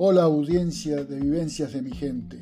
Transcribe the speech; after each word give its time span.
Hola 0.00 0.22
audiencia 0.22 1.02
de 1.02 1.18
Vivencias 1.18 1.72
de 1.72 1.82
mi 1.82 1.90
gente. 1.90 2.38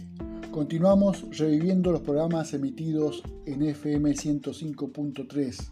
Continuamos 0.51 1.24
reviviendo 1.38 1.90
los 1.90 2.03
programas 2.03 2.53
emitidos 2.53 3.22
en 3.46 3.62
FM 3.62 4.10
105.3, 4.12 5.71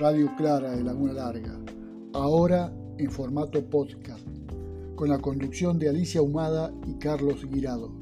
Radio 0.00 0.34
Clara 0.36 0.72
de 0.72 0.82
Laguna 0.82 1.12
Larga, 1.12 1.56
ahora 2.14 2.74
en 2.98 3.12
formato 3.12 3.64
podcast, 3.64 4.26
con 4.96 5.08
la 5.08 5.20
conducción 5.20 5.78
de 5.78 5.88
Alicia 5.88 6.20
Humada 6.20 6.72
y 6.88 6.94
Carlos 6.94 7.48
Guirado. 7.48 7.92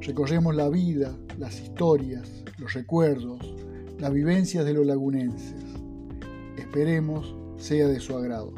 Recorremos 0.00 0.56
la 0.56 0.70
vida, 0.70 1.14
las 1.38 1.60
historias, 1.60 2.26
los 2.56 2.72
recuerdos, 2.72 3.54
las 3.98 4.14
vivencias 4.14 4.64
de 4.64 4.72
los 4.72 4.86
lagunenses. 4.86 5.62
Esperemos 6.56 7.34
sea 7.58 7.86
de 7.86 8.00
su 8.00 8.16
agrado. 8.16 8.54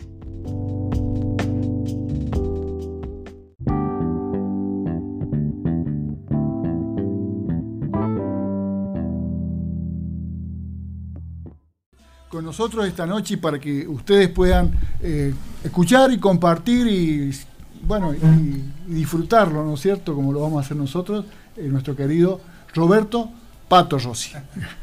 Nosotros 12.54 12.86
esta 12.86 13.04
noche 13.04 13.36
para 13.36 13.58
que 13.58 13.84
ustedes 13.88 14.28
puedan 14.28 14.70
eh, 15.02 15.34
escuchar 15.64 16.12
y 16.12 16.18
compartir 16.18 16.86
y 16.86 17.36
bueno 17.82 18.14
y, 18.14 18.62
disfrutarlo, 18.86 19.64
¿no 19.64 19.74
es 19.74 19.80
cierto? 19.80 20.14
Como 20.14 20.32
lo 20.32 20.40
vamos 20.40 20.58
a 20.58 20.64
hacer 20.64 20.76
nosotros, 20.76 21.24
eh, 21.56 21.66
nuestro 21.68 21.96
querido 21.96 22.40
Roberto 22.72 23.28
Pato 23.68 23.98
Rossi. 23.98 24.30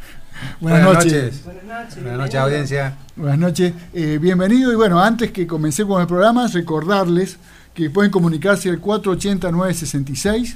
Buenas, 0.59 0.83
noches. 0.83 1.45
Buenas 1.45 1.63
noches. 1.63 1.95
Buenas 2.01 2.19
noches, 2.19 2.35
audiencia. 2.35 2.97
Buenas 3.15 3.39
noches. 3.39 3.73
Eh, 3.93 4.19
bienvenido 4.21 4.73
y 4.73 4.75
bueno, 4.75 4.99
antes 4.99 5.31
que 5.31 5.47
comencemos 5.47 5.93
con 5.93 6.01
el 6.01 6.07
programa, 6.07 6.47
recordarles 6.47 7.37
que 7.73 7.89
pueden 7.89 8.11
comunicarse 8.11 8.69
al 8.69 8.81
480-966 8.81 10.55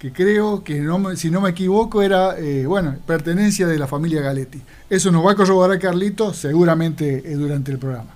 que 0.00 0.12
creo 0.14 0.64
que, 0.64 0.80
no, 0.80 1.14
si 1.14 1.30
no 1.30 1.42
me 1.42 1.50
equivoco, 1.50 2.00
era, 2.00 2.38
eh, 2.38 2.64
bueno, 2.64 2.96
pertenencia 3.06 3.66
de 3.66 3.78
la 3.78 3.86
familia 3.86 4.22
Galetti. 4.22 4.58
Eso 4.88 5.12
nos 5.12 5.26
va 5.26 5.32
a 5.32 5.34
corroborar 5.34 5.78
Carlito 5.78 6.32
seguramente 6.32 7.22
eh, 7.22 7.34
durante 7.34 7.70
el 7.70 7.78
programa. 7.78 8.08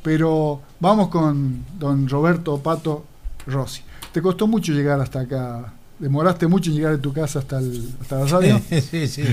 Pero 0.00 0.62
vamos 0.78 1.08
con 1.08 1.64
don 1.76 2.08
Roberto 2.08 2.56
Pato 2.62 3.04
Rossi. 3.48 3.82
¿Te 4.12 4.22
costó 4.22 4.46
mucho 4.46 4.72
llegar 4.72 5.00
hasta 5.00 5.22
acá? 5.22 5.72
¿Demoraste 5.98 6.46
mucho 6.46 6.70
en 6.70 6.76
llegar 6.76 6.92
de 6.92 6.98
tu 6.98 7.12
casa 7.12 7.40
hasta, 7.40 7.58
el, 7.58 7.94
hasta 8.00 8.20
la 8.20 8.26
radio? 8.26 8.60
Sí, 8.70 9.08
sí. 9.08 9.24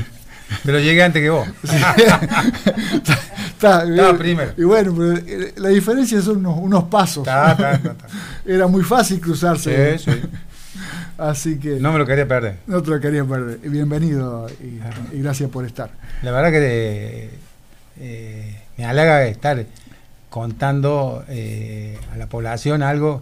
Pero 0.65 0.79
llegué 0.79 1.03
antes 1.03 1.21
que 1.21 1.29
vos. 1.29 1.47
Estaba 3.43 4.17
primero. 4.17 4.53
Y 4.57 4.63
bueno, 4.63 4.91
pero 4.97 5.17
eh, 5.17 5.53
la 5.57 5.69
diferencia 5.69 6.19
son 6.19 6.43
unos, 6.43 6.85
pasos. 6.85 7.27
Era 8.45 8.65
muy 8.65 8.83
fácil 8.83 9.21
cruzarse. 9.21 9.99
Sí, 9.99 10.11
sí. 10.11 10.19
Así 11.19 11.59
que. 11.59 11.79
No 11.79 11.91
me 11.91 11.99
lo 11.99 12.05
quería 12.05 12.27
perder. 12.27 12.59
No 12.65 12.81
te 12.81 12.91
lo 12.91 12.99
quería 12.99 13.25
perder. 13.25 13.59
Bienvenido 13.59 14.47
y, 14.61 14.79
gracias 15.17 15.49
por 15.49 15.65
estar. 15.65 15.91
La 16.21 16.31
verdad 16.31 16.49
que 16.51 17.29
eh, 17.99 18.61
me 18.77 18.85
halaga 18.85 19.25
estar 19.25 19.65
contando 20.29 21.25
eh, 21.27 21.99
a 22.13 22.17
la 22.17 22.27
población 22.27 22.83
algo 22.83 23.21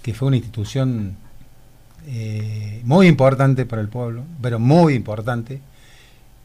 que 0.00 0.14
fue 0.14 0.28
una 0.28 0.36
institución 0.36 1.16
eh, 2.06 2.82
muy 2.84 3.08
importante 3.08 3.66
para 3.66 3.82
el 3.82 3.88
pueblo, 3.88 4.22
pero 4.40 4.60
muy 4.60 4.94
importante, 4.94 5.60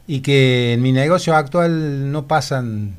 y 0.08 0.20
que 0.20 0.72
en 0.72 0.82
mi 0.82 0.90
negocio 0.90 1.36
actual 1.36 2.10
no 2.10 2.26
pasan 2.26 2.96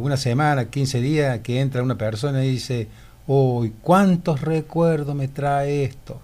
una 0.00 0.16
semana, 0.16 0.70
15 0.70 1.00
días, 1.02 1.40
que 1.40 1.60
entra 1.60 1.82
una 1.82 1.98
persona 1.98 2.42
y 2.42 2.52
dice, 2.52 2.88
uy, 3.26 3.72
cuántos 3.80 4.40
recuerdos 4.40 5.14
me 5.14 5.28
trae 5.28 5.84
esto. 5.84 6.20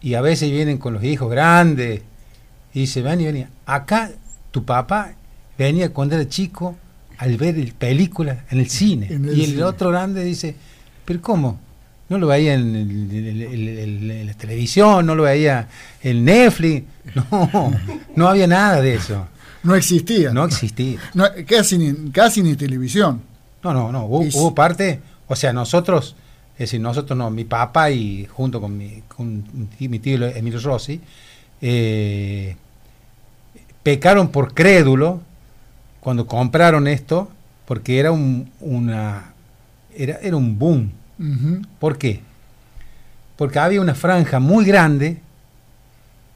Y 0.00 0.14
a 0.14 0.20
veces 0.20 0.50
vienen 0.50 0.78
con 0.78 0.94
los 0.94 1.04
hijos 1.04 1.30
grandes 1.30 2.02
y 2.72 2.80
dice, 2.80 3.02
ven 3.02 3.20
y 3.20 3.24
venía. 3.24 3.48
Acá 3.66 4.10
tu 4.50 4.64
papá 4.64 5.14
venía 5.56 5.90
cuando 5.90 6.16
era 6.16 6.28
chico 6.28 6.76
al 7.18 7.36
ver 7.36 7.72
películas 7.74 8.38
en 8.50 8.58
el 8.58 8.68
cine. 8.68 9.08
y 9.34 9.44
el 9.44 9.62
otro 9.62 9.90
grande 9.90 10.24
dice, 10.24 10.56
pero 11.04 11.20
¿cómo? 11.22 11.58
No 12.08 12.18
lo 12.18 12.26
veía 12.26 12.54
en, 12.54 14.26
la 14.26 14.34
televisión, 14.34 15.06
no 15.06 15.14
lo 15.14 15.22
veía 15.22 15.68
en 16.02 16.24
Netflix. 16.24 16.84
No, 17.14 17.72
no 18.16 18.28
había 18.28 18.46
nada 18.46 18.80
de 18.80 18.94
eso. 18.94 19.26
No 19.62 19.74
existía. 19.74 20.32
No 20.32 20.44
existía. 20.44 20.98
casi, 21.46 21.78
ni, 21.78 22.10
casi 22.10 22.42
ni 22.42 22.56
televisión. 22.56 23.20
No, 23.62 23.72
no, 23.72 23.92
no. 23.92 24.06
hubo 24.06 24.54
parte 24.54 25.00
o 25.28 25.36
sea, 25.36 25.52
nosotros, 25.52 26.16
es 26.54 26.58
decir, 26.58 26.80
nosotros 26.80 27.16
no, 27.16 27.30
mi 27.30 27.44
papá 27.44 27.90
y 27.90 28.26
junto 28.26 28.60
con 28.60 28.76
mi, 28.76 29.02
con 29.08 29.44
mi 29.78 29.98
tío 29.98 30.26
Emilio 30.26 30.60
Rossi, 30.60 31.00
eh, 31.60 32.56
pecaron 33.82 34.28
por 34.28 34.54
crédulo 34.54 35.20
cuando 36.00 36.26
compraron 36.26 36.86
esto, 36.86 37.30
porque 37.64 37.98
era 37.98 38.12
un, 38.12 38.50
una, 38.60 39.32
era, 39.96 40.18
era 40.22 40.36
un 40.36 40.58
boom. 40.58 40.92
¿Por 41.78 41.96
qué? 41.96 42.20
Porque 43.36 43.58
había 43.58 43.80
una 43.80 43.94
franja 43.94 44.40
muy 44.40 44.64
grande 44.64 45.20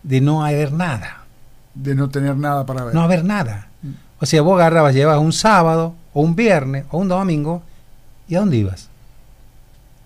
de 0.03 0.21
no 0.21 0.45
haber 0.45 0.73
nada. 0.73 1.25
De 1.75 1.95
no 1.95 2.09
tener 2.09 2.37
nada 2.37 2.65
para 2.65 2.85
ver. 2.85 2.95
No 2.95 3.03
haber 3.03 3.25
nada. 3.25 3.69
Mm. 3.83 3.91
O 4.21 4.27
sea, 4.27 4.43
vos 4.43 4.59
agarrabas, 4.59 4.95
llevabas 4.95 5.21
un 5.21 5.33
sábado, 5.33 5.95
o 6.13 6.23
un 6.23 6.35
viernes, 6.35 6.85
o 6.91 6.99
un 6.99 7.09
domingo, 7.09 7.63
¿Y 8.29 8.35
a 8.35 8.41
dónde 8.41 8.59
ibas? 8.59 8.89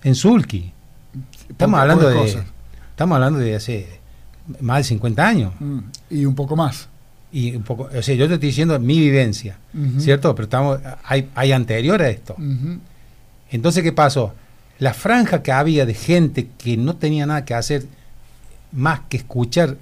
En 0.02 0.14
Zulki. 0.14 0.72
Estamos 1.48 1.80
hablando 1.80 2.08
de. 2.08 2.44
Estamos 2.90 3.16
hablando 3.16 3.38
de 3.40 3.56
hace 3.56 4.00
más 4.60 4.78
de 4.78 4.84
50 4.84 5.26
años. 5.26 5.52
Mm, 5.58 5.78
y 6.10 6.24
un 6.24 6.34
poco 6.34 6.56
más. 6.56 6.88
Y 7.32 7.56
un 7.56 7.62
poco, 7.62 7.88
o 7.96 8.02
sea, 8.02 8.14
yo 8.14 8.28
te 8.28 8.34
estoy 8.34 8.48
diciendo 8.50 8.78
mi 8.78 8.98
vivencia, 8.98 9.56
¿cierto? 9.98 10.34
Pero 10.34 10.44
estamos, 10.44 10.80
hay, 11.02 11.30
hay 11.34 11.52
anterior 11.52 12.02
a 12.02 12.10
esto. 12.10 12.36
Entonces, 13.50 13.82
¿qué 13.82 13.92
pasó? 13.92 14.34
La 14.78 14.92
franja 14.92 15.42
que 15.42 15.50
había 15.50 15.86
de 15.86 15.94
gente 15.94 16.48
que 16.58 16.76
no 16.76 16.96
tenía 16.96 17.24
nada 17.24 17.46
que 17.46 17.54
hacer 17.54 17.86
más 18.70 19.00
que 19.08 19.16
escuchar 19.16 19.78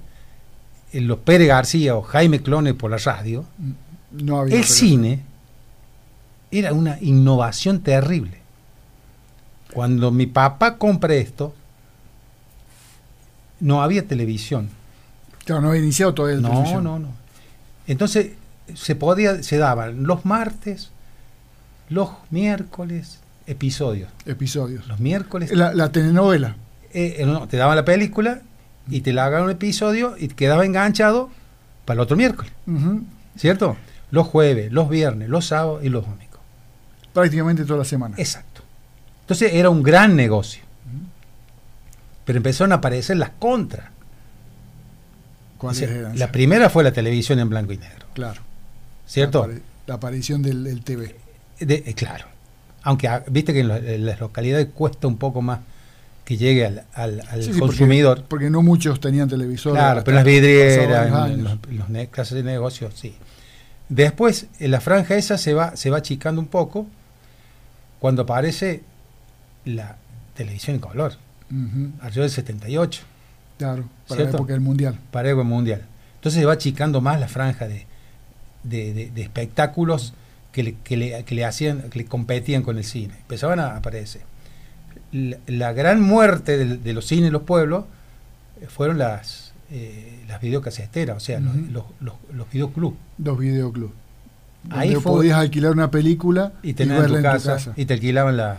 los 0.93 1.17
Pérez 1.19 1.49
García 1.49 1.95
o 1.95 2.01
Jaime 2.01 2.41
Clone 2.41 2.73
por 2.73 2.89
la 2.89 2.97
radio, 2.97 3.43
mm, 3.57 3.71
no 4.23 4.39
había 4.39 4.55
el 4.55 4.63
cine 4.63 5.19
era 6.51 6.73
una 6.73 6.97
innovación 7.01 7.81
terrible. 7.81 8.39
Cuando 9.73 10.11
mi 10.11 10.25
papá 10.25 10.77
compra 10.77 11.13
esto, 11.15 11.55
no 13.59 13.81
había 13.81 14.05
televisión. 14.05 14.69
Claro, 15.45 15.61
no 15.61 15.69
había 15.69 15.81
iniciado 15.81 16.13
todavía 16.13 16.41
la 16.41 16.41
no, 16.41 16.49
televisión. 16.49 16.83
No, 16.83 16.99
no, 16.99 17.07
no. 17.07 17.13
Entonces 17.87 18.33
se 18.75 18.95
podía, 18.95 19.41
se 19.43 19.57
daban 19.57 20.03
los 20.03 20.25
martes, 20.25 20.91
los 21.89 22.09
miércoles, 22.29 23.19
episodios. 23.47 24.11
Episodios. 24.25 24.87
Los 24.87 24.99
miércoles. 24.99 25.51
La, 25.53 25.91
telenovela. 25.91 26.55
Eh, 26.93 27.17
eh, 27.19 27.25
no, 27.25 27.47
te 27.47 27.57
daban 27.57 27.77
la 27.77 27.85
película 27.85 28.41
y 28.89 29.01
te 29.01 29.13
la 29.13 29.25
hagan 29.25 29.43
un 29.43 29.51
episodio 29.51 30.15
y 30.17 30.27
quedaba 30.27 30.65
enganchado 30.65 31.29
para 31.85 31.95
el 31.95 32.01
otro 32.01 32.17
miércoles. 32.17 32.51
¿Cierto? 33.37 33.77
Los 34.11 34.27
jueves, 34.27 34.71
los 34.71 34.89
viernes, 34.89 35.29
los 35.29 35.45
sábados 35.45 35.83
y 35.83 35.89
los 35.89 36.05
domingos 36.05 36.20
prácticamente 37.13 37.65
toda 37.65 37.79
la 37.79 37.85
semana. 37.85 38.15
Exacto. 38.17 38.61
Entonces 39.21 39.53
era 39.53 39.69
un 39.69 39.83
gran 39.83 40.15
negocio. 40.15 40.61
Pero 42.25 42.37
empezaron 42.37 42.71
a 42.71 42.75
aparecer 42.75 43.17
las 43.17 43.31
contras. 43.31 43.89
¿Cuáles 45.57 45.81
eran? 45.81 46.17
La 46.17 46.31
primera 46.31 46.69
fue 46.69 46.83
la 46.83 46.91
televisión 46.91 47.39
en 47.39 47.49
blanco 47.49 47.73
y 47.73 47.77
negro. 47.77 48.07
Claro. 48.13 48.41
¿Cierto? 49.05 49.49
La, 49.87 49.95
aparición 49.95 50.41
del, 50.41 50.81
TV. 50.83 51.15
Eh, 51.59 51.93
claro. 51.95 52.25
Aunque 52.83 53.07
ah, 53.07 53.23
viste 53.27 53.53
que 53.53 53.59
en, 53.59 54.05
las 54.05 54.19
localidades 54.19 54.67
cuesta 54.73 55.07
un 55.07 55.17
poco 55.17 55.41
más 55.41 55.59
que 56.23 56.37
llegue 56.37 56.65
al, 56.65 56.85
al, 56.93 57.59
consumidor. 57.59 58.23
Porque, 58.27 58.49
no 58.49 58.61
muchos 58.61 58.99
tenían 58.99 59.27
televisor. 59.27 59.73
Claro, 59.73 60.03
pero 60.03 60.15
las 60.15 60.25
vidrieras, 60.25 61.31
los, 61.37 61.57
los, 61.69 62.07
clases 62.09 62.35
de 62.35 62.43
negocios, 62.43 62.93
sí. 62.95 63.15
Después, 63.89 64.47
en 64.59 64.71
la 64.71 64.79
franja 64.79 65.15
esa 65.15 65.37
se 65.37 65.53
va, 65.53 65.75
se 65.75 65.89
va 65.89 65.97
achicando 65.97 66.39
un 66.39 66.47
poco 66.47 66.87
cuando 68.01 68.23
aparece 68.23 68.81
la 69.63 69.95
televisión 70.33 70.77
en 70.77 70.81
color, 70.81 71.13
uh 71.51 72.09
del 72.09 72.29
78. 72.31 73.03
Claro, 73.59 73.85
para 74.07 74.23
la 74.23 74.29
época 74.31 74.53
del 74.53 74.61
Mundial. 74.61 74.99
Para 75.11 75.25
la 75.25 75.31
época 75.33 75.43
Mundial. 75.43 75.83
Entonces 76.15 76.39
se 76.39 76.45
va 76.45 76.53
achicando 76.53 76.99
más 76.99 77.19
la 77.19 77.27
franja 77.27 77.67
de, 77.67 77.85
de, 78.63 79.11
espectáculos 79.17 80.15
que 80.51 80.63
le, 80.63 80.75
que, 80.83 80.97
le, 80.97 81.23
que 81.23 81.35
le, 81.35 81.45
hacían, 81.45 81.91
que 81.91 81.99
le 81.99 82.05
competían 82.05 82.63
con 82.63 82.79
el 82.79 82.83
cine. 82.83 83.13
Empezaban 83.19 83.59
a 83.59 83.77
aparecer. 83.77 84.23
La, 85.11 85.71
gran 85.73 86.01
muerte 86.01 86.57
de, 86.57 86.93
los 86.93 87.05
cines 87.05 87.29
y 87.29 87.31
los 87.31 87.43
pueblos 87.43 87.85
fueron 88.67 88.97
las, 88.97 89.53
eh, 89.69 90.23
las 90.27 90.41
videocasesteras, 90.41 91.17
o 91.17 91.19
sea, 91.19 91.39
los, 91.39 91.55
los, 91.99 92.15
los, 92.33 92.49
videoclubs. 92.51 92.97
Los 93.19 93.37
videoclubs. 93.37 93.93
Ahí 94.69 94.95
podías 94.95 95.37
alquilar 95.37 95.71
una 95.71 95.89
película 95.89 96.53
y, 96.61 96.73
tenerla 96.73 97.17
en, 97.17 97.23
tu 97.23 97.29
casa, 97.47 97.73
Y 97.75 97.85
te 97.85 97.95
alquilaban 97.95 98.37
la, 98.37 98.57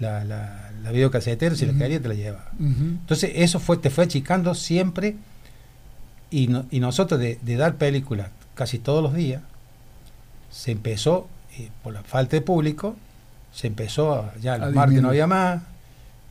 la, 0.00 0.24
la, 0.24 0.70
la 0.82 0.92
videocasetera, 0.92 1.54
si 1.54 1.66
la 1.66 1.74
querías 1.74 2.02
te 2.02 2.08
la 2.08 2.14
llevaba. 2.14 2.50
Entonces 2.58 3.32
eso 3.34 3.60
fue, 3.60 3.76
te 3.76 3.90
fue 3.90 4.04
achicando 4.04 4.54
siempre 4.54 5.16
y, 6.30 6.50
y 6.70 6.80
nosotros 6.80 7.20
de, 7.20 7.38
dar 7.56 7.76
películas 7.76 8.28
casi 8.54 8.78
todos 8.78 9.02
los 9.02 9.14
días, 9.14 9.42
se 10.50 10.72
empezó, 10.72 11.28
eh, 11.58 11.70
por 11.82 11.92
la 11.92 12.02
falta 12.02 12.36
de 12.36 12.42
público, 12.42 12.96
se 13.52 13.68
empezó, 13.68 14.30
ya 14.40 14.58
los 14.58 14.74
martes 14.74 15.00
no 15.00 15.10
había 15.10 15.26
más, 15.26 15.62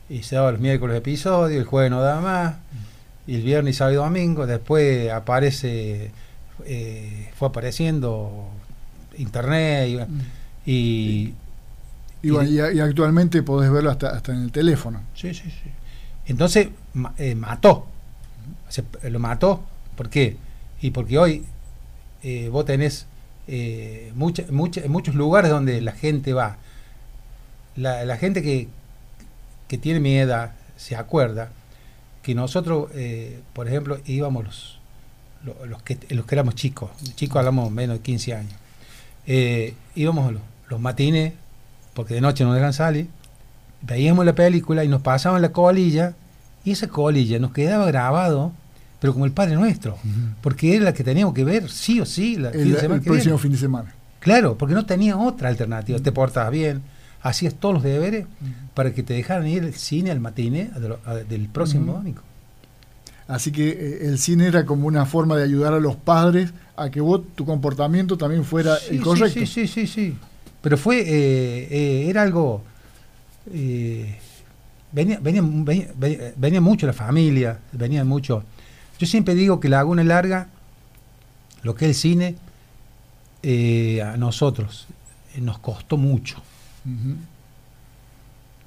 y 0.09 0.23
se 0.23 0.35
daba 0.35 0.51
los 0.51 0.59
miércoles 0.59 0.97
episodios, 0.97 1.59
el 1.59 1.65
jueves 1.65 1.89
no 1.89 2.01
daba 2.01 2.21
más, 2.21 2.55
y 3.25 3.35
el 3.35 3.43
viernes, 3.43 3.77
sábado 3.77 3.93
y 3.93 3.97
domingo, 3.97 4.45
después 4.45 5.09
aparece, 5.11 6.11
eh, 6.65 7.31
fue 7.35 7.47
apareciendo 7.47 8.49
internet 9.17 10.07
y, 10.65 11.33
y, 12.23 12.59
actualmente 12.79 13.41
podés 13.43 13.71
verlo 13.71 13.91
hasta, 13.91 14.09
hasta 14.09 14.33
en 14.33 14.43
el 14.43 14.51
teléfono. 14.51 15.01
Sí, 15.15 15.33
sí, 15.33 15.49
sí. 15.49 15.71
Entonces 16.25 16.69
eh, 17.17 17.35
mató, 17.35 17.87
lo 19.03 19.19
mató, 19.19 19.63
¿por 19.95 20.09
qué? 20.09 20.37
Y 20.81 20.91
porque 20.91 21.17
hoy 21.17 21.45
eh, 22.23 22.49
vos 22.51 22.65
tenés 22.65 23.05
eh, 23.47 24.11
muchos 24.15 25.15
lugares 25.15 25.49
donde 25.51 25.81
la 25.81 25.93
gente 25.93 26.33
va. 26.33 26.57
La, 27.75 28.17
gente 28.17 28.41
que, 28.41 28.67
que, 29.67 29.77
tiene 29.77 29.99
mi 29.99 30.17
edad 30.17 30.53
se 30.77 30.95
acuerda 30.95 31.51
que 32.23 32.33
nosotros, 32.33 32.89
eh, 32.95 33.39
por 33.53 33.67
ejemplo, 33.67 33.99
íbamos 34.05 34.43
los, 34.43 34.79
los, 35.65 35.83
que, 35.83 35.97
los 36.09 36.25
que 36.25 36.35
éramos 36.35 36.55
chicos, 36.55 36.89
chicos 37.15 37.37
hablamos 37.37 37.71
menos 37.71 37.97
de 37.97 38.03
15 38.03 38.33
años, 38.33 38.53
íbamos 39.95 40.33
los, 40.33 40.41
los 40.69 40.79
matines, 40.79 41.33
porque 41.93 42.15
de 42.15 42.21
noche 42.21 42.43
no 42.43 42.53
dejan 42.53 42.73
salir, 42.73 43.07
veíamos 43.81 44.25
la 44.25 44.33
película 44.33 44.83
y 44.83 44.87
nos 44.87 45.01
pasaban 45.01 45.41
la 45.41 45.51
colilla, 45.51 46.13
y 46.63 46.71
esa 46.71 46.87
colilla 46.87 47.39
nos 47.39 47.51
quedaba 47.51 47.85
grabado 47.85 48.53
pero 48.99 49.13
como 49.13 49.25
el 49.25 49.31
Padre 49.31 49.55
Nuestro, 49.55 49.97
porque 50.41 50.75
era 50.75 50.85
la 50.85 50.93
que 50.93 51.03
teníamos 51.03 51.33
que 51.33 51.43
ver 51.43 51.69
sí 51.69 51.99
o 51.99 52.05
sí 52.05 52.35
la, 52.35 52.49
el, 52.49 52.75
el 52.75 53.01
próximo 53.01 53.37
fin 53.37 53.51
de 53.51 53.57
semana. 53.57 53.93
Claro, 54.19 54.57
porque 54.57 54.73
no 54.73 54.85
tenía 54.85 55.17
otra 55.17 55.49
alternativa. 55.49 55.99
Te 55.99 56.11
portabas 56.11 56.51
bien, 56.51 56.81
hacías 57.21 57.53
todos 57.53 57.75
los 57.75 57.83
deberes 57.83 58.25
para 58.73 58.93
que 58.93 59.03
te 59.03 59.13
dejaran 59.13 59.47
ir 59.47 59.63
al 59.63 59.73
cine 59.73 60.11
al 60.11 60.19
matiné 60.19 60.71
del 61.29 61.47
próximo 61.47 61.93
domingo. 61.93 62.21
Así 63.27 63.51
que 63.51 63.69
eh, 63.69 64.07
el 64.07 64.19
cine 64.19 64.47
era 64.47 64.65
como 64.65 64.87
una 64.87 65.05
forma 65.05 65.35
de 65.35 65.43
ayudar 65.43 65.73
a 65.73 65.79
los 65.79 65.97
padres 65.97 66.53
a 66.77 66.89
que 66.89 67.01
vos, 67.01 67.21
tu 67.35 67.45
comportamiento 67.45 68.17
también 68.17 68.45
fuera 68.45 68.77
el 68.89 69.01
correcto. 69.01 69.39
Sí, 69.39 69.45
sí, 69.45 69.67
sí, 69.67 69.87
sí. 69.87 70.17
Pero 70.61 70.77
fue, 70.77 71.01
eh, 71.01 71.67
eh, 71.69 72.09
era 72.09 72.21
algo... 72.21 72.63
venía, 74.91 75.19
venía, 75.19 75.41
venía, 75.43 76.33
venía, 76.35 76.61
mucho 76.61 76.87
la 76.87 76.93
familia, 76.93 77.59
venía 77.73 78.03
mucho 78.05 78.43
yo 78.99 79.05
siempre 79.05 79.35
digo 79.35 79.59
que 79.59 79.69
Laguna 79.69 80.03
Larga, 80.03 80.47
lo 81.61 81.75
que 81.75 81.85
es 81.85 81.89
el 81.89 81.95
cine, 81.95 82.35
eh, 83.43 84.01
a 84.01 84.17
nosotros 84.17 84.87
eh, 85.35 85.41
nos 85.41 85.59
costó 85.59 85.97
mucho. 85.97 86.41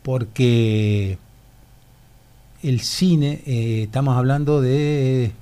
Porque 0.02 1.18
el 2.62 2.80
cine, 2.80 3.42
eh, 3.46 3.82
estamos 3.84 4.16
hablando 4.16 4.60
de 4.60 5.32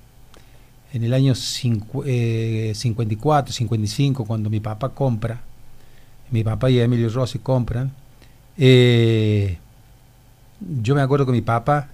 en 0.99 1.05
el 1.05 1.15
año 1.15 1.35
54, 1.37 3.53
55, 3.53 4.25
cuando 4.25 4.50
mi 4.50 4.59
papá 4.59 4.89
compra, 4.89 5.43
mi 6.33 6.43
papá 6.43 6.71
y 6.71 6.81
Emilio 6.81 7.09
Rossi 7.09 7.39
compran, 7.39 7.93
yo 8.56 8.65
me 10.97 11.00
acuerdo 11.00 11.25
que 11.25 11.31
mi 11.31 11.41
papá, 11.41 11.91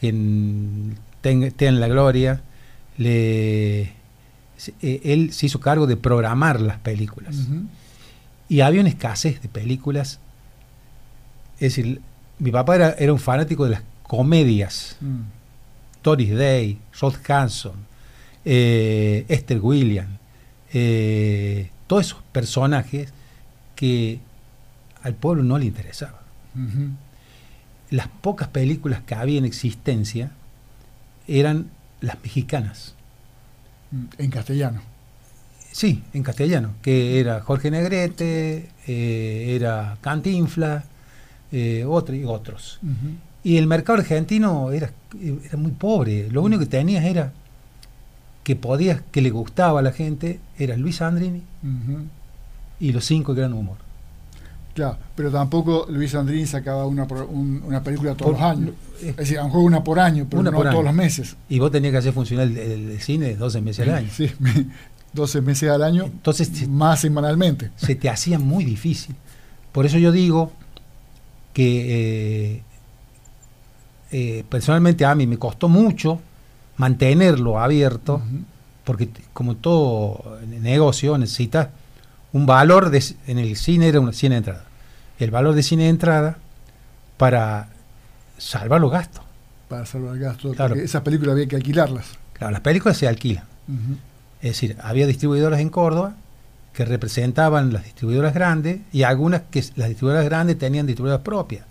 que 0.00 0.08
en 0.08 0.96
ten, 1.20 1.78
la 1.78 1.88
gloria, 1.88 2.40
le, 2.96 3.82
eh, 3.82 3.92
él 4.80 5.34
se 5.34 5.44
hizo 5.46 5.60
cargo 5.60 5.86
de 5.86 5.98
programar 5.98 6.62
las 6.62 6.78
películas. 6.78 7.36
Y 8.48 8.62
había 8.62 8.80
una 8.80 8.88
escasez 8.88 9.42
de 9.42 9.50
películas. 9.50 10.20
Es 11.56 11.76
decir, 11.76 12.00
mi 12.38 12.50
papá 12.50 12.76
era, 12.76 12.92
era 12.92 13.12
un 13.12 13.18
fanático 13.18 13.64
de 13.64 13.72
las 13.72 13.82
comedias. 14.04 14.96
Mm. 15.02 15.20
Doris 16.02 16.34
Day, 16.34 16.78
Rod 16.98 17.16
Hanson, 17.28 17.91
eh, 18.44 19.24
Esther 19.28 19.60
William, 19.60 20.18
eh, 20.72 21.70
todos 21.86 22.06
esos 22.06 22.22
personajes 22.32 23.12
que 23.76 24.20
al 25.02 25.14
pueblo 25.14 25.42
no 25.42 25.58
le 25.58 25.66
interesaban. 25.66 26.22
Las 27.90 28.08
pocas 28.08 28.48
películas 28.48 29.02
que 29.02 29.14
había 29.14 29.38
en 29.38 29.44
existencia 29.44 30.30
eran 31.26 31.70
las 32.00 32.22
mexicanas. 32.22 32.94
En 34.18 34.30
castellano. 34.30 34.80
Sí, 35.72 36.02
en 36.12 36.22
castellano, 36.22 36.74
que 36.82 37.18
era 37.18 37.40
Jorge 37.40 37.70
Negrete, 37.70 38.68
eh, 38.86 39.56
era 39.56 39.96
Cantinfla, 40.00 40.84
eh, 41.50 41.84
otro, 41.86 42.14
y 42.14 42.24
otros. 42.24 42.78
Y 43.42 43.56
el 43.56 43.66
mercado 43.66 43.98
argentino 43.98 44.70
era, 44.70 44.92
era 45.20 45.56
muy 45.56 45.72
pobre, 45.72 46.30
lo 46.30 46.42
único 46.42 46.60
que 46.60 46.66
tenías 46.66 47.04
era 47.04 47.32
que 48.42 48.56
podías, 48.56 49.02
que 49.10 49.22
le 49.22 49.30
gustaba 49.30 49.80
a 49.80 49.82
la 49.82 49.92
gente, 49.92 50.40
era 50.58 50.76
Luis 50.76 51.00
Andrini 51.02 51.42
y 52.80 52.92
los 52.92 53.04
cinco 53.04 53.34
que 53.34 53.40
eran 53.40 53.52
humor. 53.52 53.76
Claro, 54.74 54.96
pero 55.14 55.30
tampoco 55.30 55.86
Luis 55.90 56.14
Andrini 56.14 56.46
sacaba 56.46 56.86
una, 56.86 57.04
una 57.04 57.82
película 57.82 58.14
todos 58.14 58.32
los 58.32 58.40
años. 58.40 58.74
Es 59.02 59.16
decir, 59.16 59.38
a 59.38 59.42
lo 59.42 59.48
mejor 59.48 59.62
una 59.62 59.84
por 59.84 60.00
año, 60.00 60.26
pero 60.28 60.42
no 60.42 60.50
todos 60.50 60.84
los 60.84 60.94
meses. 60.94 61.36
Y 61.48 61.58
vos 61.58 61.70
tenías 61.70 61.92
que 61.92 61.98
hacer 61.98 62.12
funcionar 62.12 62.46
el, 62.46 62.98
cine 63.00 63.36
12 63.36 63.60
meses 63.60 63.86
al 63.86 63.94
año. 63.96 64.08
Sí, 64.10 64.30
12 65.12 65.40
meses 65.42 65.70
al 65.70 65.82
año, 65.82 66.04
Entonces, 66.04 66.68
más 66.68 67.00
semanalmente. 67.00 67.70
Se 67.76 67.94
te 67.94 68.08
hacía 68.08 68.38
muy 68.38 68.64
difícil. 68.64 69.14
Por 69.72 69.84
eso 69.84 69.98
yo 69.98 70.10
digo 70.10 70.52
que 71.52 72.54
eh, 72.54 72.62
eh, 74.10 74.44
personalmente 74.48 75.04
a 75.04 75.14
mí 75.14 75.26
me 75.26 75.38
costó 75.38 75.68
mucho 75.68 76.18
mantenerlo 76.82 77.60
abierto, 77.60 78.20
porque 78.82 79.08
como 79.32 79.54
todo 79.54 80.40
negocio 80.60 81.16
necesitas 81.16 81.68
un 82.32 82.44
valor 82.44 82.90
de, 82.90 83.00
en 83.28 83.38
el 83.38 83.54
cine 83.54 83.86
era 83.86 84.00
una 84.00 84.12
cine 84.12 84.34
de 84.34 84.38
entrada. 84.38 84.64
El 85.20 85.30
valor 85.30 85.54
de 85.54 85.62
cine 85.62 85.84
de 85.84 85.90
entrada 85.90 86.38
para 87.18 87.68
salvar 88.36 88.80
los 88.80 88.90
gastos. 88.90 89.22
Para 89.68 89.86
salvar 89.86 90.18
gastos, 90.18 90.56
porque 90.56 90.82
esas 90.82 91.02
películas 91.02 91.34
había 91.34 91.46
que 91.46 91.54
alquilarlas. 91.54 92.18
Claro, 92.32 92.50
las 92.50 92.62
películas 92.62 92.96
se 92.96 93.06
alquilan. 93.06 93.44
Es 94.40 94.50
decir, 94.50 94.76
había 94.82 95.06
distribuidoras 95.06 95.60
en 95.60 95.68
Córdoba 95.68 96.16
que 96.72 96.84
representaban 96.84 97.72
las 97.72 97.84
distribuidoras 97.84 98.34
grandes 98.34 98.80
y 98.92 99.04
algunas 99.04 99.42
que 99.52 99.60
las 99.76 99.88
distribuidoras 99.88 100.24
grandes 100.24 100.58
tenían 100.58 100.84
distribuidoras 100.84 101.22
propias, 101.22 101.64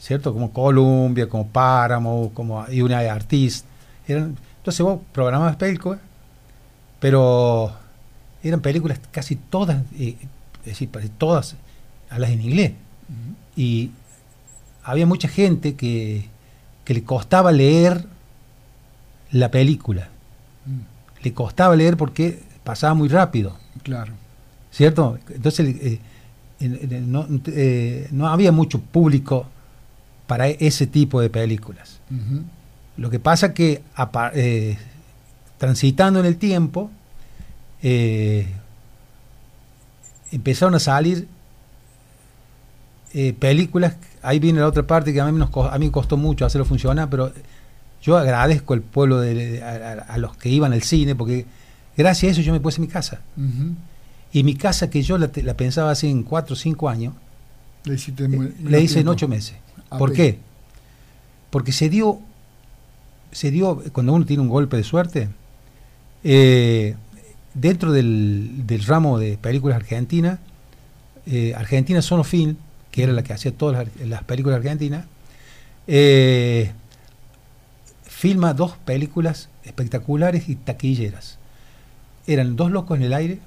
¿cierto? 0.00 0.32
Como 0.32 0.50
Columbia, 0.50 1.28
como 1.28 1.46
Páramo, 1.46 2.30
como 2.32 2.64
United 2.68 3.08
Artists. 3.08 3.73
Eran, 4.06 4.36
entonces 4.58 4.80
vos 4.82 5.00
programabas 5.12 5.56
películas, 5.56 6.00
pero 7.00 7.72
eran 8.42 8.60
películas 8.60 9.00
casi 9.10 9.36
todas, 9.36 9.82
eh, 9.98 10.16
es 10.60 10.64
decir, 10.64 10.90
todas 11.18 11.56
las 12.16 12.30
en 12.30 12.40
inglés. 12.40 12.72
Y 13.56 13.90
había 14.82 15.06
mucha 15.06 15.28
gente 15.28 15.74
que, 15.74 16.28
le 16.86 17.02
costaba 17.02 17.50
leer 17.50 18.06
la 19.30 19.50
película. 19.50 20.08
Mm. 20.66 21.22
Le 21.24 21.32
costaba 21.32 21.74
leer 21.74 21.96
porque 21.96 22.42
pasaba 22.62 22.94
muy 22.94 23.08
rápido. 23.08 23.56
Claro. 23.82 24.12
¿Cierto? 24.70 25.18
Entonces 25.28 25.76
eh, 25.80 26.00
eh, 26.60 28.08
no, 28.10 28.28
había 28.28 28.52
mucho 28.52 28.80
público 28.80 29.46
para 30.26 30.48
ese 30.48 30.86
tipo 30.86 31.20
de 31.20 31.30
películas. 31.30 32.00
Lo 32.96 33.10
que 33.10 33.18
pasa 33.18 33.54
que 33.54 33.82
transitando 35.58 36.20
en 36.20 36.26
el 36.26 36.36
tiempo, 36.36 36.90
eh, 37.82 38.46
empezaron 40.32 40.74
a 40.74 40.78
salir 40.78 41.28
eh, 43.12 43.32
películas, 43.32 43.96
ahí 44.22 44.38
viene 44.38 44.60
la 44.60 44.66
otra 44.66 44.86
parte 44.86 45.12
que 45.12 45.20
a 45.20 45.30
mí, 45.30 45.38
nos, 45.38 45.50
a 45.54 45.78
mí 45.78 45.86
me 45.86 45.92
costó 45.92 46.16
mucho 46.16 46.44
hacerlo 46.44 46.64
funcionar, 46.64 47.08
pero 47.08 47.32
yo 48.02 48.16
agradezco 48.16 48.74
al 48.74 48.80
pueblo 48.80 49.20
de, 49.20 49.62
a, 49.62 49.92
a, 50.12 50.18
los 50.18 50.36
que 50.36 50.48
iban 50.48 50.72
al 50.72 50.82
cine, 50.82 51.14
porque 51.14 51.46
gracias 51.96 52.30
a 52.30 52.32
eso 52.32 52.40
yo 52.42 52.52
me 52.52 52.60
puse 52.60 52.80
mi 52.80 52.88
casa. 52.88 53.20
Y 54.32 54.42
mi 54.42 54.56
casa 54.56 54.90
que 54.90 55.02
yo 55.02 55.16
la, 55.16 55.28
pensaba 55.28 55.92
hace 55.92 56.10
en 56.10 56.24
cuatro 56.24 56.54
o 56.54 56.56
cinco 56.56 56.88
años, 56.88 57.14
Le 57.84 57.94
eh, 57.94 58.52
le 58.64 58.80
hice 58.80 58.98
en 58.98 59.04
tiempo. 59.04 59.12
ocho 59.12 59.28
meses. 59.28 59.56
Ah, 59.90 59.98
¿Por 59.98 60.12
qué? 60.12 60.38
Porque 61.50 61.70
se 61.70 61.88
dio, 61.88 62.20
se 63.34 63.50
dio, 63.50 63.82
cuando 63.92 64.12
uno 64.14 64.24
tiene 64.24 64.42
un 64.42 64.48
golpe 64.48 64.76
de 64.76 64.84
suerte, 64.84 65.28
eh, 66.22 66.94
dentro 67.52 67.92
del, 67.92 68.66
del 68.66 68.84
ramo 68.84 69.18
de 69.18 69.36
películas 69.36 69.76
argentinas, 69.76 70.38
eh, 71.26 71.52
Argentina 71.56 72.00
Sono 72.00 72.22
Film, 72.22 72.56
que 72.92 73.02
era 73.02 73.12
la 73.12 73.24
que 73.24 73.32
hacía 73.32 73.52
todas 73.52 73.88
las, 73.98 74.08
las 74.08 74.22
películas 74.22 74.58
argentinas, 74.58 75.06
eh, 75.88 76.72
filma 78.04 78.54
dos 78.54 78.76
películas 78.84 79.48
espectaculares 79.64 80.48
y 80.48 80.54
taquilleras. 80.54 81.38
Eran 82.26 82.54
Dos 82.56 82.70
Locos 82.70 82.96
en 82.98 83.04
el 83.04 83.12
Aire, 83.12 83.40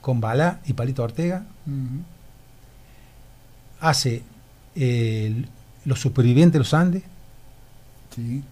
con 0.00 0.20
Balá 0.20 0.60
y 0.64 0.72
Palito 0.74 1.02
Ortega, 1.02 1.44
hace 3.80 4.22
eh, 4.76 5.44
Los 5.84 6.00
Supervivientes 6.00 6.52
de 6.54 6.58
los 6.60 6.72
Andes, 6.72 7.02
Sí. 8.14 8.42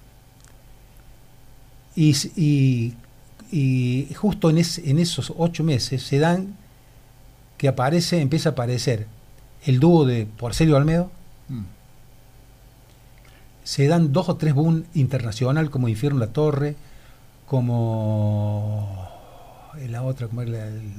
Y, 1.97 2.15
y- 2.37 2.95
y 3.53 4.15
justo 4.15 4.51
en, 4.51 4.59
es- 4.59 4.79
en 4.79 4.99
esos 4.99 5.33
ocho 5.37 5.63
meses 5.65 6.03
se 6.03 6.19
dan 6.19 6.55
que 7.59 7.69
aparece, 7.69 8.21
empieza 8.21 8.49
a 8.51 8.53
aparecer 8.53 9.07
el 9.65 9.79
dúo 9.81 10.05
de 10.05 10.27
Porcelio 10.27 10.77
Almedo, 10.77 11.11
Mm. 11.49 11.63
se 13.65 13.87
dan 13.87 14.13
dos 14.13 14.29
o 14.29 14.37
tres 14.37 14.55
boom 14.55 14.85
internacional 14.95 15.71
como 15.71 15.89
Infierno 15.89 16.19
la 16.19 16.29
Torre, 16.29 16.75
como 17.85 19.09
eh, 19.79 19.89
la 19.89 20.03
otra, 20.03 20.27
como 20.29 20.43
la- 20.45 20.67
el- 20.67 20.93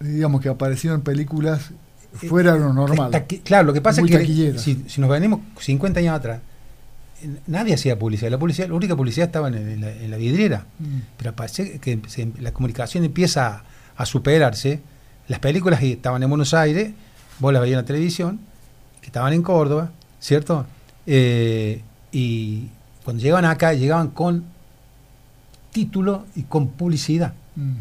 Digamos 0.00 0.40
que 0.40 0.48
aparecieron 0.48 1.02
películas 1.02 1.70
fuera 2.14 2.54
de 2.54 2.60
lo 2.60 2.72
normal. 2.72 3.10
Claro, 3.44 3.66
lo 3.66 3.72
que 3.74 3.80
pasa 3.82 4.00
Muy 4.00 4.10
es 4.12 4.18
que 4.26 4.58
si, 4.58 4.84
si 4.88 5.00
nos 5.00 5.10
venimos 5.10 5.40
50 5.58 6.00
años 6.00 6.14
atrás, 6.16 6.40
eh, 6.40 6.42
nadie 7.46 7.74
hacía 7.74 7.98
publicidad. 7.98 8.30
La 8.30 8.38
publicidad, 8.38 8.68
la 8.68 8.74
única 8.74 8.96
publicidad 8.96 9.26
estaba 9.26 9.48
en, 9.48 9.80
la, 9.80 9.90
en 9.92 10.10
la 10.10 10.16
vidriera. 10.16 10.66
Mm. 10.78 10.84
Pero 11.16 11.34
parece 11.36 11.78
que 11.78 12.00
se- 12.08 12.32
la 12.40 12.52
comunicación 12.52 13.04
empieza 13.04 13.46
a, 13.48 13.64
a 13.96 14.06
superarse. 14.06 14.80
Las 15.28 15.38
películas 15.40 15.80
que 15.80 15.92
estaban 15.92 16.22
en 16.22 16.28
Buenos 16.28 16.54
Aires, 16.54 16.92
vos 17.38 17.52
las 17.52 17.62
veías 17.62 17.74
en 17.78 17.82
la 17.82 17.86
televisión, 17.86 18.40
que 19.00 19.06
estaban 19.06 19.32
en 19.32 19.42
Córdoba, 19.42 19.90
¿cierto? 20.18 20.66
Eh, 21.06 21.82
y 22.12 22.68
cuando 23.04 23.22
llegaban 23.22 23.44
acá, 23.44 23.72
llegaban 23.72 24.08
con 24.08 24.44
título 25.72 26.26
y 26.34 26.42
con 26.42 26.68
publicidad. 26.68 27.32
Mm. 27.56 27.72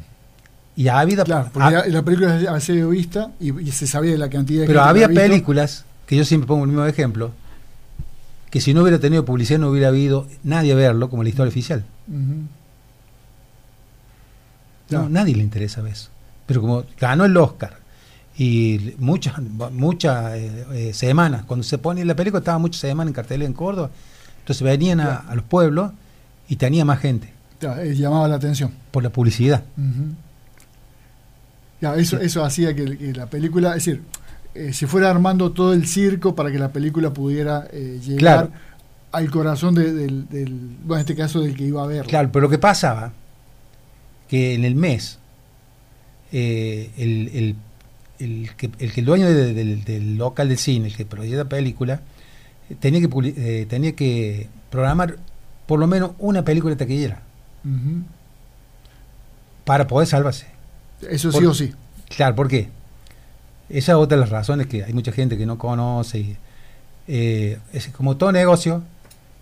Y 0.76 0.88
había, 0.88 1.24
Claro, 1.26 1.50
porque 1.52 1.72
la, 1.72 1.86
la 1.88 2.02
película 2.04 2.36
había 2.36 2.60
sido 2.62 2.90
vista 2.90 3.32
y, 3.40 3.60
y 3.68 3.72
se 3.72 3.86
sabía 3.86 4.12
de 4.12 4.18
la 4.18 4.30
cantidad 4.30 4.62
de 4.62 4.68
Pero 4.68 4.82
había 4.82 5.10
películas, 5.10 5.84
que 6.06 6.16
yo 6.16 6.24
siempre 6.24 6.48
pongo 6.48 6.64
el 6.64 6.70
mismo 6.70 6.86
ejemplo, 6.86 7.32
que 8.50 8.62
si 8.62 8.74
no 8.74 8.82
hubiera 8.82 9.00
tenido 9.00 9.26
publicidad 9.26 9.60
no 9.60 9.70
hubiera 9.70 9.90
habido 9.90 10.28
nadie 10.44 10.74
a 10.74 10.76
verlo 10.76 11.10
como 11.10 11.24
la 11.24 11.30
historia 11.30 11.50
oficial. 11.50 11.86
No, 14.90 15.10
nadie 15.10 15.36
le 15.36 15.44
interesa 15.44 15.88
eso. 15.88 16.10
Pero 16.46 16.62
como 16.62 16.84
ganó 17.00 17.26
el 17.26 17.38
Oscar 17.38 17.78
y 18.38 18.96
muchas 18.98 19.36
muchas 19.72 20.34
eh, 20.36 20.66
eh, 20.74 20.94
semanas, 20.94 21.44
cuando 21.46 21.64
se 21.64 21.78
pone 21.78 22.04
la 22.06 22.16
película 22.16 22.40
estaba 22.40 22.58
muchas 22.58 22.82
semanas 22.82 23.10
en 23.10 23.14
cartel 23.14 23.42
en 23.44 23.54
Córdoba, 23.54 23.92
entonces 24.40 24.64
venían 24.64 25.00
a, 25.00 25.32
los 25.36 25.44
pueblos 25.44 25.92
y 26.48 26.56
tenía 26.56 26.86
más 26.86 27.00
gente 27.00 27.32
eh, 27.62 27.94
llamaba 27.96 28.28
la 28.28 28.36
atención. 28.36 28.72
por 28.90 29.04
la 29.04 29.10
publicidad. 29.10 29.64
Ya, 31.82 31.96
eso, 31.96 32.18
eso 32.20 32.44
hacía 32.44 32.76
que, 32.76 32.98
que 32.98 33.14
la 33.14 33.28
película, 33.28 33.70
es 33.70 33.86
decir, 33.86 34.02
eh, 34.56 34.74
se 34.74 34.88
fuera 34.88 35.10
armando 35.10 35.52
todo 35.52 35.74
el 35.74 35.88
circo 35.88 36.36
para 36.36 36.52
que 36.52 36.60
la 36.60 36.72
película 36.72 37.12
pudiera 37.14 37.68
eh, 37.72 38.00
llegar 38.04 38.20
Claro. 38.20 38.52
al 39.12 39.32
corazón 39.32 39.76
de- 39.76 39.94
del, 39.94 40.28
del- 40.30 40.78
bueno, 40.84 40.96
en 40.96 41.00
este 41.02 41.16
caso 41.16 41.42
del 41.42 41.56
que 41.56 41.64
iba 41.66 41.84
a 41.84 41.88
verla. 41.88 42.10
Claro, 42.10 42.30
pero 42.32 42.44
lo 42.44 42.50
que 42.50 42.58
pasaba, 42.58 43.14
que 44.28 44.54
en 44.56 44.66
el 44.66 44.76
mes, 44.76 45.20
eh, 46.32 46.92
el, 46.98 47.30
el- 47.34 47.56
el 48.20 48.50
que, 48.58 48.70
el 48.80 48.92
que 48.92 49.00
el 49.00 49.06
dueño 49.06 49.28
de- 49.28 49.54
del, 49.54 49.84
del 49.84 50.18
local 50.18 50.50
del 50.50 50.58
cine, 50.58 50.88
el 50.88 50.96
que 50.96 51.06
producía 51.06 51.38
la 51.38 51.46
película, 51.46 52.02
eh, 52.70 52.76
tenía 52.80 53.02
que, 53.02 53.66
tenía 53.70 53.96
que 53.96 54.48
programar 54.70 55.18
por 55.66 55.80
lo 55.80 55.88
menos 55.88 56.12
una 56.20 56.44
película 56.44 56.76
taquillera 56.76 57.22
Ujú. 57.64 58.04
para 59.66 59.88
poder 59.88 60.08
salvarse. 60.08 60.48
Eso 61.10 61.32
Por- 61.32 61.42
sí 61.42 61.46
o 61.48 61.54
sí. 61.54 61.74
Claro, 62.16 62.36
¿por 62.36 62.48
qué? 62.48 62.70
Esa 63.70 63.92
es 63.94 63.98
otra 63.98 64.18
de 64.18 64.22
las 64.22 64.30
razones 64.30 64.68
que 64.68 64.84
hay 64.84 64.94
mucha 64.94 65.12
gente 65.12 65.38
que 65.38 65.46
no 65.46 65.58
conoce. 65.58 66.20
y, 66.20 66.38
eh, 67.08 67.60
es 67.74 67.88
como 67.90 68.18
todo 68.18 68.32
negocio, 68.32 68.84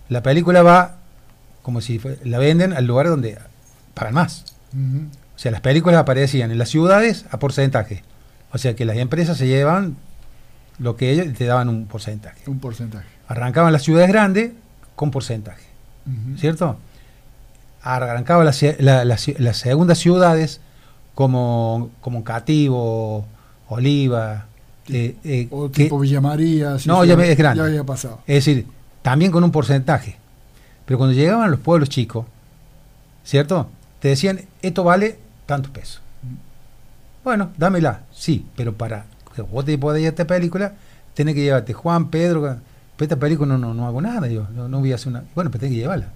la 0.10 0.22
película 0.24 0.62
va 0.64 0.96
como 1.62 1.82
si 1.82 2.00
la 2.24 2.38
venden 2.38 2.74
al 2.74 2.86
lugar 2.86 3.08
donde 3.10 3.38
pagan 3.94 4.14
más. 4.14 4.46
O 4.74 5.40
sea, 5.40 5.52
las 5.52 5.62
películas 5.62 6.00
aparecían 6.00 6.52
en 6.52 6.58
las 6.58 6.70
ciudades 6.70 7.26
a 7.32 7.40
porcentaje. 7.40 8.04
O 8.52 8.58
sea, 8.58 8.76
que 8.76 8.86
las 8.86 8.98
empresas 8.98 9.38
se 9.38 9.48
llevan 9.48 9.98
lo 10.80 10.96
que 10.96 11.12
ellos 11.12 11.28
te 11.38 11.46
daban 11.46 11.68
un 11.70 11.86
porcentaje. 11.88 12.42
Un 12.50 12.60
porcentaje. 12.60 13.06
Arrancaban 13.28 13.74
las 13.74 13.84
ciudades 13.84 14.08
grandes 14.10 14.52
con 14.96 15.12
porcentaje. 15.12 15.64
¿cierto? 16.38 16.78
Arrancaban 17.82 18.46
las, 18.46 18.62
la- 18.80 19.04
las 19.06 19.58
segundas 19.58 19.98
ciudades 19.98 20.62
como, 21.16 21.90
como 22.02 22.24
Cativo, 22.24 23.26
Oliva, 23.70 24.46
eh, 24.90 25.16
eh, 25.24 25.48
O 25.52 25.70
que- 25.72 25.84
tipo 25.84 26.00
Villa 26.00 26.22
María. 26.22 26.80
sí, 26.80 26.88
No, 26.88 27.04
ya 27.06 27.16
me- 27.18 27.32
es 27.32 27.38
grande. 27.38 27.60
Ya 27.62 27.68
había 27.68 27.84
pasado. 27.84 28.20
es 28.28 28.46
decir, 28.46 28.66
también 29.02 29.32
con 29.32 29.44
un 29.44 29.52
porcentaje. 29.52 30.18
Pero 30.86 30.98
cuando 30.98 31.14
llegaban 31.16 31.44
a 31.46 31.48
los 31.50 31.60
pueblos 31.60 31.90
chicos, 31.90 32.26
¿cierto? 33.24 33.68
Te 34.00 34.10
decían, 34.10 34.42
esto 34.62 34.84
vale 34.84 35.18
tantos 35.46 35.72
pesos. 35.72 36.02
Bueno, 37.24 37.50
dámela, 37.58 38.02
sí, 38.14 38.46
pero 38.56 38.74
para 38.74 39.06
que 39.36 39.42
vos 39.42 39.66
te 39.66 39.78
puedas 39.78 40.00
ir 40.00 40.06
a 40.06 40.10
esta 40.10 40.26
película, 40.26 40.74
tenés 41.14 41.36
que 41.36 41.42
llevarte 41.42 41.74
Juan, 41.74 42.10
Pedro, 42.10 42.42
pero 42.42 42.60
esta 43.06 43.18
película 43.18 43.48
no, 43.50 43.58
no, 43.58 43.74
no 43.74 43.86
hago 43.86 44.02
nada, 44.02 44.28
yo 44.28 44.48
no, 44.56 44.70
no 44.70 44.80
voy 44.80 44.92
a 44.94 44.96
hacer 44.96 45.10
una... 45.10 45.24
Bueno, 45.36 45.52
pero 45.52 45.60
tenés 45.62 45.76
que 45.76 45.82
llevarla. 45.82 46.08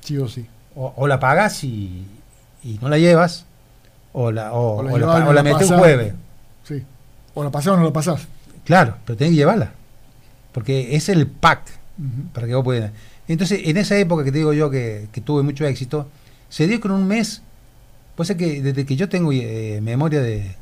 Sí 0.00 0.18
o 0.18 0.28
sí. 0.28 0.46
O, 0.76 0.92
o 0.96 1.06
la 1.06 1.18
pagas 1.18 1.64
y, 1.64 2.06
y 2.64 2.78
no 2.82 2.88
la 2.90 2.98
llevas, 2.98 3.46
o 4.12 4.30
la, 4.30 4.52
o, 4.52 4.78
O 4.78 4.82
la 4.82 5.26
o 5.26 5.32
la, 5.32 5.42
metes 5.42 5.70
un 5.70 5.78
jueves. 5.78 6.12
Sí. 6.64 6.82
O 7.34 7.42
la 7.44 7.50
pasás 7.50 7.72
o 7.74 7.76
no 7.76 7.84
la 7.84 7.92
pasás. 7.92 8.26
Claro, 8.64 8.96
pero 9.04 9.16
tenés 9.16 9.32
que 9.32 9.36
llevarla. 9.36 9.72
Porque 10.52 10.94
es 10.96 11.08
el 11.08 11.26
pack 11.26 11.62
para 12.32 12.46
que 12.46 12.54
vos 12.54 12.64
puedas. 12.64 12.92
Entonces, 13.28 13.60
en 13.64 13.76
esa 13.76 13.96
época 13.98 14.24
que 14.24 14.32
te 14.32 14.38
digo 14.38 14.52
yo 14.52 14.70
que, 14.70 15.08
que 15.12 15.20
tuve 15.20 15.42
mucho 15.42 15.64
éxito, 15.66 16.08
se 16.48 16.66
dio 16.66 16.80
con 16.80 16.90
un 16.90 17.06
mes. 17.06 17.42
Pues 18.16 18.28
es 18.30 18.36
que 18.36 18.60
desde 18.60 18.84
que 18.84 18.96
yo 18.96 19.08
tengo 19.08 19.32
eh, 19.32 19.80
memoria 19.82 20.20
de, 20.20 20.54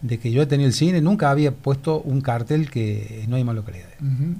de 0.00 0.18
que 0.18 0.30
yo 0.30 0.40
he 0.42 0.46
tenido 0.46 0.66
el 0.68 0.72
cine, 0.74 1.00
nunca 1.02 1.30
había 1.30 1.52
puesto 1.52 2.00
un 2.00 2.20
cartel 2.22 2.70
que 2.70 3.24
no 3.28 3.36
hay 3.36 3.44
más 3.44 3.54
localidades. 3.54 3.96
Ujú. 4.00 4.34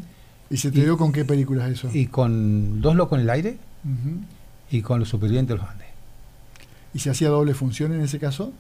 ¿Y 0.48 0.56
se 0.56 0.70
te 0.70 0.78
Y- 0.78 0.82
dio 0.84 0.96
con 0.96 1.12
qué 1.12 1.24
películas 1.24 1.70
eso? 1.70 1.90
Y 1.92 2.06
con 2.06 2.80
Dos 2.80 2.94
Locos 2.96 3.18
en 3.18 3.24
el 3.24 3.30
Aire 3.30 3.58
y 4.70 4.80
con 4.80 4.98
Los 5.00 5.08
Supervivientes 5.10 5.54
de 5.56 5.60
los 5.62 5.70
Andes. 5.70 5.88
¿Y 6.94 7.00
se 7.00 7.10
hacía 7.10 7.28
doble 7.28 7.52
función 7.52 7.92
en 7.92 8.00
ese 8.00 8.18
caso? 8.18 8.52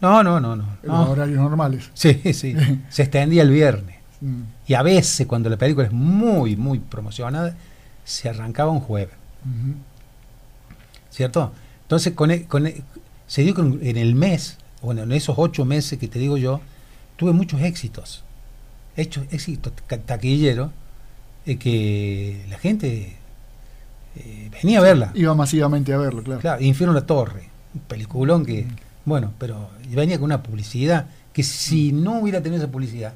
No, 0.00 0.22
no, 0.22 0.38
no, 0.40 0.54
no. 0.56 0.64
En 0.82 0.88
no. 0.88 1.10
horarios 1.10 1.38
normales. 1.38 1.90
Sí, 1.94 2.20
sí. 2.32 2.54
se 2.88 3.02
extendía 3.02 3.42
el 3.42 3.50
viernes. 3.50 3.96
Mm. 4.20 4.42
Y 4.66 4.74
a 4.74 4.82
veces, 4.82 5.26
cuando 5.26 5.48
la 5.50 5.56
película 5.56 5.86
es 5.86 5.92
muy, 5.92 6.56
muy 6.56 6.78
promocionada, 6.78 7.56
se 8.04 8.28
arrancaba 8.28 8.70
un 8.70 8.80
jueves. 8.80 9.14
¿cierto? 11.10 11.52
Entonces, 11.82 12.12
con 12.14 12.30
e- 12.30 12.44
con 12.44 12.66
e- 12.66 12.82
se 13.26 13.42
dio 13.42 13.54
que 13.54 13.60
en- 13.62 13.96
el 13.96 14.14
mes, 14.14 14.56
bueno, 14.82 15.02
en 15.02 15.12
esos 15.12 15.34
ocho 15.38 15.64
meses 15.64 15.98
que 15.98 16.08
te 16.08 16.18
digo 16.18 16.36
yo, 16.36 16.60
tuve 17.16 17.32
muchos 17.32 17.60
éxitos. 17.62 18.24
Hechos, 18.96 19.24
éxitos 19.30 19.72
taquilleros, 20.06 20.70
eh, 21.46 21.56
que 21.56 22.44
la 22.50 22.58
gente 22.58 23.16
eh, 24.16 24.50
venía 24.62 24.78
a 24.78 24.82
verla. 24.82 25.10
Iba 25.14 25.34
masivamente 25.34 25.92
a 25.92 25.98
verlo, 25.98 26.22
claro. 26.22 26.40
Claro, 26.40 26.62
Infierno 26.62 26.92
en 26.92 27.00
la 27.02 27.06
Torre, 27.06 27.48
un 27.74 27.80
peliculón 27.82 28.44
que, 28.44 28.66
bueno, 29.08 29.32
pero 29.38 29.70
venía 29.90 30.16
con 30.18 30.26
una 30.26 30.42
publicidad 30.42 31.06
que 31.32 31.42
si 31.42 31.92
no 31.92 32.20
hubiera 32.20 32.40
tenido 32.42 32.62
esa 32.62 32.70
publicidad, 32.70 33.12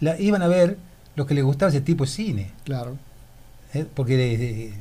la 0.00 0.18
iban 0.20 0.42
a 0.42 0.48
ver 0.48 0.78
los 1.14 1.26
que 1.26 1.34
les 1.34 1.44
gustaba 1.44 1.70
ese 1.70 1.80
tipo 1.80 2.04
de 2.04 2.10
cine. 2.10 2.50
Claro. 2.64 2.96
¿eh? 3.74 3.86
Porque 3.94 4.16
de- 4.16 4.36
de- 4.38 4.74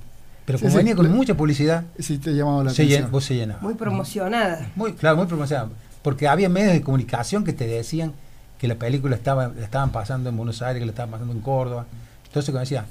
pero 0.45 0.57
Sí, 0.59 0.63
como 0.65 0.71
sí, 0.71 0.77
venía 0.77 0.95
con 0.95 1.05
le- 1.07 1.11
mucha 1.11 1.35
publicidad, 1.35 1.85
Sí 1.99 2.17
te 2.17 2.31
llamaba 2.33 2.63
la 2.65 2.69
se 2.71 2.83
llen- 2.83 2.87
atención. 2.87 3.11
vos 3.11 3.23
se 3.25 3.35
llenaba. 3.35 3.61
Muy 3.61 3.73
promocionada. 3.73 4.69
Muy, 4.75 4.93
claro, 4.93 5.17
muy 5.17 5.25
promocionado. 5.25 5.71
Porque 6.03 6.27
había 6.27 6.49
medios 6.49 6.73
de 6.73 6.81
comunicación 6.81 7.43
que 7.43 7.51
te 7.53 7.65
decían 7.67 8.13
que 8.59 8.67
la 8.67 8.75
película 8.75 9.15
estaba, 9.15 9.47
la 9.49 9.63
estaban 9.63 9.91
pasando 9.91 10.29
en 10.29 10.37
Buenos 10.37 10.61
Aires, 10.61 10.79
que 10.79 10.85
la 10.85 10.91
estaban 10.91 11.09
pasando 11.11 11.33
en 11.33 11.41
Córdoba. 11.41 11.85
Entonces, 12.27 12.53
decía, 12.53 12.85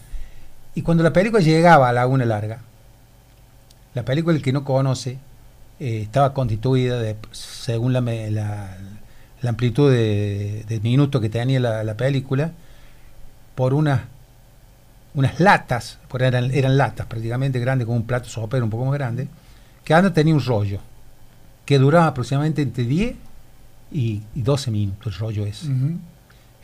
y 0.75 0.83
cuando 0.83 1.02
la 1.04 1.12
película 1.12 1.40
llegaba 1.43 1.88
a 1.88 1.93
Laguna 1.93 2.25
Larga, 2.25 2.59
la 3.95 4.04
película, 4.04 4.35
el 4.37 4.43
que 4.43 4.52
no 4.52 4.64
conoce, 4.64 5.19
eh, 5.81 6.02
estaba 6.02 6.33
constituida 6.35 6.99
de, 7.00 7.16
según 7.33 7.93
la, 7.93 8.00
la, 8.00 8.76
la 9.43 9.50
amplitud 9.50 9.90
de, 9.90 10.64
de 10.69 10.81
minutos 10.81 11.21
que 11.21 11.28
tenía 11.28 11.61
la, 11.61 11.85
la 11.85 11.97
película, 11.97 12.52
por 13.54 13.75
unas 13.75 14.02
unas 15.14 15.38
latas, 15.38 15.99
porque 16.09 16.26
eran, 16.26 16.50
eran 16.50 16.76
latas 16.76 17.07
prácticamente 17.07 17.61
grandes, 17.61 17.87
como 17.87 17.97
un 17.97 18.07
plato 18.07 18.28
sopero 18.28 18.64
un 18.64 18.71
poco 18.71 18.85
más 18.85 18.95
grande, 18.95 19.28
que 19.85 19.95
una 19.95 20.12
tenía 20.12 20.35
un 20.35 20.45
rollo, 20.45 20.81
que 21.64 21.78
duraba 21.78 22.09
aproximadamente 22.09 22.62
entre 22.62 22.85
10 22.85 23.14
y, 23.93 24.23
y 24.35 24.43
12 24.43 24.71
minutos, 24.71 25.14
el 25.14 25.19
rollo 25.21 25.47
ese. 25.47 25.69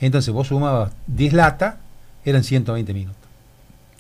Entonces 0.00 0.35
vos 0.35 0.49
sumabas 0.49 0.93
10 1.07 1.33
latas, 1.33 1.76
eran 2.25 2.43
120 2.43 2.93
minutos. 2.93 3.21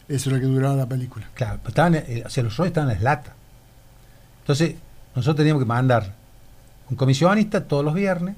Eso 0.08 0.30
es 0.30 0.34
lo 0.34 0.40
que 0.40 0.46
duraba 0.46 0.74
la 0.74 0.86
película. 0.86 1.28
Claro, 1.34 1.58
pero 1.62 1.68
estaban, 1.68 1.94
eh, 1.94 2.24
o 2.26 2.30
sea, 2.30 2.42
los 2.42 2.56
rollos 2.56 2.70
estaban 2.70 2.90
en 2.90 2.96
las 2.96 3.02
latas. 3.04 3.34
Entonces, 4.40 4.74
nosotros 5.14 5.36
teníamos 5.36 5.62
que 5.62 5.66
mandar 5.68 6.14
un 6.88 6.96
comisionista 6.96 7.64
todos 7.64 7.84
los 7.84 7.94
viernes, 7.94 8.36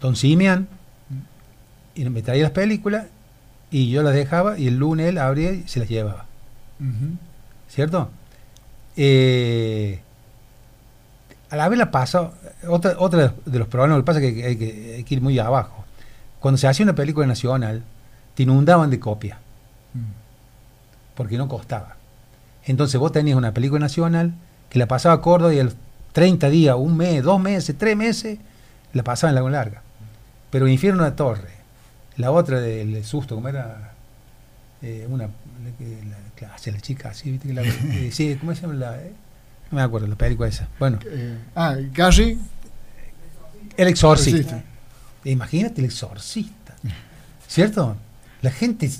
don 0.00 0.16
Simian, 0.16 0.68
y 1.94 2.04
me 2.08 2.22
traía 2.22 2.44
las 2.44 2.52
películas, 2.52 3.06
y 3.70 3.90
yo 3.90 4.02
las 4.02 4.14
dejaba, 4.14 4.58
y 4.58 4.68
el 4.68 4.76
lunes 4.78 5.08
él 5.08 5.18
abría 5.18 5.52
y 5.52 5.66
se 5.66 5.80
las 5.80 5.88
llevaba. 5.88 6.26
¿Cierto? 7.68 8.10
Eh, 8.96 10.00
a 11.50 11.56
la 11.56 11.68
vez 11.68 11.78
la 11.78 11.90
pasado, 11.90 12.34
otra, 12.68 12.94
otra 12.98 13.34
de 13.44 13.58
los 13.58 13.68
problemas, 13.68 13.98
lo 13.98 14.04
que 14.04 14.06
pasa 14.06 14.20
es 14.20 14.34
que 14.34 14.44
hay, 14.44 14.56
que 14.56 14.94
hay 14.96 15.04
que 15.04 15.14
ir 15.14 15.20
muy 15.20 15.38
abajo. 15.38 15.84
Cuando 16.40 16.58
se 16.58 16.68
hacía 16.68 16.84
una 16.84 16.94
película 16.94 17.26
nacional, 17.26 17.82
te 18.34 18.44
inundaban 18.44 18.90
de 18.90 19.00
copias, 19.00 19.38
Mm. 19.94 20.00
porque 21.14 21.38
no 21.38 21.48
costaba. 21.48 21.96
Entonces 22.64 23.00
vos 23.00 23.10
tenías 23.10 23.36
una 23.38 23.52
película 23.52 23.80
nacional 23.80 24.34
que 24.70 24.78
la 24.78 24.86
pasaba 24.86 25.16
a 25.16 25.20
Córdoba 25.20 25.54
y 25.54 25.62
los 25.62 25.74
30 26.12 26.48
días, 26.50 26.76
un 26.78 26.96
mes, 26.96 27.22
dos 27.22 27.40
meses, 27.40 27.76
tres 27.78 27.96
meses, 27.96 28.38
la 28.92 29.02
pasaba 29.02 29.30
en 29.30 29.34
Lago 29.36 29.48
Larga. 29.50 29.82
Pero 30.50 30.66
Infierno 30.68 31.04
de 31.04 31.12
Torre, 31.12 31.50
la 32.16 32.30
otra 32.32 32.60
del 32.60 33.04
susto, 33.04 33.34
como 33.34 33.48
era 33.48 33.92
eh, 34.82 35.06
una 35.08 35.24
la, 35.26 35.30
que- 35.78 35.98
la, 36.08 36.16
la- 36.48 36.54
hacia 36.54 36.72
la 36.72 36.80
chica 36.80 37.10
así, 37.10 37.30
¿viste? 37.30 37.48
Que 37.48 37.54
la- 37.54 37.62
eh, 37.94 38.10
sí, 38.12 38.36
¿cómo 38.40 38.54
se 38.54 38.62
llama 38.62 38.74
la? 38.74 38.96
eh? 38.98 39.12
No 39.70 39.76
me 39.76 39.82
acuerdo, 39.82 40.06
la 40.06 40.16
película 40.16 40.48
esa. 40.48 40.68
Bueno, 40.78 40.98
Eh, 41.04 41.36
ah, 41.54 41.76
Carrie. 41.92 42.38
El 43.76 43.88
Exorcista. 43.88 44.62
Imagínate 45.24 45.80
el 45.80 45.84
Exorcista. 45.86 46.74
¿Cierto? 47.46 47.96
La 48.42 48.50
gente 48.50 48.90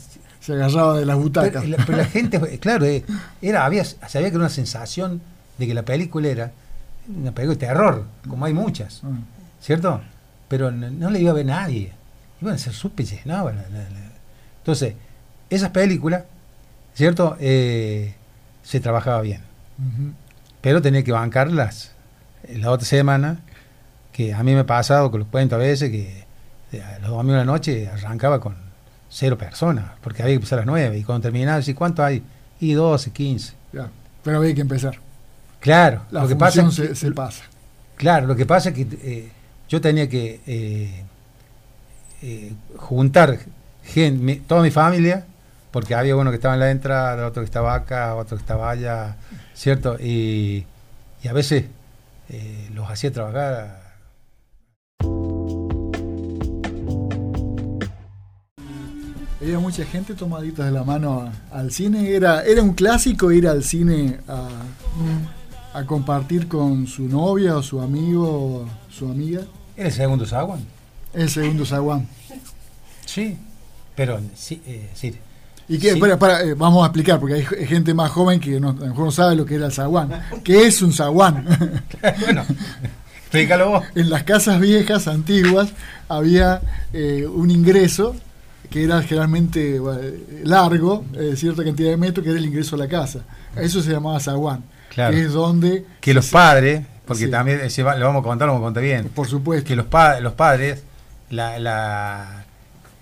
Se 0.41 0.53
agarraba 0.53 0.99
de 0.99 1.05
las 1.07 1.17
butacas. 1.17 1.63
Pero, 1.65 1.77
la, 1.77 1.85
pero 1.85 1.99
la 1.99 2.05
gente, 2.05 2.59
claro, 2.59 2.87
era, 3.43 3.65
había, 3.65 3.85
sabía 3.85 4.29
que 4.29 4.35
era 4.37 4.39
una 4.39 4.49
sensación 4.49 5.21
de 5.59 5.67
que 5.67 5.75
la 5.75 5.83
película 5.85 6.29
era 6.29 6.53
una 7.09 7.33
película 7.33 7.59
de 7.59 7.67
terror, 7.67 8.05
como 8.29 8.45
hay 8.47 8.53
muchas, 8.53 9.03
Ah. 9.05 9.09
¿cierto? 9.61 10.01
Pero 10.49 10.71
no, 10.71 10.91
no 10.91 11.11
le 11.11 11.21
iba 11.21 11.31
a 11.31 11.35
ver 11.35 11.47
nadie. 11.47 11.93
Iban 12.41 12.55
a 12.55 12.59
ser 12.59 12.73
súper 12.73 13.05
llenaban. 13.07 13.57
la- 13.57 13.65
Entonces, 14.59 14.95
esas 15.51 15.71
películas, 15.71 16.25
¿cierto? 16.95 17.37
Eh, 17.41 18.15
se 18.63 18.81
trabajaba 18.81 19.21
bien. 19.23 19.41
Pero 20.61 20.83
tenía 20.83 21.03
que 21.05 21.13
bancarlas 21.13 21.93
la 22.49 22.71
otra 22.71 22.87
semana, 22.87 23.41
que 24.13 24.35
a 24.35 24.43
mí 24.43 24.53
me 24.55 24.61
ha 24.61 24.67
pasado, 24.67 25.11
que 25.11 25.19
los 25.19 25.29
cuento 25.29 25.55
a 25.55 25.59
veces, 25.59 25.91
que 25.91 26.25
eh, 26.73 26.83
a 26.83 26.99
los 26.99 27.11
domingos 27.11 27.35
de 27.35 27.39
la 27.39 27.45
noche 27.45 27.89
arrancaba 27.89 28.41
con 28.41 28.57
cero 29.09 29.39
personas, 29.39 29.87
porque 30.03 30.23
había 30.23 30.33
que 30.33 30.37
empezar 30.37 30.59
a 30.59 30.63
las 30.63 30.67
nueve, 30.67 30.99
y 30.99 31.05
cuando 31.05 31.23
terminaba, 31.23 31.63
¿y 31.65 31.75
cuánto 31.75 32.05
hay? 32.05 32.23
Y 32.61 32.73
12, 32.73 33.11
15. 33.13 33.55
Ya. 33.73 33.89
Pero 34.23 34.39
había 34.39 34.55
que 34.55 34.61
empezar. 34.61 34.99
Claro, 35.61 36.03
La 36.11 36.23
lo 36.23 36.29
que 36.29 36.37
pasa 36.37 36.63
función 36.63 36.85
es 36.87 36.91
que, 36.91 36.97
se, 36.97 37.07
se 37.09 37.13
pasa. 37.13 37.43
claro, 37.97 38.27
lo 38.27 38.37
que 38.37 38.47
pasa 38.47 38.69
es 38.71 38.75
que 38.75 38.87
eh, 39.03 39.29
yo 39.69 39.81
tenía 39.81 40.09
que 40.09 40.41
eh, 40.47 41.05
eh, 42.23 42.53
juntar 42.77 43.39
mi- 43.97 44.37
toda 44.37 44.63
mi 44.63 44.71
familia, 44.71 45.25
porque 45.73 45.95
había 45.95 46.15
uno 46.17 46.31
que 46.31 46.37
estaba 46.37 46.55
en 46.55 46.61
la 46.61 46.71
entrada, 46.71 47.27
otro 47.27 47.43
que 47.43 47.47
estaba 47.47 47.75
acá, 47.75 48.15
otro 48.15 48.37
que 48.37 48.43
estaba 48.43 48.71
allá, 48.71 49.17
¿cierto? 49.55 49.97
Y, 50.01 50.65
y 51.23 51.29
a 51.29 51.33
veces 51.33 51.65
eh, 52.31 52.71
los 52.75 52.89
hacía 52.89 53.13
trabajar. 53.13 53.89
Había 59.41 59.59
mucha 59.61 59.85
gente 59.85 60.15
tomaditas 60.15 60.67
de 60.67 60.73
la 60.73 60.83
mano 60.85 61.31
al 61.53 61.71
cine. 61.71 62.11
Era, 62.15 62.43
era 62.43 62.63
un 62.63 62.73
clásico 62.75 63.31
ir 63.31 63.47
al 63.47 63.63
cine 63.63 64.19
a, 64.27 64.49
a 65.79 65.87
compartir 65.87 66.49
con 66.49 66.87
su 66.87 67.05
novia 67.09 67.57
o 67.57 67.63
su 67.63 67.81
amigo 67.81 68.27
o 68.29 68.67
su 68.91 69.07
amiga. 69.09 69.43
¿Era 69.77 69.89
el 69.89 69.95
segundo 69.95 70.27
Saguan? 70.27 70.61
El 71.15 71.29
segundo 71.31 71.65
zaguán. 71.65 72.07
Sí, 73.07 73.37
pero 73.97 74.21
sí, 74.35 74.61
eh, 74.67 74.91
sí. 74.95 75.15
Y 75.69 75.79
Sí. 75.79 75.89
espera, 75.89 76.19
para, 76.19 76.43
eh, 76.43 76.55
vamos 76.55 76.83
a 76.83 76.87
explicar, 76.87 77.19
porque 77.21 77.35
hay 77.37 77.45
g- 77.45 77.67
gente 77.67 77.93
más 77.95 78.11
joven 78.11 78.41
que 78.41 78.59
no, 78.61 78.71
a 78.71 78.73
lo 78.75 78.87
mejor 78.87 79.05
no 79.07 79.11
sabe 79.11 79.37
lo 79.37 79.45
que 79.45 79.55
era 79.57 79.67
el 79.67 79.73
zaguán. 79.73 80.11
¿Qué 80.45 80.67
es 80.67 80.81
un 80.83 80.93
zaguán? 80.93 81.45
bueno, 82.21 82.45
explícalo 83.21 83.71
vos. 83.71 83.85
en 83.95 84.09
las 84.11 84.23
casas 84.25 84.61
viejas, 84.61 85.09
antiguas, 85.09 85.71
había 86.09 86.61
eh, 86.93 87.27
un 87.27 87.51
ingreso 87.51 88.15
que 88.71 88.85
era 88.85 89.03
generalmente 89.03 89.77
eh, 89.77 90.43
largo, 90.45 91.05
eh, 91.15 91.35
cierta 91.37 91.65
cantidad 91.65 91.91
de 91.91 91.97
metros, 91.97 92.23
que 92.25 92.31
era 92.31 92.39
el 92.39 92.45
ingreso 92.47 92.77
a 92.77 92.79
la 92.79 92.89
casa. 92.89 93.21
Eso 93.57 93.83
se 93.83 93.91
llamaba 93.91 94.21
zaguán, 94.21 94.63
Claro. 94.89 95.15
que 95.15 95.23
es 95.23 95.33
donde, 95.33 95.85
Que 96.01 96.15
los 96.15 96.29
padres, 96.29 96.83
porque 97.07 97.25
Sí. 97.27 97.31
también 97.31 97.61
va- 97.61 97.97
lo 97.97 98.07
vamos 98.07 98.21
a 98.21 98.25
contar, 98.25 98.47
lo 98.49 98.55
vamos 98.55 98.67
a 98.67 98.69
contar 98.69 98.83
bien. 98.83 99.09
por 99.15 99.27
supuesto, 99.29 99.67
que 99.67 99.77
los, 99.77 99.87
pa- 99.87 100.21
los 100.21 100.33
padres, 100.35 100.83
la, 101.31 101.59
la, 101.59 102.45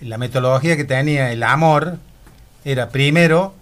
la 0.01 0.19
metodología 0.19 0.77
que 0.77 0.85
tenía 0.85 1.31
el 1.33 1.43
amor 1.43 1.99
era 2.65 2.89
primero 2.91 3.55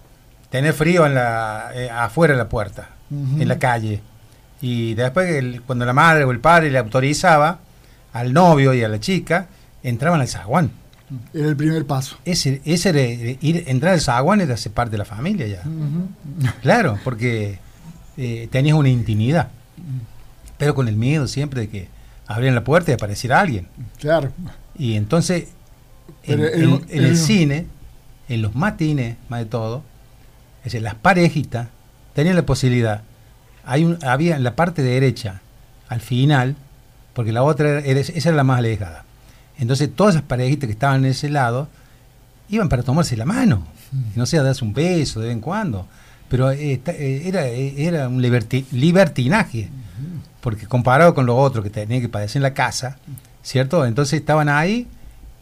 tener 0.50 0.72
frío 0.72 1.06
en 1.06 1.14
la, 1.14 1.70
eh, 1.74 1.90
afuera 1.90 2.32
de 2.34 2.38
la 2.38 2.48
puerta, 2.48 2.88
en 3.10 3.46
la 3.48 3.58
calle. 3.58 4.00
Y 4.60 4.94
después, 4.94 5.28
el- 5.30 5.62
cuando 5.62 5.84
la 5.84 5.92
madre 5.92 6.24
o 6.24 6.30
el 6.30 6.40
padre 6.40 6.70
le 6.70 6.78
autorizaba 6.78 7.58
al 8.12 8.32
novio 8.32 8.72
y 8.74 8.82
a 8.82 8.88
la 8.88 8.98
chica, 9.00 9.46
entraban 9.82 10.20
al 10.20 10.28
zaguán. 10.28 10.70
era 11.34 11.46
el 11.48 11.54
primer 11.56 11.84
paso. 11.87 12.16
Ese, 12.24 12.62
ese 12.64 12.88
era, 12.88 13.02
ir, 13.02 13.64
entrar 13.66 13.92
al 13.92 14.00
zaguán 14.00 14.40
era 14.40 14.56
ser 14.56 14.72
parte 14.72 14.92
de 14.92 14.98
la 14.98 15.04
familia 15.04 15.46
ya. 15.46 15.62
Claro, 16.62 16.98
porque 17.04 17.58
eh, 18.16 18.48
tenías 18.50 18.77
una 18.77 18.88
intimidad, 18.88 19.48
pero 20.59 20.74
con 20.74 20.88
el 20.88 20.96
miedo 20.96 21.27
siempre 21.29 21.62
de 21.62 21.68
que 21.68 21.88
abrían 22.27 22.55
la 22.55 22.64
puerta 22.64 22.90
y 22.90 22.94
apareciera 22.94 23.40
alguien. 23.40 23.66
Claro, 23.98 24.31
Y 24.79 24.94
entonces, 24.94 25.48
en, 26.22 26.40
el 26.88 27.16
cine, 27.16 27.66
en 28.29 28.42
los 28.42 28.55
matines, 28.55 29.16
más 29.29 29.40
de 29.40 29.46
todo, 29.46 29.83
es 30.61 30.64
decir, 30.72 30.83
las 30.83 30.94
parejitas 30.94 31.68
tenían 32.14 32.37
la 32.37 32.46
posibilidad. 32.46 33.03
Hay 33.64 33.85
un, 33.85 33.98
había 34.05 34.37
en 34.37 34.44
la 34.44 34.57
parte 34.57 34.83
derecha, 34.83 35.40
al 35.88 36.00
final, 36.00 36.57
porque 37.12 37.33
la 37.33 37.42
otra 37.42 37.81
era, 37.81 38.00
esa 38.00 38.29
era 38.29 38.37
la 38.37 38.44
más 38.44 38.59
alejada. 38.59 39.05
Entonces, 39.59 39.90
todas 39.94 40.14
esas 40.14 40.27
parejitas 40.27 40.66
que 40.66 40.72
estaban 40.72 41.05
en 41.05 41.11
ese 41.12 41.29
lado 41.31 41.68
iban 42.48 42.68
para 42.68 42.83
tomarse 42.83 43.16
la 43.16 43.24
mano, 43.24 43.66
Mm. 43.94 44.03
no 44.16 44.27
sé, 44.27 44.38
a 44.38 44.42
darse 44.42 44.64
un 44.64 44.72
beso 44.74 45.20
de 45.20 45.27
vez 45.29 45.35
en 45.35 45.40
cuando. 45.40 45.87
Pero 46.35 46.51
eh, 46.51 46.81
eh, 46.85 47.23
era, 47.27 47.47
eh, 47.47 47.75
era 47.77 48.09
un 48.09 48.20
liberti- 48.20 48.64
libertinaje, 48.73 49.68
porque 50.40 50.66
comparado 50.66 51.14
con 51.14 51.27
lo 51.27 51.37
otro 51.37 51.62
que 51.62 51.70
tenía 51.70 52.01
que 52.01 52.09
padecer 52.09 52.40
en 52.40 52.42
la 52.42 52.55
casa, 52.55 52.99
¿cierto? 53.44 53.87
Entonces 53.87 54.18
estaban 54.18 54.49
ahí 54.49 54.88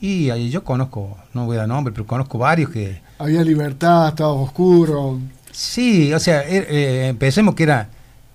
y 0.02 0.26
yo 0.50 0.64
conozco, 0.64 1.16
no 1.32 1.46
voy 1.46 1.56
a 1.56 1.60
dar 1.60 1.68
nombre, 1.68 1.94
pero 1.94 2.06
conozco 2.06 2.36
varios 2.36 2.68
que... 2.68 3.00
había 3.18 3.42
libertad, 3.42 4.08
estaba 4.08 4.32
oscuro. 4.32 5.18
Sí, 5.50 6.12
o 6.12 6.18
sea, 6.20 6.42
eh, 6.46 7.06
empecemos 7.08 7.54
que 7.54 7.62
era... 7.62 7.88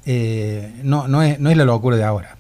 eh, 0.08 0.74
no, 0.82 1.08
no, 1.08 1.22
es, 1.22 1.40
no 1.40 1.52
es 1.52 1.58
la 1.58 1.64
locura 1.66 1.96
de 1.96 2.06
ahora. 2.06 2.38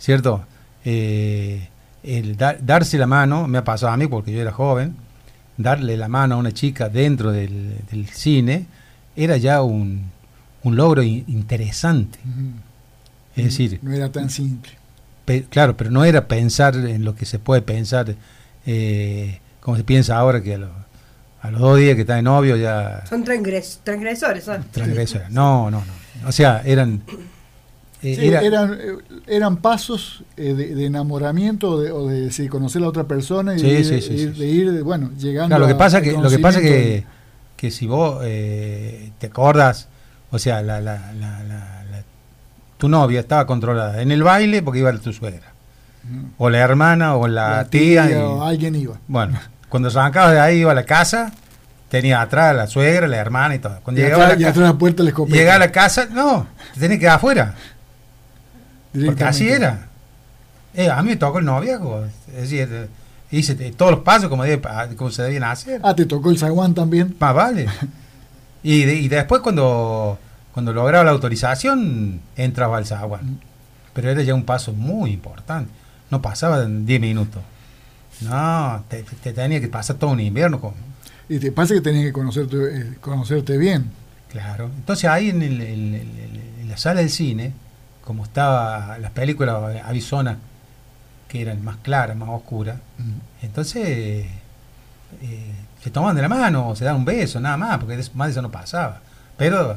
¿cierto? 0.00 0.44
Eh, 0.84 1.68
el 2.02 2.36
dar- 2.36 2.58
darse 2.60 2.98
la 2.98 3.06
mano, 3.06 3.46
me 3.46 3.58
ha 3.58 3.62
pasado 3.62 3.92
a 3.92 3.96
mí 3.96 4.08
porque 4.08 4.32
yo 4.32 4.40
era 4.40 4.50
joven, 4.50 4.96
darle 5.56 5.96
la 5.96 6.08
mano 6.08 6.34
a 6.34 6.38
una 6.38 6.50
chica 6.50 6.88
dentro 6.88 7.30
del, 7.30 7.76
del 7.88 8.08
cine 8.08 8.66
era 9.16 9.36
ya 9.36 9.62
un, 9.62 10.02
un 10.62 10.76
logro 10.76 11.02
in- 11.02 11.24
interesante. 11.28 12.18
Es 13.36 13.44
decir, 13.44 13.78
no 13.82 13.92
era 13.92 14.10
tan 14.10 14.30
simple. 14.30 14.72
Pe- 15.24 15.44
claro, 15.48 15.76
pero 15.76 15.90
no 15.90 16.04
era 16.04 16.28
pensar 16.28 16.74
en 16.76 17.04
lo 17.04 17.14
que 17.16 17.24
se 17.26 17.38
puede 17.38 17.62
pensar, 17.62 18.14
eh, 18.66 19.40
como 19.60 19.76
se 19.76 19.84
piensa 19.84 20.16
ahora 20.16 20.42
que 20.42 20.54
a, 20.54 20.58
lo- 20.58 20.84
a 21.42 21.50
los 21.50 21.60
dos 21.60 21.78
días 21.78 21.94
que 21.94 22.02
está 22.02 22.14
de 22.16 22.22
novio 22.22 22.56
ya 22.56 23.02
Son 23.08 23.24
transgres- 23.24 23.78
transgresores, 23.82 24.44
son. 24.44 24.64
transgresora. 24.70 25.28
No, 25.30 25.70
no, 25.70 25.78
no. 25.84 26.28
O 26.28 26.32
sea, 26.32 26.62
eran... 26.64 27.02
eh, 28.02 28.14
Sí, 28.16 28.26
era- 28.28 28.42
eran, 28.42 28.74
eh, 28.74 28.92
eran 29.26 29.56
pasos 29.58 30.24
eh, 30.36 30.52
de, 30.54 30.74
de 30.74 30.84
enamoramiento 30.86 31.70
o 31.70 31.80
de, 31.80 31.90
o 31.90 32.06
de 32.08 32.48
conocer 32.48 32.80
a 32.80 32.82
la 32.84 32.88
otra 32.88 33.04
persona 33.04 33.54
y 33.56 33.58
Sí, 33.60 33.66
de, 33.66 33.78
ir, 33.80 33.84
sí, 33.86 34.00
sí, 34.02 34.12
ir- 34.14 34.34
sí, 34.34 34.40
de 34.40 34.46
ir, 34.46 34.82
bueno, 34.82 35.10
llegando 35.18 35.48
claro, 35.48 35.62
lo 35.62 35.66
que 35.66 35.72
a- 35.74 35.78
pasa 35.78 35.96
al 35.98 36.02
que 36.02 36.12
lo 36.12 36.28
que 36.30 36.38
pasa 36.38 36.60
que 36.60 37.04
que 37.56 37.70
si 37.70 37.86
vos 37.86 38.20
eh, 38.24 39.10
te 39.18 39.26
acordás 39.28 39.88
O 40.30 40.38
sea, 40.38 40.62
la, 40.62 40.80
la- 40.80 41.12
la- 41.12 41.42
la- 41.44 41.84
la- 41.84 42.02
tu 42.78 42.88
novia 42.88 43.20
estaba 43.20 43.46
controlada 43.46 44.02
en 44.02 44.10
el 44.10 44.22
baile 44.24 44.62
porque 44.62 44.80
iba 44.80 44.92
tu 44.98 45.12
suegra. 45.12 45.52
O 46.38 46.50
la 46.50 46.58
hermana 46.58 47.14
o 47.16 47.28
la, 47.28 47.64
tía. 47.66 48.10
y- 48.10 48.14
o 48.14 48.42
alguien 48.44 48.74
iba. 48.74 48.96
bueno, 49.08 49.38
cuando 49.68 49.88
arrancabas 49.88 50.32
de 50.32 50.40
ahí 50.40 50.58
iba 50.58 50.72
a 50.72 50.74
la 50.74 50.84
casa, 50.84 51.32
tenía 51.88 52.20
atrás 52.20 52.54
la 52.56 52.66
suegra, 52.66 53.06
la 53.06 53.16
hermana 53.18 53.54
y 53.54 53.58
todo. 53.60 53.78
Cuando 53.82 54.00
Y 54.00 54.04
llegaba 54.04 54.26
a 54.26 54.28
la 54.34 54.40
y 54.40 54.44
atrás 54.44 54.66
la 54.68 54.74
puerta 54.74 55.02
llegaba 55.02 55.56
a 55.56 55.58
la 55.60 55.70
casa, 55.72 56.06
no, 56.10 56.46
te 56.74 56.80
tenés 56.80 56.96
que 56.96 57.00
quedar 57.02 57.16
afuera. 57.16 57.54
Porque 59.06 59.24
así 59.24 59.48
era. 59.48 59.86
Eh, 60.74 60.90
a 60.90 61.00
mí 61.02 61.10
me 61.10 61.16
tocó 61.16 61.38
el 61.38 61.44
noviazgo. 61.44 62.04
Es 62.34 62.42
decir, 62.42 62.88
eh, 63.34 63.38
hice 63.38 63.52
eh, 63.60 63.72
todos 63.76 63.90
los 63.92 64.00
pasos 64.00 64.28
como, 64.28 64.44
debe- 64.44 64.66
ah, 64.68 64.88
como 64.96 65.10
se 65.10 65.22
debían 65.22 65.44
hacer. 65.44 65.80
Ah, 65.84 65.94
te 65.94 66.06
tocó 66.06 66.30
el 66.30 66.38
zaguán 66.38 66.74
también. 66.74 67.14
Más 67.18 67.34
vale. 67.34 67.66
Y, 68.66 68.84
de- 68.84 68.94
y 68.94 69.08
después 69.08 69.42
cuando, 69.42 70.18
cuando 70.54 70.72
lograba 70.72 71.04
la 71.04 71.10
autorización, 71.10 72.20
entraba 72.34 72.78
al 72.78 72.86
zaguán. 72.86 73.38
Pero 73.92 74.08
era 74.10 74.22
ya 74.22 74.34
un 74.34 74.44
paso 74.44 74.72
muy 74.72 75.10
importante. 75.12 75.70
No 76.10 76.22
pasaba 76.22 76.62
en 76.62 76.86
10 76.86 76.98
minutos. 77.00 77.42
No, 78.22 78.82
te, 78.88 79.02
te 79.22 79.32
tenía 79.34 79.60
que 79.60 79.68
pasar 79.68 79.96
todo 79.96 80.10
un 80.12 80.20
invierno. 80.20 80.60
Con, 80.60 80.72
Y 81.28 81.38
te 81.40 81.52
pasa 81.52 81.74
que 81.74 81.82
tenías 81.82 82.04
que 82.06 82.12
conocerte, 82.12 82.56
eh, 82.56 82.94
conocerte 83.02 83.58
bien. 83.58 83.90
claro. 84.30 84.70
Entonces 84.76 85.10
ahí 85.10 85.28
en, 85.28 85.42
el- 85.42 85.60
en 85.60 85.94
el- 85.94 86.40
en 86.62 86.68
la 86.70 86.76
sala 86.78 87.00
del 87.00 87.10
cine, 87.10 87.52
como 88.02 88.24
estaba 88.24 88.96
las 88.98 89.10
películas 89.10 89.56
Arizona, 89.84 90.38
que 91.34 91.42
eran 91.42 91.64
más 91.64 91.78
claras, 91.78 92.16
más 92.16 92.28
oscuras, 92.28 92.76
entonces 93.42 93.82
eh, 95.20 95.52
se 95.82 95.90
tomaban 95.90 96.14
de 96.14 96.22
la 96.22 96.28
mano, 96.28 96.68
o 96.68 96.76
se 96.76 96.84
daban 96.84 97.00
un 97.00 97.04
beso, 97.04 97.40
nada 97.40 97.56
más, 97.56 97.78
porque 97.78 98.00
más 98.14 98.28
de 98.28 98.30
eso 98.32 98.40
no 98.42 98.52
pasaba. 98.52 99.00
Pero 99.36 99.76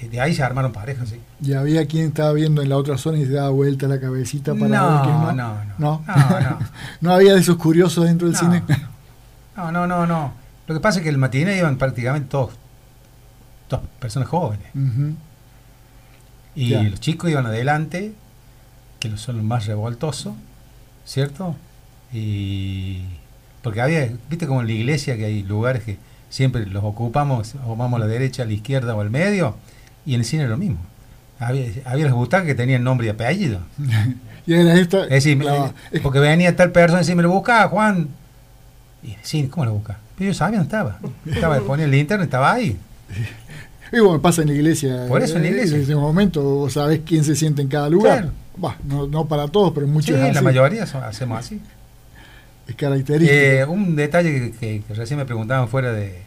eh, 0.00 0.08
de 0.08 0.20
ahí 0.20 0.34
se 0.34 0.42
armaron 0.42 0.72
parejas, 0.72 1.08
sí. 1.10 1.20
Y 1.40 1.52
había 1.52 1.86
quien 1.86 2.08
estaba 2.08 2.32
viendo 2.32 2.60
en 2.60 2.70
la 2.70 2.76
otra 2.76 2.98
zona 2.98 3.18
y 3.18 3.24
se 3.24 3.30
daba 3.34 3.50
vuelta 3.50 3.86
la 3.86 4.00
cabecita 4.00 4.52
para 4.54 4.66
No, 4.66 4.90
ver 4.90 5.00
quién 5.02 5.14
no, 5.14 5.32
no. 5.32 5.54
no. 5.54 5.64
No. 5.78 6.02
No, 6.08 6.40
no. 6.40 6.58
No 7.02 7.12
había 7.14 7.34
de 7.34 7.40
esos 7.40 7.54
curiosos 7.56 8.04
dentro 8.04 8.26
del 8.26 8.36
cine. 8.36 8.64
No, 9.56 9.70
no, 9.70 9.86
no, 9.86 10.08
no. 10.08 10.32
Lo 10.66 10.74
que 10.74 10.80
pasa 10.80 10.98
es 10.98 11.04
que 11.04 11.08
el 11.10 11.18
matiné 11.18 11.56
iban 11.56 11.76
prácticamente 11.78 12.28
todos, 12.28 12.50
todas 13.68 13.84
personas 14.00 14.28
jóvenes. 14.28 14.66
Y 16.56 16.70
Ya. 16.70 16.82
los 16.82 16.98
chicos 16.98 17.30
iban 17.30 17.46
adelante, 17.46 18.12
que 18.98 19.16
son 19.16 19.36
los 19.36 19.44
más 19.44 19.66
revoltosos, 19.66 20.34
¿cierto? 21.06 21.56
Y 22.12 23.00
porque 23.62 23.80
había, 23.80 24.10
viste 24.28 24.46
como 24.46 24.60
en 24.60 24.66
la 24.66 24.72
iglesia 24.74 25.16
que 25.16 25.24
hay 25.24 25.42
lugares 25.42 25.82
que 25.82 25.96
siempre 26.28 26.66
los 26.66 26.84
ocupamos, 26.84 27.54
ocupamos 27.64 27.96
a 27.96 28.04
la 28.04 28.06
derecha, 28.06 28.42
a 28.42 28.46
la 28.46 28.52
izquierda 28.52 28.94
o 28.94 29.00
al 29.00 29.10
medio, 29.10 29.56
y 30.04 30.14
en 30.14 30.20
el 30.20 30.26
cine 30.26 30.46
lo 30.46 30.56
mismo. 30.58 30.78
Había, 31.38 31.66
había 31.84 32.06
las 32.06 32.14
butacas 32.14 32.46
que 32.46 32.54
tenían 32.54 32.84
nombre 32.84 33.06
y 33.06 33.10
apellido. 33.10 33.60
Y 34.48 34.54
era 34.54 34.74
esta. 34.78 35.02
Es 35.04 35.10
decir, 35.10 35.38
clava- 35.40 35.72
eh, 35.90 35.98
porque 36.00 36.20
venía 36.20 36.54
tal 36.54 36.70
persona 36.70 37.00
y 37.00 37.02
decía, 37.02 37.16
me 37.16 37.24
lo 37.24 37.30
buscaba, 37.30 37.68
Juan. 37.68 38.06
Y 39.02 39.16
sí, 39.22 39.48
¿cómo 39.48 39.64
lo 39.66 39.72
busca? 39.74 39.98
Pero 40.16 40.30
yo 40.30 40.34
sabía 40.34 40.60
dónde 40.60 40.68
estaba. 40.72 41.00
Estaba, 41.26 41.58
ponía 41.66 41.84
el 41.84 41.94
internet, 41.96 42.26
estaba 42.26 42.52
ahí. 42.52 42.76
Y 43.92 43.98
bueno, 43.98 44.22
pasa 44.22 44.42
en 44.42 44.48
la 44.48 44.54
iglesia. 44.54 45.06
Por 45.08 45.20
eso 45.20 45.34
en 45.36 45.42
la 45.42 45.48
eh, 45.48 45.50
iglesia. 45.50 45.76
En 45.78 45.82
ese 45.82 45.96
momento 45.96 46.42
vos 46.42 46.74
sabés 46.74 47.00
quién 47.04 47.24
se 47.24 47.34
siente 47.34 47.60
en 47.60 47.66
cada 47.66 47.88
lugar. 47.90 48.18
Claro. 48.18 48.32
Bah, 48.56 48.76
no, 48.84 49.06
no 49.06 49.26
para 49.26 49.48
todos, 49.48 49.72
pero 49.74 49.86
muchos 49.86 50.16
Sí, 50.18 50.32
la 50.32 50.42
mayoría 50.42 50.86
son- 50.86 51.02
hacemos 51.04 51.38
así. 51.38 51.60
Es 52.66 52.74
característico. 52.74 53.32
Eh, 53.32 53.64
un 53.66 53.94
detalle 53.96 54.52
que, 54.58 54.82
recién 54.94 55.18
me 55.18 55.24
preguntaban 55.26 55.68
fuera 55.68 55.92
de, 55.92 56.22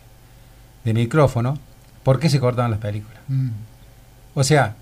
de 0.86 0.94
micrófono, 0.94 1.58
¿por 2.04 2.20
qué 2.20 2.30
se 2.30 2.40
cortaban 2.40 2.72
las 2.72 2.80
películas? 2.80 3.20
Mm. 3.28 3.50
O 4.36 4.44
sea, 4.44 4.76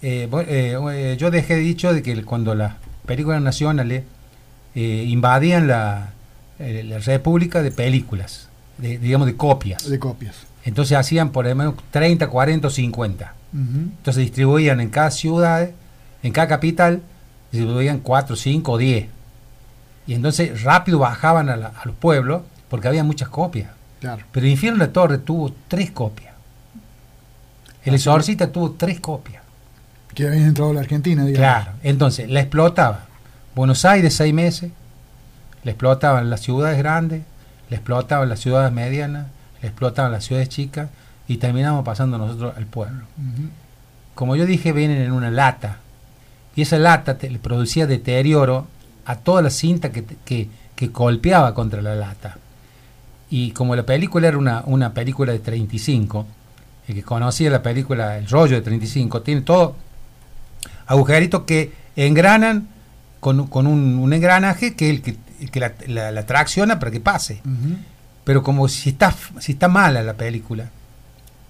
eh, 0.00 0.28
eh, 0.48 1.16
yo 1.18 1.30
dejé 1.30 1.56
dicho 1.56 1.92
de 1.92 2.02
que 2.02 2.22
cuando 2.24 2.54
las 2.54 2.74
películas 3.06 3.42
nacionales 3.42 4.04
invadían 4.74 5.66
la, 5.66 6.10
la 6.58 6.98
república 7.00 7.62
de 7.62 7.70
películas, 7.72 8.48
de, 8.78 8.98
digamos 8.98 9.26
de 9.26 9.36
copias, 9.36 9.88
De 9.90 9.98
copias. 9.98 10.36
entonces 10.64 10.96
hacían 10.96 11.30
por 11.30 11.46
lo 11.46 11.54
menos 11.54 11.74
30, 11.90 12.28
40 12.28 12.68
o 12.68 12.70
50. 12.70 13.34
Ujú. 13.52 13.60
Entonces 13.78 14.22
distribuían 14.22 14.80
en 14.80 14.90
cada 14.90 15.10
ciudad, 15.10 15.70
en 16.22 16.32
cada 16.32 16.48
capital, 16.48 17.02
distribuían 17.52 18.00
4, 18.00 18.36
5 18.36 18.72
o 18.72 18.78
10. 18.78 19.06
Y 20.06 20.14
entonces 20.14 20.62
rápido 20.62 20.98
bajaban 20.98 21.48
a, 21.48 21.56
la- 21.56 21.68
a 21.68 21.84
los 21.86 21.94
pueblos 21.94 22.42
porque 22.68 22.88
había 22.88 23.04
muchas 23.04 23.28
copias. 23.28 23.70
Claro. 24.00 24.24
Pero 24.32 24.46
el 24.46 24.52
Infierno 24.52 24.78
de 24.80 24.86
la 24.86 24.92
Torre 24.92 25.18
tuvo 25.18 25.52
tres 25.68 25.90
copias. 25.90 26.32
El 27.84 27.94
Exorcista 27.94 28.50
tuvo 28.52 28.72
tres 28.72 29.00
copias. 29.00 29.42
Que 30.14 30.26
habían 30.26 30.44
entrado 30.44 30.70
a 30.70 30.74
la 30.74 30.80
Argentina, 30.80 31.24
digamos. 31.24 31.38
Claro. 31.64 31.78
Entonces, 31.82 32.28
la 32.28 32.40
explotaba. 32.40 33.04
Buenos 33.54 33.84
Aires 33.84 34.14
seis 34.14 34.32
meses, 34.34 34.70
la 35.64 35.70
explotaban 35.72 36.30
las 36.30 36.40
ciudades 36.40 36.78
grandes, 36.78 37.22
la 37.70 37.76
explotaban 37.76 38.28
las 38.28 38.40
ciudades 38.40 38.72
medianas, 38.72 39.26
la 39.62 39.68
explotaban 39.68 40.12
las 40.12 40.24
ciudades 40.24 40.48
chicas 40.48 40.88
y 41.26 41.36
terminamos 41.38 41.84
pasando 41.84 42.18
nosotros 42.18 42.54
al 42.56 42.66
pueblo. 42.66 43.04
Como 44.14 44.36
yo 44.36 44.46
dije, 44.46 44.72
vienen 44.72 45.02
en 45.02 45.12
una 45.12 45.30
lata. 45.30 45.78
Y 46.58 46.62
esa 46.62 46.76
lata 46.76 47.18
te- 47.18 47.30
le 47.30 47.38
producía 47.38 47.86
deterioro 47.86 48.66
a 49.04 49.14
toda 49.16 49.42
la 49.42 49.50
cinta 49.50 49.92
que, 49.92 50.04
que, 50.24 50.48
que 50.74 50.88
golpeaba 50.88 51.54
contra 51.54 51.80
la 51.82 51.94
lata. 51.94 52.36
Y 53.30 53.52
como 53.52 53.76
la 53.76 53.84
película 53.86 54.26
era 54.26 54.36
una, 54.38 54.62
una 54.66 54.92
película 54.92 55.30
de 55.32 55.38
35, 55.38 56.26
el 56.88 56.94
que 56.96 57.02
conocía 57.04 57.48
la 57.50 57.62
película, 57.62 58.18
el 58.18 58.26
rollo 58.28 58.56
de 58.56 58.62
35, 58.62 59.22
tiene 59.22 59.42
todo 59.42 59.76
agujeritos 60.86 61.42
que 61.42 61.72
engranan 61.96 62.68
con, 63.20 63.46
con 63.46 63.66
un, 63.66 63.96
un 63.98 64.12
engranaje 64.12 64.74
que, 64.74 64.90
el 64.90 65.02
que, 65.02 65.16
el 65.40 65.50
que 65.50 65.60
la, 65.60 65.74
la- 65.86 66.10
la 66.10 66.26
tracciona 66.26 66.78
para 66.78 66.90
que 66.90 67.00
pase. 67.00 67.40
Pero 68.24 68.42
como 68.42 68.68
si 68.68 68.90
está, 68.90 69.14
si 69.38 69.52
está 69.52 69.68
mala 69.68 70.02
la 70.02 70.14
película, 70.14 70.70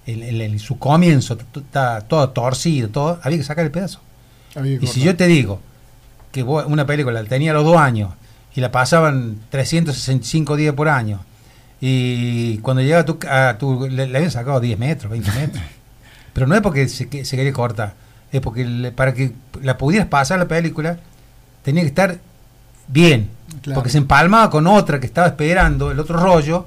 en, 0.07 0.23
en- 0.23 0.40
en 0.40 0.59
su 0.59 0.79
comienzo 0.79 1.38
está 1.57 2.01
todo 2.03 2.29
torcido, 2.31 2.88
todo, 2.88 3.18
había 3.23 3.38
que 3.38 3.44
sacar 3.44 3.64
el 3.64 3.71
pedazo. 3.71 4.01
Y 4.66 4.87
si 4.87 5.01
yo 5.01 5.16
te 5.16 5.27
digo 5.27 5.61
que 6.33 6.42
vos- 6.42 6.64
una 6.66 6.87
película 6.87 7.23
la 7.23 7.29
tenía 7.29 7.51
a 7.53 7.55
los 7.55 7.64
dos 7.64 7.77
años 7.77 8.11
y 8.55 8.61
la 8.61 8.71
pasaban 8.73 9.38
365 9.51 10.57
días 10.57 10.75
por 10.75 10.88
año, 10.88 11.21
y 11.81 12.59
cuando 12.59 12.83
llega 12.83 13.01
a 13.01 13.05
tu, 13.05 13.18
a 13.29 13.57
tu 13.59 13.88
le, 13.88 14.07
le 14.09 14.16
habían 14.16 14.31
sacado 14.33 14.59
10 14.61 14.79
metros, 14.79 15.11
20 15.11 15.31
metros. 15.33 15.62
Pero 16.33 16.47
no 16.47 16.55
es 16.55 16.61
porque 16.61 16.88
se, 16.88 17.09
que- 17.09 17.25
se 17.25 17.37
quería 17.37 17.53
cortar, 17.53 17.94
es 18.33 18.40
porque 18.40 18.64
le- 18.64 18.92
para 18.92 19.14
que 19.14 19.33
la 19.62 19.79
pudieras 19.79 20.09
pasar 20.09 20.38
la 20.38 20.49
película 20.49 20.99
tenía 21.62 21.83
que 21.83 21.88
estar 21.88 22.18
bien, 22.88 23.31
Claro. 23.62 23.77
porque 23.77 23.90
se 23.90 23.99
empalmaba 23.99 24.51
con 24.51 24.66
otra 24.66 25.01
que 25.01 25.07
estaba 25.07 25.27
esperando, 25.29 25.90
el 25.90 25.99
otro 26.01 26.18
rollo, 26.18 26.66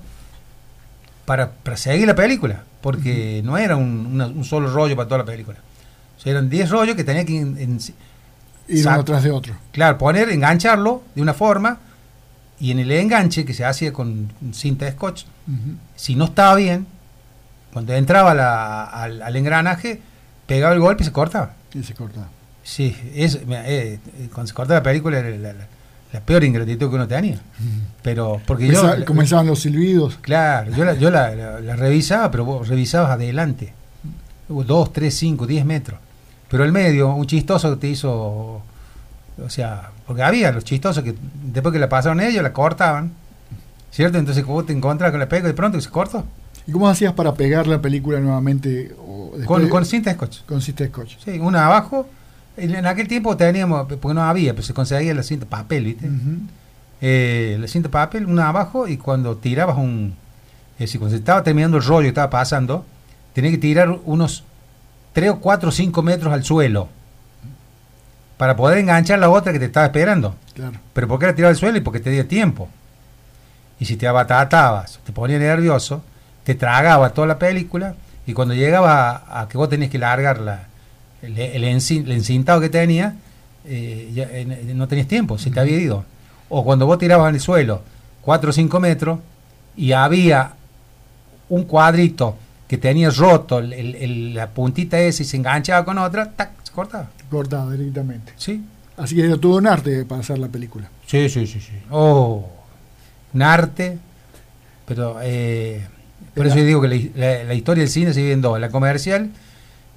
para, 1.26 1.52
para 1.52 1.78
seguir 1.78 2.08
la 2.08 2.16
película, 2.16 2.64
porque 2.82 3.42
no 3.44 3.58
era 3.58 3.76
un, 3.76 4.08
una- 4.14 4.28
un 4.28 4.44
solo 4.44 4.72
rollo 4.72 4.96
para 4.96 5.08
toda 5.08 5.20
la 5.20 5.26
película. 5.26 5.58
O 6.22 6.24
sea, 6.24 6.34
eran 6.34 6.50
10 6.52 6.70
rollos 6.70 6.96
que 6.96 7.04
tenía 7.04 7.26
que, 7.26 7.40
en- 7.40 7.58
en- 7.58 7.80
Ir 8.68 8.86
uno 8.88 9.00
atrás 9.02 9.24
de 9.24 9.32
otro. 9.32 9.56
claro, 9.72 9.98
poner, 9.98 10.30
engancharlo 10.30 11.02
de 11.16 11.22
una 11.24 11.34
forma, 11.34 11.80
y 12.60 12.70
en 12.72 12.78
el 12.80 12.92
enganche 12.92 13.44
que 13.44 13.56
se 13.56 13.66
hacía 13.66 13.92
con 13.92 14.32
cinta 14.54 14.86
de 14.86 14.92
scotch, 14.92 15.24
si 15.96 16.16
no 16.16 16.26
estaba 16.26 16.54
bien, 16.56 16.86
cuando 17.74 17.94
entraba 17.94 18.34
la- 18.36 18.84
al, 18.86 19.22
al 19.24 19.36
engranaje, 19.36 20.00
pegaba 20.46 20.74
el 20.74 20.80
golpe 20.80 21.02
y 21.04 21.06
se 21.08 21.12
cortaba. 21.12 21.54
Y 21.74 21.82
se 21.84 21.94
corta. 21.96 22.28
Sí, 22.64 22.96
es, 23.16 23.36
eh, 23.36 23.42
eh, 23.50 24.00
cuando 24.32 24.48
se 24.48 24.54
cortaba 24.54 24.80
la 24.80 24.84
película 24.84 25.18
era 25.20 25.30
la, 25.32 25.54
la- 25.54 25.68
la 26.14 26.20
peor 26.20 26.44
ingratitud 26.44 26.90
que 26.90 26.96
uno 26.96 27.08
tenía. 27.08 27.40
Pero, 28.04 28.40
porque 28.46 28.68
yo. 28.68 28.74
Comenzaba- 28.82 29.06
comenzaban 29.06 29.48
los 29.48 29.60
silbidos. 29.62 30.18
Claro, 30.22 30.72
yo 30.76 30.84
la, 30.86 30.94
yo 30.94 31.10
la, 31.10 31.58
revisaba, 31.76 32.30
pero 32.30 32.46
vos 32.46 32.68
revisabas 32.68 33.12
adelante. 33.12 33.74
Hubo 34.50 34.64
dos, 34.66 34.92
tres, 34.94 35.16
cinco, 35.18 35.48
diez 35.48 35.66
metros. 35.66 36.00
Pero 36.52 36.64
el 36.66 36.72
medio, 36.72 37.14
un 37.16 37.26
chistoso 37.26 37.72
que 37.72 37.78
te 37.78 37.88
hizo. 37.88 38.62
O 39.44 39.50
sea, 39.50 39.90
porque 40.06 40.22
había 40.22 40.52
los 40.52 40.64
chistosos 40.66 41.04
que 41.04 41.16
después 41.46 41.72
que 41.74 41.80
la 41.80 41.90
pasaron 41.90 42.20
ellos, 42.22 42.44
la 42.44 42.54
cortaban. 42.54 43.14
¿Cierto? 43.90 44.18
Entonces, 44.18 44.46
vos 44.46 44.66
te 44.66 44.74
encontrás 44.74 45.12
con 45.12 45.20
la 45.20 45.28
película 45.28 45.48
de 45.50 45.54
pronto 45.56 45.78
que 45.78 45.82
se 45.84 45.90
cortó. 45.90 46.24
¿Y 46.68 46.72
cómo 46.72 46.88
hacías 46.88 47.14
para 47.14 47.34
pegar 47.34 47.68
la 47.68 47.82
película 47.82 48.20
nuevamente? 48.20 48.94
O 49.00 49.32
Con, 49.46 49.68
con 49.68 49.86
cinta 49.86 50.12
de 50.12 50.16
scotch. 50.16 50.42
con 50.46 50.62
cinta 50.62 50.84
de 50.84 50.90
scotch. 50.90 51.18
Sí, 51.24 51.40
una 51.40 51.66
abajo. 51.66 52.08
En, 52.58 52.76
en 52.76 52.86
aquel 52.86 53.08
tiempo 53.08 53.36
teníamos, 53.36 53.88
porque 53.88 54.14
no 54.14 54.24
había, 54.24 54.52
pero 54.54 54.64
se 54.64 54.74
conseguía 54.74 55.14
la 55.14 55.24
cinta 55.24 55.46
papel, 55.46 55.86
¿viste? 55.86 56.10
Eh, 57.02 57.58
la 57.60 57.68
cinta 57.68 57.90
papel, 57.90 58.26
una 58.26 58.50
abajo, 58.50 58.88
y 58.88 58.98
cuando 58.98 59.38
tirabas 59.38 59.78
un. 59.78 60.14
Es 60.76 60.80
decir, 60.88 61.00
cuando 61.00 61.16
se 61.16 61.20
estaba 61.20 61.44
terminando 61.44 61.78
el 61.78 61.84
rollo 61.84 62.04
que 62.04 62.08
estaba 62.10 62.30
pasando, 62.30 62.86
tenía 63.34 63.52
que 63.52 63.58
tirar 63.58 63.90
unos 64.06 64.44
3 65.14 65.32
o 65.32 65.40
4 65.40 65.70
o 65.70 65.72
5 65.72 66.02
metros 66.02 66.34
al 66.34 66.44
suelo 66.44 66.90
para 68.38 68.56
poder 68.56 68.80
enganchar 68.80 69.20
la 69.20 69.30
otra 69.30 69.54
que 69.54 69.60
te 69.60 69.66
estaba 69.66 69.86
esperando. 69.86 70.36
Claro. 70.54 70.80
Pero 70.94 71.08
¿por 71.08 71.20
qué 71.20 71.28
la 71.28 71.36
tiraba 71.36 71.52
al 71.52 71.58
suelo? 71.58 71.78
Y 71.78 71.82
porque 71.82 72.00
te 72.00 72.10
dio 72.10 72.26
tiempo. 72.26 72.70
Y 73.80 73.86
si 73.86 73.98
te 73.98 74.08
abatatabas, 74.08 75.00
te 75.04 75.12
ponía 75.12 75.38
nervioso, 75.38 76.04
te 76.44 76.56
tragaba 76.56 77.12
toda 77.12 77.28
la 77.28 77.38
película 77.40 77.96
Y 78.26 78.34
cuando 78.34 78.54
llegaba 78.54 79.12
a, 79.12 79.42
a 79.42 79.48
que 79.48 79.58
vos 79.58 79.70
tenías 79.70 79.92
que 79.92 79.98
largar 79.98 80.40
la, 80.40 80.68
el 81.22 81.64
encintado 81.64 82.60
que 82.62 82.70
tenía, 82.70 83.16
eh, 83.66 84.10
ya, 84.14 84.24
eh, 84.32 84.74
no 84.74 84.88
tenías 84.88 85.08
tiempo, 85.08 85.38
se 85.38 85.52
te 85.52 85.60
había 85.60 85.78
ido. 85.78 86.06
O 86.50 86.64
cuando 86.64 86.86
vos 86.86 86.98
tirabas 86.98 87.30
en 87.30 87.36
el 87.36 87.42
suelo 87.42 87.82
4 88.22 88.50
o 88.50 88.54
5 88.54 88.80
metros 88.80 89.20
y 89.76 89.92
había 89.92 90.54
un 91.50 91.64
cuadrito 91.64 92.38
que 92.72 92.78
tenía 92.78 93.10
roto 93.10 93.60
el- 93.60 93.74
el- 93.74 93.96
el- 93.96 94.34
la 94.34 94.48
puntita 94.52 94.98
esa 94.98 95.24
y 95.24 95.26
se 95.26 95.36
enganchaba 95.36 95.84
con 95.84 95.98
otra, 95.98 96.32
¡tac! 96.32 96.52
se 96.64 96.72
cortaba. 96.72 97.10
Cortado 97.30 97.70
directamente. 97.72 98.32
¿Sí? 98.38 98.64
Así 98.96 99.14
que 99.14 99.26
era 99.26 99.36
todo 99.36 99.58
un 99.58 99.68
arte 99.68 100.06
para 100.06 100.22
hacer 100.22 100.40
la 100.40 100.48
película. 100.48 100.90
Sí, 101.06 101.28
sí, 101.28 101.46
sí, 101.48 101.60
sí. 101.60 101.74
Oh, 101.90 102.48
un 103.34 103.42
arte, 103.42 103.98
pero 104.86 105.18
eh, 105.22 105.86
por 106.34 106.46
Era- 106.46 106.54
eso 106.56 106.60
yo 106.60 106.66
digo 106.66 106.82
que 106.82 106.88
la, 106.88 106.96
la- 107.16 107.44
la 107.44 107.54
historia 107.54 107.82
del 107.84 107.92
cine 107.92 108.14
se 108.14 108.22
vive 108.22 108.32
en 108.32 108.42
dos, 108.42 108.58
la 108.58 108.70
comercial 108.70 109.32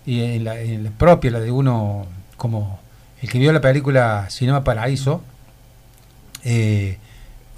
y 0.04 0.22
en 0.22 0.42
la, 0.42 0.58
en 0.58 0.82
la 0.82 0.90
propia, 0.90 1.30
la 1.30 1.38
de 1.38 1.52
uno 1.52 2.06
como 2.36 2.80
el 3.22 3.30
que 3.30 3.38
vio 3.38 3.52
la 3.52 3.60
película 3.60 4.26
Cinema 4.30 4.64
Paraíso, 4.64 5.22
eh, 6.42 6.98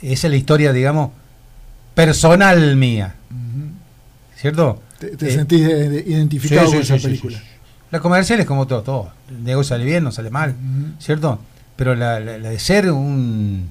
esa 0.02 0.26
es 0.26 0.30
la 0.30 0.36
historia, 0.36 0.74
digamos, 0.74 1.10
personal 1.94 2.76
mía. 2.76 3.14
¿cierto? 4.36 4.82
Te, 4.98 5.16
te 5.16 5.28
Eh, 5.28 5.30
sentís 5.32 5.66
de- 5.66 6.04
identificado 6.06 6.66
sí, 6.66 6.72
con 6.76 6.84
sí, 6.84 6.92
esa 6.92 6.98
sí, 6.98 7.06
película. 7.06 7.38
La 7.90 8.00
comercial 8.00 8.40
es 8.40 8.46
como 8.46 8.66
todo, 8.66 8.82
todo. 8.82 9.12
El 9.28 9.44
negocio 9.44 9.70
sale 9.76 9.84
bien, 9.84 10.02
no 10.04 10.10
sale 10.12 10.30
mal. 10.30 10.54
¿cierto? 10.98 11.38
Pero 11.76 11.94
la, 11.94 12.18
la- 12.20 12.38
la 12.38 12.50
de 12.50 12.58
ser 12.58 12.90
un... 12.90 13.70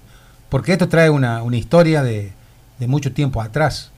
Porque 0.50 0.72
esto 0.74 0.88
trae 0.88 1.10
una, 1.10 1.42
una 1.44 1.58
historia 1.58 2.02
de, 2.04 2.32
de 2.80 2.88
mucho 2.88 3.12
tiempo 3.12 3.42
atrás, 3.42 3.92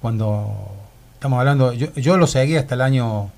cuando 0.00 0.68
estamos 1.14 1.38
hablando, 1.40 1.72
yo, 1.72 1.92
yo 1.94 2.16
lo 2.18 2.26
seguí 2.26 2.56
hasta 2.56 2.74
el 2.74 2.82
año 2.82 3.30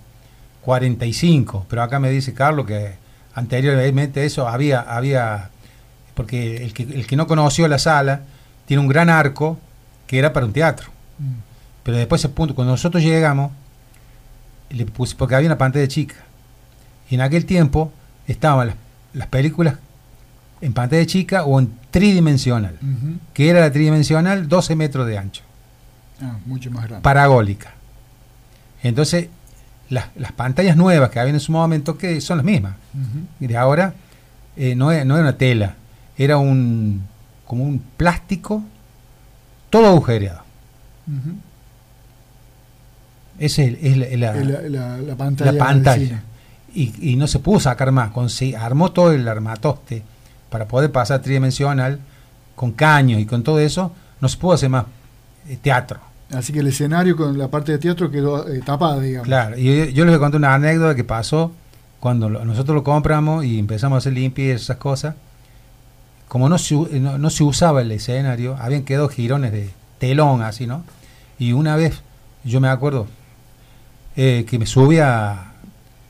45, 0.65 1.67
pero 1.71 1.83
acá 1.83 1.99
me 1.99 2.11
dice 2.11 2.35
Carlos 2.35 2.67
que 2.67 2.95
anteriormente 3.35 4.25
eso 4.25 4.49
había, 4.49 4.81
había 4.81 5.51
porque 6.15 6.57
el 6.65 6.75
que, 6.75 6.83
el 6.83 7.07
que 7.07 7.17
no 7.17 7.27
conoció 7.27 7.69
la 7.69 7.79
sala 7.79 8.23
tiene 8.67 8.83
un 8.83 8.89
gran 8.89 9.09
arco 9.09 9.59
que 10.07 10.19
era 10.19 10.33
para 10.33 10.45
un 10.45 10.53
teatro. 10.53 10.89
Mm. 11.19 11.48
Pero 11.89 11.97
después 11.97 12.21
ese 12.21 12.29
punto, 12.29 12.55
cuando 12.55 12.73
nosotros 12.75 13.03
llegamos, 13.03 13.51
le 14.69 14.85
puse, 14.85 15.17
porque 15.17 15.35
había 15.35 15.49
una 15.49 15.57
pantalla 15.57 15.89
chica. 15.89 16.17
Y 17.09 17.15
en 17.15 17.23
aquel 17.23 17.47
tiempo 17.47 17.91
estaban 18.27 18.67
las, 18.67 18.77
las 19.15 19.27
películas 19.29 19.77
en 20.61 20.75
pantalla 20.75 21.07
chica 21.07 21.45
o 21.45 21.59
en 21.59 21.73
tridimensional, 21.91 22.79
que 23.33 23.49
era 23.49 23.61
la 23.61 23.73
tridimensional 23.73 24.49
12 24.49 24.77
metros 24.77 25.07
de 25.07 25.17
ancho, 25.17 25.43
Ah, 26.21 26.37
mucho 26.45 26.71
más 26.71 26.83
grande. 26.85 27.03
paragólica. 27.03 27.73
Entonces, 28.83 29.29
las, 29.89 30.09
las 30.15 30.33
pantallas 30.33 30.77
nuevas 30.77 31.09
que 31.09 31.21
había 31.21 31.33
en 31.33 31.41
su 31.41 31.53
momento, 31.53 31.97
que 31.97 32.21
son 32.21 32.37
las 32.37 32.45
mismas. 32.45 32.75
Y 33.41 33.47
de 33.47 33.57
ahora, 33.57 33.95
eh, 34.59 34.75
no, 34.75 34.93
era, 34.93 35.07
no 35.07 35.15
era 35.15 35.23
una 35.23 35.39
tela, 35.39 35.75
era 36.19 36.37
un 36.37 37.07
como 37.47 37.65
un 37.65 37.79
plástico 37.97 38.63
todo 39.71 39.87
agujereado. 39.87 40.43
Esa 43.39 43.63
es, 43.63 43.97
la- 43.97 44.07
la- 44.17 44.35
La, 44.45 44.61
la- 44.69 44.99
la 44.99 45.17
pantalla. 45.17 45.53
la 45.53 45.65
pantalla. 45.65 46.23
Y, 46.75 47.13
y 47.13 47.17
no 47.17 47.27
se 47.27 47.39
pudo 47.39 47.61
sacar 47.61 47.91
más. 47.93 48.13
Consi- 48.13 48.57
armó 48.57 48.93
todo 48.93 49.13
el 49.13 49.27
armatoste 49.27 50.03
para 50.51 50.67
poder 50.67 50.91
pasar 50.93 51.21
tridimensional 51.23 51.99
con 52.55 52.73
caños 52.73 53.21
y 53.21 53.27
con 53.27 53.43
todo 53.43 53.59
eso. 53.61 53.93
No 54.21 54.29
se 54.29 54.37
pudo 54.39 54.53
hacer 54.55 54.69
más 54.71 54.85
eh, 55.49 55.59
teatro. 55.61 56.01
Así 56.33 56.53
que 56.53 56.59
el 56.59 56.67
escenario 56.67 57.17
con 57.17 57.39
la 57.39 57.49
parte 57.49 57.73
de 57.73 57.79
teatro 57.79 58.11
quedó 58.11 58.47
eh, 58.49 58.61
tapada, 58.65 59.01
digamos. 59.01 59.27
Claro. 59.27 59.57
Y 59.59 59.65
yo, 59.65 59.85
yo 59.87 60.05
les 60.05 60.13
voy 60.13 60.17
a 60.17 60.19
contar 60.19 60.39
una 60.39 60.55
anécdota 60.55 60.95
que 60.95 61.05
pasó 61.05 61.53
cuando 62.01 62.29
lo- 62.29 62.45
nosotros 62.45 62.75
lo 62.75 62.85
compramos 62.85 63.45
y 63.45 63.59
empezamos 63.59 63.97
a 63.97 63.99
hacer 63.99 64.13
limpieza 64.13 64.63
esas 64.63 64.77
cosas. 64.77 65.15
Como 66.29 66.49
no 66.51 66.59
se, 66.59 66.75
u- 66.75 66.89
no, 67.01 67.17
no 67.17 67.31
se 67.31 67.45
usaba 67.45 67.81
el 67.81 67.91
escenario, 67.93 68.57
habían 68.61 68.83
quedado 68.83 69.09
jirones 69.09 69.53
de 69.53 69.71
telón 69.99 70.43
así, 70.43 70.67
¿no? 70.67 70.85
Y 71.39 71.53
una 71.53 71.77
vez, 71.77 72.03
yo 72.45 72.61
me 72.61 72.69
acuerdo, 72.69 73.07
eh, 74.21 74.45
que 74.49 74.59
me 74.59 74.67
subí 74.67 74.99
a, 74.99 75.53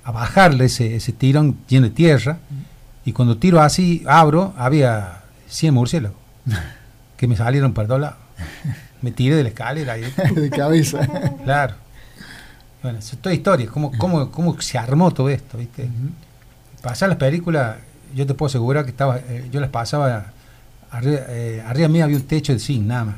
a 0.02 0.10
bajarle 0.10 0.64
ese, 0.64 0.96
ese 0.96 1.12
tirón 1.12 1.58
lleno 1.68 1.88
de 1.88 1.92
tierra 1.92 2.38
y 3.04 3.12
cuando 3.12 3.36
tiro 3.36 3.60
así, 3.60 4.02
abro, 4.06 4.54
había 4.56 5.24
100 5.48 5.74
murciélagos 5.74 6.16
que 7.18 7.28
me 7.28 7.36
salieron 7.36 7.74
para 7.74 7.88
todos 7.88 8.00
lados. 8.00 8.16
Me 9.02 9.10
tiré 9.10 9.36
de 9.36 9.42
la 9.42 9.50
escalera 9.50 9.98
y 9.98 10.02
de 10.34 10.48
cabeza. 10.48 11.06
Claro. 11.44 11.74
Bueno, 12.82 12.98
es 12.98 13.10
toda 13.20 13.34
historia, 13.34 13.66
cómo, 13.66 13.92
cómo, 13.98 14.30
cómo 14.30 14.58
se 14.62 14.78
armó 14.78 15.10
todo 15.10 15.28
esto, 15.28 15.58
¿viste? 15.58 15.90
Pasar 16.80 17.10
las 17.10 17.18
películas, 17.18 17.76
yo 18.14 18.26
te 18.26 18.32
puedo 18.32 18.48
asegurar 18.48 18.84
que 18.84 18.92
estaba, 18.92 19.18
eh, 19.18 19.48
yo 19.52 19.60
las 19.60 19.68
pasaba, 19.68 20.32
arriba, 20.90 21.20
eh, 21.28 21.62
arriba 21.66 22.04
había 22.04 22.16
un 22.16 22.22
techo 22.22 22.54
de 22.54 22.58
zinc, 22.58 22.86
nada 22.86 23.04
más. 23.04 23.16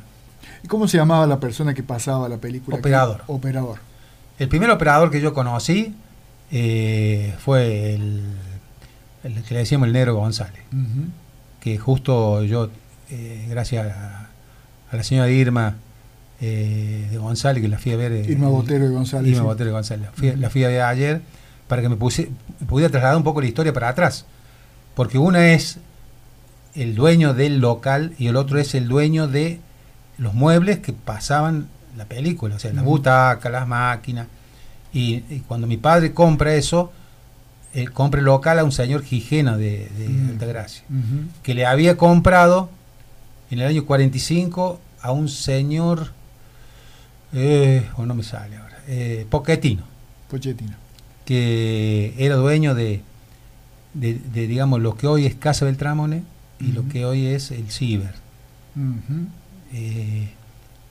¿Y 0.65 0.67
cómo 0.67 0.89
se 0.89 0.97
llamaba 0.97 1.29
la 1.29 1.39
persona 1.39 1.75
que 1.75 1.85
pasaba 1.85 2.29
la 2.29 2.39
película? 2.39 2.77
Operador. 2.77 3.23
Operador. 3.29 3.90
El 4.41 4.49
primer 4.49 4.71
operador 4.71 5.11
que 5.11 5.21
yo 5.21 5.35
conocí 5.35 5.95
eh, 6.51 7.35
fue 7.41 7.95
el, 7.95 8.23
el 9.23 9.43
que 9.43 9.53
le 9.53 9.61
decíamos 9.61 9.87
el 9.87 9.93
negro 9.93 10.15
González, 10.15 10.63
que 11.61 11.77
justo 11.77 12.43
yo, 12.43 12.71
eh, 13.11 13.47
gracias 13.51 13.95
a, 13.95 14.31
a 14.91 14.97
la 14.97 15.03
señora 15.03 15.29
Irma 15.31 15.77
eh, 16.41 17.09
de 17.11 17.19
González, 17.19 17.63
que 17.63 17.69
la 17.69 17.77
fui 17.77 17.93
a 17.93 17.97
ver. 17.97 18.13
Irma 18.31 18.49
Botero 18.49 18.87
de 18.87 18.91
González. 18.95 19.29
Irma 19.29 19.43
sí. 19.43 19.47
Botero 19.47 19.67
de 19.67 19.73
González. 19.73 20.07
La 20.07 20.13
fui, 20.13 20.35
la 20.35 20.49
fui 20.49 20.65
a 20.65 20.69
ver 20.69 20.81
ayer 20.81 21.21
para 21.69 21.83
que 21.83 21.91
me 21.91 21.97
puse, 21.97 22.31
pudiera 22.67 22.91
trasladar 22.91 23.19
un 23.19 23.25
poco 23.25 23.43
la 23.43 23.47
historia 23.47 23.75
para 23.75 23.91
atrás. 23.91 24.25
Porque 24.95 25.19
una 25.19 25.53
es 25.53 25.81
el 26.75 26.95
dueño 26.95 27.35
del 27.35 27.59
local 27.59 28.15
y 28.19 28.29
el 28.29 28.37
otro 28.37 28.59
es 28.59 28.75
el 28.75 28.89
dueño 28.89 29.29
de 29.29 29.61
los 30.17 30.33
muebles 30.33 30.79
que 30.79 30.95
pasaban 30.95 31.69
la 31.97 32.05
película, 32.05 32.55
o 32.57 32.59
sea, 32.59 32.73
la 32.73 32.83
butaca, 32.83 33.49
las 33.51 33.67
máquinas. 33.67 34.27
Y, 34.93 35.23
y 35.31 35.43
cuando 35.47 35.67
mi 35.67 35.77
padre 35.77 36.13
compra 36.13 36.55
eso, 36.55 36.93
él 37.73 37.93
compra 37.93 38.19
el 38.21 38.27
local 38.27 38.59
a 38.59 38.65
un 38.65 38.73
señor 38.73 39.03
Gijena 39.05 39.57
de, 39.57 39.89
de 39.97 40.09
Mm. 40.09 40.29
Altagracia, 40.31 40.83
Ujú. 40.91 41.29
que 41.43 41.55
le 41.55 41.67
había 41.67 41.97
comprado 41.97 42.69
en 43.51 43.61
el 43.61 43.67
año 43.67 43.85
45 43.87 44.81
a 45.03 45.13
un 45.13 45.29
señor, 45.29 46.13
eh, 47.33 47.89
o 47.97 48.07
no 48.07 48.15
me 48.15 48.23
sale 48.25 48.57
ahora, 48.57 48.79
eh, 48.89 49.25
Pochettino 49.31 49.85
Pochettino. 50.29 50.75
que 51.25 52.15
era 52.19 52.35
dueño 52.37 52.75
de, 52.75 53.03
de, 53.95 54.15
de, 54.15 54.47
digamos, 54.49 54.81
lo 54.81 54.97
que 54.97 55.07
hoy 55.07 55.27
es 55.27 55.35
Casa 55.37 55.65
Beltramone 55.65 56.23
y 56.59 56.73
lo 56.73 56.89
que 56.89 57.05
hoy 57.05 57.27
es 57.27 57.51
el 57.53 57.71
Ciber. 57.71 58.15
Eh, 59.73 60.29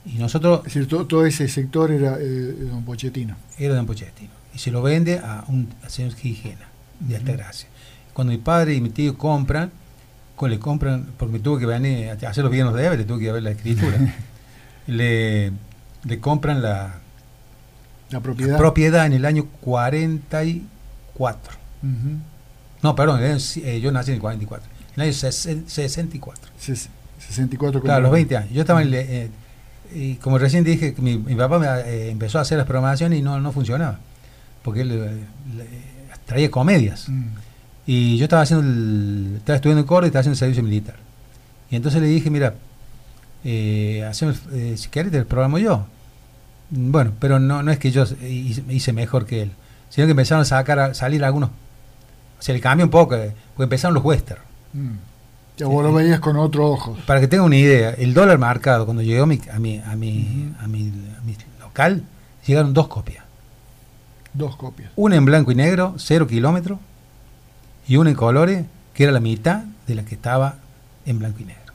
y 0.06 0.18
nosotros 0.18 0.60
Es 0.66 0.74
decir, 0.74 0.88
todo, 0.88 1.06
todo 1.06 1.26
ese 1.26 1.46
sector 1.48 1.90
era 1.92 2.16
eh, 2.20 2.24
Don 2.70 2.84
Pochettino. 2.84 3.36
era 3.58 3.74
Don 3.74 3.86
Pochettino 3.86 4.30
y 4.54 4.58
se 4.58 4.70
lo 4.70 4.82
vende 4.82 5.18
a 5.18 5.44
un 5.48 5.68
al 5.82 5.90
señor 5.90 6.14
Gijena 6.14 6.66
de. 7.00 7.16
Altagracia. 7.16 7.68
Cuando 8.12 8.32
mi 8.32 8.38
padre 8.38 8.74
y 8.74 8.80
mi 8.80 8.90
tío 8.90 9.16
compran, 9.16 9.70
co- 10.36 10.48
le 10.48 10.58
compran, 10.58 11.06
porque 11.16 11.32
me 11.34 11.38
tuve 11.38 11.60
que 11.60 11.66
venir 11.66 12.08
a 12.10 12.28
hacer 12.28 12.42
los 12.42 12.52
bienes 12.52 12.72
de 12.74 12.96
le 12.96 13.04
tuve 13.04 13.18
que 13.18 13.24
ir 13.24 13.30
a 13.30 13.34
ver 13.34 13.42
la 13.44 13.50
escritura, 13.52 13.96
le, 14.88 15.52
le 16.04 16.18
compran 16.20 16.60
la, 16.62 16.70
La 16.78 16.98
la 18.10 18.20
propiedad. 18.20 18.58
propiedad 18.58 19.06
en 19.06 19.12
el 19.12 19.24
año 19.24 19.46
44. 19.60 21.54
Ujú. 21.82 22.18
No, 22.82 22.94
perdón, 22.94 23.20
eh, 23.22 23.80
yo 23.80 23.92
nací 23.92 24.10
en 24.10 24.14
el 24.16 24.20
44. 24.20 24.68
En 24.96 25.02
el 25.02 25.02
año 25.02 25.12
sesen- 25.12 25.66
64. 25.66 26.50
Ses- 26.60 26.88
64 27.18 27.80
Claro, 27.82 28.00
los 28.02 28.08
con- 28.10 28.14
20 28.16 28.36
años. 28.36 28.50
Yo 28.52 28.60
estaba 28.62 28.82
en... 28.82 28.92
eh, 28.94 29.30
y 29.94 30.14
como 30.16 30.38
recién 30.38 30.64
dije, 30.64 30.94
mi, 30.98 31.16
mi 31.18 31.34
papá 31.34 31.58
me, 31.58 31.66
eh, 31.66 32.10
empezó 32.10 32.38
a 32.38 32.42
hacer 32.42 32.58
las 32.58 32.66
programaciones 32.66 33.18
y 33.18 33.22
no, 33.22 33.40
no 33.40 33.52
funcionaba. 33.52 33.98
Porque 34.62 34.82
él 34.82 34.88
le- 34.88 35.90
traía 36.26 36.50
comedias. 36.50 37.08
Mm. 37.08 37.24
Y 37.86 38.16
yo 38.18 38.24
estaba 38.24 38.42
haciendo 38.42 38.64
el, 38.66 39.34
estaba 39.38 39.56
estudiando 39.56 39.80
en 39.80 39.86
Córdoba 39.86 40.06
y 40.06 40.08
estaba 40.08 40.20
haciendo 40.20 40.34
el 40.34 40.38
servicio 40.38 40.62
militar. 40.62 40.94
Y 41.70 41.76
entonces 41.76 42.00
le 42.00 42.08
dije, 42.08 42.30
mira, 42.30 42.54
eh, 43.44 44.04
hacemos, 44.08 44.40
eh, 44.52 44.74
si 44.76 44.88
querés 44.90 45.10
te 45.12 45.18
lo 45.18 45.26
programo 45.26 45.58
yo. 45.58 45.86
Bueno, 46.70 47.12
pero 47.18 47.40
no, 47.40 47.62
no 47.62 47.72
es 47.72 47.78
que 47.78 47.90
yo 47.90 48.04
hice, 48.28 48.62
hice 48.68 48.92
mejor 48.92 49.26
que 49.26 49.42
él, 49.42 49.50
sino 49.88 50.06
que 50.06 50.12
empezaron 50.12 50.42
a 50.42 50.44
sacar 50.44 50.78
a 50.78 50.94
salir 50.94 51.24
algunos. 51.24 51.50
O 51.50 52.42
sea, 52.42 52.54
le 52.54 52.60
cambió 52.60 52.84
un 52.86 52.90
poco, 52.90 53.16
eh, 53.16 53.32
porque 53.54 53.64
empezaron 53.64 53.94
los 53.94 54.04
western. 54.04 54.40
Mm. 54.72 54.90
Ya 55.60 55.66
vos 55.66 55.84
lo 55.84 55.92
veías 55.92 56.20
con 56.20 56.38
otro 56.38 56.70
ojo. 56.70 56.96
Para 57.06 57.20
que 57.20 57.28
tengan 57.28 57.44
una 57.44 57.56
idea, 57.58 57.90
el 57.90 58.14
dólar 58.14 58.38
marcado, 58.38 58.86
cuando 58.86 59.02
llegó 59.02 59.24
a 59.24 59.26
mi, 59.26 59.38
a 59.52 59.58
mi, 59.58 59.78
a 59.78 59.94
mi, 59.94 60.54
a 60.58 60.66
mi, 60.66 60.88
a 61.18 61.20
mi 61.22 61.36
local, 61.60 62.02
llegaron 62.46 62.72
dos 62.72 62.88
copias. 62.88 63.22
Dos 64.32 64.56
copias. 64.56 64.90
Una 64.96 65.16
en 65.16 65.26
blanco 65.26 65.52
y 65.52 65.54
negro, 65.54 65.96
cero 65.98 66.26
kilómetros, 66.26 66.78
y 67.86 67.98
una 67.98 68.08
en 68.08 68.16
colores, 68.16 68.64
que 68.94 69.02
era 69.02 69.12
la 69.12 69.20
mitad 69.20 69.64
de 69.86 69.96
la 69.96 70.02
que 70.06 70.14
estaba 70.14 70.56
en 71.04 71.18
blanco 71.18 71.40
y 71.40 71.44
negro. 71.44 71.74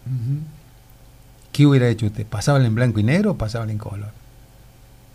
¿Qué 1.52 1.67
hubiera 1.67 1.88
hecho 1.88 2.08
usted? 2.08 2.26
¿Pasaban 2.26 2.65
en 2.65 2.74
blanco 2.74 3.00
y 3.00 3.04
negro 3.04 3.34
o 3.34 3.38
pasaban 3.38 3.69
en 3.69 3.78
color? 3.78 4.10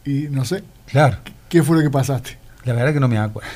Y 0.05 0.29
no 0.31 0.45
sé, 0.45 0.63
Claro. 0.87 1.17
¿Qué 1.49 1.65
fue 1.65 1.77
lo 1.77 1.83
que 1.83 1.91
pasaste? 1.91 2.39
La 2.65 2.75
verdad 2.75 2.93
que 2.93 3.01
no 3.01 3.09
me 3.09 3.19
acuerdo. 3.19 3.49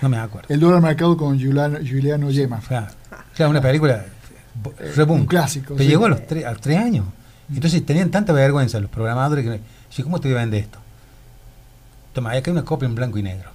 No 0.00 0.08
me 0.08 0.16
acuerdo. 0.18 0.52
El 0.52 0.60
dólar 0.60 0.80
marcado 0.80 1.16
con 1.16 1.38
Juliano, 1.38 1.78
Juliano 1.78 2.30
Yema. 2.30 2.60
Claro. 2.60 2.86
Claro, 3.34 3.50
una 3.50 3.60
película. 3.60 4.04
re 4.96 5.04
boom. 5.04 5.20
un 5.20 5.26
clásico, 5.26 5.74
Pero 5.74 5.84
sí. 5.84 5.88
llegó 5.88 6.06
a 6.06 6.08
los, 6.08 6.26
tres, 6.26 6.44
a 6.44 6.54
tres 6.54 6.78
años. 6.78 7.06
Entonces 7.52 7.84
tenían 7.84 8.10
tanta 8.10 8.32
vergüenza 8.32 8.80
los 8.80 8.90
programadores 8.90 9.44
que. 9.44 9.60
Yo, 9.94 10.04
¿cómo 10.04 10.20
te 10.20 10.28
voy 10.28 10.38
a 10.38 10.40
vender 10.40 10.62
esto? 10.62 10.78
Toma, 12.14 12.30
acá 12.32 12.50
hay 12.50 12.52
una 12.52 12.64
copia 12.64 12.86
en 12.86 12.94
blanco 12.94 13.18
y 13.18 13.22
negro. 13.22 13.50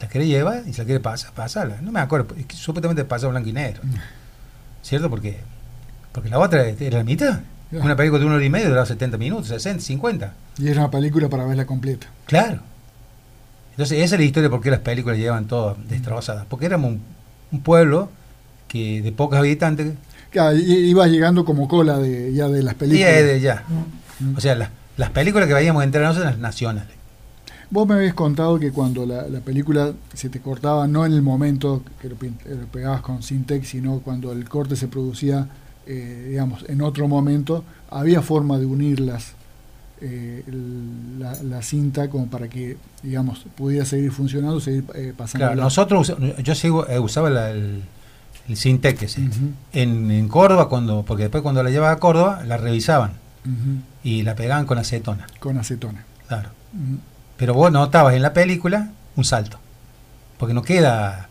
La 0.00 0.08
quiere 0.08 0.26
llevar 0.26 0.62
y 0.66 0.72
se 0.72 0.80
la 0.82 0.86
quiere 0.86 1.00
pasar, 1.00 1.32
pasarla. 1.32 1.76
No 1.82 1.92
me 1.92 2.00
acuerdo. 2.00 2.34
es 2.36 2.46
que 2.46 2.56
supuestamente 2.56 3.04
pasó 3.04 3.26
en 3.26 3.32
blanco 3.32 3.48
y 3.50 3.52
negro. 3.52 3.82
¿Cierto? 4.82 5.10
Porque, 5.10 5.38
porque 6.12 6.30
la 6.30 6.38
otra 6.38 6.66
era 6.66 6.98
la 6.98 7.04
mitad. 7.04 7.40
Ya. 7.70 7.80
Una 7.82 7.94
película 7.96 8.18
de 8.18 8.26
una 8.26 8.36
hora 8.36 8.44
y 8.44 8.50
media 8.50 8.68
duraba 8.68 8.86
70 8.86 9.18
minutos, 9.18 9.48
60, 9.48 9.82
50. 9.82 10.32
Y 10.58 10.68
era 10.68 10.80
una 10.80 10.90
película 10.90 11.28
para 11.28 11.44
verla 11.44 11.66
completa. 11.66 12.06
Claro. 12.26 12.60
Entonces, 13.80 14.04
esa 14.04 14.16
es 14.16 14.20
la 14.20 14.26
historia 14.26 14.50
de 14.50 14.50
por 14.50 14.60
qué 14.60 14.70
las 14.70 14.80
películas 14.80 15.16
llevan 15.16 15.46
todas 15.46 15.76
destrozadas. 15.88 16.44
Porque 16.46 16.66
éramos 16.66 16.90
un, 16.90 17.00
un 17.50 17.60
pueblo 17.62 18.10
que 18.68 19.00
de 19.00 19.10
pocos 19.10 19.38
habitantes 19.38 19.94
Claro, 20.28 20.54
iba 20.54 21.06
llegando 21.06 21.46
como 21.46 21.66
cola 21.66 21.96
de, 21.96 22.34
ya 22.34 22.46
de 22.48 22.62
las 22.62 22.74
películas. 22.74 23.10
es 23.10 23.24
de 23.24 23.40
ya. 23.40 23.64
Mm. 24.20 24.36
O 24.36 24.40
sea, 24.42 24.54
las, 24.54 24.68
las 24.98 25.08
películas 25.10 25.48
que 25.48 25.54
veíamos 25.54 25.82
entre 25.82 26.02
nosotros 26.02 26.24
eran 26.26 26.34
las 26.34 26.42
nacionales. 26.42 26.94
Vos 27.70 27.88
me 27.88 27.94
habías 27.94 28.12
contado 28.12 28.58
que 28.58 28.70
cuando 28.70 29.06
la, 29.06 29.26
la 29.28 29.40
película 29.40 29.94
se 30.12 30.28
te 30.28 30.40
cortaba, 30.40 30.86
no 30.86 31.06
en 31.06 31.14
el 31.14 31.22
momento 31.22 31.82
que 32.02 32.10
lo 32.10 32.16
pegabas 32.70 33.00
con 33.00 33.22
Syntex, 33.22 33.66
sino 33.68 34.00
cuando 34.00 34.32
el 34.32 34.46
corte 34.46 34.76
se 34.76 34.88
producía, 34.88 35.48
eh, 35.86 36.26
digamos, 36.28 36.66
en 36.68 36.82
otro 36.82 37.08
momento, 37.08 37.64
había 37.88 38.20
forma 38.20 38.58
de 38.58 38.66
unirlas, 38.66 39.32
eh, 40.00 40.44
la, 41.18 41.34
la 41.42 41.62
cinta, 41.62 42.08
como 42.08 42.26
para 42.28 42.48
que, 42.48 42.76
digamos, 43.02 43.46
pudiera 43.56 43.84
seguir 43.84 44.10
funcionando, 44.12 44.60
seguir 44.60 44.84
eh, 44.94 45.12
pasando. 45.16 45.44
Claro, 45.46 45.56
la- 45.56 45.64
nosotros, 45.64 46.14
yo 46.42 46.54
sigo, 46.54 46.86
eh, 46.88 46.98
usaba 46.98 47.28
la- 47.30 47.50
el, 47.50 47.82
el 48.48 48.54
ese. 48.54 49.20
En, 49.72 50.10
en 50.10 50.28
Córdoba, 50.28 50.68
cuando 50.68 51.04
porque 51.04 51.24
después 51.24 51.42
cuando 51.42 51.62
la 51.62 51.70
llevaba 51.70 51.92
a 51.92 51.98
Córdoba, 51.98 52.42
la 52.46 52.56
revisaban 52.56 53.12
y 54.04 54.22
la 54.22 54.34
pegaban 54.34 54.66
con 54.66 54.78
acetona. 54.78 55.26
con 55.38 55.56
acetona. 55.58 56.04
Claro. 56.28 56.50
Pero 57.36 57.54
vos 57.54 57.70
notabas 57.72 58.14
en 58.14 58.22
la 58.22 58.32
película 58.32 58.90
un 59.16 59.24
salto. 59.24 59.58
Porque 60.38 60.54
no 60.54 60.62
queda 60.62 61.28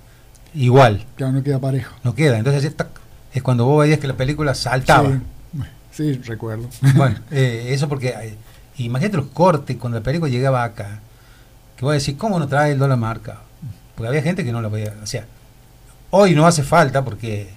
igual, 0.53 1.05
Claro, 1.15 1.33
no 1.33 1.43
queda 1.43 1.59
parejo. 1.59 1.95
no 2.03 2.13
queda. 2.15 2.37
Entonces 2.37 2.63
es, 2.63 2.75
tac, 2.75 2.89
es 3.33 3.41
cuando 3.43 3.65
vos 3.65 3.81
veías 3.81 3.99
que 3.99 4.07
la 4.07 4.15
película 4.17 4.53
saltaba. 4.55 5.09
Sí, 5.91 6.13
sí, 6.13 6.21
recuerdo. 6.23 6.67
Bueno, 6.95 7.15
eh, 7.31 7.67
eso 7.69 7.89
porque 7.89 8.35
imagínate 8.85 9.17
los 9.17 9.27
cortes 9.27 9.77
cuando 9.77 9.99
la 9.99 10.03
película 10.03 10.29
llegaba 10.31 10.63
acá, 10.63 10.99
que 11.77 11.85
voy 11.85 11.93
a 11.93 11.95
decir, 11.95 12.17
¿cómo 12.17 12.39
no 12.39 12.47
trae 12.47 12.71
el 12.73 12.79
dólar 12.79 12.97
marcado? 12.97 13.39
Porque 13.95 14.07
había 14.09 14.21
gente 14.21 14.43
que 14.43 14.51
no 14.51 14.61
lo 14.61 14.69
veía. 14.69 14.93
O 15.03 15.05
sea, 15.05 15.25
hoy 16.11 16.35
no 16.35 16.45
hace 16.47 16.63
falta 16.63 17.03
porque 17.03 17.49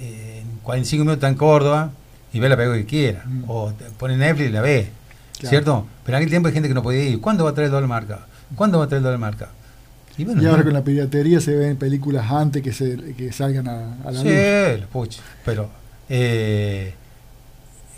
eh, 0.00 0.42
en 0.42 0.58
45 0.62 1.00
minutos 1.04 1.16
está 1.18 1.28
en 1.28 1.34
Córdoba 1.34 1.90
y 2.32 2.40
ve 2.40 2.48
la 2.48 2.56
película 2.56 2.78
que 2.78 2.86
quiera. 2.86 3.22
Mm. 3.26 3.44
O 3.48 3.72
pone 3.98 4.16
Netflix 4.16 4.50
y 4.50 4.52
la 4.52 4.60
ve. 4.60 4.90
Claro. 5.38 5.48
¿Cierto? 5.50 5.86
Pero 6.04 6.16
en 6.16 6.22
aquel 6.22 6.30
tiempo 6.30 6.48
hay 6.48 6.54
gente 6.54 6.68
que 6.68 6.74
no 6.74 6.82
podía 6.82 7.04
ir. 7.04 7.20
¿Cuándo 7.20 7.44
va 7.44 7.50
a 7.50 7.54
traer 7.54 7.66
el 7.66 7.72
dólar 7.72 7.88
marcado? 7.88 8.22
¿Cuándo 8.56 8.78
va 8.78 8.84
a 8.84 8.88
traer 8.88 8.98
el 9.00 9.04
dólar 9.04 9.18
marcado? 9.20 9.52
Y 10.16 10.24
bueno, 10.24 10.42
Y 10.42 10.46
ahora 10.46 10.58
no- 10.58 10.64
con 10.64 10.72
la 10.74 10.82
piratería 10.82 11.40
se 11.40 11.54
ven 11.54 11.76
películas 11.76 12.28
antes 12.30 12.60
que, 12.62 12.72
se, 12.72 12.96
que 13.14 13.30
salgan 13.32 13.68
a, 13.68 13.94
a 14.04 14.10
la 14.10 14.20
Sí, 14.20 14.28
luz. 14.80 14.88
pucha, 14.90 15.22
pero 15.44 15.70
eh, 16.08 16.92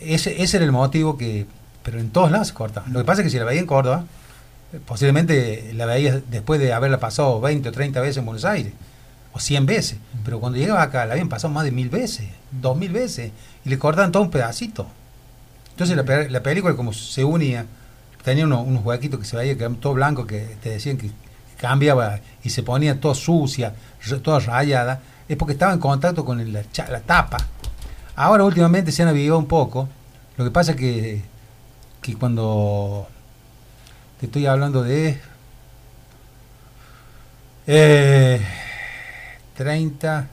ese, 0.00 0.42
ese 0.42 0.56
era 0.58 0.66
el 0.66 0.72
motivo 0.72 1.16
que, 1.16 1.46
pero 1.82 1.98
en 1.98 2.10
todos 2.10 2.30
lados 2.30 2.48
se 2.48 2.54
corta. 2.54 2.82
Lo 2.90 2.98
que 3.00 3.04
pasa 3.04 3.20
es 3.22 3.26
que 3.26 3.30
si 3.30 3.38
la 3.38 3.44
veía 3.44 3.60
en 3.60 3.66
Córdoba, 3.66 4.04
posiblemente 4.86 5.72
la 5.74 5.86
veías 5.86 6.20
después 6.30 6.60
de 6.60 6.72
haberla 6.72 6.98
pasado 7.00 7.40
20 7.40 7.68
o 7.68 7.72
30 7.72 8.00
veces 8.00 8.18
en 8.18 8.26
Buenos 8.26 8.44
Aires, 8.44 8.72
o 9.32 9.38
100 9.38 9.66
veces, 9.66 9.98
pero 10.24 10.40
cuando 10.40 10.58
llegaba 10.58 10.82
acá 10.82 11.06
la 11.06 11.12
habían 11.12 11.28
pasado 11.28 11.52
más 11.54 11.64
de 11.64 11.70
mil 11.70 11.88
veces, 11.88 12.28
dos 12.50 12.76
mil 12.76 12.92
veces, 12.92 13.30
y 13.64 13.68
le 13.68 13.78
cortaban 13.78 14.10
todo 14.12 14.22
un 14.24 14.30
pedacito. 14.30 14.86
Entonces 15.70 15.96
la, 15.96 16.04
pe- 16.04 16.28
la 16.28 16.42
película 16.42 16.74
como 16.74 16.92
se 16.92 17.24
unía, 17.24 17.64
tenía 18.24 18.44
unos, 18.44 18.66
unos 18.66 18.84
huequitos 18.84 19.20
que 19.20 19.26
se 19.26 19.36
veía 19.36 19.54
que 19.56 19.60
eran 19.64 19.76
todo 19.76 19.94
blanco, 19.94 20.26
que 20.26 20.56
te 20.62 20.70
decían 20.70 20.96
que 20.96 21.10
cambiaba 21.60 22.18
y 22.42 22.50
se 22.50 22.62
ponía 22.62 22.98
todo 23.00 23.14
sucia, 23.14 23.74
toda 24.22 24.40
rayada, 24.40 25.00
es 25.28 25.36
porque 25.36 25.52
estaba 25.52 25.72
en 25.72 25.78
contacto 25.78 26.24
con 26.24 26.52
la, 26.52 26.62
la 26.90 27.00
tapa. 27.00 27.36
Ahora 28.16 28.44
últimamente 28.44 28.90
se 28.92 29.02
han 29.02 29.08
avivado 29.08 29.38
un 29.38 29.46
poco. 29.46 29.88
Lo 30.36 30.44
que 30.44 30.50
pasa 30.50 30.72
es 30.72 30.76
que, 30.76 31.22
que 32.02 32.14
cuando 32.16 33.06
te 34.18 34.26
estoy 34.26 34.46
hablando 34.46 34.82
de 34.82 35.18
eh, 37.66 38.40
30, 39.56 40.28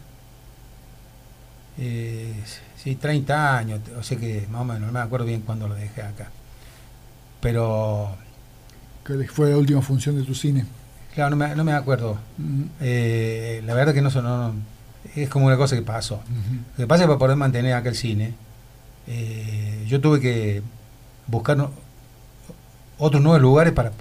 eh, 1.78 2.34
sí, 2.76 2.96
30 2.96 3.58
años, 3.58 3.82
o 3.98 4.04
sea 4.04 4.18
que 4.18 4.48
más 4.50 4.62
o 4.62 4.66
menos, 4.66 4.82
no 4.88 4.92
me 4.94 5.00
acuerdo 5.00 5.26
bien 5.26 5.42
cuándo 5.42 5.68
lo 5.68 5.76
dejé 5.76 6.02
acá. 6.02 6.30
Pero, 7.42 8.16
Que 9.06 9.26
fue 9.28 9.52
la 9.52 9.58
última 9.58 9.82
función 9.82 10.18
de 10.18 10.24
tu 10.24 10.34
cine. 10.36 10.66
claro, 11.14 11.30
no 11.32 11.36
me, 11.36 11.56
no 11.56 11.64
me 11.64 11.74
acuerdo. 11.74 12.18
Eh, 12.82 13.62
la 13.66 13.74
verdad 13.74 13.94
que 13.94 14.02
no, 14.02 14.10
son- 14.10 14.24
no, 14.26 14.54
es 15.16 15.30
como 15.30 15.46
una 15.46 15.58
cosa 15.58 15.76
que 15.76 15.82
pasó. 15.82 16.22
Lo 16.78 16.84
que 16.84 16.88
pasa 16.88 17.04
es 17.04 17.06
que 17.06 17.10
para 17.10 17.20
poder 17.20 17.38
mantener 17.38 17.74
acá 17.74 17.90
el 17.90 17.96
cine, 17.96 18.34
eh, 19.08 19.86
yo 19.88 20.02
tuve 20.02 20.20
que 20.20 20.62
buscar 21.28 21.70
otros 22.98 23.22
nuevos 23.22 23.42
lugares 23.42 23.74
para, 23.74 23.92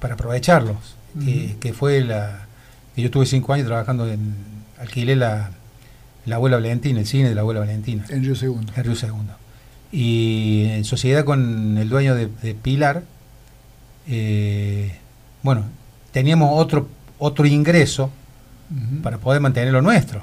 para 0.00 0.14
aprovecharlos. 0.14 0.76
que, 1.24 1.46
Ujú. 1.50 1.58
que 1.60 1.72
fue 1.72 2.00
la. 2.00 2.46
que 2.94 3.02
yo 3.02 3.10
tuve 3.10 3.26
cinco 3.26 3.52
años 3.52 3.66
trabajando 3.66 4.08
en. 4.10 4.34
alquilé 4.80 5.16
la, 5.16 5.50
la 6.26 6.36
abuela 6.36 6.56
Valentina, 6.56 7.00
el 7.00 7.06
cine 7.06 7.28
de 7.28 7.34
la 7.34 7.42
abuela 7.42 7.60
Valentina, 7.60 8.04
En 8.08 8.22
Río 8.24 8.34
Segundo. 8.34 8.72
en 8.76 8.84
Río 8.84 8.96
Segundo. 8.96 9.32
Y 9.92 10.64
en 10.70 10.84
sociedad 10.84 11.24
con 11.24 11.78
el 11.78 11.88
dueño 11.88 12.16
de, 12.16 12.26
de 12.42 12.54
Pilar, 12.54 13.04
eh, 14.08 14.96
bueno, 15.42 15.64
teníamos 16.12 16.50
otro, 16.58 16.88
otro 17.18 17.46
ingreso 17.46 18.10
para 19.02 19.18
poder 19.18 19.40
mantener 19.40 19.72
lo 19.72 19.82
nuestro. 19.82 20.22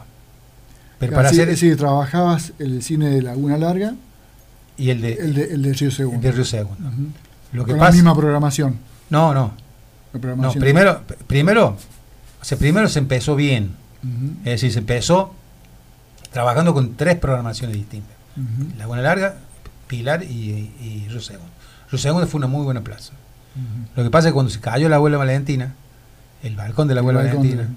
Pero 1.00 1.14
para 1.14 1.30
hacer. 1.30 1.42
es 1.50 1.62
decir, 1.62 1.78
trabajabas 1.78 2.52
el 2.60 2.84
cine 2.84 3.10
de 3.10 3.22
Laguna 3.22 3.58
Larga, 3.58 3.94
y 4.78 4.90
el 4.90 5.02
de, 5.02 5.14
el 5.14 5.34
de, 5.34 5.44
el 5.54 5.62
de 5.62 5.74
Río 5.74 5.92
Segundo. 5.92 6.22
de 6.22 6.32
Río 6.32 6.46
Segundo. 6.46 6.90
Lo 7.54 7.66
que 7.66 7.72
Con 7.72 7.80
pasa. 7.80 7.92
la 7.92 7.96
misma 7.96 8.16
programación. 8.16 8.78
No, 9.10 9.34
no. 9.34 9.54
No, 10.14 10.52
primero, 10.54 11.02
primero, 11.28 11.78
o 12.42 12.46
sea, 12.46 12.58
primero 12.58 12.88
se 12.90 13.00
empezó 13.00 13.36
bien. 13.36 13.72
Es 14.40 14.46
decir, 14.62 14.72
se 14.74 14.80
empezó 14.80 15.34
trabajando 16.32 16.74
con 16.74 16.96
tres 16.96 17.18
programaciones 17.18 17.76
distintas. 17.78 18.16
Laguna 18.78 19.02
Larga, 19.02 19.36
Pilar 19.88 20.24
y, 20.24 20.72
y 20.82 21.08
Río 21.10 21.22
Segundo. 21.22 21.52
Río 21.90 22.00
Segundo 22.00 22.28
fue 22.28 22.40
una 22.40 22.48
muy 22.48 22.64
buena 22.64 22.82
plaza. 22.82 23.14
Lo 23.96 24.04
que 24.04 24.10
pasa 24.10 24.28
es 24.28 24.32
que 24.32 24.34
cuando 24.34 24.50
se 24.50 24.60
cayó 24.60 24.88
la 24.90 24.96
abuela 24.96 25.18
Valentina, 25.18 25.74
el 26.44 26.56
balcón 26.56 26.88
de 26.88 26.96
la 26.96 27.02
abuela 27.02 27.20
Valentina, 27.24 27.68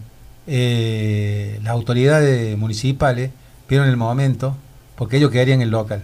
eh, 0.46 1.58
las 1.62 1.72
autoridades 1.72 2.56
municipales 2.56 3.30
vieron 3.68 3.88
el 3.88 3.96
momento, 3.96 4.56
porque 4.96 5.16
ellos 5.16 5.30
querían 5.30 5.60
el 5.62 5.70
local. 5.70 6.02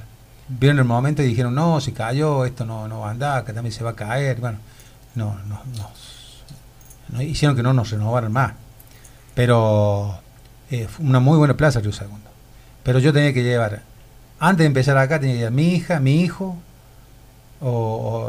Vieron 0.59 0.79
el 0.79 0.85
momento 0.85 1.23
y 1.23 1.27
dijeron, 1.27 1.55
no, 1.55 1.81
se 1.81 1.93
cayó, 1.93 2.45
esto 2.45 2.65
no, 2.65 2.89
no 2.89 3.01
va 3.01 3.09
a 3.09 3.11
andar, 3.13 3.45
que 3.45 3.53
también 3.53 3.73
se 3.73 3.85
va 3.85 3.91
a 3.91 3.95
caer. 3.95 4.41
Bueno, 4.41 4.59
no, 5.15 5.37
no, 5.47 5.61
no, 5.79 5.91
no, 7.11 7.23
hicieron 7.23 7.57
que 7.57 7.63
no 7.63 7.73
nos 7.73 7.91
renovaran 7.91 8.33
más. 8.33 8.53
Pero 9.35 10.19
eh, 10.71 10.89
fue 10.89 11.05
una 11.07 11.21
muy 11.21 11.39
buena 11.39 11.57
plaza 11.57 11.81
Río 11.81 11.93
Segundo. 11.93 12.29
Pero 12.83 12.98
yo 12.98 13.13
tenía 13.13 13.33
que 13.33 13.42
llevar, 13.44 13.83
antes 14.40 14.59
de 14.65 14.67
empezar 14.67 14.96
acá, 14.98 15.21
tenía 15.21 15.35
que 15.35 15.38
llevar 15.40 15.53
mi 15.53 15.69
hija, 15.75 16.01
mi 16.01 16.21
hijo, 16.21 16.57
o, 17.61 17.69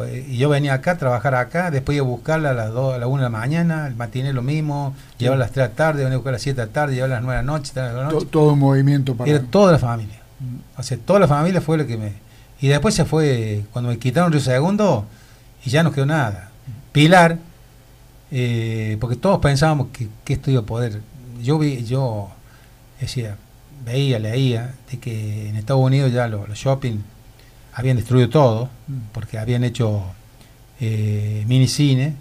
o- 0.01 0.07
y 0.07 0.37
yo 0.37 0.49
venía 0.49 0.73
acá 0.73 0.91
a 0.91 0.97
trabajar 0.97 1.33
acá, 1.35 1.71
después 1.71 1.95
iba 1.95 2.05
a 2.05 2.09
buscarla 2.09 2.49
a 2.51 2.53
las 2.53 2.71
2, 2.71 2.95
a 2.95 2.97
la 2.97 3.07
1 3.07 3.17
de 3.23 3.23
la 3.23 3.29
mañana, 3.37 3.87
el 3.87 3.95
matiné 3.95 4.33
lo 4.33 4.41
mismo, 4.41 4.93
llevar 5.17 5.37
a 5.37 5.39
las 5.39 5.51
3 5.51 5.63
de 5.65 5.69
la 5.69 5.75
tarde, 5.75 6.03
venía 6.03 6.15
a 6.15 6.17
buscar 6.17 6.31
a 6.31 6.33
las 6.33 6.41
7 6.41 6.59
de 6.61 6.67
la 6.67 6.73
tarde, 6.73 6.93
llevar 6.95 7.11
a 7.11 7.15
las 7.15 7.23
9 7.23 7.37
de 7.39 7.45
la 7.45 7.51
noche, 7.51 7.71
10 7.73 7.87
de 7.87 7.93
la 7.97 8.03
noche. 8.09 8.25
todo 8.29 8.53
un 8.53 8.59
movimiento 8.59 9.15
para. 9.15 9.29
Era 9.31 9.41
toda 9.41 9.71
la 9.71 9.79
familia. 9.79 10.20
O 10.77 10.83
sea, 10.83 10.97
toda 10.97 11.19
la 11.19 11.27
familia 11.27 11.61
fue 11.61 11.77
lo 11.77 11.85
que 11.87 11.97
me... 11.97 12.13
Y 12.61 12.67
después 12.67 12.93
se 12.93 13.05
fue, 13.05 13.63
cuando 13.71 13.89
me 13.89 13.97
quitaron 13.97 14.31
Río 14.31 14.41
Segundo, 14.41 15.05
y 15.65 15.69
ya 15.69 15.83
no 15.83 15.91
quedó 15.91 16.05
nada. 16.05 16.51
Pilar, 16.91 17.37
eh, 18.31 18.97
porque 18.99 19.15
todos 19.15 19.39
pensábamos 19.39 19.87
que, 19.91 20.07
que 20.23 20.33
esto 20.33 20.51
iba 20.51 20.61
a 20.61 20.65
poder... 20.65 21.01
Yo 21.41 21.57
vi, 21.57 21.83
yo 21.85 22.29
decía, 22.99 23.35
veía, 23.83 24.19
leía, 24.19 24.75
de 24.91 24.99
que 24.99 25.49
en 25.49 25.55
Estados 25.55 25.81
Unidos 25.83 26.11
ya 26.11 26.27
los, 26.27 26.47
los 26.47 26.57
shopping 26.57 26.97
habían 27.73 27.97
destruido 27.97 28.29
todo, 28.29 28.69
porque 29.11 29.39
habían 29.39 29.63
hecho 29.63 30.03
eh, 30.79 31.43
minicine, 31.47 32.13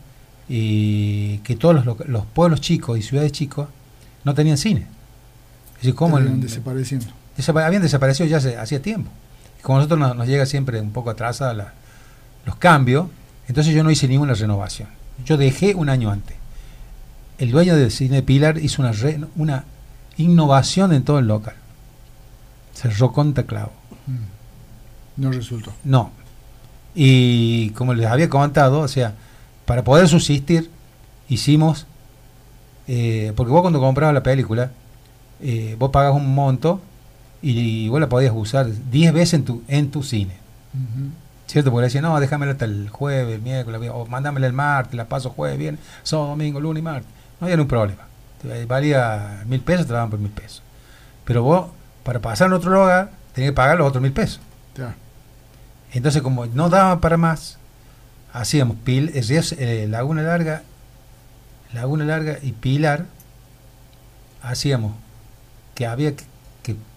y 0.49 1.39
que 1.39 1.55
todos 1.57 1.85
los, 1.85 2.09
los 2.09 2.25
pueblos 2.27 2.61
chicos 2.61 2.99
y 2.99 3.03
ciudades 3.03 3.33
chicos 3.33 3.69
no 4.25 4.35
tenían 4.35 4.57
cine. 4.57 4.87
Es 5.77 5.83
decir, 5.83 5.95
¿cómo 5.95 6.19
el- 6.19 6.41
habían 7.49 7.83
desaparecido 7.83 8.29
ya 8.29 8.39
hace- 8.39 8.57
hacía 8.57 8.81
tiempo. 8.83 9.11
Como 9.63 9.79
nosotros 9.79 9.99
nos, 10.01 10.17
nos 10.17 10.27
llega 10.27 10.47
siempre 10.47 10.81
un 10.81 10.91
poco 10.93 11.11
atrasada 11.11 11.53
la- 11.55 11.73
los 12.47 12.57
cambios, 12.57 13.07
entonces 13.49 13.75
yo 13.75 13.83
no 13.85 13.91
hice 13.91 14.09
ninguna 14.09 14.35
renovación. 14.35 14.89
Yo 15.25 15.37
dejé 15.37 15.75
un 15.75 15.89
año 15.89 16.11
antes. 16.11 16.37
El 17.39 17.51
dueño 17.51 17.77
del 17.77 17.91
cine 17.91 18.23
Pilar 18.23 18.59
hizo 18.59 18.83
una, 18.83 18.93
re- 18.93 19.21
una 19.37 19.65
innovación 20.17 20.93
en 20.93 21.03
todo 21.05 21.19
el 21.19 21.27
local. 21.27 21.55
Cerró 22.75 23.13
contra 23.13 23.45
clavo. 23.45 23.73
Mm. 24.07 25.23
No 25.23 25.33
resultó. 25.33 25.73
No. 25.85 26.11
Y 26.95 27.71
como 27.71 27.95
les 27.95 28.07
había 28.07 28.29
contado, 28.29 28.81
o 28.81 28.89
sea, 28.89 29.15
para 29.67 29.85
poder 29.85 30.09
subsistir, 30.09 30.71
hicimos. 31.29 31.87
eh, 32.89 33.33
porque 33.37 33.53
vos 33.53 33.61
cuando 33.61 33.79
comprabas 33.79 34.15
la 34.15 34.23
película, 34.23 34.71
eh, 35.41 35.77
vos 35.79 35.91
pagas 35.91 36.13
un 36.15 36.35
monto 36.35 36.81
y, 37.43 37.89
vos 37.89 38.01
la 38.01 38.09
podías 38.09 38.33
usar 38.35 38.67
10 38.91 39.13
veces 39.13 39.35
en 39.35 39.45
tu, 39.45 39.63
en 39.69 39.91
tu 39.91 40.03
cine. 40.03 40.35
¿Cierto? 41.47 41.71
Porque 41.71 41.83
le 41.83 41.87
decían, 41.87 42.05
no, 42.05 42.19
déjamela 42.21 42.53
hasta 42.53 42.65
el 42.65 42.89
jueves, 42.91 43.41
miércoles, 43.43 43.91
o 43.93 44.07
mándamela 44.07 44.47
el 44.47 44.53
martes, 44.53 44.95
la 44.95 45.07
paso 45.07 45.31
jueves, 45.31 45.59
viernes, 45.59 45.81
sábado, 46.05 46.29
domingo, 46.31 46.61
lunes 46.61 46.81
y 46.81 46.85
martes. 46.85 47.11
No 47.41 47.47
había 47.47 47.57
ningún 47.57 47.69
problema. 47.69 48.03
Te- 48.41 48.67
Valía 48.67 49.43
mil 49.47 49.61
pesos, 49.61 49.87
te 49.87 49.93
daban 49.93 50.11
por 50.11 50.19
mil 50.21 50.31
pesos. 50.31 50.63
Pero 51.25 51.43
vos, 51.43 51.67
para 52.05 52.21
pasar 52.21 52.47
en 52.47 52.53
otro 52.53 52.71
lugar, 52.71 53.11
tenías 53.35 53.51
que 53.53 53.57
pagar 53.57 53.79
los 53.79 53.89
otros 53.89 54.01
mil 54.03 54.13
pesos. 54.13 54.41
Entonces, 55.93 56.23
como 56.23 56.47
no 56.47 56.69
daba 56.69 57.01
para 57.01 57.17
más, 57.17 57.59
hacíamos 58.33 58.77
pil, 58.85 59.11
eh, 59.15 59.23
Ríos- 59.23 59.57
eh, 59.59 59.87
Laguna 59.89 60.23
Larga, 60.23 60.63
Laguna 61.73 62.05
Larga 62.05 62.39
y 62.43 62.53
Pilar, 62.53 63.07
hacíamos 64.43 64.93
que 65.75 65.87
había 65.87 66.15
que 66.15 66.25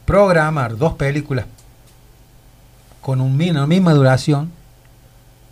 programar 0.06 0.78
dos 0.78 0.94
películas 0.94 1.46
con 3.02 3.20
una 3.22 3.68
misma 3.68 3.94
duración, 3.94 4.52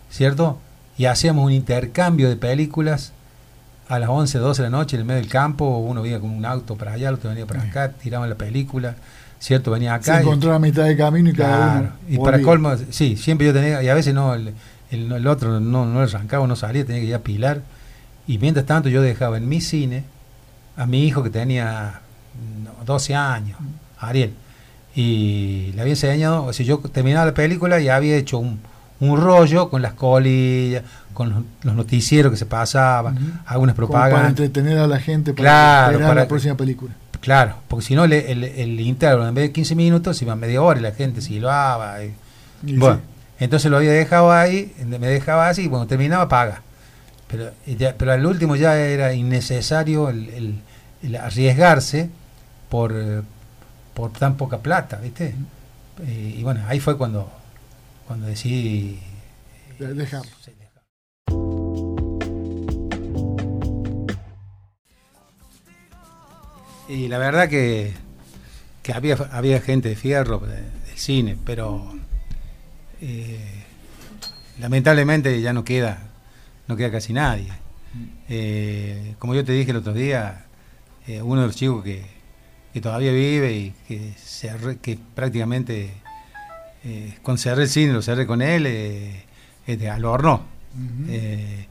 ¿cierto? 0.09 0.57
Y 0.97 1.05
hacíamos 1.05 1.45
un 1.45 1.51
intercambio 1.51 2.29
de 2.29 2.35
películas 2.35 3.11
a 3.89 3.99
las 3.99 4.09
11, 4.09 4.37
12 4.37 4.61
de 4.63 4.69
la 4.69 4.77
noche 4.77 4.95
en 4.95 5.01
el 5.01 5.05
medio 5.05 5.21
del 5.21 5.29
campo, 5.29 5.77
uno 5.79 6.01
venía 6.01 6.19
con 6.19 6.29
un 6.29 6.45
auto 6.45 6.75
para 6.77 6.93
allá, 6.93 7.09
el 7.09 7.15
otro 7.15 7.29
venía 7.29 7.45
para 7.45 7.63
acá, 7.63 7.91
tiraban 7.91 8.29
la 8.29 8.35
película, 8.35 8.95
¿cierto? 9.39 9.71
Venía 9.71 9.99
Se 10.01 10.11
acá. 10.11 10.21
y- 10.21 10.25
encontró 10.25 10.53
a 10.53 10.59
mitad 10.59 10.83
de 10.85 10.95
camino 10.95 11.29
y 11.29 11.33
cada 11.33 11.57
Claro, 11.57 11.79
uno. 11.79 11.91
y 12.07 12.17
para 12.17 12.41
colmo, 12.41 12.71
sí, 12.89 13.17
siempre 13.17 13.47
yo 13.47 13.53
tenía, 13.53 13.83
y 13.83 13.89
a 13.89 13.93
veces 13.93 14.13
no, 14.13 14.33
el, 14.33 14.53
el- 14.91 15.11
el 15.11 15.27
otro 15.27 15.59
no, 15.59 15.85
no 15.85 15.99
arrancaba, 16.01 16.47
no 16.47 16.55
salía, 16.55 16.85
tenía 16.85 17.01
que 17.01 17.07
ir 17.07 17.15
a 17.15 17.19
pilar. 17.19 17.61
Y 18.27 18.37
mientras 18.37 18.65
tanto 18.65 18.87
yo 18.87 19.01
dejaba 19.01 19.37
en 19.37 19.49
mi 19.49 19.59
cine 19.59 20.03
a 20.77 20.85
mi 20.85 21.05
hijo 21.05 21.21
que 21.23 21.29
tenía 21.29 21.99
no, 22.63 22.85
12 22.85 23.13
años, 23.13 23.57
Ariel. 24.01 24.33
Y 24.93 25.71
le 25.75 25.81
había 25.81 25.93
enseñado, 25.93 26.43
o 26.45 26.53
sea, 26.53 26.65
yo 26.65 26.79
terminaba 26.79 27.25
la 27.25 27.33
película 27.33 27.79
y 27.79 27.87
había 27.87 28.17
hecho 28.17 28.39
un, 28.39 28.59
un 28.99 29.19
rollo 29.21 29.69
con 29.69 29.81
las 29.81 29.93
colillas, 29.93 30.83
con 31.13 31.29
los, 31.29 31.43
los 31.63 31.75
noticieros 31.75 32.31
que 32.31 32.37
se 32.37 32.45
pasaban, 32.45 33.41
algunas 33.45 33.75
Como 33.75 33.87
Para 33.87 34.05
propagandas. 34.09 34.29
entretener 34.31 34.77
a 34.79 34.87
la 34.87 34.99
gente 34.99 35.33
para 35.33 35.43
Claro, 35.43 35.91
esperar 35.93 36.09
para 36.09 36.21
la 36.21 36.27
próxima 36.27 36.55
película. 36.55 36.93
Claro, 37.21 37.55
porque 37.67 37.85
si 37.85 37.95
no 37.95 38.03
el, 38.03 38.13
el, 38.13 38.43
el 38.43 38.79
intervalo 38.81 39.27
en 39.29 39.35
vez 39.35 39.43
de 39.45 39.51
15 39.53 39.75
minutos 39.75 40.21
iba 40.21 40.33
a 40.33 40.35
media 40.35 40.61
hora 40.61 40.79
y 40.79 40.83
la 40.83 40.91
gente 40.91 41.21
silbaba. 41.21 42.03
y- 42.03 42.13
Y 42.65 42.75
bueno, 42.77 42.95
sí. 42.97 43.43
entonces 43.45 43.71
lo 43.71 43.77
había 43.77 43.91
dejado 43.91 44.31
ahí, 44.31 44.73
me 44.85 45.07
dejaba 45.07 45.47
así, 45.47 45.63
y 45.65 45.69
cuando 45.69 45.87
terminaba 45.87 46.27
paga. 46.27 46.63
Pero, 47.27 47.51
eh, 47.65 47.75
ya- 47.77 47.95
pero 47.97 48.11
al 48.11 48.25
último 48.25 48.55
ya 48.57 48.75
era 48.77 49.13
innecesario 49.13 50.09
el, 50.09 50.29
el- 50.29 50.59
el 51.03 51.15
arriesgarse 51.15 52.09
por, 52.69 52.91
eh, 52.95 53.21
por 53.93 54.11
tan 54.11 54.37
poca 54.37 54.59
plata, 54.59 54.97
¿viste? 54.97 55.35
Eh, 56.03 56.35
y 56.37 56.43
bueno, 56.43 56.63
ahí 56.67 56.79
fue 56.79 56.97
cuando, 56.97 57.31
cuando 58.07 58.27
decidí... 58.27 58.99
eh, 59.69 59.73
De- 59.79 59.93
dejarlo. 59.93 60.31
sí, 60.43 60.51
dejarlo. 60.57 60.81
Y 66.87 67.07
la 67.07 67.17
verdad 67.17 67.47
que, 67.49 67.93
que 68.83 68.93
había, 68.93 69.15
había 69.31 69.61
gente 69.61 69.89
de 69.89 69.95
fierro 69.95 70.39
de- 70.39 70.55
del 70.55 70.97
cine, 70.97 71.37
pero 71.45 71.93
eh, 73.01 73.63
lamentablemente 74.59 75.41
ya 75.41 75.53
no 75.53 75.63
queda, 75.63 75.99
no 76.67 76.75
queda 76.75 76.91
casi 76.91 77.13
nadie. 77.13 77.49
Eh, 78.29 79.15
como 79.19 79.35
yo 79.35 79.43
te 79.45 79.51
dije 79.53 79.71
el 79.71 79.77
otro 79.77 79.93
día, 79.93 80.45
uno 81.23 81.41
de 81.41 81.47
los 81.47 81.55
chicos 81.55 81.83
que, 81.83 82.05
que 82.73 82.81
todavía 82.81 83.11
vive 83.11 83.53
y 83.53 83.73
que, 83.87 84.13
se 84.17 84.49
arre- 84.51 84.77
que 84.79 84.97
prácticamente 85.15 85.93
eh, 86.83 87.17
con 87.21 87.37
cerré 87.37 87.63
el 87.63 87.69
cine, 87.69 87.93
lo 87.93 88.01
cerré 88.01 88.25
con 88.25 88.41
él, 88.41 88.65
eh, 88.67 89.23
es 89.67 89.79
de 89.79 89.89
Albornoz. 89.89 90.41
Ujú. 90.41 91.05
Eh, 91.09 91.67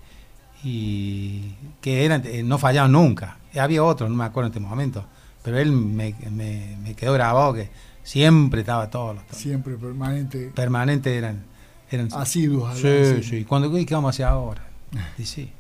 y 0.63 1.55
que 1.81 2.05
eran, 2.05 2.23
eh, 2.27 2.43
no 2.43 2.59
fallaban 2.59 2.93
nunca. 2.93 3.39
Había 3.59 3.83
otros, 3.83 4.11
no 4.11 4.17
me 4.17 4.25
acuerdo 4.25 4.49
en 4.49 4.53
este 4.53 4.61
momento, 4.61 5.05
pero 5.43 5.59
él 5.59 5.73
me, 5.73 6.15
me- 6.31 6.77
me 6.83 6.95
quedó 6.95 7.15
grabado 7.15 7.55
que 7.55 7.71
siempre 8.03 8.61
estaba 8.61 8.91
todos 8.91 9.17
los 9.17 9.25
Siempre 9.33 9.77
permanente, 9.77 10.53
permanentes 10.55 11.13
eran, 11.17 11.43
eran 11.91 12.09
asiduos. 12.13 12.75
sí, 12.77 12.81
cine. 12.83 13.23
sí. 13.23 13.45
Cuando 13.45 13.77
¿y 13.79 13.87
qué 13.87 13.95
vamos 13.95 14.09
a 14.09 14.11
hacer 14.11 14.27
ahora? 14.27 14.63
Y 15.19 15.25
sí, 15.25 15.51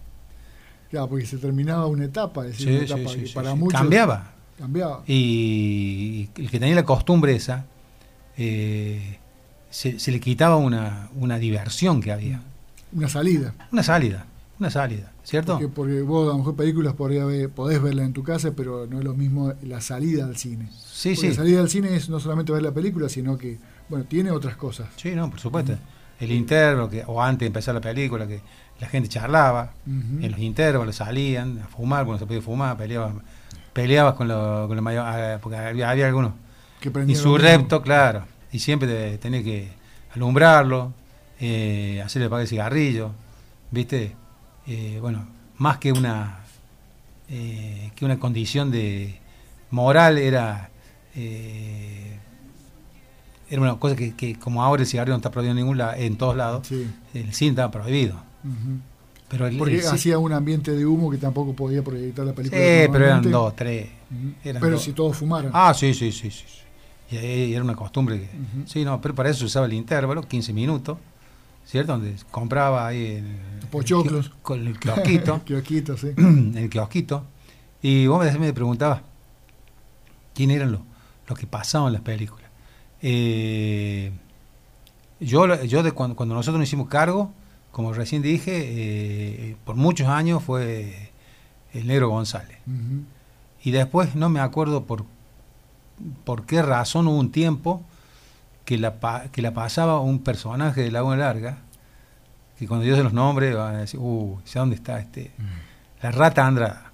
Claro, 0.90 1.08
porque 1.08 1.24
se 1.24 1.38
terminaba 1.38 1.86
una 1.86 2.04
etapa, 2.06 2.44
es 2.46 2.58
decir, 2.58 2.66
sí, 2.66 2.72
una 2.78 2.86
sí, 2.86 2.92
etapa 2.92 3.10
sí, 3.14 3.20
que 3.20 3.26
sí, 3.28 3.32
para 3.34 3.52
sí. 3.52 3.58
muchos 3.58 3.80
cambiaba. 3.80 4.32
Cambiaba. 4.60 5.02
Y 5.06 6.28
el 6.36 6.50
que 6.50 6.60
tenía 6.60 6.74
la 6.74 6.84
costumbre 6.84 7.34
esa, 7.34 7.64
eh, 8.36 9.18
se, 9.70 9.98
se 9.98 10.10
le 10.12 10.20
quitaba 10.20 10.56
una, 10.56 11.08
una 11.16 11.38
diversión 11.38 12.00
que 12.00 12.12
había. 12.12 12.40
Una 12.92 13.08
salida. 13.08 13.54
Una 13.72 13.82
salida, 13.82 14.26
una 14.58 14.70
salida, 14.70 15.12
¿cierto? 15.22 15.52
Porque, 15.54 15.68
porque 15.68 16.02
vos 16.02 16.28
a 16.28 16.32
lo 16.32 16.38
mejor 16.38 16.56
películas 16.56 16.94
podés 16.94 17.82
verla 17.82 18.04
en 18.04 18.12
tu 18.12 18.22
casa, 18.22 18.52
pero 18.56 18.86
no 18.86 18.98
es 18.98 19.04
lo 19.04 19.14
mismo 19.14 19.52
la 19.62 19.80
salida 19.80 20.24
al 20.24 20.36
cine. 20.36 20.68
Sí, 20.92 21.10
Porque 21.10 21.20
sí. 21.20 21.28
La 21.28 21.34
salida 21.34 21.60
al 21.60 21.68
cine 21.68 21.94
es 21.94 22.08
no 22.08 22.18
solamente 22.20 22.52
ver 22.52 22.62
la 22.62 22.72
película, 22.72 23.08
sino 23.08 23.38
que, 23.38 23.58
bueno, 23.88 24.04
tiene 24.06 24.30
otras 24.30 24.56
cosas. 24.56 24.88
Sí, 24.96 25.12
no, 25.14 25.30
por 25.30 25.38
supuesto. 25.40 25.74
El 26.18 26.32
intervalo, 26.32 26.90
que, 26.90 27.02
o 27.06 27.22
antes 27.22 27.40
de 27.40 27.46
empezar 27.46 27.74
la 27.74 27.80
película, 27.80 28.26
que 28.26 28.40
la 28.80 28.88
gente 28.88 29.08
charlaba, 29.08 29.72
Ujú. 29.86 30.24
en 30.24 30.30
los 30.32 30.40
intervalos 30.40 30.96
salían 30.96 31.60
a 31.60 31.68
fumar, 31.68 32.04
cuando 32.04 32.18
se 32.18 32.26
podía 32.26 32.42
fumar, 32.42 32.76
peleabas, 32.76 33.14
peleabas 33.72 34.14
con, 34.14 34.28
lo- 34.28 34.66
con 34.66 34.76
la 34.76 34.82
mayor, 34.82 35.04
ah, 35.06 35.38
porque 35.42 35.56
había, 35.58 35.90
había 35.90 36.06
algunos 36.06 36.32
Que 36.80 36.90
lo 36.90 37.02
insurrectos, 37.04 37.80
mismo. 37.80 37.82
claro, 37.82 38.24
y 38.52 38.58
siempre 38.58 38.88
te- 38.88 39.18
tenés 39.18 39.44
que 39.44 39.68
alumbrarlo, 40.14 40.92
eh, 41.40 42.02
hacerle 42.04 42.26
apagar 42.26 42.42
el 42.42 42.48
cigarrillo, 42.48 43.12
¿viste? 43.70 44.14
Eh, 44.66 44.98
bueno, 45.00 45.26
más 45.58 45.78
que 45.78 45.92
una 45.92 46.38
eh, 47.28 47.92
que 47.94 48.04
una 48.04 48.18
condición 48.18 48.70
de 48.70 49.18
moral 49.70 50.18
era 50.18 50.68
era 53.52 53.60
una 53.60 53.76
cosa 53.76 53.96
que, 53.96 54.14
que 54.14 54.38
como 54.38 54.62
ahora 54.62 54.82
el 54.82 54.88
cigarrillo 54.88 55.14
no 55.14 55.18
está 55.18 55.30
prohibido 55.30 55.52
en 55.52 55.56
ningún 55.56 55.78
lado, 55.78 55.94
en 55.96 56.16
todos 56.16 56.36
lados, 56.36 56.66
Sí. 56.68 56.88
el 57.14 57.34
cine 57.34 57.50
estaba 57.50 57.70
prohibido. 57.70 58.14
Ujú. 58.44 58.78
Pero 59.30 59.46
el, 59.46 59.56
Porque 59.56 59.78
el 59.78 59.86
hacía 59.86 60.18
un 60.18 60.32
ambiente 60.32 60.72
de 60.72 60.84
humo 60.84 61.10
que 61.10 61.16
tampoco 61.16 61.54
podía 61.54 61.82
proyectar 61.84 62.26
la 62.26 62.32
sí, 62.32 62.36
película. 62.36 62.60
pero 62.92 63.04
eran 63.06 63.30
dos, 63.30 63.54
tres. 63.56 63.88
Eran 64.44 64.60
Pero 64.60 64.72
dos. 64.74 64.82
si 64.82 64.92
todos 64.92 65.16
fumaran. 65.16 65.52
Ah, 65.54 65.72
sí, 65.72 65.94
sí, 65.94 66.10
sí, 66.10 66.30
sí. 66.32 66.44
sí. 66.46 67.14
Y 67.14 67.16
ahí 67.16 67.54
era 67.54 67.62
una 67.62 67.76
costumbre 67.76 68.18
que. 68.20 68.28
Sí, 68.66 68.84
no, 68.84 69.00
pero 69.00 69.14
para 69.14 69.30
eso 69.30 69.38
se 69.40 69.44
usaba 69.46 69.66
el 69.66 69.72
intervalo, 69.72 70.22
15 70.22 70.52
minutos, 70.52 70.98
¿cierto? 71.64 71.92
Donde 71.92 72.14
compraba 72.30 72.86
ahí 72.88 73.06
en 73.18 73.26
el, 73.60 73.66
Pochoclos. 73.70 74.26
el 74.26 74.32
con 74.42 74.66
el 74.66 74.78
kiosquito, 74.78 75.40
Kiosquito, 75.46 75.96
sí. 75.96 76.08
el 76.16 76.68
kiosquito. 76.68 77.24
Y 77.82 78.08
vos 78.08 78.24
me, 78.24 78.36
me 78.38 78.52
preguntabas 78.52 79.00
quién 80.34 80.50
eran 80.50 80.72
los, 80.72 80.80
los 81.28 81.38
que 81.38 81.46
pasaban 81.46 81.92
las 81.92 82.02
películas. 82.02 82.50
Eh, 83.00 84.10
yo, 85.20 85.62
yo 85.64 85.82
de 85.82 85.92
cuando, 85.92 86.16
cuando 86.16 86.34
nosotros 86.34 86.58
nos 86.58 86.68
hicimos 86.68 86.88
cargo, 86.88 87.32
como 87.80 87.92
recién 87.94 88.22
dije, 88.22 88.52
eh, 88.54 89.56
por 89.64 89.76
muchos 89.76 90.08
años 90.08 90.42
fue 90.42 91.10
el 91.72 91.86
negro 91.86 92.08
González. 92.08 92.58
Y 93.62 93.70
después 93.72 94.14
no 94.14 94.28
me 94.28 94.40
acuerdo 94.40 94.84
por, 94.84 95.04
por 96.24 96.46
qué 96.46 96.62
razón 96.62 97.06
hubo 97.08 97.18
un 97.18 97.30
tiempo 97.32 97.82
que 98.64 98.78
la, 98.78 99.00
pa- 99.00 99.24
que 99.32 99.42
la 99.42 99.52
pasaba 99.52 100.00
un 100.00 100.20
personaje 100.20 100.82
de 100.82 100.90
Laguna 100.90 101.16
Larga, 101.16 101.58
que 102.58 102.66
cuando 102.66 102.84
yo 102.86 102.96
se 102.96 103.02
los 103.02 103.12
nombres 103.12 103.54
van 103.56 103.74
a 103.76 103.78
decir, 103.80 103.98
uh, 104.00 104.38
¿sé 104.44 104.58
dónde 104.58 104.76
está 104.76 104.98
este? 105.00 105.30
La 106.02 106.10
rata 106.10 106.46
Andrada. 106.46 106.92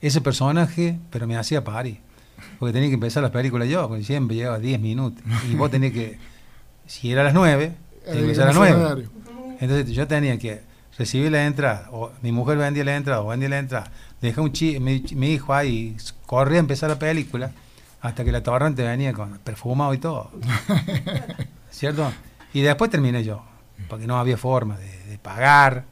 Ese 0.00 0.20
personaje, 0.20 0.98
pero 1.10 1.26
me 1.26 1.36
hacía 1.36 1.64
parir. 1.64 2.00
Porque 2.58 2.72
tenía 2.74 2.88
que 2.88 2.94
empezar 2.94 3.22
las 3.22 3.32
películas 3.32 3.68
yo, 3.68 3.88
porque 3.88 4.04
siempre 4.04 4.36
llevaba 4.36 4.58
10 4.58 4.78
minutos. 4.80 5.22
Y 5.50 5.54
vos 5.54 5.70
tenés 5.70 5.92
que, 5.92 6.18
si 6.86 7.10
era 7.10 7.22
a 7.22 7.24
las 7.24 7.34
9, 7.34 7.72
tenés 8.04 8.12
que 8.18 8.20
empezar 8.22 8.44
a 8.44 8.46
las 8.48 8.56
9. 8.56 9.08
Entonces 9.60 9.90
yo 9.90 10.06
tenía 10.06 10.38
que 10.38 10.62
recibir 10.98 11.30
la 11.30 11.46
entrada, 11.46 11.88
o 11.92 12.10
mi 12.22 12.32
mujer 12.32 12.58
vendía 12.58 12.84
la 12.84 12.96
entrada, 12.96 13.22
o 13.22 13.28
vendía 13.28 13.48
la 13.48 13.58
entrada, 13.58 13.90
dejé 14.20 14.40
un 14.40 14.52
chi, 14.52 14.80
mi, 14.80 15.04
mi 15.14 15.32
hijo 15.32 15.52
ahí, 15.52 15.96
corría 16.24 16.58
a 16.58 16.60
empezar 16.60 16.88
la 16.88 16.98
película, 16.98 17.52
hasta 18.00 18.24
que 18.24 18.32
la 18.32 18.42
torrente 18.42 18.82
venía 18.82 19.12
con 19.12 19.38
perfumado 19.38 19.92
y 19.94 19.98
todo. 19.98 20.30
¿Cierto? 21.70 22.12
Y 22.52 22.62
después 22.62 22.90
terminé 22.90 23.22
yo, 23.24 23.42
porque 23.88 24.06
no 24.06 24.18
había 24.18 24.36
forma 24.36 24.78
de, 24.78 25.04
de 25.04 25.18
pagar. 25.18 25.84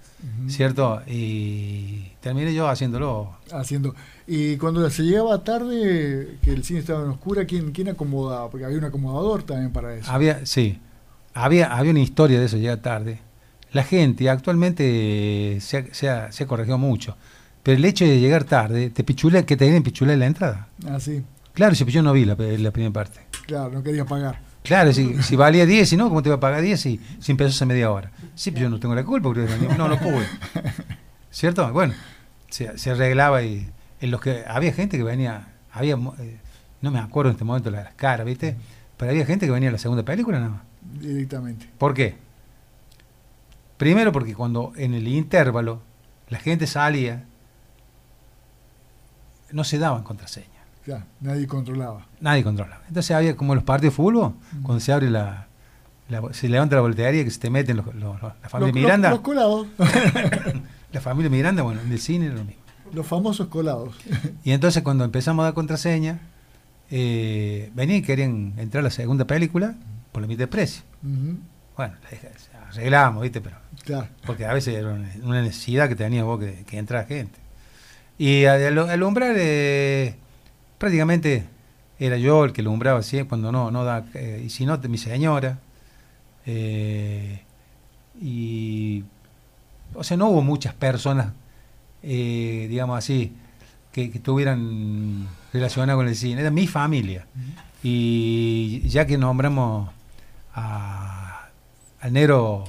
¿cierto? 0.49 1.03
Y 1.07 2.11
terminé 2.21 2.55
yo 2.55 2.69
haciéndolo. 2.69 3.37
Haciendo. 3.53 3.95
Y 4.27 4.57
cuando 4.57 4.89
se 4.91 5.03
llegaba 5.03 5.43
tarde, 5.45 6.39
que 6.43 6.53
el 6.53 6.65
cine 6.65 6.81
estaba 6.81 7.03
en 7.03 7.11
oscura, 7.11 7.45
¿quién, 7.45 7.73
quién 7.73 7.89
acomodaba? 7.89 8.51
Porque 8.51 8.65
había 8.65 8.79
un 8.79 8.85
acomodador 8.85 9.43
también 9.43 9.73
para 9.73 9.95
eso. 9.95 10.11
Había, 10.11 10.45
sí, 10.47 10.79
había, 11.35 11.75
había 11.75 11.91
una 11.91 12.01
historia 12.01 12.39
de 12.41 12.47
eso, 12.47 12.57
llega 12.57 12.81
tarde. 12.81 13.21
La 13.75 13.85
gente 13.85 14.31
actualmente 14.31 15.59
se 15.61 15.77
ha, 15.77 15.85
se 15.95 16.09
ha- 16.09 16.33
se 16.33 16.45
ha 16.45 16.47
corregido 16.47 16.79
mucho, 16.79 17.17
pero 17.63 17.77
el 17.77 17.85
hecho 17.85 18.05
de 18.07 18.19
llegar 18.21 18.45
tarde, 18.45 18.89
te 18.91 19.05
pichula, 19.05 19.45
que 19.45 19.57
te 19.57 19.71
den 19.71 19.83
pichula 19.83 20.13
en 20.15 20.21
la 20.21 20.27
entrada. 20.27 20.69
Ah, 20.89 20.99
sí. 20.99 21.23
Claro, 21.53 21.75
si 21.75 21.85
yo 21.85 22.03
no 22.03 22.13
vi 22.13 22.25
la, 22.25 22.35
la 22.37 22.71
primera 22.71 22.93
parte. 22.93 23.21
Claro, 23.47 23.71
no 23.71 23.83
quería 23.83 24.05
pagar. 24.05 24.41
Claro, 24.63 24.93
si, 24.93 25.23
si 25.23 25.37
valía 25.37 25.67
10, 25.67 25.89
si 25.89 25.97
no, 25.97 26.09
¿cómo 26.09 26.23
te 26.23 26.31
va 26.31 26.37
a 26.37 26.41
pagar 26.41 26.63
10 26.63 26.81
si, 26.81 27.01
si 27.21 27.33
empezó 27.33 27.51
hace 27.51 27.67
media 27.67 27.91
hora? 27.91 28.11
Sí, 28.35 28.51
pero 28.51 28.65
yo 28.65 28.71
no 28.71 28.81
tengo 28.81 28.95
la 28.95 29.05
culpa, 29.05 29.29
porque 29.29 29.47
no, 29.77 29.89
no 29.89 29.99
pude. 29.99 30.25
¿Cierto? 31.31 31.71
Bueno, 31.73 31.95
se, 32.49 32.79
se 32.79 32.91
arreglaba 32.93 33.43
y 33.43 33.69
en 34.01 34.11
los 34.11 34.21
que 34.21 34.45
había 34.47 34.73
gente 34.73 34.97
que 34.97 35.03
venía, 35.05 35.49
había, 35.73 35.95
eh, 36.21 36.39
no 36.81 36.91
me 36.91 36.99
acuerdo 37.01 37.31
en 37.31 37.35
este 37.35 37.45
momento 37.45 37.71
las 37.71 37.93
caras, 37.95 38.25
¿viste? 38.27 38.57
Pero 38.97 39.11
había 39.11 39.27
gente 39.27 39.47
que 39.47 39.53
venía 39.53 39.69
a 39.69 39.73
la 39.73 39.79
segunda 39.79 40.05
película 40.05 40.39
nada 40.39 40.51
más. 40.51 40.63
Directamente. 41.01 41.69
¿Por 41.79 41.93
qué? 41.95 42.15
Primero 43.77 44.13
porque 44.13 44.35
cuando 44.35 44.73
en 44.77 44.95
el 44.95 45.07
intervalo 45.09 45.83
la 46.29 46.39
gente 46.39 46.67
salía, 46.67 47.25
no 49.53 49.65
se 49.65 49.79
daban 49.79 50.03
contraseña. 50.03 50.49
Ya, 50.87 51.07
nadie 51.21 51.47
controlaba. 51.47 52.07
Nadie 52.21 52.43
controlaba. 52.45 52.83
Entonces 52.89 53.11
había 53.17 53.37
como 53.37 53.55
los 53.55 53.65
partidos 53.65 53.93
de 53.95 53.97
fútbol, 53.97 54.35
Mm. 54.53 54.63
cuando 54.63 54.81
se 54.81 54.93
abre 54.93 55.11
la, 55.11 55.47
la- 56.09 56.33
se 56.33 56.49
levanta 56.49 56.77
la 56.77 56.83
voltearia 56.83 57.25
que 57.25 57.31
se 57.31 57.41
te 57.41 57.51
meten 57.51 57.79
los, 57.79 57.87
los- 57.95 58.21
los- 58.21 58.33
la 58.43 58.49
familia 58.49 58.75
Miranda. 58.75 59.11
Los, 59.11 59.21
colados. 59.21 59.67
la 60.93 61.01
familia 61.01 61.31
Miranda, 61.31 61.63
bueno, 61.63 61.81
en 61.81 61.91
el 61.91 61.99
cine 62.01 62.27
era 62.27 62.35
lo 62.37 62.45
mismo. 62.45 62.63
los 62.93 63.07
famosos 63.07 63.49
colados. 63.49 63.97
Y 64.45 64.53
entonces 64.53 64.83
cuando 64.83 65.05
empezamos 65.05 65.43
a 65.43 65.47
dar 65.47 65.55
contraseña, 65.55 66.21
eh, 66.91 67.71
venían 67.75 67.99
y 68.01 68.03
querían 68.03 68.55
entrar 68.59 68.81
a 68.81 68.85
la 68.85 68.91
segunda 68.91 69.25
película 69.27 69.75
por 70.13 70.21
la 70.23 70.29
mitad 70.29 70.41
de 70.41 70.49
precio. 70.49 70.83
Bueno, 71.03 71.95
la 72.53 72.69
arreglamos, 72.69 73.23
¿viste? 73.23 73.41
Pero 73.41 73.57
Claro. 73.85 74.09
porque 74.27 74.47
a 74.47 74.53
veces 74.55 74.75
era 74.77 74.93
una 75.23 75.43
necesidad 75.43 75.89
que 75.89 75.97
tenías 75.97 76.25
vos 76.25 76.41
que, 76.41 76.65
que 76.67 76.79
entrara 76.79 77.05
gente. 77.07 77.39
Y 78.19 78.45
al, 78.47 78.79
al 78.79 79.03
umbral, 79.03 79.35
eh, 79.37 80.15
prácticamente 80.79 81.45
era 81.99 82.17
yo 82.17 82.45
el 82.45 82.53
que 82.53 82.63
lo 82.63 82.71
umbraba 82.71 83.03
siempre, 83.03 83.29
cuando 83.31 83.53
no, 83.53 83.71
no 83.71 83.85
da, 83.85 84.05
eh, 84.15 84.43
y 84.47 84.51
si 84.51 84.65
no, 84.67 84.79
mi 84.79 84.99
señora. 84.99 85.59
eh, 86.47 87.41
y, 88.21 89.05
o 89.95 90.05
sea, 90.05 90.17
no 90.17 90.29
hubo 90.29 90.43
muchas 90.43 90.75
personas, 90.75 91.33
eh, 92.03 92.67
digamos 92.69 92.99
así, 92.99 93.33
que, 93.93 94.11
que 94.11 94.19
estuvieran 94.19 95.29
relacionadas 95.53 95.97
con 95.97 96.09
el 96.09 96.17
cine, 96.17 96.41
era 96.41 96.51
mi 96.51 96.67
familia. 96.67 97.27
Y 97.83 98.81
ya 98.89 99.07
que 99.07 99.19
nombramos 99.19 99.91
a, 100.55 101.49
al 102.01 102.13
negro, 102.13 102.65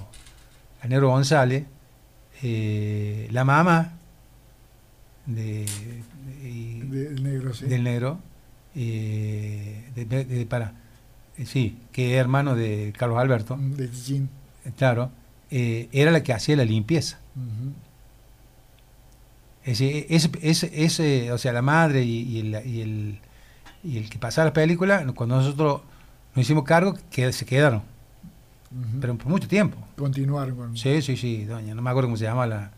al 0.86 0.90
negro 0.92 1.10
González, 1.10 1.66
eh, 2.44 3.28
la 3.32 3.44
mamá 3.44 3.94
de, 5.26 5.66
de- 5.66 6.84
Del 7.10 7.24
negro, 7.24 7.54
sí. 7.56 7.66
del 7.66 7.84
negro, 7.84 8.20
eh, 8.76 9.90
de- 9.96 10.46
para, 10.46 10.74
eh, 11.38 11.46
sí, 11.48 11.80
que 11.92 12.14
es 12.14 12.20
hermano 12.22 12.56
de 12.56 12.94
Carlos 12.98 13.18
Alberto, 13.18 13.58
De 13.60 13.88
claro, 14.78 15.10
era 15.50 16.12
la 16.12 16.22
que 16.22 16.34
hacía 16.34 16.56
la 16.56 16.66
limpieza. 16.66 17.18
Es 19.64 19.80
decir, 19.80 20.06
ese, 20.10 20.30
ese, 20.44 20.72
ese, 20.86 21.32
o 21.32 21.40
sea, 21.40 21.52
la 21.52 21.64
madre 21.64 22.04
y, 22.04 22.20
y 22.22 22.40
el, 22.42 22.68
y, 22.68 22.82
el, 22.82 23.20
y 23.84 23.98
el 23.98 24.10
que 24.10 24.20
pasaba 24.20 24.46
la 24.46 24.54
película, 24.54 25.04
cuando 25.16 25.38
nosotros 25.38 25.82
nos 26.36 26.46
hicimos 26.46 26.64
cargo, 26.66 26.96
que 27.10 27.34
se 27.34 27.46
quedaron, 27.48 27.82
Pero 29.00 29.18
por 29.18 29.28
mucho 29.28 29.48
tiempo. 29.48 29.78
Continuaron 29.96 30.56
con. 30.56 30.78
Sí, 30.78 31.02
sí, 31.02 31.16
sí, 31.18 31.46
doña, 31.46 31.74
no 31.76 31.82
me 31.82 31.90
acuerdo 31.90 32.08
cómo 32.08 32.18
se 32.18 32.26
llama 32.26 32.46
la, 32.48 32.72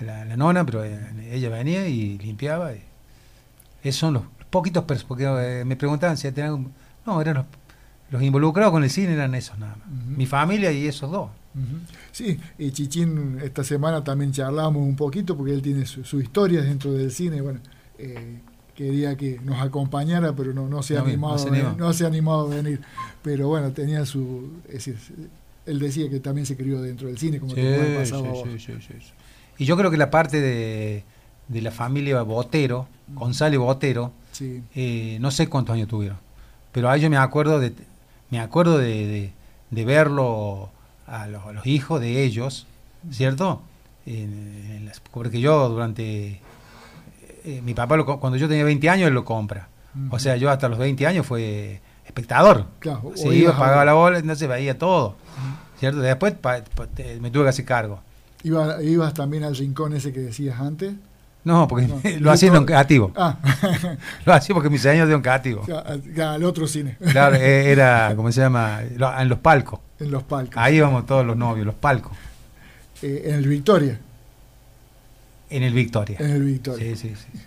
la, 0.00 0.24
la 0.24 0.36
nona, 0.36 0.64
pero 0.64 0.84
eh, 0.84 0.98
ella 1.30 1.48
venía 1.50 1.86
y 1.88 2.18
limpiaba. 2.18 2.72
y- 2.74 2.82
esos 3.82 3.98
son 4.00 4.14
los 4.14 4.22
poquitos, 4.50 4.84
porque 5.06 5.24
eh, 5.24 5.64
me 5.64 5.76
preguntaban 5.76 6.16
si 6.16 6.30
tenían... 6.32 6.54
algún- 6.54 6.72
No, 7.04 7.20
eran 7.20 7.34
los, 7.34 7.44
los 8.10 8.22
involucrados 8.22 8.72
con 8.72 8.84
el 8.84 8.90
cine, 8.90 9.12
eran 9.14 9.34
esos 9.34 9.58
nada 9.58 9.76
más. 9.76 9.88
Mi 10.06 10.26
familia 10.26 10.70
y 10.72 10.86
esos 10.86 11.10
dos. 11.10 11.30
Sí, 12.12 12.38
y 12.58 12.70
Chichín 12.70 13.38
esta 13.42 13.62
semana 13.62 14.02
también 14.02 14.32
charlamos 14.32 14.82
un 14.82 14.96
poquito 14.96 15.36
porque 15.36 15.52
él 15.52 15.60
tiene 15.60 15.84
su, 15.84 16.02
su 16.04 16.18
historia 16.20 16.62
dentro 16.62 16.92
del 16.92 17.10
cine. 17.10 17.42
Bueno, 17.42 17.60
eh, 17.98 18.40
quería 18.74 19.16
que 19.16 19.38
nos 19.42 19.60
acompañara, 19.60 20.32
pero 20.34 20.52
no, 20.52 20.68
no 20.68 20.82
se 20.82 20.96
ha 20.96 21.00
No, 21.00 21.06
animado, 21.08 21.32
no 21.34 21.38
se 21.38 21.50
no 21.76 21.92
ha 22.04 22.08
animado 22.08 22.52
a 22.52 22.56
venir. 22.56 22.80
Pero 23.22 23.48
bueno, 23.48 23.70
tenía 23.72 24.04
su. 24.06 24.50
Es 24.68 24.88
él 25.66 25.78
decía 25.78 26.08
que 26.10 26.18
también 26.20 26.46
se 26.46 26.56
crió 26.56 26.80
dentro 26.82 27.08
del 27.08 27.18
cine, 27.18 27.38
como 27.38 27.54
Sí, 27.54 27.60
te 27.60 27.74
puede 27.76 27.94
sí, 28.58 28.72
sí. 29.00 29.12
Y 29.58 29.64
yo 29.64 29.76
creo 29.76 29.90
que 29.90 29.96
la 29.96 30.10
parte 30.10 30.40
de, 30.40 31.04
de 31.48 31.62
la 31.62 31.70
familia 31.70 32.22
Botero, 32.22 32.88
González 33.14 33.58
Botero, 33.60 34.12
eh, 34.74 35.18
no 35.20 35.30
sé 35.30 35.46
cuántos 35.48 35.74
años 35.74 35.88
tuvieron, 35.88 36.18
pero 36.72 36.88
a 36.90 36.96
ellos 36.96 37.10
me 37.10 37.16
acuerdo 37.18 37.60
de, 37.60 37.72
me 38.30 38.40
acuerdo 38.40 38.78
de, 38.78 39.06
de- 39.06 39.32
de 39.70 39.84
verlo 39.84 40.70
a 41.06 41.26
los, 41.28 41.44
a 41.46 41.52
los 41.52 41.66
hijos 41.66 42.00
de 42.00 42.24
ellos, 42.24 42.66
¿cierto? 43.10 43.62
En- 44.06 44.66
en 44.70 44.86
las- 44.86 45.00
porque 45.00 45.40
yo 45.40 45.68
durante, 45.68 46.40
eh, 47.44 47.60
mi 47.62 47.74
papá 47.74 47.96
lo 47.96 48.04
cuando 48.20 48.36
yo 48.36 48.48
tenía 48.48 48.64
20 48.64 48.88
años 48.90 49.08
él 49.08 49.14
lo 49.14 49.24
compra, 49.24 49.68
o 50.10 50.18
sea 50.18 50.36
yo 50.36 50.50
hasta 50.50 50.68
los 50.68 50.78
20 50.78 51.06
años 51.06 51.26
fue 51.26 51.80
espectador, 52.06 52.66
Claro, 52.78 53.12
se 53.14 53.26
iba, 53.28 53.34
ibas 53.34 53.56
pagaba 53.56 53.84
la 53.84 53.92
bola, 53.94 54.18
entonces 54.18 54.48
veía 54.48 54.76
todo, 54.78 55.16
¿cierto? 55.78 56.00
Después 56.00 56.34
pa- 56.34 56.62
pa- 56.74 56.86
te- 56.86 57.20
me 57.20 57.30
tuve 57.30 57.44
que 57.44 57.48
hacer 57.50 57.64
cargo. 57.64 58.00
Iba- 58.44 58.82
ibas 58.82 59.14
también 59.14 59.44
al 59.44 59.56
rincón 59.56 59.94
ese 59.94 60.12
que 60.12 60.20
decías 60.20 60.58
antes. 60.60 60.92
No, 61.44 61.66
porque 61.66 61.86
No, 61.88 62.00
lo 62.20 62.30
hacía 62.30 62.48
en 62.48 62.52
todo- 62.54 62.60
Oncativo. 62.62 63.12
Ah, 63.16 63.36
Lo 64.26 64.32
hacía 64.32 64.54
porque 64.54 64.70
mis 64.70 64.84
años 64.86 65.08
de 65.08 65.14
Oncativo. 65.14 65.64
ya, 66.14 66.32
al 66.34 66.44
otro 66.44 66.66
cine, 66.68 66.96
Claro, 67.10 67.34
eh, 67.36 67.70
era, 67.72 68.12
¿cómo 68.16 68.30
se 68.30 68.40
llama? 68.40 68.80
En 68.82 69.28
los 69.28 69.38
palcos. 69.40 69.80
en 70.00 70.10
los 70.10 70.22
palcos. 70.22 70.56
Ahí 70.56 70.76
íbamos 70.76 71.04
todos 71.06 71.24
los 71.26 71.36
novios, 71.36 71.66
los 71.66 71.74
palcos. 71.74 72.12
Eh, 73.02 73.22
en 73.26 73.34
el 73.36 73.48
Victoria. 73.48 73.98
En 75.56 75.62
el 75.62 75.74
Victoria. 75.74 76.16
En 76.20 76.30
el 76.30 76.42
Victoria. 76.44 76.96
Sí, 76.96 77.08
sí, 77.08 77.14
sí. 77.14 77.38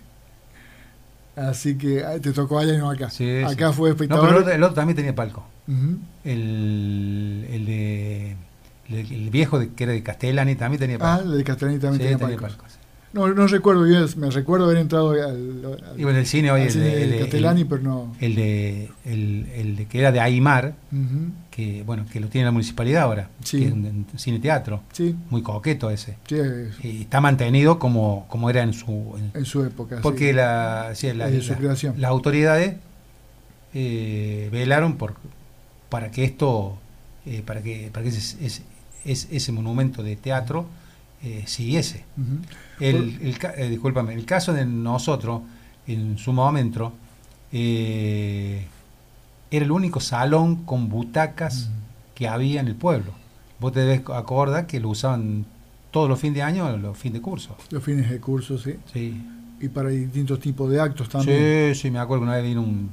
Así 1.36 1.76
que 1.76 2.02
ah, 2.02 2.18
te 2.18 2.32
tocó 2.32 2.58
allá 2.58 2.74
y 2.74 2.78
no 2.78 2.88
acá. 2.90 3.10
Sí, 3.10 3.28
acá 3.44 3.68
sí. 3.68 3.74
fue 3.76 3.90
No, 3.90 3.94
espectador. 3.94 4.24
pero 4.26 4.36
el 4.38 4.42
otro, 4.42 4.54
el 4.54 4.62
otro 4.62 4.74
también 4.74 4.96
tenía 4.96 5.14
palco. 5.14 5.46
El, 6.24 7.46
el 7.50 7.66
de. 7.66 8.36
El, 8.88 9.12
el 9.12 9.30
viejo 9.30 9.58
de, 9.58 9.70
que 9.70 9.84
era 9.84 9.92
de 9.92 10.02
Castellani 10.02 10.54
también 10.54 10.78
tenía 10.78 10.96
Ah, 10.96 11.16
palco. 11.18 11.32
el 11.32 11.38
de 11.38 11.44
Castellani 11.44 11.78
también 11.78 12.02
Sí, 12.12 12.16
tenía 12.16 12.38
palco. 12.38 12.64
No, 13.12 13.28
no 13.32 13.46
recuerdo 13.46 13.82
bien, 13.84 14.04
me 14.18 14.30
recuerdo 14.30 14.66
haber 14.66 14.76
entrado 14.78 15.10
al, 15.10 15.20
al- 15.20 16.00
Y 16.00 16.04
bueno, 16.04 16.18
el 16.18 16.26
cine 16.26 16.50
hoy, 16.50 16.62
el, 16.62 16.72
de- 16.74 17.02
el 17.02 17.10
de 17.10 17.16
de- 17.16 17.20
Castellani, 17.22 17.60
el- 17.62 17.66
pero 17.66 17.82
no. 17.82 18.14
el 18.20 18.34
de, 18.34 18.90
el, 19.04 19.46
el 19.54 19.76
de 19.76 19.86
que 19.86 19.98
era 19.98 20.12
de 20.12 20.20
Aymar, 20.20 20.74
Ujú. 20.92 21.30
Que 21.56 21.82
bueno, 21.84 22.04
que 22.12 22.20
lo 22.20 22.28
tiene 22.28 22.44
la 22.44 22.50
municipalidad 22.52 23.04
ahora, 23.04 23.30
Sí. 23.42 23.60
que 23.60 23.66
es 23.68 23.72
un, 23.72 23.86
un 24.12 24.18
cine 24.18 24.38
teatro, 24.38 24.82
Sí, 24.92 25.16
muy 25.30 25.40
coqueto 25.42 25.88
ese. 25.90 26.18
sí, 26.28 26.34
es- 26.36 26.84
Y 26.84 27.00
está 27.00 27.22
mantenido 27.22 27.78
como, 27.78 28.26
como 28.28 28.50
era 28.50 28.62
en 28.62 28.74
su, 28.74 29.14
en- 29.16 29.30
en 29.34 29.44
su 29.46 29.64
época. 29.64 30.00
Porque 30.02 30.34
la, 30.34 30.92
su 30.94 31.06
las 31.96 32.10
autoridades 32.10 32.76
eh, 33.74 34.48
velaron 34.52 34.96
por 34.96 35.14
para 35.88 36.10
que 36.10 36.24
esto, 36.24 36.76
eh, 37.24 37.42
para 37.46 37.62
que, 37.62 37.90
para 37.92 38.02
que 38.02 38.10
ese, 38.10 38.44
ese, 38.44 38.62
ese- 39.04 39.34
ese 39.36 39.52
monumento 39.52 40.02
de 40.02 40.16
teatro 40.16 40.66
eh, 41.22 41.44
siguiese. 41.46 42.04
Ujú. 42.18 42.38
El, 42.84 43.34
el 43.56 43.70
discúlpame, 43.70 44.12
el 44.12 44.26
caso 44.26 44.52
de 44.52 44.66
nosotros, 44.66 45.40
en 45.86 46.18
su 46.18 46.32
momento, 46.34 46.92
era 49.50 49.64
el 49.64 49.70
único 49.70 50.00
salón 50.00 50.64
con 50.64 50.88
butacas 50.88 51.70
que 52.14 52.28
había 52.28 52.60
en 52.60 52.68
el 52.68 52.74
pueblo. 52.74 53.12
Vos 53.60 53.72
te 53.72 53.80
debes 53.80 54.00
acordar 54.10 54.66
que 54.66 54.80
lo 54.80 54.88
usaban 54.90 55.44
todos 55.90 56.08
los 56.08 56.18
fines 56.18 56.36
de 56.36 56.42
año, 56.42 56.76
los 56.76 56.96
fines 56.98 57.14
de 57.14 57.20
curso. 57.22 57.56
Los 57.70 57.82
fines 57.82 58.10
de 58.10 58.20
curso, 58.20 58.58
sí. 58.58 58.74
Sí, 58.92 59.22
Y 59.60 59.68
para 59.68 59.88
distintos 59.90 60.40
tipos 60.40 60.70
de 60.70 60.80
actos 60.80 61.08
también. 61.08 61.74
Sí, 61.74 61.80
sí, 61.82 61.90
me 61.90 61.98
acuerdo 61.98 62.22
que 62.22 62.28
una 62.28 62.36
vez 62.36 62.44
vino 62.44 62.60
un, 62.62 62.90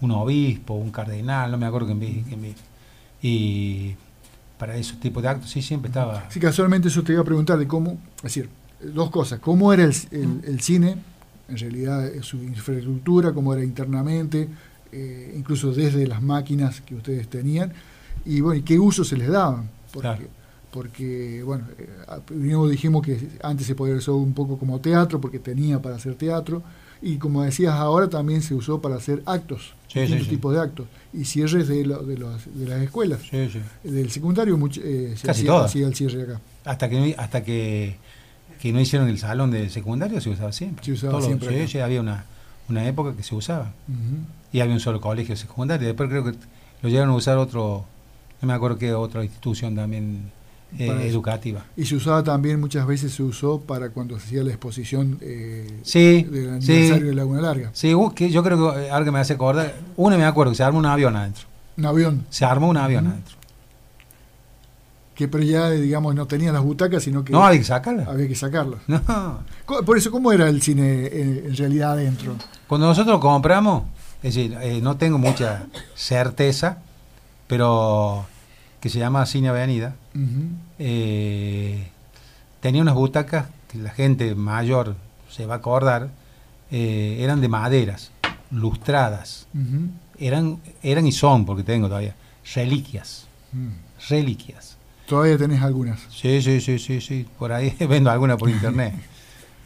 un 0.00 0.10
obispo, 0.10 0.74
un 0.74 0.90
cardenal, 0.90 1.50
no 1.50 1.58
me 1.58 1.66
acuerdo 1.66 1.86
quién 1.86 2.00
vi, 2.00 2.24
quién. 2.28 2.54
Y 3.22 3.94
para 4.58 4.76
esos 4.76 4.98
tipos 4.98 5.22
de 5.22 5.28
actos, 5.28 5.50
sí, 5.50 5.62
siempre 5.62 5.88
estaba. 5.88 6.28
Sí, 6.30 6.40
casualmente 6.40 6.88
eso 6.88 7.02
te 7.02 7.12
iba 7.12 7.22
a 7.22 7.24
preguntar 7.24 7.58
de 7.58 7.66
cómo, 7.66 7.98
es 8.18 8.22
decir, 8.22 8.48
dos 8.82 9.10
cosas, 9.10 9.38
cómo 9.40 9.72
era 9.72 9.84
el, 9.84 9.94
el- 10.10 10.40
el 10.44 10.60
cine, 10.60 10.96
en 11.48 11.56
realidad 11.58 12.06
eh, 12.06 12.22
su 12.22 12.38
infraestructura, 12.42 13.32
cómo 13.32 13.52
era 13.54 13.62
internamente, 13.62 14.48
eh, 14.92 15.34
incluso 15.36 15.72
desde 15.72 16.06
las 16.06 16.22
máquinas 16.22 16.80
que 16.80 16.94
ustedes 16.94 17.28
tenían, 17.28 17.72
y 18.24 18.40
bueno, 18.40 18.58
y 18.60 18.62
qué 18.62 18.78
uso 18.78 19.04
se 19.04 19.16
les 19.16 19.28
daban, 19.28 19.68
porque 19.92 20.00
Claro. 20.08 20.24
porque, 20.70 21.42
bueno, 21.44 21.64
eh, 21.78 21.88
primero 22.24 22.68
dijimos 22.68 23.04
que 23.04 23.18
antes 23.42 23.66
se 23.66 23.74
podía 23.74 23.94
usar 23.96 24.14
un 24.14 24.34
poco 24.34 24.56
como 24.58 24.80
teatro, 24.80 25.20
porque 25.20 25.38
tenía 25.40 25.80
para 25.82 25.96
hacer 25.96 26.14
teatro, 26.14 26.62
y 27.02 27.16
como 27.16 27.42
decías 27.42 27.74
ahora 27.74 28.08
también 28.08 28.40
se 28.42 28.54
usó 28.54 28.80
para 28.80 28.96
hacer 28.96 29.22
actos, 29.26 29.74
Sí, 29.88 30.00
distintos 30.00 30.26
sí, 30.26 30.30
sí. 30.30 30.36
tipos 30.36 30.54
de 30.54 30.60
actos, 30.60 30.86
y 31.12 31.24
cierres 31.24 31.66
de, 31.66 31.84
lo- 31.86 32.02
de, 32.04 32.16
los- 32.18 32.42
de 32.54 32.66
las 32.68 32.82
escuelas. 32.82 33.20
Del 33.82 34.10
secundario 34.10 34.56
much- 34.56 34.80
eh, 34.82 35.14
se 35.16 35.26
Casi 35.26 35.40
hacía, 35.42 35.64
hacía 35.64 35.86
el 35.88 35.94
cierre 35.96 36.22
acá. 36.22 36.40
Hasta 36.64 36.88
que, 36.88 37.00
no- 37.00 37.14
hasta 37.20 37.42
que, 37.42 37.96
que 38.60 38.72
no 38.72 38.80
hicieron 38.80 39.08
el 39.08 39.18
salón 39.18 39.50
de 39.50 39.70
secundario 39.70 40.20
se 40.20 40.30
usaba 40.30 40.52
siempre. 40.52 40.84
Se 40.84 40.92
usaba 40.92 41.20
siempre 41.22 41.66
había 41.82 42.00
una, 42.00 42.26
una 42.70 42.86
época 42.86 43.14
que 43.16 43.22
se 43.22 43.34
usaba. 43.34 43.72
Y 44.52 44.60
había 44.60 44.74
un 44.74 44.80
solo 44.80 45.00
colegio 45.00 45.36
secundario. 45.36 45.86
Después 45.86 46.08
creo 46.08 46.24
que 46.24 46.32
lo 46.82 46.88
llegaron 46.88 47.10
a 47.10 47.14
usar 47.16 47.36
otro, 47.38 47.84
no 48.40 48.48
me 48.48 48.54
acuerdo 48.54 48.78
qué 48.78 48.92
otra 48.94 49.22
institución 49.22 49.74
también 49.76 50.30
eh, 50.78 50.88
educativa. 51.08 51.64
Y 51.76 51.84
se 51.84 51.96
usaba 51.96 52.22
también, 52.22 52.60
muchas 52.60 52.86
veces 52.86 53.12
se 53.12 53.22
usó 53.22 53.60
para 53.60 53.90
cuando 53.90 54.18
se 54.18 54.26
hacía 54.26 54.42
la 54.44 54.50
exposición 54.50 55.18
eh, 55.20 55.80
Sí, 55.82 56.22
del 56.22 56.62
sí. 56.62 56.72
aniversario 56.72 57.06
de 57.08 57.14
Laguna 57.14 57.40
Larga. 57.40 57.70
Sí, 57.72 57.94
hubo 57.94 58.14
que 58.14 58.30
yo 58.30 58.42
creo 58.42 58.72
que 58.72 58.86
eh, 58.86 58.90
algo 58.90 59.04
que 59.04 59.10
me 59.12 59.18
hace 59.18 59.34
acordar. 59.34 59.74
Una 59.96 60.16
me 60.16 60.24
acuerdo 60.24 60.52
que 60.52 60.56
se 60.56 60.62
armó 60.62 60.78
un 60.78 60.86
avión 60.86 61.16
adentro. 61.16 61.44
Un 61.76 61.86
avión, 61.86 62.24
Se 62.30 62.44
armó 62.44 62.68
un 62.68 62.76
avión 62.76 63.06
adentro. 63.06 63.36
Que 65.20 65.28
pero 65.28 65.44
ya, 65.44 65.68
digamos, 65.70 66.14
no 66.14 66.26
tenía 66.26 66.50
las 66.50 66.62
butacas, 66.62 67.02
sino 67.02 67.22
que 67.22 67.32
No, 67.32 67.44
había 67.44 67.58
que 67.60 67.64
sacarla. 67.66 68.04
había 68.08 68.26
que 68.26 68.34
sacarlas. 68.34 68.80
No. 68.88 69.40
Por 69.84 69.98
eso, 69.98 70.10
¿cómo 70.10 70.32
era 70.32 70.48
el 70.48 70.62
cine 70.62 71.04
eh, 71.04 71.44
en 71.48 71.56
realidad 71.56 71.92
adentro? 71.92 72.36
Cuando 72.66 72.86
nosotros 72.86 73.20
compramos, 73.20 73.82
es 74.22 74.34
decir, 74.34 74.56
eh, 74.62 74.80
no 74.82 74.96
tengo 74.96 75.18
mucha 75.18 75.66
certeza, 75.94 76.78
pero 77.46 78.24
que 78.80 78.88
se 78.88 78.98
llama 78.98 79.26
Cine 79.26 79.48
Avenida, 79.50 79.94
eh, 80.78 81.86
tenía 82.60 82.80
unas 82.82 82.94
butacas 82.94 83.46
que 83.70 83.76
la 83.78 83.90
gente 83.90 84.34
mayor 84.34 84.96
se 85.28 85.44
va 85.44 85.54
a 85.54 85.58
acordar, 85.58 86.08
eran 86.70 87.40
de 87.42 87.48
maderas, 87.48 88.10
lustradas, 88.50 89.46
eran, 90.18 90.58
eran 90.82 91.06
y 91.06 91.12
son, 91.12 91.44
porque 91.44 91.62
tengo 91.62 91.88
todavía, 91.88 92.14
reliquias, 92.54 93.26
Mm. 93.52 93.68
reliquias. 94.08 94.69
Todavía 95.10 95.36
tenés 95.36 95.60
algunas. 95.60 95.98
Sí, 96.08 96.40
sí, 96.40 96.60
sí, 96.60 96.78
sí, 96.78 97.00
sí. 97.00 97.26
Por 97.36 97.52
ahí 97.52 97.74
vendo 97.88 98.12
alguna 98.12 98.36
por 98.36 98.48
internet. 98.48 98.94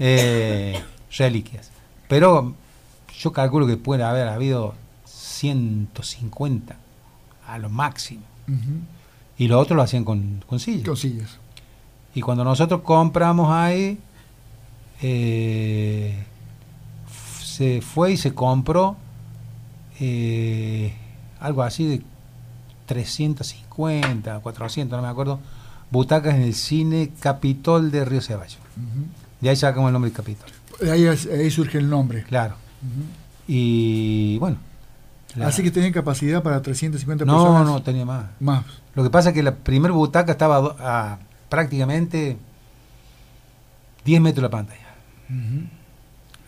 Eh, 0.00 0.82
reliquias. 1.16 1.70
Pero 2.08 2.52
yo 3.16 3.32
calculo 3.32 3.64
que 3.64 3.76
puede 3.76 4.02
haber 4.02 4.26
habido 4.26 4.74
150 5.04 6.74
a 7.46 7.58
lo 7.58 7.68
máximo. 7.68 8.22
Y 9.38 9.46
lo 9.46 9.60
otro 9.60 9.76
lo 9.76 9.82
hacían 9.82 10.04
con, 10.04 10.42
con 10.48 10.58
sillas. 10.58 10.88
Cosillas. 10.88 11.38
Y 12.12 12.22
cuando 12.22 12.42
nosotros 12.42 12.80
compramos 12.80 13.52
ahí, 13.52 14.00
eh, 15.00 16.24
se 17.40 17.80
fue 17.80 18.14
y 18.14 18.16
se 18.16 18.34
compró 18.34 18.96
eh, 20.00 20.92
algo 21.38 21.62
así 21.62 21.86
de 21.86 22.02
350, 22.86 24.40
400, 24.40 24.96
no 24.96 25.02
me 25.02 25.08
acuerdo, 25.08 25.40
butacas 25.90 26.34
en 26.34 26.42
el 26.42 26.54
cine 26.54 27.10
Capitol 27.20 27.90
de 27.90 28.04
Río 28.04 28.20
Ceballos. 28.20 28.58
Ujú. 28.76 29.06
De 29.40 29.50
ahí 29.50 29.56
sacamos 29.56 29.88
el 29.88 29.92
nombre 29.92 30.10
de 30.10 30.16
Capitol, 30.16 30.48
De 30.80 30.90
Ahí, 30.90 31.06
ahí 31.06 31.50
surge 31.50 31.78
el 31.78 31.88
nombre. 31.90 32.22
claro. 32.24 32.54
Y 33.46 34.38
bueno. 34.38 34.56
la- 35.36 35.48
Así 35.48 35.62
que 35.62 35.70
tenía 35.70 35.92
capacidad 35.92 36.42
para 36.42 36.62
350 36.62 37.24
no, 37.24 37.32
personas. 37.44 37.66
no, 37.66 37.82
tenía 37.82 38.04
más. 38.04 38.26
Más. 38.40 38.64
Lo 38.94 39.02
que 39.02 39.10
pasa 39.10 39.30
es 39.30 39.34
que 39.34 39.42
la 39.42 39.54
primer 39.54 39.92
butaca 39.92 40.32
estaba 40.32 40.76
a 40.78 41.18
prácticamente 41.48 42.36
10 44.04 44.20
metros 44.20 44.36
de 44.36 44.42
la 44.42 44.50
pantalla. 44.50 44.80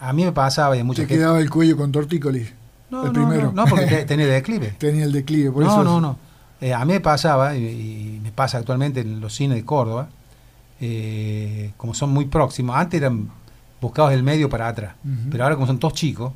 A 0.01 0.13
mí 0.13 0.25
me 0.25 0.33
pasaba 0.33 0.77
y 0.77 0.83
mucha 0.83 1.03
Te 1.03 1.09
gente. 1.09 1.21
quedaba 1.23 1.39
el 1.41 1.51
cuello 1.51 1.77
con 1.77 1.91
tortícolis. 1.91 2.53
No, 2.91 3.01
el 3.07 3.07
no, 3.09 3.13
primero. 3.13 3.53
No, 3.53 3.65
no, 3.65 3.71
porque 3.71 3.87
te- 3.87 4.05
tenía 4.07 4.27
declive. 4.27 4.75
Tenía 4.79 5.05
el 5.05 5.13
declive. 5.13 5.51
Por 5.51 5.65
no, 5.65 5.71
eso 5.71 5.83
no, 5.85 6.01
no. 6.01 6.19
Eh, 6.61 6.73
a 6.73 6.85
mí 6.85 6.93
me 6.95 7.01
pasaba, 7.01 7.55
y, 7.57 7.65
y 8.17 8.21
me 8.23 8.33
pasa 8.33 8.59
actualmente 8.59 9.01
en 9.01 9.21
los 9.21 9.35
cines 9.35 9.57
de 9.59 9.65
Córdoba, 9.65 10.09
eh, 10.81 11.73
como 11.77 11.95
son 11.95 12.11
muy 12.11 12.27
próximos, 12.27 12.77
antes 12.77 13.01
eran 13.01 13.29
buscados 13.81 14.13
el 14.13 14.23
medio 14.23 14.49
para 14.49 14.69
atrás, 14.69 14.95
pero 15.31 15.45
ahora 15.45 15.55
como 15.57 15.67
son 15.67 15.79
todos 15.79 15.95
chicos, 15.95 16.33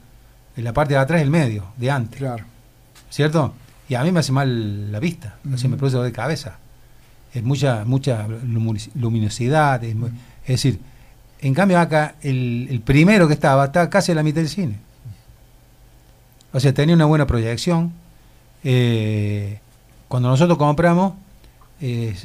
en 0.57 0.65
la 0.65 0.73
parte 0.73 0.95
de 0.95 1.01
atrás 1.01 1.21
es 1.21 1.25
el 1.25 1.31
medio, 1.31 1.65
de 1.77 1.91
antes, 1.91 2.19
Claro. 2.19 2.45
¿cierto? 3.09 3.55
Y 3.89 3.95
a 3.95 4.03
mí 4.05 4.13
me 4.13 4.21
hace 4.21 4.33
mal 4.33 4.93
la 4.93 4.99
vista, 5.01 5.37
o 5.45 5.49
sea, 5.57 5.67
Ujú. 5.67 5.69
me 5.71 5.77
produce 5.77 5.97
dolor 5.97 6.11
de 6.11 6.17
cabeza. 6.17 6.59
Es 7.33 7.43
mucha, 7.43 7.85
mucha 7.85 8.27
luminosidad, 8.95 9.83
es, 9.85 9.95
decir, 10.47 10.81
en 11.41 11.55
cambio 11.55 11.79
acá, 11.79 12.15
el, 12.23 12.67
el 12.71 12.81
primero 12.81 13.27
que 13.27 13.35
estaba, 13.35 13.67
estaba 13.67 13.89
casi 13.89 14.13
a 14.13 14.15
la 14.17 14.23
mitad 14.23 14.37
del 14.41 14.49
cine. 14.49 14.77
O 16.53 16.59
sea, 16.61 16.75
tenía 16.75 16.95
una 16.95 17.05
buena 17.07 17.27
proyección. 17.27 17.93
Eh, 18.65 19.61
cuando 20.11 20.29
nosotros 20.29 20.59
compramos, 20.59 21.13
eh, 21.81 22.17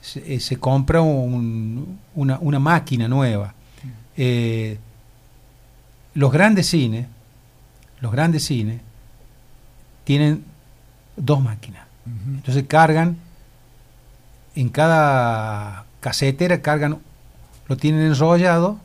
se, 0.00 0.34
eh, 0.34 0.40
se 0.40 0.56
compra 0.58 1.00
un- 1.00 2.00
una, 2.16 2.38
una 2.40 2.58
máquina 2.58 3.06
nueva. 3.06 3.54
Eh, 4.16 4.78
los 6.14 6.32
grandes 6.32 6.66
cines, 6.66 7.06
los 8.00 8.10
grandes 8.10 8.44
cines, 8.44 8.80
tienen 10.02 10.44
dos 11.16 11.40
máquinas. 11.40 11.86
Entonces 12.04 12.64
cargan, 12.66 13.16
en 14.56 14.68
cada 14.70 15.84
casetera 16.00 16.60
cargan, 16.60 16.98
lo 17.68 17.76
tienen 17.76 18.00
enrollado, 18.06 18.80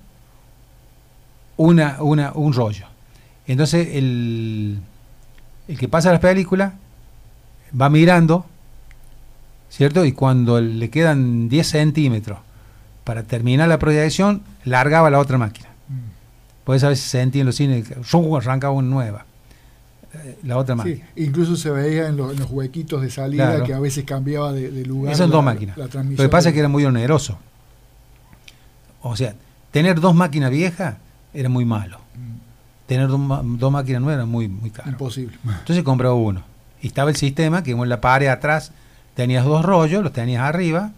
una, 1.57 1.97
una, 2.03 2.31
un 2.33 2.53
rollo. 2.53 2.85
Entonces 3.47 3.87
el, 3.93 4.79
el 5.67 5.79
que 5.79 5.87
pasa 5.87 6.11
las 6.11 6.19
películas 6.19 6.73
va 7.79 7.89
mirando, 7.89 8.45
¿cierto? 9.69 10.05
Y 10.05 10.11
cuando 10.11 10.59
le 10.61 10.89
quedan 10.89 11.49
10 11.49 11.67
centímetros 11.67 12.39
para 13.03 13.23
terminar 13.23 13.67
la 13.69 13.77
proyección, 13.79 14.41
largaba 14.63 15.09
la 15.09 15.19
otra 15.19 15.37
máquina. 15.37 15.69
Mm. 15.89 15.93
Puedes 16.63 16.83
a 16.83 16.89
veces 16.89 17.05
se 17.05 17.17
sentía 17.19 17.41
en 17.41 17.45
los 17.47 17.55
cines, 17.55 17.85
arrancaba 18.37 18.73
una 18.73 18.87
nueva. 18.87 19.25
Eh, 20.13 20.39
La 20.43 20.57
otra 20.57 20.75
máquina. 20.75 21.05
Sí, 21.15 21.23
incluso 21.23 21.55
se 21.57 21.69
veía 21.69 22.07
en, 22.07 22.15
los- 22.17 22.31
en 22.33 22.39
los 22.39 22.49
huequitos 22.49 23.01
de 23.01 23.11
salida 23.11 23.47
Claro. 23.49 23.65
que 23.65 23.73
a 23.73 23.79
veces 23.79 24.05
cambiaba 24.05 24.53
de, 24.53 24.71
de 24.71 24.85
lugar. 24.85 25.11
Esas 25.13 25.29
dos 25.29 25.43
máquinas. 25.43 25.77
la 25.77 25.85
Lo 25.85 26.15
que 26.23 26.29
pasa 26.29 26.49
es 26.49 26.53
que 26.53 26.59
era 26.59 26.69
muy 26.69 26.85
oneroso. 26.85 27.37
O 29.01 29.15
sea, 29.15 29.35
tener 29.71 29.99
dos 29.99 30.15
máquinas 30.15 30.49
viejas 30.51 30.95
era 31.33 31.49
muy 31.49 31.65
malo. 31.65 31.99
Mm, 32.15 32.35
Tener 32.87 33.07
dos 33.07 33.71
máquinas 33.71 34.01
nuevas 34.01 34.15
era 34.19 34.25
muy, 34.25 34.47
muy 34.47 34.69
caro. 34.69 34.89
Imposible. 34.89 35.37
Entonces 35.43 35.83
compraba 35.83 36.13
uno. 36.15 36.43
Y 36.81 36.87
estaba 36.87 37.09
el 37.09 37.15
sistema 37.15 37.63
que 37.63 37.71
en 37.71 37.89
la 37.89 38.01
pared 38.01 38.27
atrás 38.27 38.71
tenías 39.15 39.45
dos 39.45 39.63
rollos, 39.65 40.03
los 40.03 40.13
tenías 40.13 40.43
arriba, 40.43 40.91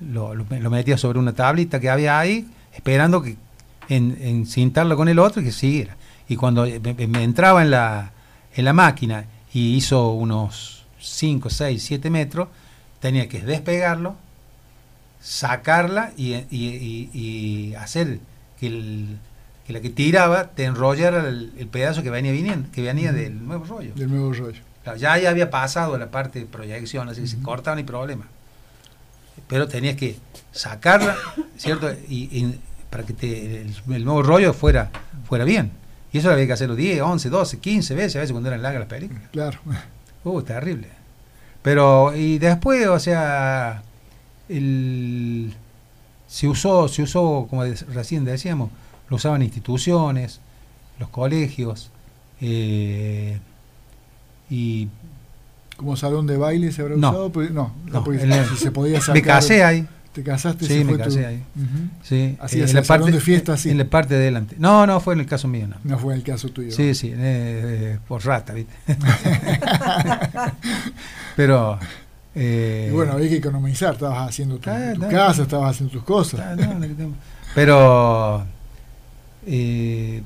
lo, 0.00 0.34
lo- 0.34 0.46
lo 0.48 0.70
metías 0.70 1.00
sobre 1.00 1.18
una 1.18 1.32
tablita 1.32 1.80
que 1.80 1.90
había 1.90 2.18
ahí, 2.18 2.46
esperando 2.74 3.22
que 3.22 3.36
en, 3.88 4.16
en 4.20 4.46
cintarlo 4.46 4.96
con 4.96 5.08
el 5.08 5.18
otro 5.18 5.42
y 5.42 5.46
que 5.46 5.52
siguiera. 5.52 5.96
Y 6.28 6.36
cuando 6.36 6.64
me, 6.66 7.06
me 7.06 7.22
entraba 7.24 7.62
en 7.62 7.70
la, 7.70 8.12
en 8.54 8.64
la 8.64 8.72
máquina 8.72 9.24
y 9.52 9.74
hizo 9.74 10.12
unos 10.12 10.84
5, 11.00 11.48
6, 11.50 11.82
7 11.82 12.10
metros, 12.10 12.48
tenía 13.00 13.28
que 13.28 13.40
despegarlo, 13.40 14.14
sacarla 15.20 16.12
y, 16.16 16.34
y- 16.34 16.44
y- 16.50 17.10
y 17.12 17.74
hacer 17.74 18.20
que, 18.60 18.66
el- 18.68 19.18
que 19.66 19.72
la 19.72 19.80
que 19.80 19.90
tiraba 19.90 20.44
te 20.48 20.64
enrollara 20.64 21.28
el, 21.28 21.52
el 21.58 21.66
pedazo 21.66 22.02
que 22.02 22.10
venía 22.10 22.32
viniendo, 22.32 22.68
que 22.72 22.82
venía 22.82 23.12
del 23.12 23.44
nuevo 23.46 23.64
rollo. 23.64 23.92
Del 23.94 24.10
nuevo 24.10 24.32
rollo. 24.32 24.60
Ya, 24.96 25.18
ya 25.18 25.30
había 25.30 25.50
pasado 25.50 25.96
la 25.98 26.10
parte 26.10 26.38
de 26.40 26.46
proyección, 26.46 27.08
así 27.08 27.20
que 27.22 27.26
se 27.26 27.36
Ujú. 27.36 27.44
cortaba 27.44 27.76
ni 27.76 27.82
problema. 27.84 28.26
Pero 29.46 29.68
tenías 29.68 29.96
que 29.96 30.16
sacarla, 30.52 31.16
¿cierto? 31.56 31.90
Y, 32.08 32.24
y 32.36 32.58
para 32.90 33.04
que 33.04 33.12
te- 33.12 33.60
el, 33.62 33.74
el 33.90 34.04
nuevo 34.04 34.22
rollo 34.22 34.52
fuera, 34.52 34.90
fuera 35.26 35.44
bien. 35.44 35.70
Y 36.12 36.18
eso 36.18 36.30
había 36.30 36.46
que 36.46 36.52
hacerlo 36.54 36.74
10, 36.74 37.00
11, 37.02 37.28
12, 37.30 37.58
15 37.58 37.94
veces, 37.94 38.16
a 38.16 38.20
veces 38.20 38.32
cuando 38.32 38.48
eran 38.48 38.62
largas 38.62 38.80
las 38.80 38.88
películas. 38.88 39.22
Claro. 39.32 39.58
Uh, 40.24 40.42
terrible. 40.42 40.88
Pero, 41.62 42.14
y 42.16 42.38
después, 42.38 42.86
o 42.88 42.98
sea, 42.98 43.82
el, 44.48 45.52
se 46.26 46.48
usó, 46.48 46.88
se 46.88 47.02
usó, 47.02 47.46
como 47.48 47.64
de- 47.64 47.74
recién 47.92 48.24
decíamos, 48.24 48.70
lo 49.08 49.16
usaban 49.16 49.42
instituciones, 49.42 50.40
los 50.98 51.08
colegios, 51.10 51.90
eh, 52.40 53.38
y 54.50 54.88
Como 55.76 55.94
salón 55.96 56.26
de 56.26 56.36
baile 56.36 56.72
se 56.72 56.82
habrá 56.82 56.96
No. 56.96 57.10
usado, 57.10 57.30
pero 57.32 57.50
no, 57.52 57.72
no, 57.86 58.00
No, 58.04 58.12
en 58.12 58.32
el- 58.32 58.46
si 58.46 58.56
se 58.56 58.70
podía 58.72 59.00
sacar. 59.00 59.14
me 59.14 59.22
casé 59.22 59.62
ahí. 59.62 59.86
Te 60.12 60.24
casaste, 60.24 60.66
Sí, 60.66 60.82
me 60.82 60.94
tu- 60.94 60.98
casé 60.98 61.24
ahí. 61.26 61.42
Sí, 62.02 62.36
Hacías 62.40 62.70
en 62.70 62.74
la 62.74 62.80
el 62.80 62.84
salón 62.86 63.02
parte, 63.02 63.16
de 63.16 63.20
fiesta 63.22 63.52
así. 63.52 63.70
En 63.70 63.78
la 63.78 63.84
parte 63.84 64.14
de 64.14 64.20
delante. 64.24 64.56
No, 64.58 64.84
no, 64.88 64.98
fue 64.98 65.14
en 65.14 65.20
el 65.20 65.26
caso 65.26 65.46
mío, 65.46 65.68
no. 65.68 65.76
No 65.84 65.96
fue 65.98 66.14
el 66.14 66.24
caso 66.24 66.48
tuyo. 66.48 66.72
Sí, 66.72 66.94
sí, 66.96 67.08
eh, 67.10 67.14
eh, 67.16 67.98
por 68.08 68.24
rata, 68.24 68.54
¿viste? 68.54 68.74
Pero 71.36 71.78
Eh, 72.34 72.88
Y 72.90 72.94
bueno, 72.94 73.12
había 73.14 73.28
que 73.28 73.36
economizar, 73.36 73.94
estabas 73.94 74.28
haciendo 74.28 74.58
tu, 74.58 74.70
Ah, 74.70 74.92
tu 74.94 75.00
casa, 75.08 75.42
estabas 75.42 75.70
haciendo 75.70 75.92
tus 75.92 76.04
cosas. 76.04 76.40
Ah. 76.40 76.56
Pero 77.54 78.44
eh, 79.46 80.22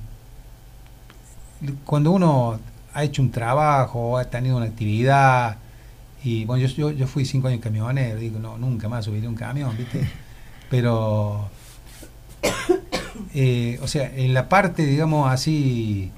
cuando 1.84 2.10
uno 2.10 2.58
ha 2.94 3.04
hecho 3.04 3.22
un 3.22 3.30
trabajo 3.30 4.18
ha 4.18 4.24
tenido 4.24 4.56
una 4.56 4.66
actividad, 4.66 5.56
y 6.24 6.44
bueno, 6.44 6.64
yo, 6.66 6.74
yo, 6.74 6.90
yo 6.92 7.06
fui 7.06 7.24
cinco 7.24 7.48
años 7.48 7.60
camionero, 7.60 8.18
digo, 8.18 8.38
no, 8.38 8.56
nunca 8.56 8.88
más 8.88 9.04
subiré 9.04 9.26
un 9.26 9.34
camión, 9.34 9.76
¿viste? 9.76 10.08
Pero, 10.70 11.50
eh, 13.34 13.78
o 13.82 13.88
sea, 13.88 14.10
en 14.14 14.32
la 14.32 14.48
parte, 14.48 14.86
digamos 14.86 15.30
así, 15.30 16.10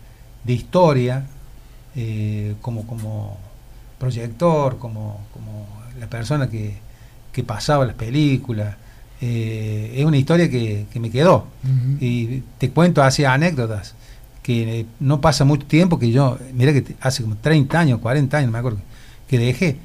de 0.45 0.53
historia, 0.53 1.27
eh, 1.97 2.55
como, 2.61 2.87
como 2.87 3.39
proyector, 3.99 4.79
como, 4.79 5.21
como 5.33 5.67
la 5.99 6.07
persona 6.07 6.49
que, 6.51 6.77
que 7.33 7.43
pasaba 7.43 7.87
las 7.87 7.97
películas, 7.97 8.77
eh, 9.21 9.95
es 9.97 10.05
una 10.05 10.19
historia 10.19 10.51
que, 10.51 10.87
que 10.93 11.01
me 11.01 11.11
quedó. 11.11 11.47
Y 11.99 12.43
te 12.59 12.71
cuento 12.71 13.03
así 13.03 13.25
anécdotas, 13.25 13.95
que 14.45 14.81
eh, 14.81 14.87
no 15.01 15.21
pasa 15.21 15.45
mucho 15.45 15.67
tiempo 15.67 15.99
que 15.99 16.13
yo, 16.13 16.39
mira 16.53 16.73
que 16.73 16.95
hace 17.01 17.23
como 17.25 17.35
30 17.37 17.81
años, 17.81 17.99
40 17.99 18.37
años, 18.37 18.47
no 18.49 18.53
me 18.53 18.59
acuerdo, 18.59 18.79
que 19.27 19.39
dejé, 19.39 19.79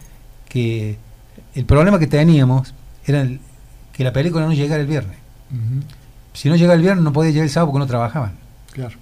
que 0.47 0.97
el 1.55 1.65
problema 1.65 1.97
que 1.97 2.05
teníamos 2.07 2.73
era 3.05 3.21
el- 3.21 3.39
que 3.93 4.03
la 4.03 4.13
película 4.13 4.45
no 4.45 4.53
llegara 4.53 4.81
el 4.81 4.87
viernes. 4.87 5.17
Si 6.33 6.49
no 6.49 6.55
llegaba 6.55 6.75
el 6.75 6.81
viernes 6.81 7.03
no 7.03 7.11
podía 7.13 7.31
llegar 7.31 7.45
el 7.45 7.49
sábado 7.49 7.71
porque 7.71 7.79
no 7.79 7.87
trabajaban. 7.87 8.33
Claro. 8.73 8.95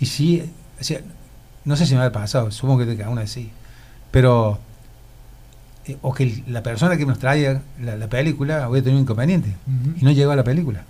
Y 0.00 0.06
sí, 0.06 0.42
o 0.80 0.84
sea, 0.84 1.00
no 1.64 1.76
sé 1.76 1.86
si 1.86 1.94
me 1.94 2.02
ha 2.02 2.12
pasado, 2.12 2.50
supongo 2.50 2.84
que 2.84 3.02
aún 3.04 3.18
así, 3.20 3.50
pero 4.10 4.58
eh, 5.86 5.96
o 6.02 6.12
que 6.12 6.24
el- 6.24 6.44
la 6.48 6.62
persona 6.64 6.96
que 6.96 7.06
nos 7.06 7.18
traía 7.20 7.62
la, 7.80 7.96
la 7.96 8.08
película 8.08 8.64
había 8.64 8.82
tenido 8.82 8.98
un 8.98 9.04
inconveniente 9.04 9.54
y 10.00 10.04
no 10.04 10.10
llegó 10.10 10.32
a 10.32 10.36
la 10.36 10.44
película. 10.44 10.82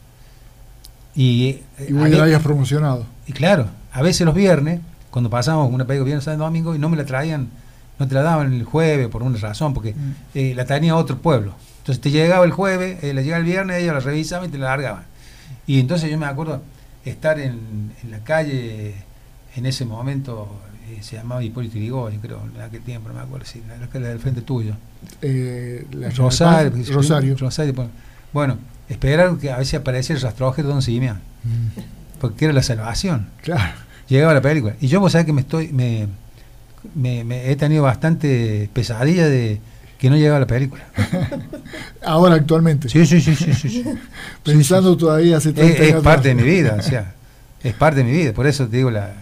Y, 1.15 1.49
eh, 1.79 1.89
Y 1.91 2.15
habías 2.19 2.43
promocionado. 2.43 3.07
y 3.27 3.33
claro, 3.33 3.67
a 3.99 4.03
veces 4.03 4.25
los 4.27 4.35
viernes, 4.35 4.81
cuando 5.11 5.31
pasábamos 5.31 5.73
una 5.73 5.87
película 5.87 6.05
viernes, 6.07 6.25
sábado, 6.25 6.45
domingo, 6.45 6.75
y 6.75 6.79
no 6.79 6.89
me 6.89 6.97
la 6.97 7.05
traían, 7.05 7.49
no 7.99 8.07
te 8.07 8.15
la 8.15 8.23
daban 8.23 8.53
el 8.53 8.65
jueves 8.65 9.09
por 9.09 9.23
una 9.23 9.39
razón, 9.39 9.75
porque 9.75 9.93
Mm. 9.95 10.13
eh, 10.35 10.53
la 10.55 10.65
tenía 10.65 10.95
otro 10.97 11.19
pueblo. 11.19 11.55
Entonces 11.79 12.01
te 12.01 12.11
llegaba 12.11 12.45
el 12.45 12.53
jueves, 12.53 13.03
eh, 13.03 13.13
la 13.15 13.23
llegaba 13.23 13.39
el 13.41 13.45
viernes, 13.47 13.83
ellos 13.83 13.95
la 13.95 14.01
revisaban 14.01 14.49
y 14.49 14.53
te 14.53 14.59
la 14.59 14.67
largaban. 14.67 15.03
Y 15.67 15.81
entonces 15.81 16.11
yo 16.11 16.19
me 16.19 16.27
acuerdo 16.27 16.63
estar 17.05 17.39
en, 17.41 17.93
en 18.03 18.11
la 18.11 18.19
calle, 18.21 18.95
en 19.57 19.67
ese 19.67 19.85
momento, 19.85 20.49
eh, 20.91 20.99
se 21.03 21.17
llamaba 21.17 21.43
Hipólito 21.43 21.77
Yrigoyen, 21.77 22.21
creo, 22.21 22.41
en 22.55 22.61
aquel 22.61 22.83
tiempo, 22.83 23.09
no 23.09 23.15
me 23.15 23.21
acuerdo, 23.21 23.47
si 23.47 23.63
la, 23.67 23.77
la 24.01 24.09
del 24.09 24.19
frente 24.21 24.43
tuyo. 24.43 24.75
Eh, 25.23 25.87
la 25.93 26.11
Rosario. 26.11 26.73
Rosario. 26.93 27.37
Rosario, 27.37 27.73
bueno. 27.75 27.91
Bueno, 28.33 28.59
esperaron 28.89 29.39
que 29.39 29.51
a 29.51 29.57
veces 29.57 29.81
apareciera 29.81 30.19
el 30.19 30.23
rastrojero 30.25 30.69
de 30.69 30.75
Don 30.75 30.83
Simeón, 30.83 31.19
Mm. 31.45 31.81
porque 32.21 32.45
era 32.47 32.55
la 32.55 32.63
salvación. 32.63 33.29
Claro. 33.43 33.73
Llegaba 34.09 34.35
la 34.35 34.41
película. 34.41 34.75
Y 34.81 34.89
yo, 34.89 35.01
vos 35.01 35.13
sabés 35.13 35.27
que 35.27 35.33
me 35.33 35.41
estoy. 35.43 35.69
Me, 35.69 36.07
me- 36.95 37.25
me- 37.25 37.51
he 37.51 37.57
tenido 37.57 37.83
bastante 37.83 38.69
pesadilla 38.73 39.29
de 39.29 39.61
que 39.99 40.11
no 40.11 40.17
llegaba 40.17 40.41
la 40.41 40.47
película. 40.47 40.85
Ahora 42.05 42.37
actualmente. 42.37 42.89
Sí, 42.89 43.05
sí, 43.07 43.21
sí, 43.21 43.35
sí. 43.35 43.53
sí, 43.55 43.69
sí. 43.69 43.85
Pensando 44.45 44.97
todavía 44.97 45.37
hace 45.39 45.51
Es, 45.51 45.55
30 45.57 45.83
es 45.83 45.91
años 45.93 46.05
parte 46.05 46.29
de 46.29 46.35
mi 46.35 46.43
vida, 46.43 46.77
o 46.79 46.83
sea, 46.83 47.15
es 47.63 47.75
parte 47.75 47.99
de 47.99 48.05
mi 48.05 48.13
vida. 48.13 48.33
Por 48.33 48.47
eso 48.47 48.67
te 48.69 48.77
digo, 48.77 48.91
la, 48.91 49.13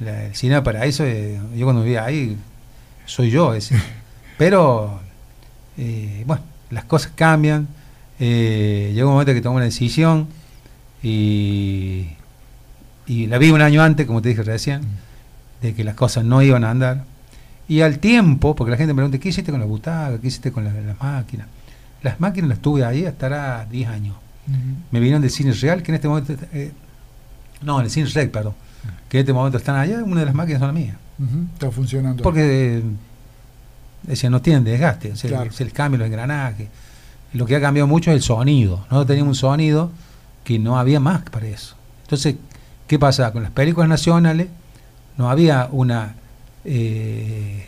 la- 0.00 0.26
el 0.26 0.34
cine 0.34 0.60
paraíso, 0.62 1.04
eh, 1.04 1.40
yo 1.56 1.64
cuando 1.64 1.82
vivía 1.82 2.04
ahí, 2.04 2.36
soy 3.06 3.30
yo 3.30 3.54
ese. 3.54 3.74
Pero, 4.36 5.00
eh, 5.78 6.22
bueno, 6.26 6.42
las 6.70 6.84
cosas 6.84 7.12
cambian. 7.14 7.66
Eh, 8.20 8.90
llegó 8.94 9.08
un 9.08 9.14
momento 9.14 9.32
que 9.32 9.40
tomé 9.40 9.56
una 9.56 9.64
decisión 9.64 10.26
y, 11.02 12.08
y 13.08 13.26
la 13.26 13.38
vi 13.38 13.50
un 13.50 13.60
año 13.62 13.82
antes, 13.82 14.06
como 14.06 14.22
te 14.22 14.28
dije 14.28 14.42
recién, 14.42 14.82
de 15.62 15.74
que 15.74 15.82
las 15.82 15.94
cosas 15.94 16.24
no 16.24 16.42
iban 16.42 16.62
a 16.64 16.70
andar. 16.70 17.04
Y 17.68 17.80
al 17.80 17.98
tiempo, 17.98 18.54
porque 18.54 18.70
la 18.70 18.76
gente 18.76 18.92
me 18.94 18.98
pregunta, 18.98 19.18
¿qué 19.18 19.28
hiciste 19.30 19.50
con 19.50 19.60
la 19.60 19.66
butaca? 19.66 20.18
¿Qué 20.20 20.28
hiciste 20.28 20.52
con 20.52 20.64
la- 20.64 20.72
las 20.72 20.98
máquinas? 21.00 21.46
Las 22.02 22.20
máquinas 22.20 22.48
las 22.50 22.58
tuve 22.60 22.84
ahí 22.84 23.04
hasta 23.06 23.26
ahora 23.26 23.66
10 23.70 23.88
años 23.88 24.14
me 24.90 24.98
vinieron 24.98 25.20
del 25.20 25.30
cine 25.30 25.52
real, 25.52 25.82
que 25.82 25.90
en 25.90 25.96
este 25.96 26.08
momento, 26.08 26.32
eh, 26.54 26.72
no, 27.60 27.80
en 27.80 27.84
el 27.84 27.90
cine 27.90 28.08
rec, 28.08 28.30
perdón, 28.30 28.54
que 29.10 29.18
en 29.18 29.20
este 29.20 29.32
momento 29.34 29.58
están 29.58 29.76
allá, 29.76 30.02
una 30.02 30.20
de 30.20 30.24
las 30.26 30.34
máquinas 30.34 30.60
son 30.60 30.68
las 30.68 30.74
mías. 30.74 30.96
Ujú. 31.18 31.44
Está 31.52 31.70
funcionando. 31.70 32.22
Porque, 32.22 32.78
eh, 32.78 32.82
decía, 34.04 34.30
no 34.30 34.40
tienen 34.40 34.64
desgaste, 34.64 35.16
se, 35.16 35.28
Claro. 35.28 35.52
se 35.52 35.64
les 35.64 35.72
cambia 35.74 35.98
los 35.98 36.06
engranajes. 36.06 36.68
Lo 37.34 37.44
que 37.44 37.56
ha 37.56 37.60
cambiado 37.60 37.86
mucho 37.86 38.10
es 38.10 38.16
el 38.16 38.22
sonido. 38.22 38.76
Nosotros 38.84 39.06
teníamos 39.08 39.32
un 39.36 39.40
sonido 39.50 39.90
que 40.44 40.58
no 40.58 40.78
había 40.78 40.98
más 40.98 41.22
para 41.28 41.46
eso. 41.46 41.76
Entonces, 42.04 42.36
¿qué 42.88 42.98
pasa? 42.98 43.30
Con 43.32 43.42
las 43.44 43.52
películas 43.52 43.88
nacionales 43.88 44.48
no 45.16 45.30
había 45.30 45.68
una, 45.70 46.14
eh, 46.64 47.66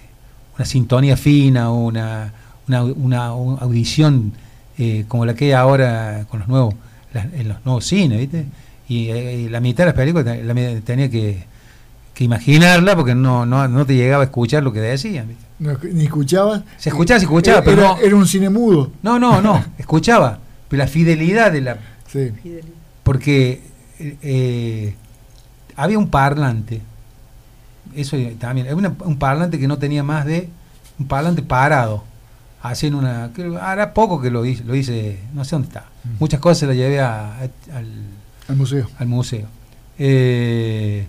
una 0.57 0.65
sintonía 0.65 1.17
fina, 1.17 1.71
una, 1.71 2.33
una, 2.69 2.83
una- 2.85 3.35
una 3.35 3.61
audición 3.63 4.33
eh, 4.79 5.05
como 5.09 5.27
la 5.27 5.35
que 5.35 5.47
hay 5.47 5.53
ahora 5.53 6.25
con 6.31 6.41
los 6.41 6.49
nuevos, 6.49 6.75
las- 7.13 7.33
en 7.35 7.49
los 7.49 7.65
nuevos 7.65 7.85
cines, 7.87 8.19
¿viste? 8.19 8.47
Y, 8.89 9.09
eh, 9.11 9.35
y 9.43 9.49
la 9.49 9.61
mitad 9.61 9.85
de 9.85 9.87
las 9.87 9.95
películas 9.95 10.25
la 10.43 10.55
tenía 10.83 11.09
que, 11.11 11.45
que 12.15 12.25
imaginarla 12.25 12.97
porque 12.97 13.15
no, 13.15 13.45
no, 13.47 13.69
no 13.69 13.87
te 13.87 13.95
llegaba 13.95 14.23
a 14.23 14.27
escuchar 14.27 14.63
lo 14.63 14.73
que 14.73 14.81
decían. 14.81 15.29
¿viste? 15.29 15.45
No, 15.59 15.79
ni 15.93 16.05
escuchabas. 16.05 16.63
Se 16.79 16.89
escuchaba, 16.89 17.21
se 17.21 17.27
escuchaba, 17.27 17.59
Era- 17.59 17.65
pero 17.65 17.83
era, 17.83 17.91
no- 17.91 17.99
era 18.01 18.17
un 18.17 18.27
cine 18.27 18.49
mudo. 18.49 18.91
No, 19.03 19.19
no, 19.19 19.41
no, 19.43 19.63
escuchaba. 19.79 20.39
Pero 20.69 20.83
la 20.83 20.89
fidelidad 20.89 21.53
de 21.53 21.61
la. 21.61 21.77
Sí. 22.11 22.31
Porque 23.03 23.61
eh, 23.99 24.95
había 25.77 25.99
un 25.99 26.09
parlante. 26.09 26.81
Eso 27.95 28.17
también. 28.39 28.69
Había 28.69 28.89
un 29.05 29.17
parlante 29.19 29.59
que 29.59 29.67
no 29.69 29.79
tenía 29.79 30.03
más 30.03 30.25
de. 30.27 30.49
Un 30.99 31.07
parlante 31.07 31.43
parado. 31.43 32.05
Hacían 32.63 32.95
una. 32.95 33.31
Hará 33.63 33.95
poco 33.95 34.21
que 34.21 34.31
lo 34.31 34.45
hice, 34.45 34.65
lo 34.65 34.75
hice. 34.75 35.19
No 35.35 35.45
sé 35.45 35.53
dónde 35.57 35.69
está. 35.69 35.87
Muchas 36.19 36.41
cosas 36.41 36.69
las 36.69 36.77
llevé 36.77 37.01
a- 37.01 37.33
a- 37.39 37.77
al, 37.77 37.89
Al 38.49 38.57
museo. 38.57 38.89
al 38.99 39.07
museo. 39.07 39.47
Eh, 39.99 41.07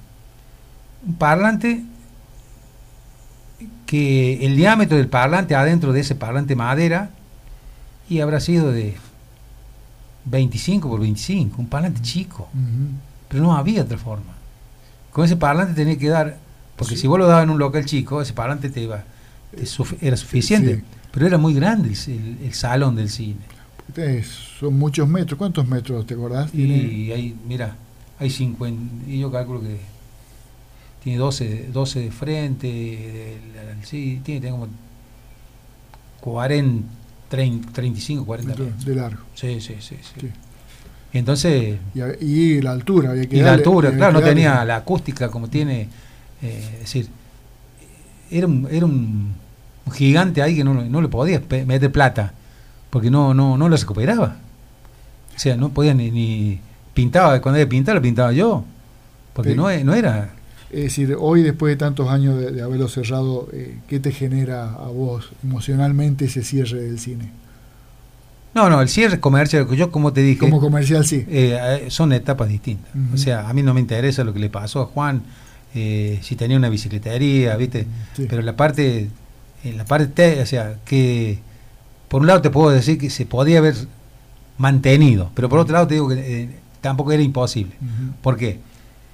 un 1.08 1.16
parlante 1.16 1.84
que 3.86 4.46
el 4.46 4.56
diámetro 4.56 4.98
del 4.98 5.08
parlante 5.08 5.56
adentro 5.56 5.92
de 5.94 6.00
ese 6.02 6.16
parlante 6.16 6.56
madera 6.56 7.10
y 8.10 8.20
habrá 8.22 8.40
sido 8.40 8.72
de 8.72 8.96
25 10.26 10.90
por 10.90 11.00
25, 11.02 11.58
un 11.62 11.68
parlante 11.68 12.02
chico, 12.02 12.48
pero 13.28 13.44
no 13.44 13.56
había 13.56 13.82
otra 13.84 13.98
forma. 13.98 14.34
Con 15.12 15.26
ese 15.26 15.36
parlante 15.36 15.74
tenía 15.74 15.98
que 15.98 16.08
dar, 16.10 16.38
porque 16.76 16.96
Sí. 16.96 17.02
si 17.02 17.08
vos 17.08 17.20
lo 17.20 17.28
dabas 17.28 17.44
en 17.44 17.50
un 17.50 17.60
local 17.60 17.86
chico, 17.86 18.22
ese 18.22 18.34
parlante 18.34 18.70
te 18.70 18.82
iba, 18.82 19.04
te 19.56 19.64
sufi- 19.66 19.98
era 20.02 20.16
suficiente, 20.18 20.78
Sí. 20.78 20.82
pero 21.12 21.28
era 21.28 21.38
muy 21.38 21.54
grande 21.54 21.90
el, 22.08 22.38
el- 22.44 22.54
salón 22.54 22.96
del 22.96 23.10
cine. 23.10 23.40
Son 24.60 24.78
muchos 24.80 25.08
metros. 25.10 25.38
¿Cuántos 25.38 25.68
metros 25.68 26.06
te 26.06 26.14
acordás? 26.14 26.54
Y 26.56 27.12
hay, 27.12 27.36
mira, 27.46 27.76
hay 28.20 28.30
50, 28.30 29.10
y 29.10 29.20
yo 29.20 29.30
calculo 29.32 29.60
que 29.62 29.78
tiene 31.04 31.18
12, 31.20 31.68
12 31.74 32.00
de 32.00 32.12
frente, 32.12 32.68
del- 32.68 33.86
sí, 33.86 34.22
tiene, 34.24 34.40
tiene 34.40 34.52
como 34.52 34.68
40, 36.22 36.88
30, 37.30 37.72
35, 37.74 38.26
40 38.26 38.50
metros 38.52 38.68
metros. 38.68 38.86
de 38.86 38.96
largo. 38.96 39.22
Sí, 39.36 39.60
sí, 39.62 39.76
sí. 39.80 39.96
sí. 40.02 40.28
Entonces, 41.14 41.78
Y, 42.22 42.62
la 42.62 42.72
altura. 42.72 43.12
Había 43.12 43.28
que 43.28 43.36
y 43.36 43.40
la 43.40 43.48
darle- 43.48 43.58
altura, 43.58 43.88
había 43.90 43.98
claro, 43.98 44.14
que 44.14 44.20
no 44.22 44.28
darle- 44.28 44.34
tenía 44.36 44.66
la 44.66 44.76
acústica 44.78 45.30
como 45.30 45.50
tiene, 45.50 45.90
eh, 46.42 46.70
es 46.76 46.80
decir, 46.80 47.08
era 48.30 48.48
un, 48.48 48.68
era 48.72 48.86
un, 48.86 49.34
gigante 49.94 50.42
ahí 50.42 50.56
que 50.56 50.64
no, 50.64 50.74
no 50.74 51.02
le 51.02 51.08
podías 51.10 51.42
meter 51.66 51.92
plata, 51.92 52.34
porque 52.90 53.12
no, 53.12 53.34
no, 53.34 53.58
no 53.58 53.68
lo 53.68 53.76
recuperaba. 53.76 54.38
O 55.36 55.40
sea, 55.40 55.58
no 55.58 55.70
podía 55.70 55.94
ni, 55.94 56.12
ni 56.12 56.60
pintaba, 56.94 57.42
cuando 57.42 57.58
había 57.58 57.68
pintado 57.68 57.96
lo 57.96 58.02
pintaba 58.02 58.32
yo, 58.32 58.64
porque 59.34 59.52
Sí. 59.52 59.56
no, 59.58 59.64
no 59.84 59.94
era, 59.94 60.30
Es 60.70 60.84
decir, 60.84 61.18
hoy 61.20 61.42
después 61.44 61.72
de 61.74 61.76
tantos 61.78 62.10
años 62.10 62.38
de, 62.40 62.52
de 62.52 62.62
haberlo 62.62 62.88
cerrado, 62.88 63.50
eh, 63.52 63.78
¿qué 63.90 64.00
te 64.00 64.14
genera 64.14 64.66
a 64.76 64.88
vos 64.88 65.32
emocionalmente 65.44 66.26
ese 66.26 66.44
cierre 66.44 66.82
del 66.84 67.00
cine? 67.00 67.32
No, 68.54 68.70
no, 68.70 68.82
el 68.82 68.90
cierre 68.90 69.20
comercial, 69.20 69.68
yo 69.76 69.92
como 69.92 70.12
te 70.14 70.22
dije, 70.22 70.40
Como 70.40 70.60
comercial 70.60 71.06
sí. 71.06 71.26
eh, 71.30 71.58
eh, 71.84 71.86
son 71.90 72.12
etapas 72.14 72.50
distintas. 72.50 72.92
O 73.14 73.18
sea, 73.18 73.48
a 73.50 73.54
mí 73.54 73.64
no 73.64 73.74
me 73.74 73.80
interesa 73.80 74.24
lo 74.24 74.34
que 74.34 74.40
le 74.40 74.50
pasó 74.50 74.82
a 74.82 74.86
Juan, 74.86 75.24
eh, 75.74 76.20
si 76.22 76.36
tenía 76.36 76.58
una 76.58 76.68
bicicletería, 76.70 77.56
¿viste? 77.56 77.88
Sí. 78.16 78.26
Pero 78.30 78.42
la 78.42 78.56
parte, 78.58 79.10
en 79.64 79.78
la 79.78 79.86
parte, 79.86 80.08
te- 80.08 80.42
o 80.42 80.46
sea, 80.46 80.76
que 80.86 81.40
por 82.10 82.22
un 82.22 82.28
lado 82.28 82.42
te 82.42 82.50
puedo 82.50 82.72
decir 82.72 82.98
que 82.98 83.10
se 83.10 83.26
podía 83.26 83.60
haber 83.60 83.76
mantenido, 84.58 85.32
pero 85.34 85.48
por 85.50 85.60
otro 85.60 85.74
lado 85.74 85.88
te 85.88 85.94
digo 85.96 86.10
que 86.10 86.16
eh, 86.44 86.50
tampoco 86.82 87.12
era 87.14 87.24
imposible. 87.24 87.74
¿Por 88.22 88.38
qué? 88.38 88.60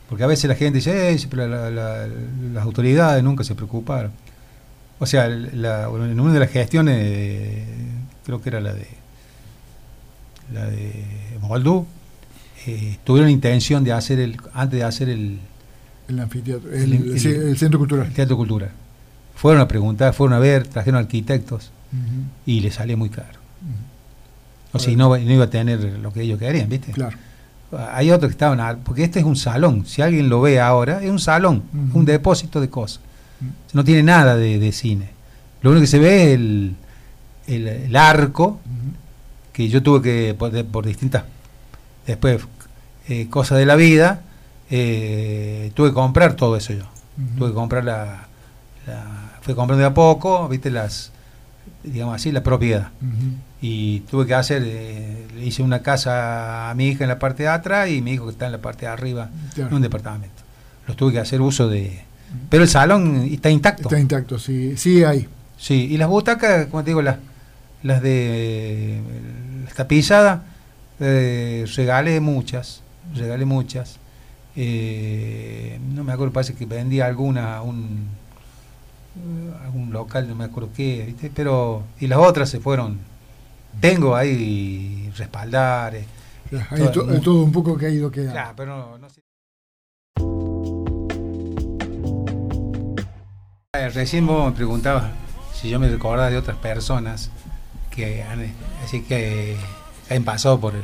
Porque 0.10 0.24
a 0.24 0.28
veces 0.28 0.48
la 0.50 0.56
gente 0.56 0.78
dice, 0.78 1.12
"Eh, 1.12 1.18
pero 1.30 1.48
la- 1.48 1.70
la- 1.70 2.08
las 2.54 2.64
autoridades 2.64 3.24
nunca 3.24 3.44
se 3.44 3.56
preocuparon. 3.56 4.12
O 5.00 5.06
sea, 5.06 5.28
la, 5.28 5.84
en 5.84 6.20
una 6.20 6.34
de 6.34 6.40
las 6.40 6.50
gestiones, 6.50 7.66
creo 8.26 8.42
que 8.42 8.50
era 8.50 8.62
la 8.62 8.74
de 8.74 8.88
la 10.54 10.66
de 10.66 11.06
Moldú, 11.42 11.86
eh, 12.66 12.98
tuvieron 13.04 13.30
intención 13.30 13.84
de 13.84 13.94
hacer 13.94 14.20
el, 14.20 14.38
antes 14.54 14.80
de 14.80 14.84
hacer 14.84 15.10
el, 15.10 15.40
el 16.08 16.20
anfiteatro, 16.20 16.72
el, 16.72 17.58
centro 17.58 17.80
cultural. 17.80 18.08
El 18.08 18.14
teatro 18.14 18.38
cultural. 18.38 18.72
Fueron 19.36 19.62
a 19.62 19.68
preguntar, 19.68 20.14
fueron 20.14 20.36
a 20.36 20.40
ver, 20.40 20.68
trajeron 20.68 21.00
arquitectos 21.00 21.72
y 22.46 22.60
les 22.62 22.76
salió 22.76 22.98
muy 22.98 23.10
caro. 23.10 23.40
O 24.74 24.80
sea, 24.80 24.96
no, 24.96 25.10
no, 25.10 25.18
iba 25.18 25.46
a 25.46 25.50
tener 25.50 25.80
lo 26.00 26.12
que 26.12 26.22
ellos 26.22 26.40
querían, 26.40 26.70
¿viste? 26.70 26.92
Claro. 26.92 27.18
Hay 27.92 28.12
otros 28.12 28.30
que 28.30 28.34
estaban, 28.34 28.80
porque 28.84 29.04
este 29.04 29.20
es 29.20 29.26
un 29.26 29.36
salón, 29.36 29.86
si 29.86 30.02
alguien 30.02 30.30
lo 30.30 30.42
ve 30.42 30.60
ahora, 30.60 31.04
es 31.04 31.10
un 31.10 31.20
salón, 31.20 31.64
un 31.94 32.06
depósito 32.06 32.62
de 32.62 32.70
cosas. 32.70 33.02
No 33.74 33.84
tiene 33.84 34.04
nada 34.04 34.36
de, 34.36 34.72
cine. 34.72 35.10
Lo 35.62 35.72
único 35.72 35.82
que 35.82 35.88
se 35.88 36.00
ve 36.00 36.34
es 36.34 36.40
el, 36.40 36.76
el, 37.48 37.96
arco, 37.96 38.60
que 39.58 39.70
yo 39.70 39.82
tuve 39.82 40.04
que, 40.04 40.36
por, 40.36 40.86
distintas, 40.86 41.24
después, 42.06 42.44
eh, 43.10 43.28
cosas 43.28 43.58
de 43.58 43.66
la 43.66 43.76
vida, 43.76 44.22
eh, 44.70 45.72
tuve 45.74 45.90
que 45.90 45.94
comprar 45.96 46.36
todo 46.36 46.56
eso 46.56 46.74
yo. 46.74 46.84
Tuve 47.40 47.48
que 47.48 47.56
comprar 47.56 47.84
la, 47.84 48.28
la, 48.86 49.32
fui 49.42 49.56
comprando 49.56 49.82
de 49.82 49.88
a 49.88 49.96
poco, 49.96 50.48
viste, 50.48 50.70
las, 50.70 51.12
digamos 51.84 52.14
así, 52.14 52.32
la 52.32 52.44
propiedad. 52.44 52.90
Y 53.60 54.02
tuve 54.02 54.28
que 54.28 54.36
hacer, 54.36 54.62
eh, 54.64 55.26
le 55.36 55.46
hice 55.48 55.64
una 55.64 55.82
casa 55.82 56.70
a 56.70 56.76
mi 56.76 56.90
hija 56.90 57.06
en 57.06 57.10
la 57.10 57.18
parte 57.18 57.42
de 57.42 57.50
atrás 57.50 57.90
y 57.90 58.04
mi 58.04 58.12
hijo 58.12 58.26
que 58.26 58.34
está 58.34 58.46
en 58.46 58.52
la 58.52 58.60
parte 58.60 58.86
de 58.86 58.92
arriba, 58.92 59.32
en 59.56 59.74
un 59.74 59.82
departamento. 59.82 60.44
Los 60.86 60.96
tuve 60.96 61.14
que 61.14 61.20
hacer 61.20 61.42
uso 61.42 61.68
de... 61.68 62.04
Pero 62.52 62.62
el 62.62 62.70
salón 62.70 63.28
está 63.32 63.50
intacto. 63.50 63.90
Está 63.90 64.00
intacto, 64.00 64.38
sí, 64.38 64.78
sí 64.78 65.04
hay. 65.04 65.28
Sí, 65.58 65.88
y 65.90 65.98
las 65.98 66.10
butacas, 66.10 66.68
como 66.68 66.84
te 66.84 66.92
digo, 66.92 67.02
las, 67.02 67.18
las 67.82 68.04
de 68.04 69.02
la 69.68 69.74
tapizada, 69.74 70.44
eh, 71.00 71.66
regalé 71.76 72.20
muchas, 72.20 72.82
regalé 73.16 73.46
muchas. 73.46 74.00
Eh, 74.56 75.80
no 75.94 76.04
me 76.04 76.14
acuerdo, 76.14 76.34
parece 76.34 76.56
que 76.56 76.66
vendía 76.66 77.06
alguna, 77.06 77.62
un, 77.62 78.08
algún 79.64 79.92
local, 79.92 80.28
no 80.28 80.36
me 80.36 80.46
acuerdo 80.46 80.70
qué, 80.76 81.04
¿viste? 81.06 81.32
pero 81.34 81.84
y 82.00 82.08
las 82.08 82.20
otras 82.20 82.50
se 82.50 82.60
fueron. 82.60 82.98
Tengo 83.80 84.16
ahí 84.16 85.12
respaldar. 85.16 85.96
Eh, 85.96 86.06
hay 86.72 86.92
todo, 86.92 87.44
un 87.44 87.52
poco 87.52 87.78
que 87.78 87.86
ha 87.86 87.90
ido 87.90 88.10
quedando. 88.10 88.34
Claro, 88.34 88.54
pero 88.56 88.98
no, 88.98 89.10
sé. 89.10 89.22
Recién 93.94 94.26
vos 94.26 94.50
me 94.50 94.56
preguntabas 94.56 95.12
si 95.54 95.70
yo 95.70 95.80
me 95.80 95.88
recordaba 95.88 96.32
de 96.32 96.38
otras 96.38 96.58
personas 96.58 97.30
que 97.92 98.24
han, 98.24 98.52
así 98.84 99.02
que 99.02 99.58
han 100.10 100.24
pasado 100.24 100.60
por 100.60 100.76
el, 100.76 100.84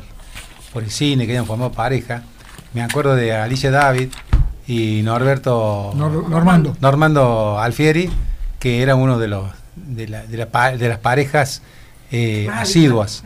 por 0.72 0.82
el 0.82 0.90
cine, 0.90 1.26
que 1.26 1.32
hayan 1.32 1.46
formado 1.46 1.72
pareja. 1.72 2.22
Me 2.72 2.82
acuerdo 2.82 3.14
de 3.14 3.34
Alicia 3.34 3.70
David 3.70 4.08
y 4.66 5.02
Norberto 5.02 5.92
Normando. 5.94 6.76
Normando 6.80 7.58
Alfieri, 7.58 8.10
que 8.58 8.82
era 8.82 8.94
uno 8.94 9.18
de 9.18 9.28
los 9.28 9.50
de, 9.76 10.08
la, 10.08 10.26
de, 10.26 10.88
las 10.88 10.98
parejas 10.98 11.62
eh, 12.10 12.48
asiduas. 12.50 13.24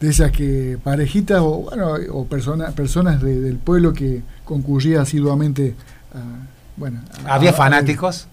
De 0.00 0.08
esas 0.08 0.30
que 0.32 0.78
parejitas 0.82 1.40
o 1.40 1.68
bueno 1.68 1.94
o 2.12 2.26
personas 2.26 2.72
personas 2.72 3.20
del 3.20 3.58
pueblo 3.58 3.92
que 3.92 4.22
concurría 4.44 5.02
asiduamente 5.02 5.74
a, 6.14 6.46
bueno 6.76 7.00
había 7.26 7.52
fanáticos 7.52 8.26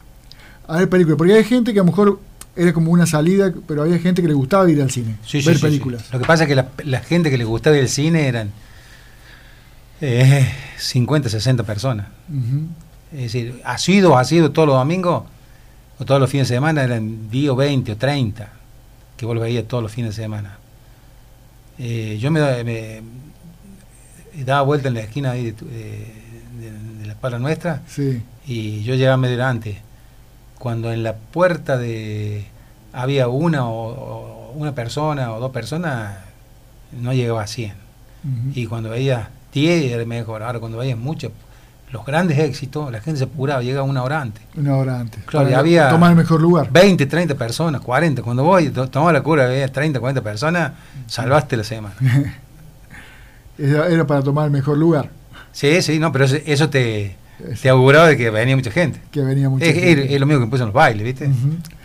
a 0.67 0.77
ver 0.77 0.89
películas 0.89 1.17
porque 1.17 1.33
hay 1.33 1.43
gente 1.43 1.73
que 1.73 1.79
a 1.79 1.83
lo 1.83 1.91
mejor 1.91 2.19
era 2.55 2.73
como 2.73 2.91
una 2.91 3.05
salida, 3.05 3.53
pero 3.67 3.83
había 3.83 3.99
gente 3.99 4.21
que 4.21 4.27
le 4.27 4.33
gustaba 4.33 4.69
ir 4.69 4.81
al 4.81 4.91
cine, 4.91 5.15
ver 5.45 5.59
películas. 5.59 6.11
Lo 6.11 6.19
que 6.19 6.25
pasa 6.25 6.43
es 6.43 6.49
que 6.49 6.83
la, 6.85 6.99
gente 6.99 7.29
que 7.29 7.37
le 7.37 7.45
gustaba 7.45 7.77
ir 7.77 7.83
al 7.83 7.89
cine 7.89 8.27
eran 8.27 8.51
eh, 10.01 10.51
50, 10.77 11.29
60 11.29 11.63
personas. 11.63 12.07
Es 13.13 13.33
decir, 13.33 13.61
ha 13.63 13.77
sido, 13.77 14.17
ha 14.17 14.23
sido 14.25 14.51
todos 14.51 14.67
los 14.67 14.77
domingos 14.77 15.23
o 15.99 16.05
todos 16.05 16.19
los 16.19 16.29
fines 16.29 16.49
de 16.49 16.55
semana, 16.55 16.83
eran 16.83 17.29
10 17.29 17.51
o 17.51 17.55
20 17.55 17.91
o 17.91 17.97
30 17.97 18.49
que 19.15 19.25
vos 19.25 19.37
todos 19.67 19.83
los 19.83 19.91
fines 19.91 20.15
de 20.15 20.23
semana. 20.23 20.57
Eh, 21.77 22.17
yo 22.19 22.31
me, 22.31 22.63
me, 22.63 23.01
daba 24.43 24.63
vuelta 24.63 24.87
en 24.87 24.95
la 24.95 25.01
esquina 25.01 25.33
de, 25.33 25.53
la 27.05 27.13
espalda 27.13 27.39
nuestra 27.39 27.81
y 28.47 28.83
yo 28.83 28.95
llegaba 28.95 29.17
medio 29.17 29.43
antes 29.45 29.77
cuando 30.61 30.93
en 30.93 31.01
la 31.01 31.15
puerta 31.15 31.75
de 31.75 32.45
había 32.93 33.27
una 33.27 33.67
o, 33.67 34.53
una 34.53 34.75
persona 34.75 35.33
o 35.33 35.39
dos 35.39 35.51
personas, 35.51 36.17
no 36.91 37.13
llegaba 37.13 37.41
a 37.41 37.47
100. 37.47 37.73
Y 38.53 38.67
cuando 38.67 38.91
veía 38.91 39.29
10 39.53 39.91
era 39.91 40.05
mejor. 40.05 40.43
Ahora 40.43 40.59
cuando 40.59 40.77
veías 40.77 40.99
muchos, 40.99 41.31
los 41.91 42.05
grandes 42.05 42.37
éxitos, 42.37 42.91
la 42.91 43.01
gente 43.01 43.17
se 43.17 43.23
apuraba, 43.23 43.63
llega 43.63 43.81
una 43.81 44.03
hora 44.03 44.21
antes. 44.21 44.43
Una 44.55 44.77
hora 44.77 44.99
antes. 44.99 45.23
Claro, 45.25 45.57
había 45.57 45.89
tomar 45.89 46.11
el 46.11 46.17
mejor 46.17 46.39
lugar. 46.39 46.69
20, 46.71 47.07
30 47.07 47.33
personas, 47.33 47.81
40. 47.81 48.21
Cuando 48.21 48.43
voy, 48.43 48.69
tomaba 48.69 49.11
la 49.11 49.23
cura, 49.23 49.45
había 49.45 49.67
30, 49.67 49.99
40 49.99 50.21
personas, 50.21 50.73
salvaste 51.07 51.57
la 51.57 51.63
semana. 51.63 51.95
era, 53.57 54.05
para 54.05 54.21
tomar 54.21 54.45
el 54.45 54.51
mejor 54.51 54.77
lugar. 54.77 55.09
Sí, 55.53 55.81
sí, 55.81 55.97
no, 55.97 56.11
pero 56.11 56.25
eso 56.25 56.69
te, 56.69 57.15
te 57.61 57.69
auguraba 57.69 58.07
de 58.07 58.17
que 58.17 58.29
venía 58.29 58.55
mucha 58.55 58.71
gente. 58.71 58.99
Que 59.11 59.21
venía 59.21 59.49
mucha 59.49 59.65
es, 59.65 59.73
gente. 59.73 60.13
Es, 60.13 60.19
lo 60.19 60.25
mismo 60.25 60.39
que 60.39 60.45
empiezan 60.45 60.67
los 60.67 60.73
bailes, 60.73 61.03
¿viste? 61.03 61.29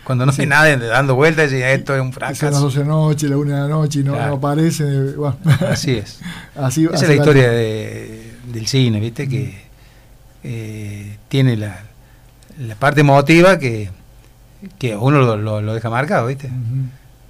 Cuando 0.04 0.24
no 0.24 0.32
hay 0.36 0.46
nadie 0.46 0.76
dando 0.76 1.14
vueltas 1.16 1.52
y 1.52 1.57
esto 1.57 1.94
es 1.94 2.00
un 2.00 2.12
fracaso. 2.12 2.46
a 2.46 2.50
las 2.50 2.61
12 2.61 2.78
de 2.78 2.84
la 2.84 2.90
noche, 2.90 3.28
la 3.28 3.36
1 3.36 3.54
de 3.54 3.61
la 3.61 3.68
noche 3.68 4.00
y 4.00 4.04
no, 4.04 4.14
aparece. 4.14 5.14
Así 5.68 5.96
es. 5.96 6.20
así, 6.57 6.84
Esa 6.84 7.04
es 7.04 7.09
la 7.09 7.14
historia 7.14 7.50
del 7.50 8.66
cine, 8.66 9.00
¿viste? 9.00 9.28
Que 9.28 9.66
eh, 10.44 11.16
tiene 11.28 11.57
la, 11.57 11.80
la 12.59 12.74
parte 12.76 13.00
emotiva 13.00 13.59
que, 13.59 13.90
que 14.78 14.96
uno 14.96 15.36
lo, 15.36 15.61
lo, 15.61 15.74
deja 15.74 15.90
marcado, 15.90 16.28
¿viste? 16.28 16.50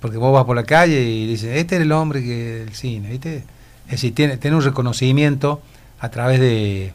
Porque 0.00 0.18
vos 0.18 0.32
vas 0.32 0.44
por 0.44 0.56
la 0.56 0.64
calle 0.64 1.02
y 1.02 1.26
dices, 1.26 1.56
este 1.56 1.76
es 1.76 1.82
el 1.82 1.92
hombre 1.92 2.22
que 2.22 2.62
el 2.62 2.74
cine, 2.74 3.10
¿viste? 3.10 3.44
Es 3.86 3.92
decir, 3.92 4.14
tiene, 4.14 4.36
tiene 4.36 4.56
un 4.56 4.62
reconocimiento 4.62 5.62
a 6.00 6.10
través 6.10 6.40
de 6.40 6.92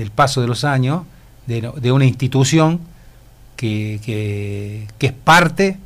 del 0.00 0.10
paso 0.10 0.40
de 0.40 0.46
los 0.46 0.64
años 0.64 1.02
de, 1.46 1.92
una 1.92 2.04
institución 2.06 2.80
que, 3.56 4.00
que, 4.02 5.06
es 5.06 5.12
parte 5.12 5.76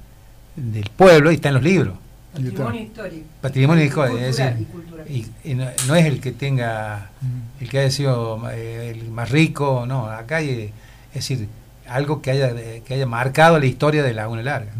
del 0.54 0.88
pueblo 0.96 1.32
y 1.32 1.36
está 1.36 1.48
en 1.48 1.54
los 1.54 1.64
libros. 1.64 1.96
Patrimonio 2.32 2.80
histórico. 2.80 3.26
Patrimonio 3.40 3.84
histórico. 3.84 4.28
y, 5.44 5.54
no, 5.54 5.94
es 5.94 6.06
el 6.06 6.20
que 6.20 6.32
tenga, 6.32 7.10
el 7.60 7.68
que 7.68 7.78
haya 7.80 7.90
sido 7.90 8.50
eh, 8.50 8.92
el 8.94 9.10
más 9.10 9.30
rico, 9.30 9.84
no, 9.86 10.06
acá 10.06 10.36
hay, 10.36 10.72
es 11.08 11.28
decir, 11.28 11.48
algo 11.88 12.22
que 12.22 12.30
haya, 12.30 12.54
que 12.54 12.94
haya 12.94 13.06
marcado 13.06 13.58
la 13.58 13.66
historia 13.66 14.02
de 14.02 14.14
Laguna 14.14 14.42
Larga. 14.42 14.72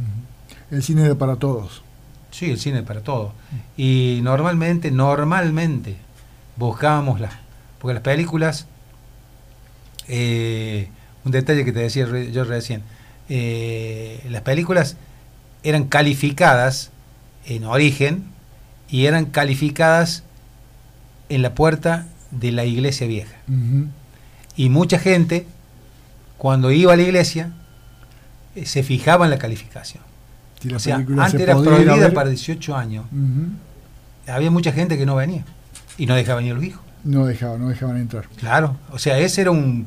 El 0.71 0.83
cine 0.83 1.07
es 1.09 1.15
para 1.15 1.37
todos. 1.37 1.83
Sí, 2.31 2.51
el 2.51 2.59
cine 2.59 2.79
es 2.79 2.85
para 2.85 3.01
todos. 3.01 3.33
Y 3.77 4.21
normalmente, 4.23 4.91
normalmente 4.91 5.97
buscábamos 6.57 7.21
las, 7.21 7.33
porque 7.79 7.95
las 7.95 8.03
películas 8.03 8.67
eh, 10.09 10.89
un 11.25 11.33
detalle 11.33 11.65
que 11.65 11.73
te 11.73 11.81
decía 11.81 12.07
yo 12.31 12.45
recién. 12.45 12.83
Eh, 13.29 14.25
las 14.29 14.43
películas 14.43 14.97
eran 15.63 15.85
calificadas 15.85 16.91
en 17.47 17.65
origen 17.65 18.25
y 18.89 19.07
eran 19.07 19.27
calificadas 19.27 20.25
en 21.29 21.43
la 21.43 21.55
puerta 21.55 22.07
de 22.31 22.53
la 22.53 22.65
iglesia 22.65 23.07
vieja. 23.07 23.37
Y 24.57 24.69
mucha 24.69 24.99
gente, 24.99 25.47
cuando 26.39 26.71
iba 26.71 26.93
a 26.93 26.97
la 26.97 27.03
iglesia, 27.03 27.53
eh, 28.55 28.67
se 28.67 28.83
fijaba 28.83 29.25
en 29.25 29.31
la 29.31 29.39
calificación. 29.39 30.03
o 30.75 30.79
sea, 30.79 30.97
antes 30.97 31.41
era 31.41 31.57
prohibida 31.57 32.13
para 32.13 32.29
18 32.29 32.77
años. 32.77 33.07
Había 34.27 34.51
mucha 34.51 34.73
gente 34.73 34.97
que 34.97 35.07
no 35.07 35.17
venía 35.17 35.45
y 35.99 36.07
no 36.07 36.15
dejaba 36.15 36.39
venir 36.39 36.55
los 36.55 36.65
hijos. 36.65 36.83
No 37.05 37.27
dejaban, 37.27 37.61
no 37.61 37.69
dejaban 37.69 37.99
entrar. 37.99 38.27
Claro, 38.39 38.77
o 38.91 38.99
sea, 38.99 39.19
ese 39.19 39.43
era 39.43 39.51
un, 39.51 39.87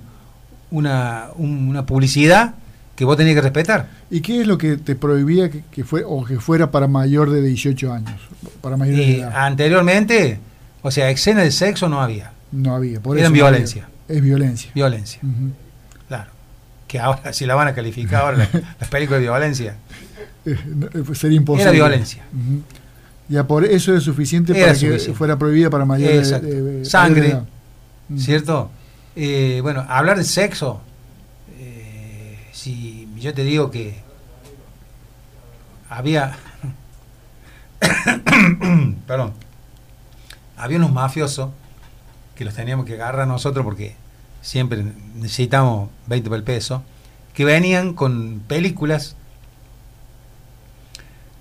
una, 0.71 1.27
una 1.35 1.85
publicidad 1.85 2.53
que 2.95 3.05
vos 3.05 3.15
tenías 3.15 3.35
que 3.35 3.41
respetar. 3.41 3.87
¿Y 4.09 4.21
qué 4.21 4.41
es 4.41 4.47
lo 4.47 4.57
que 4.57 4.77
te 4.77 4.95
prohibía 4.95 5.49
que, 5.49 5.83
fue, 5.83 6.03
o 6.05 6.25
que 6.25 6.39
fuera 6.39 6.71
para 6.71 6.87
mayor 6.87 7.29
de 7.29 7.41
18 7.41 7.93
años? 7.93 8.19
Para 8.59 8.75
mayor 8.75 8.95
de 8.95 9.19
edad? 9.19 9.33
Anteriormente, 9.35 10.39
o 10.81 10.89
sea, 10.91 11.09
escena 11.09 11.43
de 11.43 11.51
sexo 11.51 11.89
no 11.89 12.01
había. 12.01 12.31
No 12.51 12.75
había, 12.75 12.99
por 12.99 13.17
Eran 13.17 13.33
violencia. 13.33 13.87
Es 14.07 14.21
violencia. 14.21 14.71
Violencia. 14.73 15.21
Claro. 16.07 16.31
Que 16.87 16.99
ahora, 16.99 17.33
si 17.33 17.45
la 17.45 17.53
van 17.53 17.67
a 17.67 17.75
calificar 17.75 18.23
ahora 18.23 18.49
las, 18.79 18.89
películas 18.89 19.21
de 19.21 19.27
violencia. 19.27 19.75
Eh, 20.47 20.55
sería 21.13 21.35
imposible. 21.35 21.63
Era 21.63 21.87
violencia. 21.87 22.23
Ya 23.29 23.45
por 23.45 23.65
eso 23.65 23.95
es 23.95 24.03
suficiente 24.03 24.53
para 24.53 24.73
que 24.73 24.99
fuera 25.13 25.37
prohibida 25.37 25.69
para 25.69 25.85
mayores 25.85 26.33
Sangre, 26.83 27.41
¿cierto? 28.17 28.71
Eh, 29.15 29.59
bueno, 29.61 29.85
hablar 29.89 30.17
de 30.17 30.23
sexo, 30.23 30.79
eh, 31.59 32.37
si 32.53 33.07
yo 33.17 33.33
te 33.33 33.43
digo 33.43 33.71
que 33.71 33.99
había, 35.89 36.37
perdón, 39.07 39.33
había 40.55 40.77
unos 40.77 40.93
mafiosos 40.93 41.49
que 42.35 42.45
los 42.45 42.53
teníamos 42.53 42.85
que 42.85 42.93
agarrar 42.93 43.27
nosotros 43.27 43.65
porque 43.65 43.95
siempre 44.41 44.85
necesitamos 45.15 45.89
20 46.07 46.29
por 46.29 46.37
el 46.37 46.43
peso, 46.43 46.83
que 47.33 47.43
venían 47.43 47.93
con 47.93 48.41
películas 48.47 49.15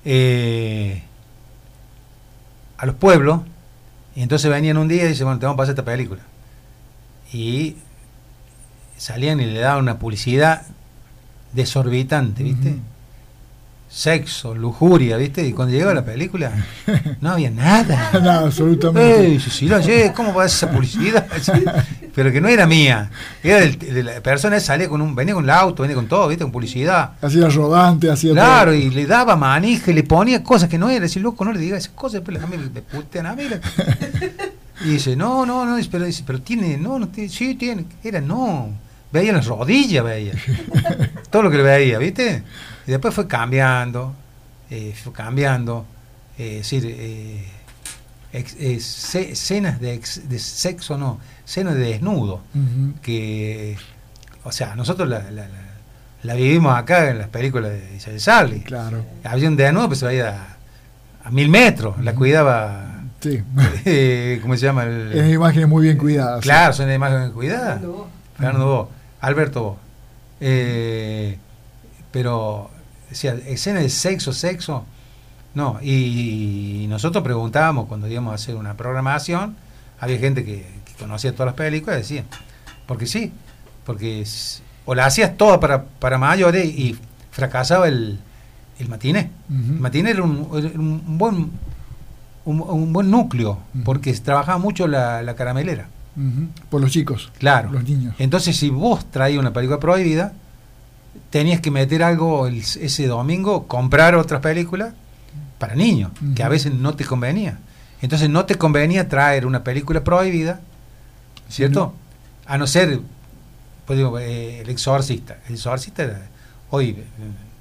eh, 0.05 1.03
a 2.79 2.87
los 2.87 2.95
pueblos, 2.95 3.41
y 4.15 4.23
entonces 4.23 4.51
venían 4.51 4.79
un 4.79 4.89
día 4.89 5.05
y 5.05 5.09
dicen, 5.09 5.27
bueno, 5.27 5.39
te 5.39 5.47
vamos 5.47 5.57
a 5.57 5.59
pasar 5.59 5.73
esta 5.73 5.85
película. 5.85 6.23
Y 7.33 7.77
salían 8.97 9.41
y 9.41 9.47
le 9.47 9.61
daban 9.61 9.83
una 9.83 9.99
publicidad 9.99 10.63
desorbitante, 11.53 12.43
¿viste? 12.43 12.77
Sexo, 13.89 14.55
lujuria, 14.55 15.17
¿viste? 15.17 15.47
Y 15.47 15.53
cuando 15.53 15.73
llegaba 15.73 15.95
la 15.95 16.05
película, 16.05 16.53
no 17.21 17.31
había 17.31 17.51
nada. 17.51 18.11
no, 18.21 18.31
absolutamente. 18.31 19.27
Ey, 19.27 19.41
si 19.41 19.69
llegué, 19.69 20.13
¿cómo 20.13 20.35
va 20.35 20.47
esa 20.47 20.71
publicidad? 20.71 21.27
Pero 22.17 22.33
que 22.33 22.41
no 22.41 22.49
era 22.49 22.67
mía. 22.67 23.11
Era 23.45 23.61
del- 23.61 23.79
de 23.79 24.03
la 24.03 24.21
persona 24.23 24.57
que 24.57 24.61
salía 24.63 24.89
con 24.89 25.01
un, 25.01 25.15
venía 25.15 25.35
con 25.35 25.45
el 25.45 25.51
auto, 25.51 25.83
venía 25.83 25.95
con 25.95 26.09
todo, 26.09 26.27
¿viste? 26.27 26.43
Con 26.45 26.51
publicidad. 26.51 27.13
Hacía 27.23 27.49
rodante, 27.49 28.11
hacía 28.11 28.33
Claro, 28.33 28.73
todo. 28.73 28.81
y 28.81 28.91
le 28.91 29.07
daba 29.07 29.37
manija 29.37 29.91
y 29.93 29.95
le 29.95 30.03
ponía 30.03 30.43
cosas 30.43 30.69
que 30.69 30.79
no 30.79 30.89
era. 30.91 31.01
Decía, 31.03 31.23
loco, 31.23 31.45
no 31.45 31.53
le 31.53 31.61
digas 31.61 31.79
esas 31.81 31.93
cosas, 31.93 32.25
después 32.25 32.43
a 32.43 32.47
mí 32.49 32.57
me 32.57 32.81
putean 32.83 33.27
a 33.27 33.37
mí. 33.37 33.45
Y 34.85 34.89
dice, 34.91 35.17
no, 35.17 35.47
no, 35.47 35.65
no, 35.65 35.79
pero, 35.91 36.05
dice, 36.05 36.23
pero 36.27 36.43
tiene, 36.43 36.77
no, 36.77 36.99
no 36.99 37.09
tiene, 37.09 37.31
sí 37.31 37.55
tiene. 37.55 37.87
Era, 38.05 38.21
no. 38.21 38.69
Veía 39.11 39.33
las 39.33 39.47
rodillas, 39.47 40.05
veía. 40.05 40.33
Todo 41.31 41.45
lo 41.45 41.51
que 41.51 41.57
le 41.57 41.63
veía, 41.63 41.99
¿viste? 41.99 42.43
Y 42.87 42.91
después 42.91 43.15
fue 43.15 43.27
cambiando, 43.27 44.15
eh, 44.69 44.95
fue 45.03 45.13
cambiando. 45.15 45.87
eh, 46.37 46.59
es 46.61 46.71
decir, 46.71 46.95
eh, 46.95 47.45
ex- 48.35 48.57
eh, 48.61 49.31
escenas 49.31 49.81
de, 49.81 49.95
ex- 49.95 50.29
de 50.29 50.39
sexo, 50.39 50.99
no, 50.99 51.19
escenas 51.47 51.75
de 51.75 51.81
desnudo 51.81 52.41
que, 53.03 53.77
o 54.45 54.53
sea, 54.53 54.75
nosotros 54.75 55.09
la, 55.09 55.21
la- 55.31 55.47
la- 55.49 55.67
la 56.23 56.35
vivimos 56.35 56.77
acá 56.77 57.11
en 57.11 57.19
las 57.19 57.29
películas 57.29 57.71
de 57.71 57.95
Isabel 57.97 58.21
Sarli. 58.21 58.61
Claro. 58.61 59.05
Había 59.23 59.49
un 59.49 59.57
desnudo, 59.57 59.87
pues 59.87 60.01
se 60.01 60.07
veía 60.07 60.57
a, 61.23 61.29
a 61.29 61.31
mil 61.31 61.49
metros, 61.49 61.99
la 62.03 62.15
cuidaba, 62.15 62.93
Sí. 63.21 63.43
eh, 63.85 64.39
¿cómo 64.43 64.57
se 64.57 64.67
llama? 64.67 64.85
El- 64.85 65.13
Es 65.13 65.33
imágenes 65.35 65.69
muy 65.69 65.85
bien 65.85 65.97
cuidadas. 65.99 66.41
claro, 66.43 66.73
son 66.73 66.91
imágenes 66.91 67.31
cuidadas. 67.31 67.79
Fernando 67.81 67.93
Bo. 67.93 68.09
Fernando 68.37 68.67
Bo, 68.67 68.91
Alberto 69.21 69.63
Bo. 69.63 69.79
Eh, 70.41 71.39
pero, 72.11 72.71
decía, 73.09 73.37
escenas 73.47 73.83
de 73.83 73.89
sexo, 73.91 74.33
sexo, 74.33 74.85
no. 75.55 75.79
Y 75.83 76.87
nosotros 76.89 77.23
preguntábamos 77.23 77.87
cuando 77.87 78.09
íbamos 78.09 78.33
a 78.33 78.35
hacer 78.35 78.57
una 78.57 78.77
programación, 78.77 79.57
había 80.01 80.19
gente 80.19 80.45
que 80.45 80.67
conocía 80.99 81.33
todas 81.33 81.47
las 81.47 81.55
películas 81.55 81.99
decía, 81.99 82.25
porque 82.87 83.07
sí, 83.07 83.33
porque 83.85 84.25
o 84.85 84.95
la 84.95 85.07
hacías 85.07 85.37
toda 85.37 85.59
para, 85.61 85.85
para 85.85 86.19
mayores 86.19 86.65
y 86.67 86.97
fracasaba 87.31 87.89
el, 87.89 88.19
el 88.79 88.89
matiné. 88.89 89.31
Ujú. 89.51 89.73
El 89.75 89.81
matiné 89.81 90.11
era 90.11 90.23
un, 90.23 90.49
era 90.57 90.69
un 90.79 91.19
buen 91.19 91.51
un, 92.45 92.61
un 92.61 92.93
buen 92.93 93.11
núcleo, 93.11 93.59
porque 93.85 94.13
trabajaba 94.15 94.59
mucho 94.59 94.87
la, 94.87 95.23
la 95.23 95.35
caramelera. 95.35 95.89
Por 96.71 96.81
los 96.81 96.91
chicos. 96.93 97.31
Claro. 97.39 97.71
Los 97.73 97.85
niños. 97.85 98.15
Entonces, 98.19 98.57
si 98.57 98.71
vos 98.71 99.05
traías 99.11 99.39
una 99.41 99.53
película 99.53 99.79
prohibida, 99.81 100.33
tenías 101.31 101.61
que 101.61 101.71
meter 101.71 102.03
algo 102.03 102.47
el- 102.47 102.61
ese 102.61 103.07
domingo, 103.07 103.67
comprar 103.67 104.15
otras 104.15 104.41
películas 104.41 104.95
para 105.59 105.75
niños, 105.75 106.13
que 106.35 106.43
a 106.43 106.49
veces 106.49 106.73
no 106.73 106.95
te 106.95 107.05
convenía. 107.05 107.59
Entonces, 108.01 108.31
no 108.31 108.45
te 108.47 108.55
convenía 108.55 109.09
traer 109.09 109.45
una 109.45 109.63
película 109.65 110.05
prohibida, 110.05 110.61
¿cierto? 111.49 111.95
A 112.47 112.59
no 112.59 112.67
ser, 112.67 113.01
pues 113.87 113.97
digo, 113.99 114.19
eh, 114.19 114.61
El 114.61 114.71
Exorcista. 114.71 115.39
El 115.49 115.55
Exorcista 115.55 116.03
era, 116.05 116.23
hoy, 116.71 116.91
eh, 116.91 117.05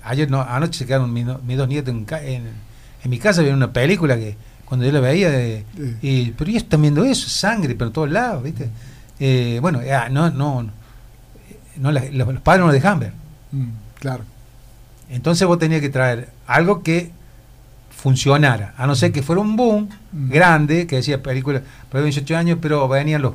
ayer 0.04 0.30
no, 0.30 0.42
anoche 0.42 0.80
se 0.80 0.86
quedaron 0.86 1.12
mis, 1.14 1.26
do- 1.26 1.40
mis 1.46 1.58
dos 1.58 1.68
nietos 1.68 1.94
en, 1.94 2.06
ca- 2.06 2.24
en, 2.24 2.44
en 3.04 3.10
mi 3.10 3.20
casa, 3.20 3.42
vieron 3.42 3.58
una 3.58 3.72
película 3.74 4.16
que 4.18 4.36
cuando 4.66 4.86
yo 4.86 4.92
la 4.92 5.00
veía, 5.00 5.30
eh, 5.32 5.64
Sí. 5.76 5.98
y, 6.02 6.32
pero 6.32 6.50
ellos 6.50 6.64
están 6.64 6.82
viendo 6.82 7.04
eso, 7.06 7.30
sangre, 7.30 7.76
pero 7.76 7.88
en 7.88 7.94
todos 7.94 8.10
lados, 8.12 8.44
¿viste? 8.44 8.70
Eh, 9.20 9.60
bueno, 9.62 9.82
ya, 9.84 10.10
no, 10.10 10.30
no, 10.32 10.70
no, 11.78 11.92
la- 11.92 12.06
los, 12.12 12.28
los 12.34 12.42
padres 12.42 12.62
no 12.62 12.68
lo 12.68 12.74
dejan 12.74 13.00
ver. 13.00 13.14
Mm, 13.52 13.68
claro. 14.00 14.24
Entonces 15.10 15.48
vos 15.48 15.60
tenías 15.60 15.82
que 15.82 15.90
traer 15.90 16.30
algo 16.48 16.82
que 16.82 17.12
funcionara, 17.90 18.74
a 18.78 18.86
no 18.88 18.96
ser 18.96 19.12
que 19.12 19.24
fuera 19.24 19.42
un 19.42 19.56
boom 19.56 19.90
Mm. 20.12 20.30
grande, 20.30 20.88
que 20.88 20.98
decía 20.98 21.22
película, 21.22 21.62
pero 21.92 22.04
18 22.04 22.36
años, 22.38 22.58
pero 22.62 22.88
venían 22.88 23.22
los, 23.22 23.34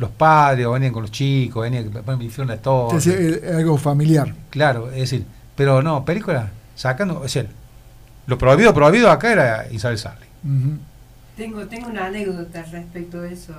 los 0.00 0.10
padres, 0.10 0.66
o 0.66 0.72
venían 0.72 0.92
con 0.92 1.02
los 1.02 1.10
chicos, 1.12 1.62
venían, 1.62 1.90
me 2.18 2.24
hicieron 2.24 2.48
la 2.48 2.56
Que 2.56 2.62
torre. 2.62 3.00
sea, 3.00 3.14
eh, 3.18 3.40
algo 3.56 3.76
familiar. 3.78 4.34
Claro, 4.50 4.88
es 4.90 4.96
decir, 5.00 5.24
pero 5.54 5.82
no, 5.82 6.04
película 6.04 6.50
sacando, 6.74 7.16
es 7.24 7.32
decir, 7.34 7.48
lo 8.26 8.38
prohibido, 8.38 8.72
prohibido 8.74 9.10
acá 9.10 9.30
era 9.32 9.66
Isabel 9.70 9.98
Sarli. 9.98 10.26
Ujú. 10.44 10.78
Tengo, 11.36 11.66
tengo 11.66 11.88
una 11.88 12.06
anécdota 12.06 12.62
respecto 12.70 13.20
de 13.22 13.32
eso, 13.34 13.54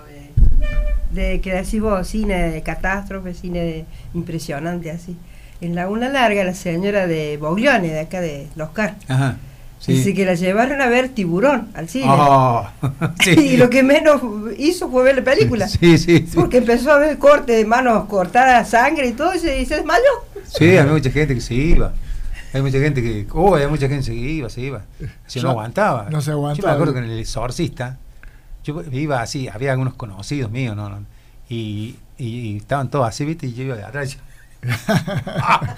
de, 1.14 1.22
de 1.32 1.42
que 1.42 1.54
decís 1.54 1.82
vos, 1.82 2.08
cine 2.08 2.50
de 2.52 2.62
catástrofe, 2.64 3.34
cine 3.34 3.60
de- 3.60 3.86
impresionante 4.14 4.92
así. 4.92 5.16
En 5.62 5.76
Laguna 5.76 6.10
Larga, 6.10 6.44
la 6.44 6.56
señora 6.56 7.06
de 7.08 7.38
Boglione, 7.38 7.90
de 7.90 8.00
acá 8.00 8.20
de 8.20 8.48
Los 8.56 8.70
Car, 8.72 8.96
Ajá. 9.08 9.38
Dice 9.88 10.14
que 10.14 10.26
la 10.26 10.36
llevaron 10.36 10.82
a 10.82 10.88
ver 10.88 11.10
Tiburón 11.10 11.70
al 11.74 11.90
cine. 11.90 12.06
Oh, 12.08 12.68
sí. 13.24 13.32
Y 13.32 13.58
lo 13.58 13.70
que 13.70 13.84
menos 13.84 14.22
hizo 14.58 14.90
fue 14.90 15.04
ver 15.04 15.16
la 15.18 15.24
película. 15.24 15.68
Sí, 15.68 15.98
sí, 15.98 16.26
sí. 16.28 16.32
Porque 16.36 16.58
empezó 16.58 16.92
a 16.92 16.98
ver 17.00 17.18
corte 17.18 17.54
de 17.54 17.66
manos 17.66 18.06
cortadas, 18.06 18.70
sangre 18.70 19.08
y 19.08 19.14
todo, 19.14 19.34
y 19.34 19.40
se, 19.40 19.60
y 19.60 19.66
se 19.66 19.76
desmayó. 19.78 20.02
Sí, 20.46 20.78
había 20.78 20.92
mucha 20.92 21.10
gente 21.12 21.34
que 21.34 21.42
se 21.42 21.54
iba. 21.56 21.94
Hay 22.54 22.62
mucha 22.62 22.80
gente 22.80 23.02
que. 23.02 23.26
Oh, 23.32 23.56
hay 23.56 23.68
mucha 23.68 23.88
gente 23.88 24.06
que 24.06 24.12
se 24.12 24.14
iba, 24.16 24.50
se 24.50 24.62
iba. 24.62 24.82
Se 25.26 25.42
no 25.42 25.52
aguantaba. 25.52 26.10
no 26.10 26.22
se 26.22 26.28
Yo 26.32 26.34
aguantaba. 26.34 26.68
me 26.70 26.74
acuerdo 26.74 26.94
que 26.94 27.00
en 27.00 27.06
el 27.06 27.20
exorcista, 27.20 27.98
yo 28.64 28.84
iba 28.92 29.22
así, 29.22 29.48
había 29.48 29.72
algunos 29.72 29.94
conocidos 29.96 30.52
míos, 30.52 30.76
¿no? 30.76 30.90
no 30.90 31.06
y, 31.50 31.96
y, 32.18 32.26
y 32.28 32.58
estaban 32.58 32.90
todos 32.90 33.08
así, 33.08 33.26
¿viste? 33.26 33.48
Y 33.48 33.54
yo 33.54 33.64
iba 33.64 33.76
de 33.76 33.84
atrás. 33.84 34.18
¡Ah! 34.88 35.76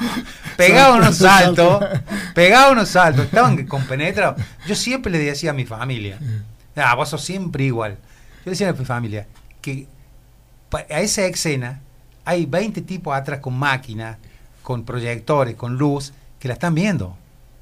pegaba 0.58 0.96
unos 0.96 1.18
Salto, 1.18 1.80
saltos, 1.80 2.02
pegaba 2.34 2.72
unos 2.72 2.90
saltos, 2.90 3.26
estaban 3.26 3.66
compenetrados. 3.66 4.42
Yo 4.68 4.76
siempre 4.76 5.12
le 5.12 5.20
decía 5.20 5.52
a 5.52 5.54
mi 5.54 5.66
familia, 5.66 6.18
ah, 6.76 6.96
vos 6.96 7.10
sos 7.10 7.24
siempre 7.24 7.64
igual. 7.64 7.98
Yo 8.46 8.52
decía 8.52 8.70
a 8.70 8.74
mi 8.74 8.86
familia 8.86 9.28
que 9.62 9.88
a 10.90 11.02
esa 11.02 11.26
escena 11.26 11.82
hay 12.26 12.46
20 12.46 12.82
tipos 12.82 13.16
atrás 13.16 13.40
con 13.40 13.58
máquinas, 13.58 14.18
con 14.62 14.84
proyectores, 14.84 15.56
con 15.56 15.78
luz, 15.78 16.14
que 16.40 16.48
la 16.48 16.56
están 16.56 16.76
viendo. 16.76 17.18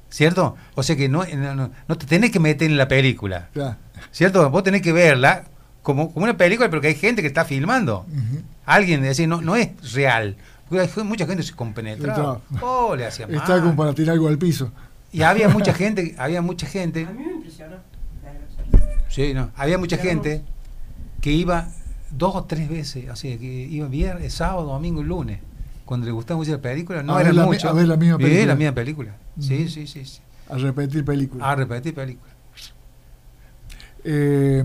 ¿Cierto? 0.08 0.56
O 0.74 0.82
sea 0.82 0.94
que 0.94 1.08
no, 1.08 1.24
no, 1.24 1.96
te 1.96 2.06
tenés 2.06 2.30
que 2.30 2.38
meter 2.38 2.70
en 2.70 2.76
la 2.76 2.86
película. 2.86 3.48
¿Cierto? 4.10 4.50
Vos 4.50 4.62
tenés 4.62 4.82
que 4.82 4.92
verla 4.92 5.44
como, 5.82 6.12
como 6.12 6.24
una 6.24 6.36
película, 6.36 6.68
pero 6.68 6.82
que 6.82 6.88
hay 6.88 6.94
gente 6.94 7.22
que 7.22 7.28
está 7.28 7.46
filmando. 7.46 8.04
Alguien, 8.66 9.00
es 9.00 9.08
decir, 9.10 9.28
no, 9.28 9.40
no 9.40 9.56
es 9.56 9.70
real. 9.94 10.36
Mucha 11.04 11.26
gente 11.26 11.42
se 11.42 11.52
compenetraba. 11.54 12.40
Oh, 12.60 12.94
le 12.96 13.06
hacía 13.06 13.26
Está 13.30 13.60
como 13.60 13.76
para 13.76 13.92
tirar 13.94 14.14
algo 14.14 14.28
al 14.28 14.38
piso. 14.38 14.70
Y 15.12 15.22
había 15.22 15.48
mucha 15.48 15.74
gente, 15.74 16.14
había 16.18 16.40
mucha 16.42 16.66
gente, 16.66 17.04
A 17.06 17.10
mí 17.12 17.24
me 17.24 17.32
impresionó. 17.32 17.76
sí, 19.08 19.34
no, 19.34 19.50
había 19.56 19.76
mucha 19.78 19.98
gente 19.98 20.42
que 21.20 21.32
iba 21.32 21.68
dos 22.10 22.34
o 22.34 22.44
tres 22.44 22.68
veces, 22.68 23.08
así 23.10 23.36
que 23.36 23.46
iba 23.46 23.86
viernes, 23.88 24.32
sábado, 24.34 24.64
domingo 24.66 25.02
y 25.02 25.04
lunes. 25.04 25.38
Cuando 25.84 26.06
le 26.06 26.12
gustaba 26.12 26.38
mucho 26.38 26.52
la 26.52 26.58
película, 26.62 27.02
no 27.02 27.16
A 27.16 27.20
era 27.20 27.32
mucho. 27.32 27.68
a 27.68 27.72
ver 27.74 27.86
la 27.88 27.96
misma 27.96 28.16
Sí, 28.16 28.22
película. 28.22 28.46
la 28.46 28.54
misma 28.54 28.74
película. 28.74 29.16
Sí, 29.38 29.68
sí, 29.68 29.86
sí, 29.86 30.04
sí. 30.06 30.20
A 30.48 30.56
repetir 30.56 31.04
películas. 31.04 31.46
A 31.46 31.54
repetir 31.56 31.94
película. 31.94 32.32
Eh, 34.04 34.64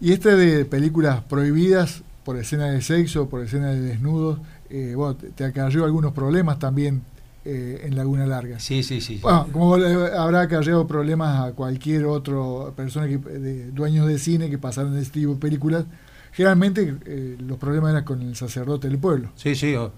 y 0.00 0.12
este 0.12 0.34
de 0.36 0.64
películas 0.64 1.22
prohibidas 1.22 2.02
por 2.24 2.36
escena 2.36 2.66
de 2.70 2.80
sexo, 2.82 3.28
por 3.28 3.42
escena 3.42 3.68
de 3.68 3.80
desnudos, 3.80 4.38
eh, 4.70 4.94
bueno, 4.94 5.16
te, 5.16 5.30
te 5.30 5.44
acarreó 5.44 5.84
algunos 5.84 6.12
problemas 6.12 6.58
también 6.58 7.02
eh, 7.50 7.86
en 7.86 7.96
Laguna 7.96 8.26
Larga. 8.26 8.60
Sí, 8.60 8.82
sí, 8.82 9.00
sí. 9.00 9.20
Bueno, 9.22 9.48
como 9.52 9.74
habrá 9.74 10.42
acarreado 10.42 10.86
problemas 10.86 11.48
a 11.48 11.52
cualquier 11.52 12.04
otro 12.04 12.74
persona 12.76 13.06
que 13.06 13.16
de, 13.16 13.70
dueños 13.70 14.06
de 14.06 14.18
cine 14.18 14.50
que 14.50 14.58
pasaron 14.58 14.94
de 14.94 15.00
este 15.00 15.20
tipo 15.20 15.32
de 15.32 15.40
películas, 15.40 15.84
generalmente 16.32 16.96
eh, 17.06 17.38
los 17.40 17.56
problemas 17.56 17.92
eran 17.92 18.04
con 18.04 18.20
el 18.20 18.36
sacerdote 18.36 18.88
del 18.88 18.98
pueblo. 18.98 19.30
Sí, 19.36 19.54
sí. 19.54 19.74
O, 19.76 19.92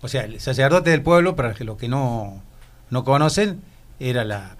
o 0.00 0.08
sea, 0.08 0.24
el 0.24 0.40
sacerdote 0.40 0.90
del 0.90 1.02
pueblo, 1.02 1.36
para 1.36 1.54
los 1.60 1.76
que 1.76 1.88
no, 1.88 2.42
no 2.90 3.04
conocen, 3.04 3.60
era 4.00 4.24
la, 4.24 4.56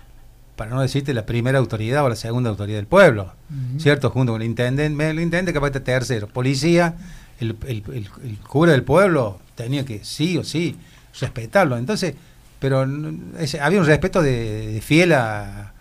para 0.54 0.70
no 0.70 0.80
decirte, 0.80 1.14
la 1.14 1.26
primera 1.26 1.58
autoridad 1.58 2.04
o 2.04 2.08
la 2.08 2.16
segunda 2.16 2.50
autoridad 2.50 2.78
del 2.78 2.86
pueblo. 2.86 3.32
Ujú. 3.50 3.80
¿Cierto? 3.80 4.10
Junto 4.10 4.34
con 4.34 4.42
el 4.42 4.46
intendente, 4.46 5.10
el 5.10 5.18
intendente 5.18 5.52
capaz 5.52 5.70
de 5.70 5.80
tercero. 5.80 6.28
Policía, 6.28 6.94
el, 7.40 7.56
el- 7.66 8.08
el- 8.24 8.38
cura 8.38 8.72
del 8.72 8.82
pueblo 8.82 9.40
tenía 9.54 9.84
que 9.84 10.04
sí 10.04 10.36
o 10.38 10.44
sí 10.44 10.76
respetarlo. 11.20 11.76
Entonces, 11.76 12.14
pero 12.58 12.80
había 12.80 13.80
un 13.80 13.86
respeto 13.86 14.22
de, 14.22 14.80
fiel 14.82 15.12
a, 15.12 15.72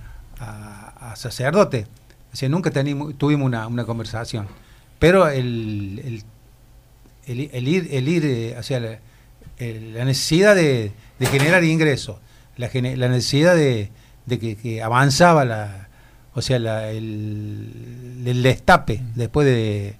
sacerdote. 1.16 1.88
O 2.34 2.36
sea, 2.36 2.50
nunca 2.50 2.72
tuvimos 3.18 3.46
una, 3.46 3.68
una 3.68 3.86
conversación. 3.86 4.48
Pero 5.00 5.28
el, 5.30 6.24
el, 7.26 7.50
el- 7.54 7.68
ir, 7.68 7.88
el 7.92 8.08
ir 8.08 8.26
eh, 8.26 8.56
sea, 8.64 8.80
la, 8.80 9.00
necesidad 10.06 10.56
de, 10.56 10.92
generar 11.28 11.64
ingresos, 11.64 12.18
la, 12.58 12.70
la 12.74 13.08
necesidad 13.10 13.56
de, 13.56 13.90
de 14.26 14.40
que, 14.40 14.56
que 14.58 14.82
avanzaba 14.84 15.46
la, 15.46 15.88
o 16.34 16.42
sea, 16.42 16.60
la, 16.60 16.92
el 18.28 18.42
destape 18.44 19.02
después 19.16 19.46
de, 19.48 19.96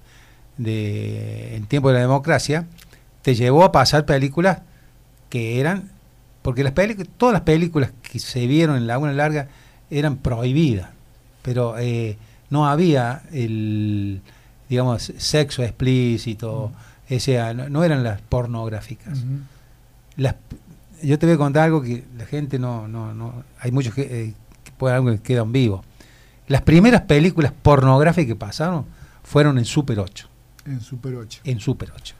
de 0.56 1.56
en 1.56 1.66
tiempo 1.66 1.88
de 1.88 1.94
la 1.94 2.00
democracia, 2.00 2.66
te 3.22 3.34
llevó 3.34 3.64
a 3.64 3.72
pasar 3.72 4.06
películas 4.06 4.62
que 5.28 5.60
eran, 5.60 5.90
porque 6.42 6.64
las 6.64 6.74
todas 7.16 7.32
las 7.32 7.42
películas 7.42 7.90
que 8.02 8.18
se 8.18 8.46
vieron 8.46 8.76
en 8.76 8.86
Laguna 8.86 9.12
Larga 9.12 9.48
eran 9.90 10.16
prohibidas, 10.16 10.90
pero 11.42 11.78
eh, 11.78 12.16
no 12.50 12.66
había 12.66 13.22
el, 13.32 14.20
digamos, 14.68 15.12
sexo 15.16 15.62
explícito, 15.62 16.72
o 17.08 17.20
sea, 17.20 17.54
no, 17.54 17.68
no 17.68 17.84
eran 17.84 18.02
las 18.02 18.20
pornográficas. 18.20 19.24
Las, 20.16 20.36
yo 21.02 21.18
te 21.18 21.26
voy 21.26 21.34
a 21.34 21.38
contar 21.38 21.64
algo 21.64 21.82
que 21.82 22.04
la 22.16 22.26
gente 22.26 22.58
no, 22.58 22.88
no, 22.88 23.14
no 23.14 23.44
hay 23.60 23.70
muchos 23.70 23.94
que, 23.94 24.02
eh, 24.02 24.34
que 24.64 24.72
puede 24.72 24.94
algo 24.94 25.10
que 25.10 25.18
quedan 25.18 25.52
vivos. 25.52 25.84
Las 26.48 26.62
primeras 26.62 27.02
películas 27.02 27.52
pornográficas 27.62 28.26
que 28.26 28.36
pasaron 28.36 28.86
fueron 29.22 29.58
en 29.58 29.64
Super 29.64 29.98
8, 29.98 30.28
En 30.66 30.80
Super 30.80 31.14
8. 31.14 31.40
en 31.44 31.60
Super 31.60 31.92
8, 31.94 32.14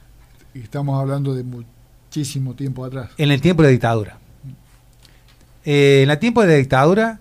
Y 0.55 0.61
estamos 0.61 1.01
hablando 1.01 1.35
de 1.35 1.43
muchísimo 1.45 2.55
tiempo 2.55 2.85
atrás. 2.85 3.11
en 3.19 3.31
el 3.31 3.41
tiempo 3.41 3.63
de 3.63 3.69
la 3.69 3.73
dictadura. 3.73 4.19
Eh, 5.65 6.03
en 6.05 6.11
el 6.11 6.19
tiempo 6.19 6.43
de 6.43 6.49
la 6.49 6.55
dictadura 6.55 7.19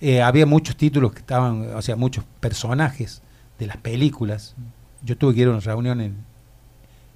eh, 0.00 0.20
había 0.22 0.46
muchos 0.46 0.76
títulos 0.76 1.12
que 1.12 1.20
estaban, 1.20 1.74
o 1.74 1.82
sea, 1.82 1.96
muchos 1.96 2.24
personajes 2.40 3.22
de 3.58 3.66
las 3.66 3.76
películas. 3.76 4.54
Yo 5.02 5.16
tuve 5.16 5.34
que 5.34 5.40
ir 5.42 5.46
a 5.48 5.50
una 5.50 5.60
reunión 5.60 6.00
en, 6.00 6.16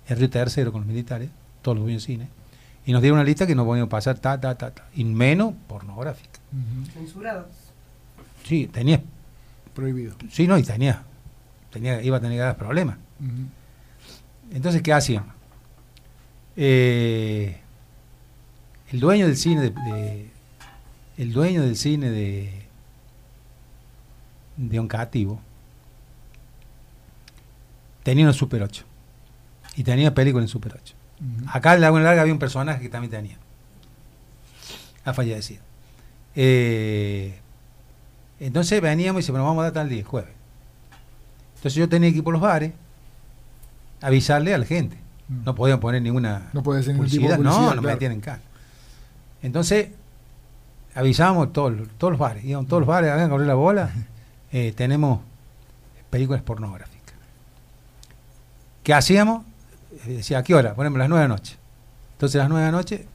en 0.08 0.16
Río 0.18 0.30
Tercero 0.30 0.70
con 0.72 0.82
los 0.82 0.88
militares, 0.88 1.30
todos 1.62 1.76
los 1.76 1.84
dueños 1.84 2.02
de 2.02 2.06
cine, 2.06 2.28
y 2.86 2.92
nos 2.92 3.02
dieron 3.02 3.18
una 3.18 3.24
lista 3.24 3.46
que 3.46 3.54
no 3.54 3.64
podíamos 3.64 3.90
pasar 3.90 4.18
ta, 4.18 4.40
ta, 4.40 4.54
ta, 4.56 4.70
ta, 4.70 4.86
y 4.94 5.04
menos 5.04 5.52
pornográfica. 5.66 6.38
Censurados. 6.94 7.46
Sí, 8.44 8.68
tenía, 8.68 9.02
Prohibido. 9.74 10.14
sí, 10.30 10.46
no, 10.46 10.56
y 10.56 10.62
tenía, 10.62 11.02
tenía 11.70 12.00
iba 12.02 12.16
a 12.16 12.20
tener 12.20 12.38
graves 12.38 12.56
problemas. 12.56 12.96
Entonces, 14.52 14.82
¿qué 14.82 14.92
hacían? 14.92 15.26
Eh, 16.56 17.60
el 18.90 19.00
dueño 19.00 19.26
del 19.26 19.36
cine 19.36 19.60
de, 19.60 19.70
de- 19.70 20.30
el 21.18 21.32
dueño 21.32 21.62
del 21.62 21.76
cine 21.76 22.10
de 22.10 22.64
de 24.56 24.78
Oncativo 24.80 25.40
tenía 28.02 28.24
una 28.24 28.32
Super 28.32 28.62
8 28.62 28.84
y 29.76 29.84
tenía 29.84 30.14
película 30.14 30.42
en 30.42 30.48
Super 30.48 30.74
8. 30.82 30.94
Ujú. 31.20 31.50
Acá 31.52 31.74
en 31.74 31.80
Laguna 31.80 32.02
Larga 32.04 32.22
había 32.22 32.32
un 32.32 32.38
personaje 32.38 32.80
que 32.82 32.88
también 32.88 33.10
tenía. 33.10 33.36
Ha 35.04 35.12
fallecido. 35.12 35.62
Eh, 36.34 37.38
entonces 38.40 38.80
veníamos 38.80 39.20
y 39.20 39.22
dice, 39.22 39.32
bueno, 39.32 39.44
vamos 39.46 39.60
a 39.60 39.64
dar 39.64 39.72
tal 39.72 39.88
día, 39.88 40.04
jueves. 40.04 40.30
Entonces 41.56 41.74
yo 41.74 41.88
tenía 41.88 42.10
que 42.10 42.18
ir 42.18 42.24
por 42.24 42.32
los 42.32 42.42
bares, 42.42 42.72
avisarle 44.00 44.54
a 44.54 44.58
la 44.58 44.64
gente. 44.66 44.96
Mm. 45.28 45.44
No 45.44 45.54
podían 45.54 45.80
poner 45.80 46.00
ninguna 46.02 46.48
No 46.52 46.62
puede 46.62 46.82
ser 46.82 46.94
ningún 46.94 47.08
tipo 47.10 47.28
de 47.28 47.36
publicidad. 47.36 47.58
no, 47.60 47.66
no 47.74 47.82
claro. 47.82 47.82
metían 47.94 48.12
en 48.12 48.20
cara. 48.20 48.40
Entonces, 49.42 49.88
avisábamos 50.94 51.52
todos, 51.52 51.72
los- 51.72 51.88
todos 51.98 52.12
los 52.12 52.18
bares. 52.20 52.44
Íbamos 52.44 52.66
todos 52.68 52.80
los 52.80 52.88
bares, 52.88 53.10
hagan 53.10 53.30
correr 53.30 53.46
la 53.46 53.54
bola. 53.54 53.90
eh, 54.52 54.72
tenemos 54.76 55.20
películas 56.10 56.42
pornográficas. 56.42 57.14
¿Qué 58.82 58.94
hacíamos? 58.94 59.44
Eh, 60.06 60.14
Decía, 60.14 60.38
¿a 60.38 60.42
qué 60.42 60.54
hora? 60.54 60.74
Ponemos 60.74 60.98
las 60.98 61.08
nueve 61.08 61.22
de 61.22 61.28
la 61.28 61.34
noche. 61.34 61.56
Entonces, 62.12 62.36
a 62.36 62.44
las 62.44 62.48
nueve 62.48 62.64
de 62.66 62.72
la 62.72 62.76
noche, 62.78 63.06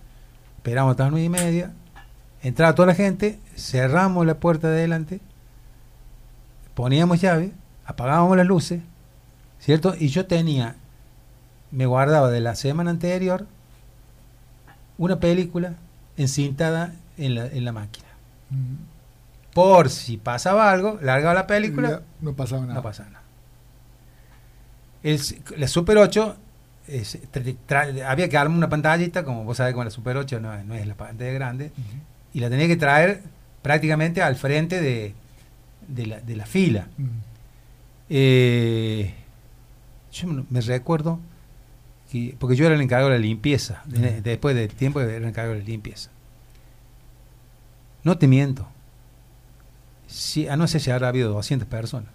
esperamos 0.58 0.92
hasta 0.92 1.04
las 1.04 1.12
nueve 1.12 1.26
y 1.26 1.30
media. 1.30 1.72
Entraba 2.44 2.76
toda 2.76 2.88
la 2.88 2.96
gente, 2.96 3.40
cerramos 3.56 4.26
la 4.26 4.36
puerta 4.36 4.70
de 4.70 4.78
adelante, 4.80 5.22
poníamos 6.74 7.22
llave, 7.22 7.52
apagábamos 7.86 8.36
las 8.38 8.46
luces, 8.46 8.82
¿cierto? 9.64 9.96
Y 9.98 10.10
yo 10.10 10.26
tenía, 10.26 10.76
me 11.72 11.86
guardaba 11.86 12.30
de 12.30 12.40
la 12.42 12.56
semana 12.56 12.92
anterior 12.92 13.48
una 14.98 15.20
película 15.20 15.74
encintada 16.18 16.94
en 17.18 17.36
la, 17.36 17.48
en 17.48 17.66
la 17.66 17.72
máquina. 17.72 18.08
Por 19.54 19.90
si 19.90 20.18
pasaba 20.18 20.72
algo, 20.72 21.00
largaba 21.02 21.34
la 21.34 21.48
película, 21.48 21.90
Ya 21.90 22.02
No 22.22 22.34
pasaba 22.34 22.62
nada. 22.64 22.74
no 22.76 22.82
pasaba 22.82 23.10
nada. 23.10 23.24
El 25.04 25.20
la 25.58 25.68
Super 25.68 25.98
8, 25.98 26.36
es- 26.88 27.20
tra- 27.32 27.56
tra- 27.68 28.04
había 28.08 28.30
que 28.30 28.38
armar 28.38 28.58
una 28.58 28.70
pantallita, 28.70 29.24
como 29.24 29.44
vos 29.44 29.58
sabés 29.58 29.74
con 29.74 29.86
la 29.86 29.92
Super 29.92 30.18
8 30.18 30.40
no, 30.40 30.64
no 30.64 30.74
es 30.76 30.88
la 30.88 30.96
pantalla 30.96 31.32
grande, 31.34 31.72
y 32.34 32.40
la 32.40 32.50
tenía 32.50 32.68
que 32.68 32.78
traer 32.78 33.22
prácticamente 33.62 34.22
al 34.22 34.36
frente 34.36 34.82
de, 34.82 35.14
de 35.88 36.06
la, 36.08 36.20
de 36.20 36.36
la 36.36 36.46
fila. 36.46 36.88
Eh, 38.10 39.14
yo 40.14 40.28
me- 40.28 40.62
recuerdo 40.62 41.20
que, 42.12 42.36
porque 42.40 42.56
yo 42.56 42.66
era 42.66 42.76
el 42.76 42.82
encargado 42.82 43.10
de 43.10 43.18
la 43.18 43.22
limpieza, 43.22 43.82
de- 43.86 44.22
después 44.22 44.56
del 44.56 44.70
tiempo 44.70 45.02
era 45.02 45.16
el 45.18 45.24
encargado 45.26 45.54
de 45.56 45.60
la 45.62 45.66
limpieza. 45.66 46.10
No 48.04 48.18
te 48.18 48.28
miento. 48.28 48.68
Sí, 50.08 50.48
a 50.48 50.56
no 50.58 50.68
sé 50.68 50.80
si 50.80 50.92
habrá 50.92 51.08
habido 51.08 51.32
200 51.34 51.68
personas, 51.68 52.10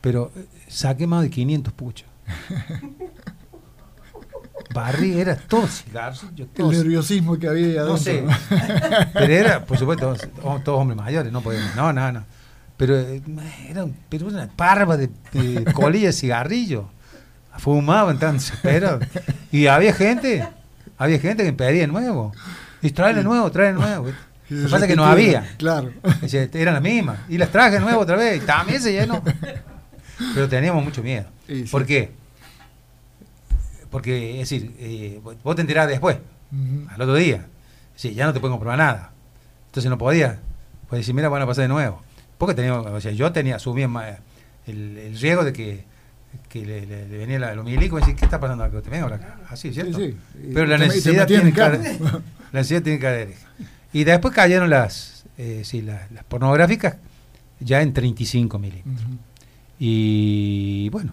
pero 0.00 0.30
eh, 0.36 0.44
saqué 0.68 1.06
más 1.06 1.22
de 1.22 1.30
500 1.30 1.72
puchos. 1.72 2.06
Barrí, 4.74 5.18
era 5.18 5.34
todo 5.36 5.66
cigarrillo, 5.66 6.46
El 6.56 6.68
nerviosismo 6.70 7.38
que 7.38 7.48
había 7.48 7.80
adentro. 7.82 7.86
no 7.86 7.96
sé. 7.96 8.22
Pero 9.14 9.32
era, 9.32 9.64
por 9.64 9.78
supuesto, 9.78 10.14
todos, 10.14 10.62
todos 10.62 10.80
hombres 10.80 10.96
mayores, 10.96 11.32
no 11.32 11.40
podíamos. 11.40 11.74
No, 11.74 11.90
no, 11.92 12.12
no. 12.12 12.24
Pero 12.76 12.98
eh, 12.98 13.22
era, 13.68 13.84
un- 13.84 13.96
pero 14.10 14.26
una 14.26 14.46
parva 14.48 14.96
de, 14.98 15.08
de 15.32 15.64
colilla 15.72 16.08
de 16.08 16.12
cigarrillo. 16.12 16.90
Fumaban 17.58 18.18
tan 18.18 18.34
desesperados. 18.38 19.04
Y 19.52 19.66
había 19.66 19.92
gente, 19.92 20.46
había 20.96 21.18
gente 21.18 21.44
que 21.44 21.52
pedía 21.52 21.82
de 21.82 21.86
nuevo. 21.88 22.32
Y 22.82 22.90
trae 22.90 23.14
nuevo, 23.22 23.50
trae 23.50 23.72
nuevo. 23.72 24.06
Y 24.50 24.54
Lo 24.54 24.64
que 24.64 24.70
pasa 24.70 24.84
es 24.86 24.90
que 24.90 24.96
no 24.96 25.04
había. 25.04 25.46
Claro. 25.58 25.92
Eran 26.54 26.72
las 26.72 26.82
mismas. 26.82 27.18
Y 27.28 27.36
las 27.36 27.50
traje 27.50 27.72
de 27.72 27.80
nuevo 27.80 28.00
otra 28.00 28.16
vez. 28.16 28.42
Y 28.42 28.46
también 28.46 28.80
se 28.80 28.92
llenó. 28.94 29.22
Pero 30.34 30.48
teníamos 30.48 30.82
mucho 30.82 31.02
miedo. 31.02 31.26
Sí. 31.46 31.64
¿Por 31.70 31.84
qué? 31.84 32.12
Porque, 33.90 34.40
es 34.40 34.48
decir, 34.48 34.74
eh, 34.78 35.20
vos- 35.22 35.54
te 35.54 35.60
enterás 35.60 35.86
después 35.88 36.16
al 36.88 37.00
otro 37.02 37.14
día. 37.14 37.44
Sí, 37.94 38.14
ya 38.14 38.24
no 38.26 38.32
te 38.32 38.40
pueden 38.40 38.54
comprobar 38.54 38.78
nada. 38.78 39.10
Entonces 39.66 39.90
no 39.90 39.98
podía. 39.98 40.38
Pues 40.88 41.00
decir, 41.00 41.14
mira, 41.14 41.28
van 41.28 41.42
a 41.42 41.46
pasar 41.46 41.62
de 41.62 41.68
nuevo. 41.68 42.02
Porque 42.38 42.54
teníamos, 42.54 42.86
o 42.86 43.00
sea, 43.02 43.12
yo 43.12 43.30
tenía, 43.32 43.58
el, 44.66 44.96
el 44.96 45.18
riesgo 45.18 45.44
de 45.44 45.52
que, 45.52 45.84
que 46.48 46.64
le, 46.64 46.86
le- 46.86 47.08
le 47.08 47.18
venía 47.18 47.38
la, 47.38 47.54
milico 47.62 47.98
y 47.98 48.00
decir, 48.00 48.16
¿qué 48.16 48.24
está 48.24 48.40
pasando 48.40 48.64
acá? 48.64 48.80
Te 48.80 48.90
vengo 48.90 49.06
acá. 49.06 49.38
Así, 49.48 49.72
¿cierto? 49.72 49.98
Sí, 49.98 50.16
sí. 50.32 50.50
Pero 50.54 50.66
la 50.66 50.78
necesidad 50.78 51.26
tiene 51.26 51.42
en 51.44 51.48
que 51.50 51.56
cara. 51.56 51.78
La 52.52 52.60
necesidad 52.60 52.82
tiene 52.82 52.98
que 52.98 53.06
haber. 53.06 53.34
Y 53.92 54.04
después 54.04 54.34
cayeron 54.34 54.70
las, 54.70 55.24
eh, 55.36 55.60
sí, 55.64 55.82
las, 55.82 56.10
las 56.12 56.24
pornográficas 56.24 56.96
ya 57.60 57.82
en 57.82 57.92
35 57.92 58.58
milímetros. 58.58 58.94
Ujú. 59.04 59.18
Y 59.78 60.88
bueno, 60.90 61.12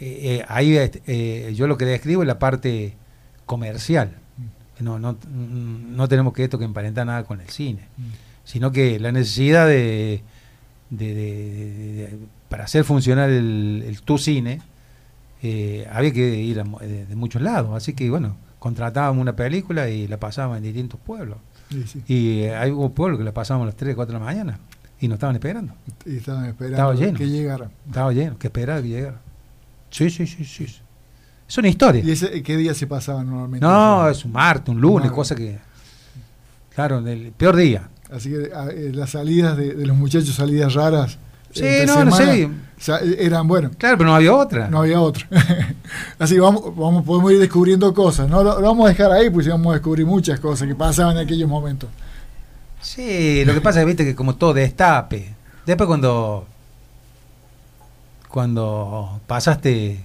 eh, 0.00 0.40
eh, 0.40 0.44
ahí 0.48 0.76
eh, 0.76 0.90
eh, 1.06 1.52
yo 1.56 1.66
lo 1.66 1.76
que 1.78 1.84
describo 1.84 2.22
es 2.22 2.26
la 2.26 2.38
parte 2.38 2.94
comercial. 3.46 4.16
No, 4.80 4.98
no, 4.98 5.12
mm, 5.12 5.94
no 5.96 6.08
tenemos 6.08 6.32
que 6.32 6.44
esto 6.44 6.58
que 6.58 6.64
emparentar 6.64 7.06
nada 7.06 7.22
con 7.24 7.40
el 7.40 7.48
cine, 7.48 7.82
sino 8.44 8.72
que 8.72 8.98
la 8.98 9.12
necesidad 9.12 9.66
de, 9.68 10.20
de- 10.90 11.14
de- 11.14 11.14
de- 11.14 11.92
de- 11.94 12.18
para 12.54 12.64
hacer 12.66 12.84
funcionar 12.84 13.30
el, 13.30 13.82
el 13.84 14.00
tu 14.02 14.16
cine 14.16 14.60
eh, 15.42 15.88
había 15.92 16.12
que 16.12 16.36
ir 16.36 16.60
a 16.60 16.62
de, 16.62 17.04
de 17.04 17.16
muchos 17.16 17.42
lados. 17.42 17.76
Así 17.76 17.94
que 17.94 18.08
bueno, 18.08 18.36
contratábamos 18.60 19.20
una 19.20 19.34
película 19.34 19.88
y 19.90 20.06
la 20.06 20.18
pasábamos 20.20 20.58
en 20.58 20.62
distintos 20.62 21.00
pueblos. 21.00 21.38
Sí, 21.68 21.82
sí. 21.84 22.02
Y 22.06 22.40
eh, 22.42 22.54
hay 22.54 22.70
hubo 22.70 22.90
pueblos 22.90 23.18
que 23.18 23.24
la 23.24 23.32
pasábamos 23.34 23.64
a 23.64 23.66
las 23.70 23.76
3, 23.76 23.96
4 23.96 24.12
de 24.14 24.18
la 24.20 24.24
mañana 24.24 24.60
y 25.00 25.08
nos 25.08 25.16
estaban 25.16 25.34
esperando. 25.34 25.74
Y 26.06 26.18
estaban 26.18 26.44
esperando 26.44 26.76
Estaba 26.76 26.94
lleno. 26.94 27.18
que 27.18 27.28
llegara. 27.28 27.70
Estaba 27.88 28.12
lleno, 28.12 28.38
que 28.38 28.46
esperaba 28.46 28.80
que 28.80 28.88
llegara. 28.88 29.20
Sí, 29.90 30.10
sí, 30.10 30.28
sí, 30.28 30.44
sí. 30.44 30.66
Es 31.48 31.58
una 31.58 31.66
historia. 31.68 32.04
¿Y 32.04 32.12
ese, 32.12 32.40
qué 32.44 32.56
día 32.56 32.72
se 32.72 32.86
pasaban 32.86 33.26
normalmente? 33.26 33.66
No, 33.66 34.08
es 34.08 34.24
un 34.24 34.30
martes, 34.30 34.68
un 34.72 34.80
lunes, 34.80 35.06
Martes. 35.10 35.16
cosa 35.16 35.34
que. 35.34 35.58
Claro, 36.72 36.98
el 37.04 37.32
peor 37.32 37.56
día. 37.56 37.88
Así 38.12 38.30
que 38.30 38.52
a- 38.54 38.68
eh, 38.68 38.92
las 38.94 39.10
salidas 39.10 39.56
de, 39.56 39.74
de 39.74 39.86
los 39.86 39.96
muchachos, 39.96 40.36
salidas 40.36 40.74
raras, 40.74 41.18
Sí, 41.54 41.86
no, 41.86 42.04
no 42.04 42.10
sé. 42.16 42.46
o 42.46 42.50
sea, 42.80 42.98
eran, 43.18 43.46
bueno, 43.48 43.70
Claro, 43.78 43.96
pero 43.96 44.10
no 44.10 44.16
había 44.16 44.34
otra. 44.34 44.68
no 44.68 44.80
había 44.80 45.00
otro. 45.00 45.26
Así 46.18 46.38
vamos, 46.38 46.74
vamos, 46.76 47.04
podemos 47.04 47.32
ir 47.32 47.38
descubriendo 47.38 47.94
cosas. 47.94 48.28
No 48.28 48.42
lo, 48.42 48.60
lo 48.60 48.66
vamos 48.66 48.86
a 48.86 48.88
dejar 48.90 49.12
ahí, 49.12 49.30
pues 49.30 49.46
vamos 49.48 49.68
a 49.70 49.74
descubrir 49.74 50.04
muchas 50.06 50.40
cosas 50.40 50.66
que 50.68 50.74
pasaban 50.74 51.16
en 51.16 51.24
aquellos 51.24 51.48
momentos. 51.48 51.88
Sí, 52.82 53.44
lo 53.46 53.54
que 53.54 53.60
pasa 53.60 53.80
es 53.80 53.86
viste 53.86 54.04
que 54.04 54.14
como 54.14 54.34
todo 54.34 54.52
destape. 54.54 55.34
Después 55.64 55.86
cuando 55.86 56.46
cuando 58.28 59.20
pasaste 59.26 60.00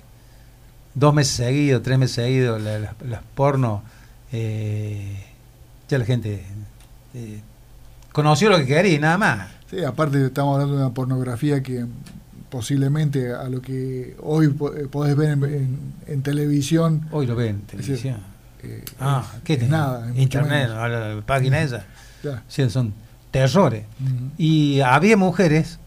dos 0.93 1.13
meses 1.13 1.33
seguidos, 1.35 1.81
tres 1.83 1.97
meses 1.97 2.15
seguidos, 2.15 2.61
la- 2.61 2.79
las, 2.79 2.93
las 3.07 3.21
porno, 3.35 3.83
eh, 4.31 5.25
ya 5.87 5.97
la 5.97 6.05
gente 6.05 6.43
eh, 7.15 7.39
conoció 8.11 8.49
lo 8.49 8.57
que 8.57 8.65
quería 8.67 8.93
y 8.95 8.99
nada 8.99 9.17
más. 9.17 9.47
Sí, 9.69 9.83
aparte 9.83 10.25
estamos 10.25 10.55
hablando 10.55 10.75
de 10.77 10.83
una 10.85 10.93
pornografía 10.93 11.61
que 11.61 11.85
posiblemente 12.49 13.33
a 13.33 13.43
lo 13.49 13.61
que 13.61 14.15
hoy 14.21 14.47
eh, 14.47 14.87
podés 14.91 15.15
ver 15.15 15.29
en, 15.31 15.43
en- 15.43 15.93
en 16.07 16.23
televisión, 16.23 17.07
Hoy 17.11 17.27
lo 17.27 17.35
ven 17.35 17.61
en 17.69 17.77
decir, 17.77 17.81
televisión. 17.85 18.17
eh, 18.63 18.83
Ah, 18.99 19.23
es- 19.35 19.41
¿qué 19.43 19.53
es 19.53 19.69
nada, 19.69 20.11
Internet, 20.15 20.69
la 20.69 21.21
página 21.25 21.61
esa. 21.61 21.85
Sí, 22.47 22.67
son 22.69 22.93
terrores. 23.31 23.85
Ujú. 24.03 24.31
Y 24.39 24.81
había 24.81 25.15
mujeres, 25.17 25.77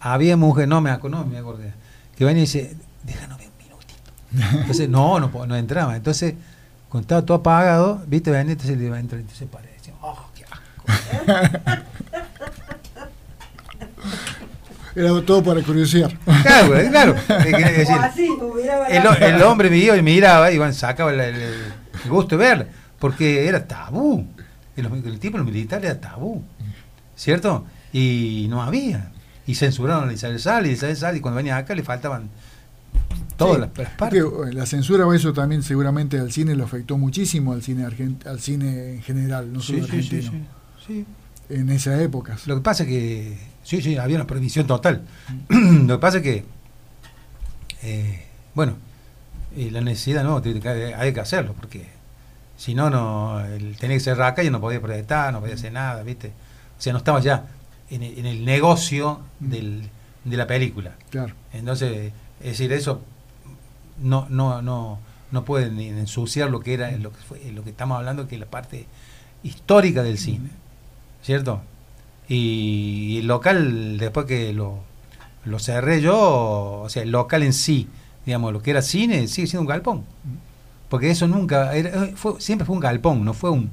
había 0.00 0.36
mujeres, 0.36 0.68
no 0.68 0.80
me 0.80 0.90
acuerdo, 0.90 1.18
no 1.18 1.26
me 1.26 1.38
acordé, 1.38 1.72
que 2.16 2.24
venían 2.24 2.38
y 2.38 2.46
dice, 2.46 2.76
déjanos 3.04 3.38
ver 3.38 3.48
un 3.48 3.64
minutito. 3.64 4.56
Entonces, 4.62 4.88
no, 4.88 5.20
no, 5.20 5.46
no 5.46 5.56
entraba. 5.56 5.94
Entonces, 5.94 6.34
cuando 6.88 7.02
estaba 7.04 7.22
todo 7.24 7.36
apagado, 7.38 8.02
viste, 8.08 8.32
venía, 8.32 8.52
entonces 8.52 8.76
le 8.76 8.84
iba 8.86 8.96
a 8.96 9.00
entrar, 9.00 9.20
entonces 9.20 9.46
parecía, 9.48 9.94
oh, 10.02 10.18
qué 10.34 10.44
asco. 10.44 11.84
Era 14.96 15.20
todo 15.22 15.42
para 15.42 15.60
curiosear. 15.62 16.16
Claro, 16.42 16.68
güey, 16.68 16.88
claro. 16.88 17.14
Decir, 17.28 17.96
así, 18.00 18.28
el, 18.88 19.22
el 19.24 19.42
hombre 19.42 19.68
veía 19.68 19.96
y 19.96 20.02
miraba 20.02 20.50
y 20.52 20.58
bueno, 20.58 20.72
sacaba 20.72 21.12
el, 21.12 21.20
el- 21.20 21.42
el 22.04 22.10
gusto 22.10 22.36
de 22.36 22.44
ver, 22.44 22.68
porque 22.98 23.46
era 23.48 23.66
tabú. 23.66 24.26
El, 24.76 24.86
el 24.86 25.18
tipo 25.18 25.38
de 25.38 25.44
los 25.44 25.52
militares 25.52 25.90
era 25.90 26.00
tabú, 26.00 26.42
¿cierto? 27.16 27.64
Y 27.92 28.46
no 28.50 28.62
había. 28.62 29.10
Y 29.46 29.54
censuraron 29.54 30.08
a 30.08 30.12
Isabel 30.12 30.38
Sal 30.40 30.66
y 30.66 30.70
Isabel 30.70 30.96
Sal, 30.96 31.16
y 31.16 31.20
cuando 31.20 31.36
venía 31.36 31.56
acá 31.56 31.74
le 31.74 31.82
faltaban 31.82 32.28
todas 33.36 33.54
Sí, 33.56 33.60
las, 33.60 33.70
las 33.78 33.88
es 33.88 33.94
partes. 33.96 34.22
que, 34.22 34.48
eh, 34.48 34.52
la 34.52 34.66
censura 34.66 35.06
o 35.06 35.12
eso 35.14 35.32
también 35.32 35.62
seguramente 35.62 36.18
al 36.18 36.30
cine 36.32 36.54
lo 36.54 36.64
afectó 36.64 36.96
muchísimo 36.98 37.52
al 37.52 37.62
cine 37.62 37.84
argent 37.84 38.26
al 38.26 38.40
cine 38.40 38.94
en 38.94 39.02
general, 39.02 39.52
no 39.52 39.60
solo 39.60 39.86
Sí, 39.86 39.90
sí, 39.90 40.02
sí, 40.02 40.16
argentino, 40.16 40.46
sí, 40.86 41.06
sí. 41.48 41.54
en 41.54 41.68
esas 41.70 42.00
épocas. 42.00 42.46
Lo 42.46 42.54
que 42.56 42.60
pasa 42.62 42.84
es 42.84 42.88
que, 42.88 43.38
sí, 43.64 43.82
sí, 43.82 43.96
había 43.96 44.16
una 44.16 44.26
prohibición 44.26 44.66
total. 44.66 45.02
Lo 45.48 45.96
que 45.96 46.00
pasa 46.00 46.18
es 46.18 46.22
que, 46.22 46.44
eh, 47.82 48.24
bueno, 48.54 48.74
eh, 49.56 49.70
la 49.72 49.80
necesidad 49.80 50.22
no, 50.22 50.40
hay 50.96 51.12
que 51.12 51.20
hacerlo, 51.20 51.54
porque 51.54 51.86
si 52.56 52.74
no, 52.74 52.90
no 52.90 53.44
el, 53.44 53.76
tenía 53.76 53.96
que 53.96 54.00
ser 54.00 54.16
raca 54.16 54.44
y 54.44 54.50
no 54.50 54.60
podía 54.60 54.80
proyectar, 54.80 55.32
no 55.32 55.40
podía 55.40 55.54
hacer 55.54 55.72
nada, 55.72 56.02
¿viste? 56.02 56.28
O 56.78 56.80
sea, 56.80 56.92
no 56.92 56.98
estaba 56.98 57.20
ya 57.20 57.46
en 57.90 58.02
el, 58.02 58.18
en 58.18 58.26
el 58.26 58.44
negocio 58.44 59.20
del, 59.40 59.90
de 60.24 60.36
la 60.36 60.46
película. 60.46 60.92
Claro. 61.10 61.34
Entonces, 61.52 62.12
es 62.40 62.46
decir, 62.46 62.72
eso 62.72 63.02
no, 64.00 64.26
no, 64.28 64.62
no, 64.62 64.98
no 65.30 65.44
pueden 65.44 65.76
ni 65.76 65.88
ensuciar 65.88 66.50
lo 66.50 66.60
que 66.60 66.74
era, 66.74 66.90
lo 66.92 67.12
que 67.12 67.18
fue, 67.18 67.52
lo 67.52 67.64
que 67.64 67.70
estamos 67.70 67.98
hablando, 67.98 68.26
que 68.28 68.36
es 68.36 68.40
la 68.40 68.46
parte 68.46 68.86
histórica 69.42 70.02
del 70.02 70.18
cine, 70.18 70.50
¿cierto? 71.22 71.60
Y, 72.28 73.18
el 73.20 73.26
local, 73.26 73.98
después 73.98 74.26
que 74.26 74.52
lo, 74.52 74.78
lo 75.44 75.58
cerré 75.58 76.00
yo, 76.00 76.80
o 76.82 76.88
sea, 76.88 77.02
el 77.02 77.10
local 77.10 77.42
en 77.42 77.52
sí, 77.52 77.88
digamos, 78.24 78.52
lo 78.52 78.62
que 78.62 78.70
era 78.70 78.82
cine, 78.82 79.28
sigue 79.28 79.46
siendo 79.46 79.62
un 79.62 79.68
galpón. 79.68 80.04
Porque 80.88 81.10
eso 81.10 81.26
nunca, 81.26 81.74
era- 81.74 82.08
fue, 82.14 82.40
siempre 82.40 82.64
fue 82.64 82.74
un 82.74 82.80
galpón, 82.80 83.24
no 83.24 83.34
fue 83.34 83.50
un, 83.50 83.70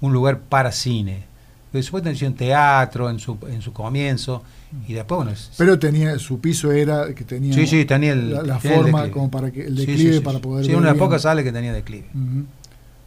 un 0.00 0.12
lugar 0.12 0.40
para 0.40 0.72
cine. 0.72 1.24
Porque 1.70 1.82
supuestamente 1.84 2.26
un 2.26 2.34
teatro 2.34 3.08
en 3.10 3.18
su, 3.20 3.38
en 3.48 3.62
su 3.62 3.72
comienzo, 3.72 4.42
y 4.86 4.92
después, 4.92 5.16
bueno, 5.24 5.32
Pero 5.56 5.78
tenía 5.78 6.18
su 6.18 6.40
piso 6.40 6.70
era 6.72 7.12
que 7.14 7.24
tenía 7.24 7.52
Sí, 7.54 7.66
sí, 7.66 7.84
tenía 7.84 8.12
el, 8.12 8.32
la, 8.32 8.42
la 8.42 8.58
tenía 8.58 8.76
el 8.76 8.82
forma 8.82 9.10
como 9.10 9.30
para 9.30 9.50
que 9.50 9.66
el 9.66 9.74
declive 9.76 10.12
sí, 10.12 10.18
sí, 10.18 10.20
para 10.24 10.38
poder 10.38 10.64
Sí, 10.64 10.72
una 10.74 10.88
de 10.88 10.92
las 10.94 10.98
pocas 10.98 11.22
sales 11.22 11.44
que 11.44 11.52
tenía 11.52 11.72
declive. 11.72 12.06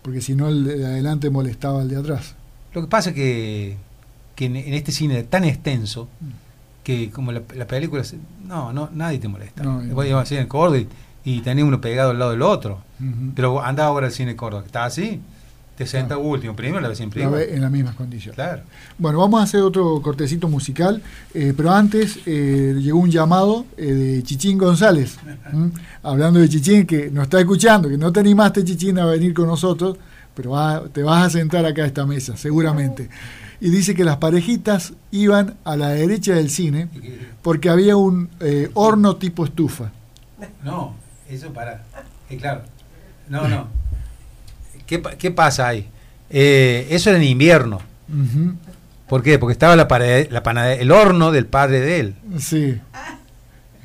Porque 0.01 0.19
si 0.21 0.35
no 0.35 0.49
el 0.49 0.63
de 0.65 0.85
adelante 0.85 1.29
molestaba 1.29 1.81
al 1.81 1.89
de 1.89 1.97
atrás. 1.97 2.35
Lo 2.73 2.81
que 2.81 2.87
pasa 2.87 3.11
es 3.11 3.15
que, 3.15 3.77
que 4.35 4.45
en, 4.45 4.55
en 4.55 4.73
este 4.73 4.91
cine 4.91 5.23
tan 5.23 5.43
extenso, 5.43 6.07
que 6.83 7.09
como 7.11 7.31
la, 7.31 7.41
la 7.55 7.65
película, 7.67 8.03
no, 8.45 8.73
no, 8.73 8.89
nadie 8.93 9.19
te 9.19 9.27
molesta. 9.27 9.63
No, 9.63 9.83
íbamos 9.83 10.13
al 10.21 10.27
cine 10.27 10.47
Córdoba 10.47 10.79
y, 10.79 10.87
y 11.23 11.39
tenía 11.41 11.63
uno 11.63 11.79
pegado 11.79 12.11
al 12.11 12.19
lado 12.19 12.31
del 12.31 12.41
otro. 12.41 12.81
Ujú. 12.99 13.31
Pero 13.35 13.63
andaba 13.63 13.89
ahora 13.89 14.07
al 14.07 14.11
cine 14.13 14.35
Córdoba, 14.35 14.63
que 14.63 14.67
está 14.67 14.83
así, 14.85 15.21
te 15.77 15.87
senta 15.87 16.17
último, 16.17 16.55
primero 16.55 16.81
la 16.81 16.89
ves 16.89 16.97
siempre 16.97 17.21
La 17.21 17.27
igual. 17.27 17.41
ve 17.47 17.55
en 17.55 17.61
las 17.61 17.71
mismas 17.71 17.95
condiciones. 17.95 18.35
Claro. 18.35 18.61
Bueno, 18.97 19.17
vamos 19.19 19.39
a 19.39 19.43
hacer 19.43 19.61
otro 19.61 19.99
cortecito 20.01 20.47
musical, 20.47 21.01
eh, 21.33 21.53
pero 21.55 21.71
antes 21.71 22.19
eh, 22.27 22.75
llegó 22.79 22.99
un 22.99 23.09
llamado 23.09 23.65
eh, 23.77 23.85
de 23.85 24.23
Chichín 24.23 24.57
González, 24.57 25.17
hablando 26.03 26.39
de 26.39 26.49
Chichín, 26.49 26.85
que 26.85 27.09
nos 27.09 27.23
está 27.23 27.39
escuchando, 27.39 27.89
que 27.89 27.97
no 27.97 28.11
te 28.11 28.19
animaste, 28.19 28.63
Chichín, 28.63 28.99
a 28.99 29.05
venir 29.05 29.33
con 29.33 29.47
nosotros, 29.47 29.97
pero 30.35 30.51
va- 30.51 30.83
te 30.91 31.01
vas 31.01 31.25
a 31.25 31.29
sentar 31.29 31.65
acá 31.65 31.83
a 31.83 31.87
esta 31.87 32.05
mesa, 32.05 32.35
seguramente. 32.37 33.09
Y 33.65 33.69
dice 33.69 33.95
que 33.95 34.03
las 34.03 34.17
parejitas 34.17 34.91
iban 35.11 35.55
a 35.63 35.77
la 35.77 35.87
derecha 35.89 36.33
del 36.33 36.49
cine 36.49 36.89
que- 36.91 37.17
porque 37.41 37.69
había 37.69 37.95
un 37.95 38.29
eh, 38.41 38.69
horno 38.73 39.15
tipo 39.15 39.45
estufa. 39.45 39.89
No, 40.65 40.95
eso 41.29 41.53
para. 41.53 41.81
eh, 42.29 42.35
claro. 42.35 42.63
No, 43.29 43.47
no. 43.47 43.67
¿Qué, 44.85 45.01
qué 45.17 45.31
pasa 45.31 45.69
ahí? 45.69 45.87
Eh, 46.29 46.87
eso 46.89 47.09
era 47.09 47.19
en 47.19 47.23
invierno. 47.23 47.79
¿Por 49.07 49.23
qué? 49.23 49.39
Porque 49.39 49.53
estaba 49.53 49.77
la 49.77 49.87
pared- 49.87 50.27
la 50.29 50.43
panade- 50.43 50.79
el 50.81 50.91
horno 50.91 51.31
del 51.31 51.45
padre 51.45 51.79
de 51.79 51.99
él. 52.01 52.15
Sí. 52.39 52.77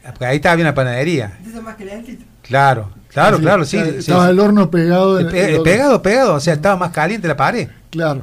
Porque 0.02 0.26
ahí 0.26 0.36
estaba 0.36 0.56
bien 0.56 0.66
la 0.66 0.74
panadería. 0.74 1.38
Eso 1.48 1.62
más 1.62 1.76
calentito. 1.76 2.24
Claro, 2.42 2.90
claro, 3.08 3.36
Sí, 3.36 3.42
claro, 3.42 3.64
sí. 3.64 3.76
Estaba 3.76 4.24
sí. 4.24 4.30
el 4.32 4.40
horno 4.40 4.70
pegado. 4.72 5.18
Eh, 5.20 5.22
en- 5.22 5.28
pe- 5.30 5.48
en 5.50 5.54
el- 5.56 5.62
pegado, 5.62 6.02
pegado, 6.02 6.34
o 6.34 6.40
sea, 6.40 6.54
estaba 6.54 6.76
más 6.76 6.90
caliente 6.90 7.28
la 7.28 7.36
pared. 7.36 7.68
Claro. 7.90 8.22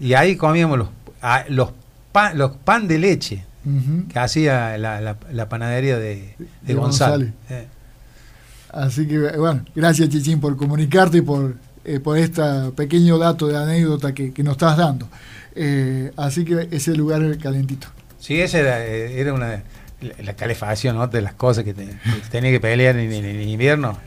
Y 0.00 0.14
ahí 0.14 0.36
comíamos 0.36 0.78
los, 0.78 0.88
ah, 1.22 1.44
los, 1.48 1.70
pan, 2.12 2.36
los 2.38 2.52
pan 2.56 2.86
de 2.88 2.98
leche 2.98 3.44
que 4.10 4.18
hacía 4.18 4.78
la, 4.78 5.00
la- 5.00 5.16
la 5.30 5.48
panadería 5.48 5.98
de, 5.98 6.34
de 6.38 6.46
De 6.62 6.74
González. 6.74 7.32
González. 7.48 7.68
Así 8.70 9.06
que, 9.06 9.18
bueno, 9.36 9.64
gracias 9.74 10.08
Chichín 10.10 10.40
por 10.40 10.56
comunicarte 10.56 11.18
y 11.18 11.20
por, 11.22 11.56
eh, 11.84 12.00
por 12.00 12.18
este 12.18 12.42
pequeño 12.76 13.18
dato 13.18 13.46
de 13.46 13.56
anécdota 13.56 14.12
que, 14.14 14.32
que 14.32 14.42
nos 14.42 14.52
estás 14.52 14.76
dando. 14.76 15.08
Eh, 15.54 16.12
así 16.16 16.44
que 16.44 16.68
ese 16.70 16.94
lugar 16.94 17.22
es 17.22 17.38
calentito. 17.38 17.88
Sí, 18.18 18.40
esa 18.40 18.58
era, 18.58 18.84
eh, 18.84 19.20
era 19.20 19.32
una 19.32 19.48
la, 20.00 20.14
la 20.22 20.32
calefacción, 20.34 20.96
¿no? 20.96 21.06
De 21.08 21.22
las 21.22 21.34
cosas 21.34 21.64
que, 21.64 21.74
te- 21.74 21.86
que 21.86 22.28
tenía 22.30 22.50
que 22.50 22.60
pelear 22.60 22.96
en, 22.96 23.10
en- 23.12 23.24
en 23.24 23.48
invierno. 23.48 23.98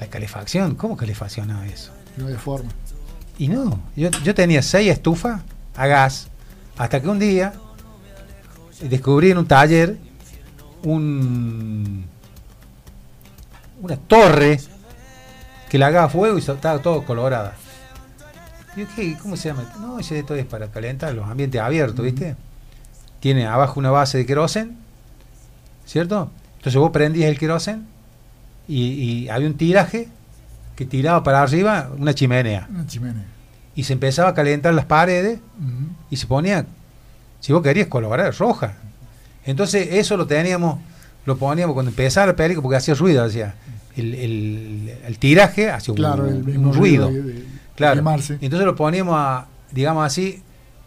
La 0.00 0.06
calefacción, 0.06 0.74
¿cómo 0.76 0.96
calefaccionaba 0.96 1.66
eso? 1.66 1.90
No 2.18 2.26
hay 2.28 2.34
forma. 2.34 2.70
Y 3.38 3.48
no, 3.48 3.80
yo, 3.94 4.10
yo 4.24 4.34
tenía 4.34 4.62
seis 4.62 4.90
estufas 4.90 5.40
a 5.76 5.86
gas, 5.86 6.28
hasta 6.76 7.00
que 7.00 7.08
un 7.08 7.20
día 7.20 7.52
descubrí 8.82 9.30
en 9.30 9.38
un 9.38 9.46
taller 9.46 9.96
un 10.82 12.04
una 13.80 13.96
torre 13.96 14.60
que 15.68 15.78
le 15.78 15.84
haga 15.84 16.08
fuego 16.08 16.36
y 16.36 16.40
estaba 16.40 16.80
todo 16.80 17.04
colorada. 17.04 17.54
Y 18.76 18.80
yo, 18.80 18.86
¿qué? 18.96 19.16
¿Cómo 19.22 19.36
se 19.36 19.48
llama? 19.48 19.72
No, 19.80 19.98
ese 19.98 20.18
esto 20.18 20.34
es 20.34 20.46
para 20.46 20.68
calentar 20.68 21.14
los 21.14 21.28
ambientes 21.28 21.60
abiertos, 21.60 22.04
¿viste? 22.04 22.34
Tiene 23.20 23.46
abajo 23.46 23.78
una 23.78 23.90
base 23.90 24.18
de 24.18 24.26
querosen, 24.26 24.76
¿cierto? 25.86 26.30
Entonces 26.56 26.80
vos 26.80 26.90
prendías 26.90 27.30
el 27.30 27.38
querosen 27.38 27.86
y, 28.66 28.84
y 28.84 29.28
había 29.28 29.46
un 29.46 29.56
tiraje 29.56 30.08
que 30.78 30.86
tiraba 30.86 31.24
para 31.24 31.42
arriba 31.42 31.90
una 31.98 32.14
chimenea 32.14 32.68
Una 32.70 32.86
chimenea. 32.86 33.24
y 33.74 33.82
se 33.82 33.94
empezaba 33.94 34.28
a 34.28 34.34
calentar 34.34 34.72
las 34.74 34.84
paredes 34.84 35.40
y 36.08 36.16
se 36.16 36.28
ponía, 36.28 36.66
si 37.40 37.52
vos 37.52 37.64
querías 37.64 37.88
colaborar, 37.88 38.32
roja. 38.38 38.74
Entonces 39.44 39.88
eso 39.90 40.16
lo 40.16 40.28
teníamos, 40.28 40.78
lo 41.26 41.36
poníamos 41.36 41.74
cuando 41.74 41.90
empezaba 41.90 42.28
la 42.28 42.36
película 42.36 42.62
porque 42.62 42.76
hacía 42.76 42.94
ruido, 42.94 43.24
hacía 43.24 43.56
el, 43.96 44.14
el- 44.14 44.94
el 45.04 45.18
tiraje 45.18 45.68
hacía 45.68 45.94
un- 45.94 46.48
el 46.48 46.72
ruido. 46.72 47.10
de- 47.10 47.22
de- 47.22 47.44
claro. 47.74 47.96
quemarse. 47.96 48.38
Entonces 48.40 48.64
lo 48.64 48.76
poníamos, 48.76 49.16
a, 49.18 49.46
digamos 49.72 50.06
así, 50.06 50.44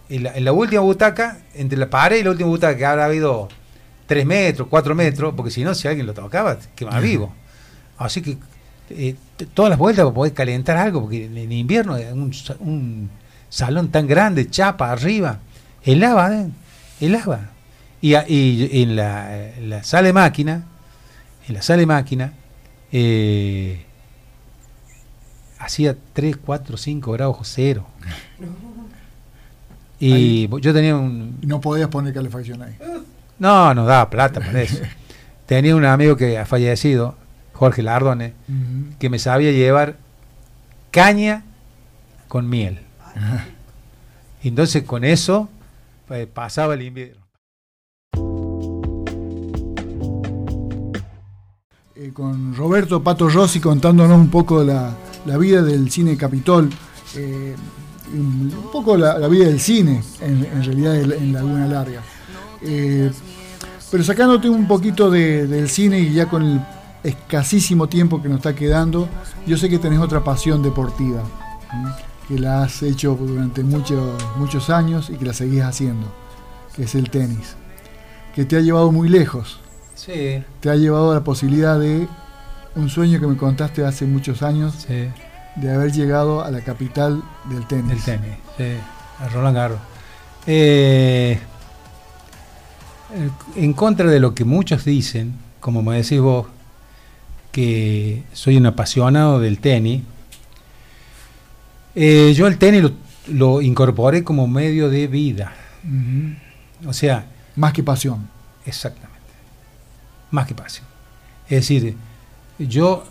en 0.07 0.23
la, 0.23 0.37
en 0.37 0.45
la 0.45 0.53
última 0.53 0.81
butaca, 0.83 1.39
entre 1.53 1.77
la 1.77 1.89
pared 1.89 2.17
y 2.19 2.23
la 2.23 2.29
última 2.31 2.47
butaca, 2.47 2.77
que 2.77 2.85
habrá 2.85 3.03
habido 3.05 3.49
3 4.07 4.25
metros, 4.25 4.69
4 4.69 4.95
metros, 4.95 5.33
porque 5.35 5.51
si 5.51 5.65
no, 5.65 5.75
si 5.75 5.89
alguien 5.89 6.07
lo 6.07 6.13
tocaba, 6.13 6.57
quemaba 6.77 7.01
vivo. 7.01 7.33
Así 7.97 8.21
que 8.21 8.37
eh, 8.97 9.15
todas 9.53 9.69
las 9.69 9.79
vueltas 9.79 10.03
para 10.05 10.13
poder 10.15 10.33
calentar 10.33 10.77
algo, 10.77 11.01
porque 11.01 11.25
en, 11.25 11.51
invierno 11.51 11.95
un, 12.13 12.33
sa- 12.33 12.55
un 12.59 13.09
salón 13.49 13.89
tan 13.89 14.07
grande, 14.07 14.49
chapa 14.49 14.91
arriba, 14.91 15.39
helaba, 15.83 16.33
¿eh? 16.35 16.47
helaba. 16.99 17.49
Y, 18.01 18.15
y 18.15 18.81
en, 18.81 18.95
la, 18.95 19.51
la 19.61 19.83
sala 19.83 20.07
de 20.07 20.13
máquina, 20.13 20.63
en 21.47 21.53
la 21.55 21.61
sala 21.61 21.79
de 21.79 21.85
máquina, 21.85 22.33
eh, 22.91 23.85
hacía 25.59 25.95
3, 26.13 26.37
4, 26.37 26.77
5 26.77 27.11
grados 27.11 27.37
cero. 27.43 27.85
Y 29.99 30.47
yo 30.61 30.73
tenía 30.73 30.95
un, 30.95 31.37
no 31.43 31.61
podías 31.61 31.89
poner 31.89 32.13
calefacción 32.13 32.61
ahí. 32.63 32.75
no, 33.37 33.73
no 33.75 33.85
daba 33.85 34.09
plata 34.09 34.39
para 34.39 34.61
eso. 34.63 34.79
Tenía 35.45 35.75
un 35.75 35.85
amigo 35.85 36.15
que 36.15 36.37
ha 36.39 36.45
fallecido, 36.45 37.15
Jorge 37.61 37.83
Lardone, 37.83 38.33
que 38.97 39.11
me 39.11 39.19
sabía 39.19 39.51
llevar 39.51 39.95
caña 40.89 41.43
con 42.27 42.49
miel. 42.49 42.79
Y 44.41 44.47
entonces 44.47 44.81
con 44.81 45.03
eso 45.03 45.47
pues, 46.07 46.25
pasaba 46.25 46.73
el 46.73 46.81
invierno. 46.81 47.21
Eh, 51.95 52.09
con 52.15 52.55
Roberto 52.55 53.03
Pato 53.03 53.29
Rossi 53.29 53.59
contándonos 53.59 54.17
un 54.17 54.29
poco 54.29 54.63
la, 54.63 54.95
la 55.27 55.37
vida 55.37 55.61
del 55.61 55.91
cine 55.91 56.17
Capitol, 56.17 56.67
eh, 57.15 57.55
un 58.11 58.69
poco 58.71 58.97
la, 58.97 59.19
la 59.19 59.27
vida 59.27 59.45
del 59.45 59.59
cine, 59.59 60.01
en, 60.19 60.45
en 60.45 60.63
realidad 60.63 60.95
en, 60.95 61.11
en 61.11 61.33
Laguna 61.33 61.67
Larga. 61.67 62.01
Eh, 62.63 63.11
pero 63.91 64.03
sacándote 64.03 64.49
un 64.49 64.67
poquito 64.67 65.11
de- 65.11 65.45
del 65.45 65.69
cine 65.69 65.99
y 65.99 66.11
ya 66.11 66.25
con 66.27 66.41
el 66.41 66.59
escasísimo 67.03 67.87
tiempo 67.87 68.21
que 68.21 68.29
nos 68.29 68.37
está 68.37 68.55
quedando, 68.55 69.07
yo 69.47 69.57
sé 69.57 69.69
que 69.69 69.79
tenés 69.79 69.99
otra 69.99 70.23
pasión 70.23 70.61
deportiva, 70.61 71.23
que 72.27 72.37
la 72.39 72.63
has 72.63 72.83
hecho 72.83 73.17
durante 73.19 73.63
muchos, 73.63 74.21
muchos 74.37 74.69
años 74.69 75.09
y 75.09 75.15
que 75.15 75.25
la 75.25 75.33
seguís 75.33 75.63
haciendo, 75.63 76.07
que 76.75 76.83
es 76.83 76.95
el 76.95 77.09
tenis, 77.09 77.55
que 78.35 78.45
te 78.45 78.57
ha 78.57 78.61
llevado 78.61 78.91
muy 78.91 79.09
lejos. 79.09 79.59
Sí, 79.95 80.43
te 80.59 80.69
ha 80.69 80.75
llevado 80.75 81.11
a 81.11 81.15
la 81.15 81.23
posibilidad 81.23 81.79
de 81.79 82.07
un 82.75 82.89
sueño 82.89 83.19
que 83.19 83.27
me 83.27 83.37
contaste 83.37 83.85
hace 83.85 84.05
muchos 84.05 84.41
años 84.41 84.73
sí, 84.87 85.09
de 85.55 85.73
haber 85.73 85.91
llegado 85.91 86.43
a 86.43 86.49
la 86.49 86.61
capital 86.61 87.21
del 87.49 87.67
tenis. 87.67 88.05
del 88.05 88.19
tenis, 88.19 88.37
sí, 88.57 88.63
a 89.19 89.27
Roland 89.29 89.55
Garros. 89.55 89.79
Eh, 90.47 91.39
en 93.55 93.73
contra 93.73 94.09
de 94.09 94.19
lo 94.19 94.33
que 94.33 94.45
muchos 94.45 94.85
dicen, 94.85 95.35
como 95.59 95.83
me 95.83 95.97
decís 95.97 96.19
vos, 96.19 96.47
que 97.51 98.23
soy 98.33 98.57
un 98.57 98.65
apasionado 98.65 99.39
del 99.39 99.59
tenis, 99.59 100.01
eh, 101.95 102.33
yo 102.35 102.47
el 102.47 102.57
tenis 102.57 102.81
lo, 102.83 102.91
lo 103.27 103.61
incorporé 103.61 104.23
como 104.23 104.47
medio 104.47 104.89
de 104.89 105.07
vida. 105.07 105.53
O 106.85 106.93
sea, 106.93 107.25
Más 107.55 107.73
que 107.73 107.83
pasión. 107.83 108.29
Exactamente. 108.65 109.11
Más 110.31 110.47
que 110.47 110.55
pasión. 110.55 110.85
Es 111.49 111.67
decir, 111.67 111.95
yo 112.59 113.03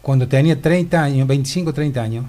cuando 0.00 0.26
tenía 0.26 0.60
30 0.60 1.02
años, 1.02 1.28
25, 1.28 1.72
30 1.74 2.02
años, 2.02 2.24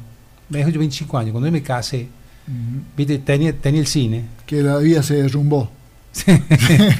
mejor 0.49 0.73
yo 0.73 0.79
25 0.79 1.17
años, 1.17 1.31
cuando 1.31 1.47
yo 1.47 1.51
me 1.53 1.63
casé, 1.63 2.07
Ujú. 2.47 2.81
viste, 2.97 3.17
tenía, 3.19 3.53
tenía 3.57 3.79
el 3.79 3.87
cine. 3.87 4.25
Que 4.45 4.61
la 4.61 4.77
vida 4.77 5.01
se 5.01 5.15
derrumbó. 5.21 5.71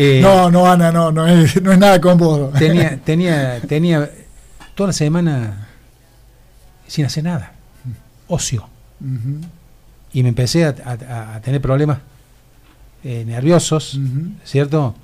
Eh, 0.00 0.20
no, 0.22 0.48
no, 0.48 0.64
Ana, 0.70 0.92
no, 0.92 1.10
no 1.10 1.26
es, 1.26 1.60
no 1.60 1.72
es 1.72 1.78
nada 1.78 2.00
con 2.00 2.16
vos. 2.18 2.52
tenía, 2.56 2.96
tenía, 3.04 3.60
tenía 3.62 4.08
toda 4.76 4.88
la 4.88 4.92
semana 4.92 5.66
sin 6.86 7.04
hacer 7.04 7.24
nada, 7.24 7.52
ocio. 8.28 8.68
Y 10.12 10.22
me 10.22 10.28
empecé 10.28 10.66
a, 10.66 10.74
a- 10.84 11.34
a 11.36 11.40
tener 11.40 11.60
problemas 11.60 11.98
eh, 13.02 13.24
nerviosos. 13.26 13.98
¿cierto? 14.44 14.94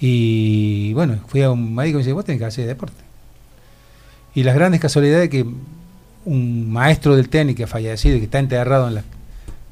Y 0.00 0.92
bueno, 0.94 1.18
fui 1.28 1.42
a 1.42 1.50
un 1.52 1.72
médico 1.72 1.98
y 1.98 2.00
me 2.00 2.04
dice, 2.04 2.12
vos 2.12 2.24
tenés 2.24 2.40
que 2.40 2.46
hacer 2.46 2.66
deporte. 2.66 3.00
Y 4.34 4.42
las 4.42 4.56
grandes 4.56 4.80
casualidades 4.80 5.28
que 5.30 5.46
un 6.24 6.72
maestro 6.72 7.14
del 7.14 7.28
tenis 7.28 7.54
que 7.54 7.64
ha 7.64 7.68
fallecido 7.68 8.16
y 8.16 8.18
que 8.18 8.24
está 8.24 8.40
enterrado 8.40 8.88
en, 8.88 8.94
la, 8.96 9.04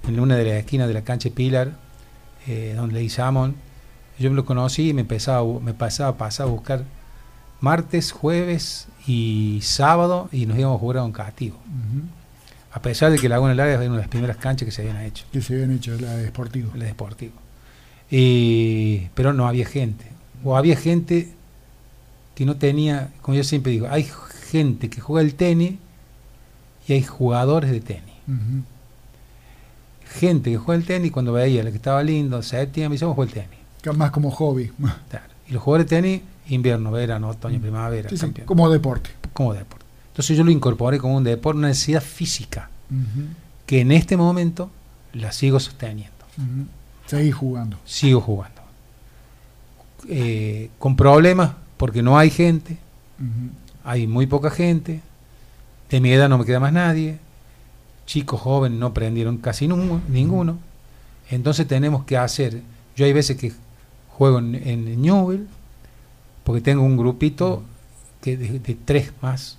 en 0.06 0.20
una 0.20 0.36
de 0.36 0.44
las 0.44 0.54
esquinas 0.54 0.86
de 0.86 0.94
la 0.94 1.02
cancha 1.02 1.30
Pilar, 1.34 1.72
eh, 2.48 2.72
donde 2.74 3.00
le 3.00 3.22
Amon, 3.22 3.54
yo 4.18 4.30
me 4.30 4.36
lo 4.36 4.44
conocí 4.44 4.88
y 4.88 4.94
me 4.94 5.02
empezaba, 5.02 5.44
me 5.60 5.74
pasaba, 5.74 6.16
pasaba 6.16 6.50
a 6.50 6.52
buscar 6.52 6.84
martes, 7.60 8.10
jueves 8.12 8.88
y 9.06 9.60
sábado 9.62 10.28
y 10.32 10.46
nos 10.46 10.58
íbamos 10.58 10.76
a 10.76 10.80
jugar 10.80 10.98
a 10.98 11.04
un 11.04 11.12
castigo. 11.12 11.58
A 12.72 12.82
pesar 12.82 13.10
de 13.12 13.18
que 13.18 13.28
Laguna 13.28 13.54
Larga 13.54 13.74
era 13.74 13.82
una 13.82 13.96
de 13.96 14.00
las 14.00 14.08
primeras 14.08 14.36
canchas 14.36 14.66
que 14.66 14.72
se 14.72 14.82
habían 14.82 15.02
hecho 15.02 15.24
Que 15.32 15.40
se 15.40 15.54
habían 15.54 15.72
hecho 15.72 15.98
la 15.98 16.16
de 16.16 16.24
deportivo. 16.24 16.70
el 16.74 16.80
deportivo. 16.80 17.34
Y, 18.10 19.08
pero 19.14 19.32
no 19.32 19.46
había 19.46 19.66
gente. 19.66 20.06
O 20.44 20.56
había 20.56 20.76
gente 20.76 21.32
que 22.34 22.44
no 22.46 22.56
tenía, 22.56 23.10
como 23.20 23.36
yo 23.36 23.44
siempre 23.44 23.72
digo, 23.72 23.88
hay 23.90 24.08
gente 24.50 24.88
que 24.88 25.00
juega 25.00 25.26
el 25.26 25.34
tenis 25.34 25.74
y 26.86 26.92
hay 26.94 27.02
jugadores 27.02 27.70
de 27.70 27.80
tenis. 27.80 28.14
Gente 30.08 30.50
que 30.50 30.56
juega 30.56 30.78
el 30.80 30.86
tenis 30.86 31.12
cuando 31.12 31.32
veía 31.32 31.62
lo 31.62 31.70
que 31.70 31.76
estaba 31.76 32.02
lindo, 32.02 32.42
septiembre, 32.42 32.96
y 32.96 33.00
vamos 33.00 33.12
a 33.12 33.14
jugar 33.14 33.28
el 33.28 33.34
tenis. 33.34 33.58
Que 33.82 33.92
Más 33.92 34.10
como 34.10 34.30
hobby. 34.30 34.72
Claro. 35.10 35.24
Y 35.48 35.52
los 35.52 35.62
jugadores 35.62 35.88
de 35.90 35.96
tenis, 35.96 36.22
invierno, 36.48 36.90
verano, 36.90 37.28
otoño, 37.28 37.60
primavera, 37.60 38.08
Sí, 38.10 38.16
como 38.44 38.68
deporte. 38.70 39.10
como 39.32 39.54
deporte. 39.54 39.84
Entonces 40.08 40.36
yo 40.36 40.44
lo 40.44 40.50
incorporé 40.50 40.98
como 40.98 41.16
un 41.16 41.24
deporte, 41.24 41.58
una 41.58 41.68
necesidad 41.68 42.02
física, 42.02 42.70
que 43.66 43.80
en 43.80 43.92
este 43.92 44.16
momento 44.16 44.70
la 45.12 45.30
sigo 45.32 45.60
sosteniendo. 45.60 46.12
Ujú. 46.38 46.66
Seguí 47.06 47.30
jugando. 47.30 47.78
sigo 47.84 48.20
jugando. 48.20 48.60
Eh, 50.08 50.70
con 50.78 50.96
problemas 50.96 51.52
porque 51.76 52.02
no 52.02 52.18
hay 52.18 52.30
gente, 52.30 52.78
hay 53.84 54.06
muy 54.06 54.26
poca 54.26 54.50
gente, 54.50 55.00
de 55.90 56.00
mi 56.00 56.12
edad 56.12 56.28
no 56.28 56.38
me 56.38 56.44
queda 56.44 56.60
más 56.60 56.72
nadie, 56.72 57.18
chicos 58.08 58.40
jóvenes 58.40 58.78
no 58.78 58.94
prendieron 58.94 59.36
casi 59.36 59.68
ninguno, 59.68 60.58
entonces 61.30 61.66
tenemos 61.68 62.04
que 62.04 62.16
hacer, 62.16 62.62
yo 62.96 63.04
hay 63.04 63.12
veces 63.12 63.36
que 63.36 63.52
juego 64.08 64.38
en, 64.38 64.54
en 64.54 65.02
Newell, 65.02 65.46
porque 66.42 66.62
tengo 66.62 66.82
un 66.82 66.96
grupito 66.96 67.62
que 68.22 68.38
de, 68.38 68.58
de 68.60 68.74
tres 68.74 69.12
más, 69.20 69.58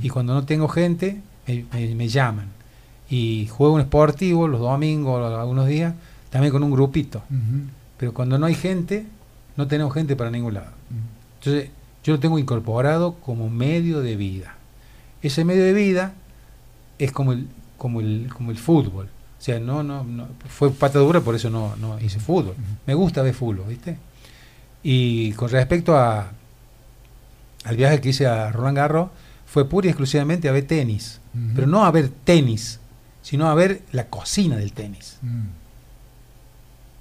y 0.00 0.08
cuando 0.08 0.34
no 0.34 0.44
tengo 0.46 0.68
gente, 0.68 1.20
me, 1.48 1.64
me- 1.72 1.94
me 1.96 2.06
llaman. 2.08 2.46
Y 3.10 3.48
juego 3.48 3.74
un 3.74 3.80
esportivo 3.80 4.46
los 4.46 4.60
domingos, 4.60 5.20
algunos 5.36 5.66
días, 5.66 5.94
también 6.30 6.52
con 6.52 6.62
un 6.62 6.70
grupito. 6.70 7.22
Pero 7.96 8.14
cuando 8.14 8.38
no 8.38 8.46
hay 8.46 8.54
gente, 8.54 9.04
no 9.56 9.66
tenemos 9.66 9.92
gente 9.92 10.14
para 10.14 10.30
ningún 10.30 10.54
lado. 10.54 10.70
Entonces, 11.40 11.70
yo 12.04 12.12
lo 12.12 12.20
tengo 12.20 12.38
incorporado 12.38 13.14
como 13.16 13.50
medio 13.50 14.00
de 14.00 14.14
vida. 14.14 14.54
Ese 15.22 15.44
medio 15.44 15.64
de 15.64 15.72
vida 15.72 16.12
es 17.00 17.10
como 17.10 17.32
el, 17.32 17.48
como 17.80 18.00
el, 18.00 18.28
como 18.36 18.50
el 18.50 18.58
fútbol. 18.58 19.06
O 19.06 19.42
sea, 19.42 19.58
no, 19.58 19.82
no, 19.82 20.04
no, 20.04 20.28
fue 20.50 20.70
pata 20.70 20.98
dura, 20.98 21.22
por 21.22 21.34
eso 21.34 21.48
no, 21.48 21.74
no 21.76 21.98
hice 21.98 22.20
fútbol. 22.20 22.54
Me 22.86 22.92
gusta 22.92 23.22
ver 23.22 23.32
fútbol, 23.32 23.64
¿viste? 23.68 23.96
Y 24.82 25.32
con 25.32 25.48
respecto 25.48 25.96
a 25.96 26.30
al 27.64 27.76
viaje 27.76 28.00
que 28.02 28.10
hice 28.10 28.26
a 28.26 28.52
Roland 28.52 28.76
Garros, 28.76 29.08
fue 29.46 29.66
pura 29.66 29.86
y 29.86 29.90
exclusivamente 29.90 30.46
a 30.48 30.52
ver 30.52 30.66
tenis. 30.66 31.20
Pero 31.54 31.66
no 31.66 31.84
a 31.86 31.90
ver 31.90 32.10
tenis, 32.10 32.80
sino 33.22 33.48
a 33.48 33.54
ver 33.54 33.80
la 33.92 34.08
cocina 34.08 34.56
del 34.56 34.72
tenis. 34.74 35.16
Mm. 35.22 35.44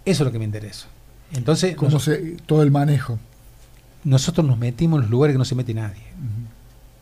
Eso 0.05 0.23
es 0.23 0.25
lo 0.25 0.31
que 0.31 0.39
me 0.39 0.45
interesa. 0.45 0.87
Entonces, 1.33 1.75
Cómo 1.75 1.91
nos- 1.91 2.03
se, 2.05 2.37
todo 2.45 2.63
el 2.63 2.71
manejo. 2.71 3.19
nosotros 4.05 4.45
nos 4.47 4.57
metimos 4.57 4.97
en 4.99 5.01
los 5.03 5.11
lugares 5.11 5.33
que 5.33 5.37
no 5.39 5.45
se 5.45 5.55
mete 5.55 5.73
nadie. 5.73 6.03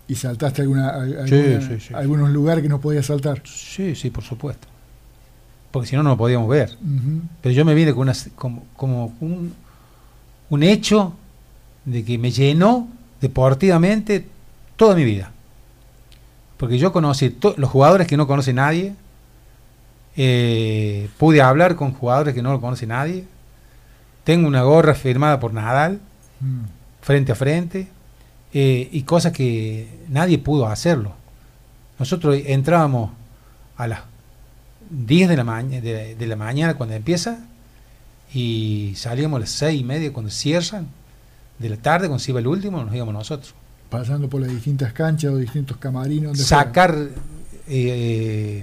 ¿Y 0.07 0.15
saltaste 0.15 0.61
alguna, 0.61 0.89
al- 0.89 1.27
Sí, 1.27 1.35
alguna- 1.35 1.61
sí, 1.67 1.79
sí. 1.87 1.93
algunos 1.93 2.29
lugares 2.29 2.63
que 2.63 2.69
no 2.69 2.79
podías 2.79 3.05
saltar? 3.05 3.41
Sí, 3.45 3.93
sí, 3.95 4.09
por 4.09 4.23
supuesto. 4.23 4.67
Porque 5.71 5.87
si 5.89 5.95
no, 5.95 6.03
no 6.03 6.11
lo 6.11 6.17
podíamos 6.17 6.47
ver. 6.49 6.77
Pero 7.41 7.53
yo 7.53 7.65
me 7.65 7.73
vine 7.73 7.91
con 7.93 8.03
una, 8.03 8.13
como, 8.35 8.65
como 8.77 9.13
un, 9.19 9.53
un 10.49 10.63
hecho 10.63 11.13
de 11.85 12.03
que 12.05 12.17
me 12.17 12.31
llenó 12.31 12.87
deportivamente 13.19 14.25
toda 14.77 14.95
mi 14.95 15.03
vida. 15.03 15.31
Porque 16.55 16.77
yo 16.77 16.91
conocí 16.93 17.37
los 17.57 17.69
jugadores 17.69 18.07
que 18.07 18.15
no 18.17 18.25
conoce 18.27 18.53
nadie, 18.53 18.95
eh, 20.15 21.09
pude 21.17 21.41
hablar 21.41 21.75
con 21.75 21.93
jugadores 21.93 22.33
que 22.33 22.41
no 22.41 22.51
lo 22.51 22.61
conoce 22.61 22.87
nadie, 22.87 23.25
tengo 24.23 24.47
una 24.47 24.63
gorra 24.63 24.95
firmada 24.95 25.39
por 25.39 25.53
Nadal, 25.53 25.99
Mm. 26.39 26.61
frente 27.01 27.31
a 27.31 27.35
frente, 27.35 27.87
eh, 28.53 28.89
y 28.91 29.03
cosas 29.03 29.31
que 29.33 29.87
nadie 30.09 30.37
pudo 30.37 30.67
hacerlo. 30.67 31.13
Nosotros 31.99 32.37
entrábamos 32.45 33.11
a 33.77 33.87
las 33.87 34.01
10 34.89 35.29
de 35.29 35.37
la, 35.37 35.43
maña- 35.43 35.81
de, 35.81 36.15
de 36.15 36.27
la 36.27 36.35
mañana 36.35 36.75
cuando 36.75 36.95
empieza 36.95 37.39
y 38.33 38.93
salíamos 38.95 39.37
a 39.37 39.41
las 39.41 39.49
6 39.51 39.81
y 39.81 39.83
media 39.83 40.13
cuando 40.13 40.31
cierran, 40.31 40.87
de 41.59 41.69
la 41.69 41.77
tarde 41.77 42.07
cuando 42.07 42.19
se 42.23 42.31
iba 42.31 42.39
el 42.39 42.47
último, 42.47 42.83
nos 42.83 42.93
íbamos 42.93 43.13
nosotros. 43.13 43.53
Pasando 43.89 44.29
por 44.29 44.41
las 44.41 44.49
distintas 44.51 44.93
canchas 44.93 45.31
o 45.31 45.37
distintos 45.37 45.77
camarinos. 45.77 46.27
donde. 46.31 46.43
Sacar 46.43 46.95
eh, 47.67 48.61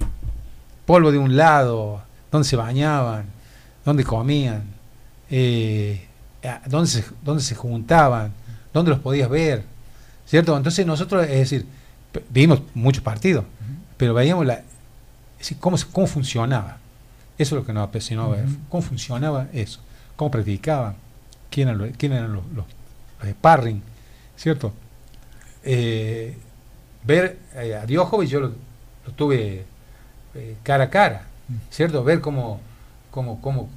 polvo 0.87 1.11
de 1.11 1.19
un 1.19 1.35
lado, 1.37 2.03
donde 2.31 2.47
se 2.47 2.57
bañaban, 2.57 3.25
donde 3.85 4.05
comían. 4.05 4.65
Eh, 5.31 6.07
se, 6.87 7.05
dónde 7.25 7.43
se 7.43 7.55
juntaban, 7.55 8.33
dónde 8.73 8.91
los 8.91 9.01
podías 9.01 9.29
ver, 9.31 9.65
¿cierto? 10.35 10.57
Entonces 10.57 10.85
nosotros, 10.85 11.23
es 11.29 11.39
decir, 11.39 11.65
vimos 12.29 12.61
muchos 12.75 13.05
partidos, 13.05 13.45
pero 13.97 14.15
veíamos 14.15 14.45
la, 14.45 14.63
decir, 15.39 15.59
cómo, 15.61 15.77
cómo 15.93 16.09
funcionaba. 16.09 16.79
Eso 17.39 17.55
es 17.55 17.61
lo 17.61 17.65
que 17.65 17.73
nos 17.73 17.87
apasionó 17.87 18.31
ver, 18.31 18.45
cómo 18.69 18.83
funcionaba 18.83 19.47
eso, 19.53 19.79
cómo 20.17 20.33
practicaban, 20.33 20.97
quién 21.53 21.69
eran 21.69 21.79
los, 21.79 21.97
quién 21.97 22.15
eran 22.15 22.33
los, 22.33 22.45
los, 22.47 22.65
los 23.21 23.31
sparring, 23.31 23.81
¿cierto? 24.37 24.73
Eh, 25.63 26.37
ver 27.05 27.39
eh, 27.55 27.77
a 27.77 27.87
Djokovic 27.87 28.29
yo 28.29 28.41
lo, 28.41 28.49
lo 29.07 29.13
tuve 29.15 29.65
eh, 30.35 30.57
cara 30.65 30.83
a 30.83 30.91
cara, 30.91 31.27
¿cierto? 31.71 32.03
Ver 32.03 32.21
cómo, 32.21 32.61
cómo, 33.13 33.41
cómo 33.41 33.69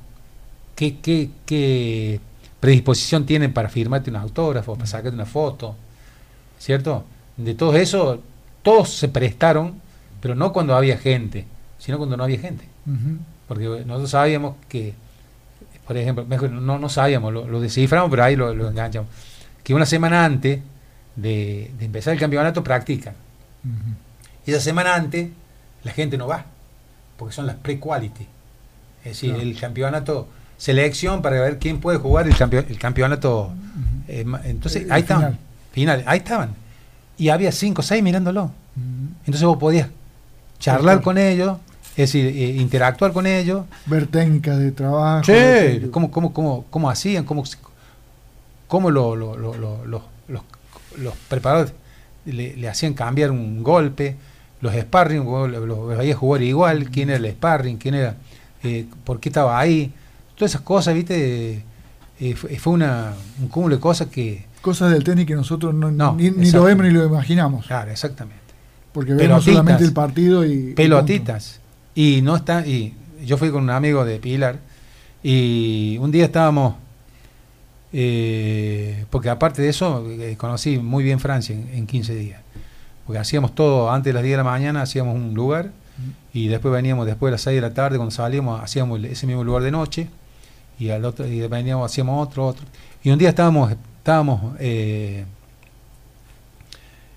qué, 0.75 0.97
qué, 1.01 1.29
qué 1.45 2.19
predisposición 2.59 3.27
tienen 3.27 3.53
para 3.53 3.69
firmarte 3.69 4.09
un 4.09 4.15
autógrafo, 4.15 4.73
para 4.73 4.87
sacarte 4.87 5.13
una 5.13 5.27
foto, 5.27 5.75
¿cierto? 6.59 7.05
De 7.37 7.53
todo 7.53 7.75
eso, 7.75 8.21
todos 8.63 8.89
se 8.89 9.07
prestaron, 9.07 9.75
pero 10.21 10.35
no 10.35 10.51
cuando 10.53 10.75
había 10.75 10.97
gente, 10.97 11.45
sino 11.79 11.97
cuando 11.97 12.17
no 12.17 12.23
había 12.23 12.39
gente. 12.39 12.65
Porque 13.47 13.65
nosotros 13.85 14.09
sabíamos 14.11 14.55
que, 14.67 14.93
por 15.85 15.95
ejemplo, 15.97 16.25
mejor 16.25 16.49
no, 16.51 16.79
no 16.79 16.89
sabíamos, 16.89 17.31
lo, 17.33 17.47
lo 17.47 17.61
desciframos, 17.61 18.09
pero 18.09 18.23
ahí 18.23 18.35
lo, 18.35 18.53
lo 18.53 18.69
enganchamos, 18.69 19.09
que 19.63 19.73
una 19.73 19.85
semana 19.85 20.25
antes 20.25 20.59
de, 21.15 21.71
de 21.77 21.85
empezar 21.85 22.13
el 22.13 22.19
campeonato 22.19 22.63
practican. 22.63 23.13
Y 24.45 24.51
esa 24.51 24.61
semana 24.61 24.95
antes 24.95 25.29
la 25.83 25.91
gente 25.91 26.17
no 26.17 26.27
va, 26.27 26.45
porque 27.17 27.33
son 27.33 27.45
las 27.47 27.55
pre-quality. 27.57 28.25
Es 29.03 29.11
decir, 29.21 29.35
el 29.35 29.57
campeonato, 29.59 30.27
selección 30.57 31.21
para 31.21 31.39
ver 31.41 31.59
quién 31.59 31.79
puede 31.79 31.97
jugar 31.97 32.27
el, 32.27 32.33
campe- 32.35 32.65
el 32.69 32.79
campeonato. 32.79 33.51
Eh, 34.07 34.25
entonces, 34.45 34.83
El 34.83 34.91
ahí 34.91 35.01
estaban, 35.01 35.37
ahí 35.85 36.17
estaban. 36.17 36.55
Y 37.17 37.29
había 37.29 37.51
cinco 37.51 37.81
o 37.81 37.83
seis 37.83 38.01
mirándolo. 38.03 38.51
Entonces 39.25 39.43
vos 39.43 39.57
podías 39.57 39.89
charlar 40.59 41.01
con 41.01 41.17
ellos, 41.17 41.57
es 41.91 42.11
decir, 42.11 42.25
eh, 42.27 42.55
interactuar 42.61 43.11
con 43.11 43.25
ellos. 43.27 43.65
Ver 43.85 44.07
técnicas 44.07 44.57
de 44.59 44.71
trabajo. 44.71 45.23
Sí, 45.25 45.87
cómo, 45.91 46.11
cómo, 46.11 46.31
cómo, 46.33 46.65
cómo 46.69 46.89
hacían, 46.89 47.23
cómo, 47.25 47.43
cómo 48.67 48.91
lo- 48.91 49.15
lo- 49.15 49.35
lo- 49.37 49.55
lo- 49.57 49.85
lo- 49.85 50.03
los, 50.27 50.41
los 50.97 51.13
preparadores 51.27 51.73
le, 52.25 52.55
le 52.57 52.69
hacían 52.69 52.93
cambiar 52.93 53.31
un 53.31 53.63
golpe, 53.63 54.15
los 54.61 54.73
sparring, 54.75 55.23
los 55.23 55.97
veías 55.97 56.17
jugar 56.17 56.41
igual, 56.41 56.89
quién 56.89 57.09
era 57.09 57.17
el 57.17 57.31
sparring, 57.31 57.77
quién 57.77 57.95
era, 57.95 58.15
eh, 58.63 58.85
por 59.03 59.19
qué 59.19 59.29
estaba 59.29 59.57
ahí, 59.59 59.91
todas 60.35 60.51
esas 60.51 60.61
cosas, 60.61 60.93
viste, 60.93 61.63
eh, 62.19 62.35
fue, 62.35 62.57
fue 62.57 62.73
una, 62.73 63.13
un 63.39 63.47
cúmulo 63.47 63.75
de 63.75 63.81
cosas 63.81 64.07
que, 64.07 64.45
Cosas 64.67 64.91
del 64.91 65.03
tenis 65.03 65.25
que 65.25 65.33
nosotros 65.35 65.73
no, 65.73 65.89
No, 65.91 66.15
ni, 66.15 66.29
lo 66.51 66.63
vemos 66.63 66.85
ni 66.85 66.91
lo 66.91 67.05
imaginamos. 67.05 67.65
claro, 67.65 67.89
exactamente, 67.89 68.41
Porque 68.91 69.11
vemos 69.13 69.23
Pelotitas. 69.45 69.53
solamente 69.53 69.83
el 69.85 69.93
partido 69.93 70.45
y. 70.45 70.73
pelotitas, 70.73 71.61
y 71.95 72.21
no 72.21 72.35
está, 72.35 72.67
y 72.67 72.93
yo 73.25 73.37
fui 73.37 73.49
con 73.49 73.63
un 73.63 73.69
amigo 73.69 74.03
de 74.03 74.19
Pilar, 74.19 74.59
y 75.23 75.97
un 76.01 76.11
día 76.11 76.25
estábamos 76.25 76.75
Eh, 77.93 79.05
porque 79.09 79.29
aparte 79.29 79.61
de 79.61 79.69
eso, 79.69 80.05
eh, 80.09 80.35
conocí 80.37 80.77
muy 80.77 81.03
bien 81.05 81.19
Francia 81.21 81.55
en, 81.55 81.69
en 81.73 81.87
15 81.87 82.15
días. 82.15 82.41
Porque 83.05 83.19
hacíamos 83.19 83.55
todo 83.55 83.89
antes 83.89 84.09
de 84.09 84.13
las 84.13 84.23
10 84.23 84.33
de 84.33 84.37
la 84.37 84.43
mañana, 84.43 84.81
hacíamos 84.81 85.15
un 85.15 85.33
lugar 85.33 85.71
y 86.33 86.47
después 86.49 86.73
veníamos 86.73 87.05
después 87.05 87.29
de 87.29 87.31
las 87.31 87.41
6 87.41 87.55
de 87.55 87.61
la 87.61 87.73
tarde, 87.73 87.95
cuando 87.97 88.11
salíamos, 88.11 88.61
hacíamos 88.61 89.01
ese 89.05 89.25
mismo 89.25 89.43
lugar 89.45 89.63
de 89.63 89.71
noche 89.71 90.09
y 90.77 90.89
al 90.89 91.05
otro 91.05 91.25
y 91.25 91.39
veníamos, 91.47 91.89
hacíamos 91.89 92.27
otro, 92.27 92.45
otro. 92.45 92.65
Y 93.03 93.09
un 93.09 93.17
día 93.17 93.29
estábamos, 93.29 93.71
estábamos, 94.07 94.55
eh, 94.59 95.25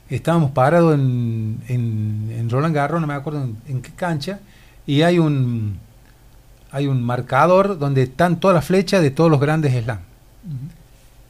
estábamos 0.09 0.51
parados 0.51 0.93
en, 0.93 1.63
en, 1.69 2.51
Roland 2.51 2.75
Garros, 2.75 3.01
no 3.01 3.07
me 3.07 3.15
acuerdo 3.15 3.49
en, 3.69 3.81
qué 3.81 3.93
cancha, 3.93 4.41
y 4.89 5.03
hay 5.03 5.21
un, 5.21 5.79
hay 6.73 6.89
un 6.89 7.01
marcador 7.01 7.79
donde 7.79 8.03
están 8.03 8.41
todas 8.41 8.57
las 8.57 8.65
flechas 8.65 9.03
de 9.03 9.13
todos 9.13 9.31
los 9.31 9.39
grandes 9.39 9.73
slams. 9.85 10.03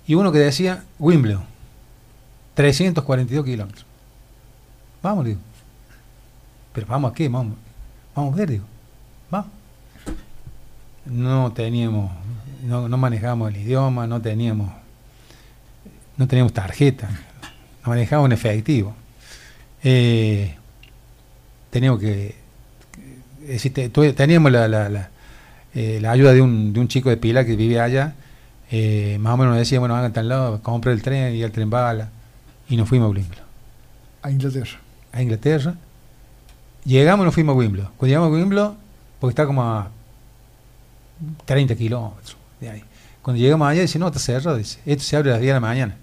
Y 0.06 0.14
uno 0.14 0.32
que 0.32 0.38
decía 0.38 0.82
Wimbledon, 0.98 1.44
342 2.54 3.44
kilómetros. 3.44 3.84
Vamos, 5.02 5.26
digo. 5.26 5.40
Pero 6.72 6.86
vamos 6.86 7.10
a 7.10 7.14
qué, 7.14 7.28
vamos, 7.28 7.58
vamos 8.16 8.32
a 8.32 8.36
ver, 8.38 8.48
digo. 8.48 8.64
Vamos. 9.30 9.50
No 11.04 11.52
teníamos, 11.52 12.10
no, 12.64 12.88
no 12.88 12.96
manejábamos 12.96 13.50
el 13.50 13.58
idioma, 13.58 14.06
no 14.06 14.22
teníamos, 14.22 14.79
no 16.20 16.28
teníamos 16.28 16.52
tarjeta, 16.52 17.08
no 17.82 17.88
manejábamos 17.88 18.28
en 18.28 18.32
efectivo. 18.32 18.94
Eh, 19.82 20.54
teníamos 21.70 21.98
que, 22.00 22.34
tuve- 23.92 24.12
teníamos 24.12 24.52
la, 24.52 24.68
la, 24.68 24.88
la, 24.88 25.08
eh, 25.74 25.98
la 26.00 26.10
ayuda 26.12 26.32
de 26.34 26.42
un, 26.42 26.72
de 26.72 26.80
un 26.80 26.88
chico 26.88 27.08
de 27.08 27.16
pila 27.16 27.44
que 27.44 27.56
vivía 27.56 27.84
allá, 27.84 28.14
eh, 28.70 29.16
más 29.20 29.34
o 29.34 29.36
menos 29.38 29.52
nos 29.52 29.58
decía, 29.60 29.80
bueno, 29.80 29.96
hagan 29.96 30.12
tal 30.12 30.28
lado, 30.28 30.62
compré 30.62 30.92
el 30.92 31.02
tren 31.02 31.34
y 31.34 31.42
el 31.42 31.50
tren 31.52 31.70
bala, 31.70 32.10
y 32.68 32.76
nos 32.76 32.88
fuimos 32.88 33.06
a 33.06 33.10
Wimbledon, 33.10 33.44
A 34.22 34.30
Inglaterra. 34.30 34.78
a 35.12 35.22
Inglaterra. 35.22 35.74
Llegamos 36.84 37.24
y 37.24 37.26
nos 37.26 37.34
fuimos 37.34 37.54
a 37.54 37.58
Wimbledon. 37.58 37.90
Cuando 37.96 38.06
llegamos 38.08 38.28
a 38.28 38.32
Wimbledon, 38.40 38.76
porque 39.18 39.32
está 39.32 39.46
como 39.46 39.62
a 39.62 39.90
30 41.46 41.74
kilómetros 41.76 42.36
de 42.60 42.70
ahí. 42.70 42.84
Cuando 43.22 43.40
llegamos 43.42 43.68
allá, 43.68 43.80
dice, 43.82 43.98
no, 43.98 44.06
está 44.08 44.18
cerrado, 44.18 44.56
dice, 44.56 44.78
esto 44.86 45.02
se 45.04 45.16
abre 45.16 45.30
a 45.30 45.32
las 45.34 45.40
10 45.40 45.48
de 45.50 45.54
la 45.54 45.60
mañana. 45.60 45.96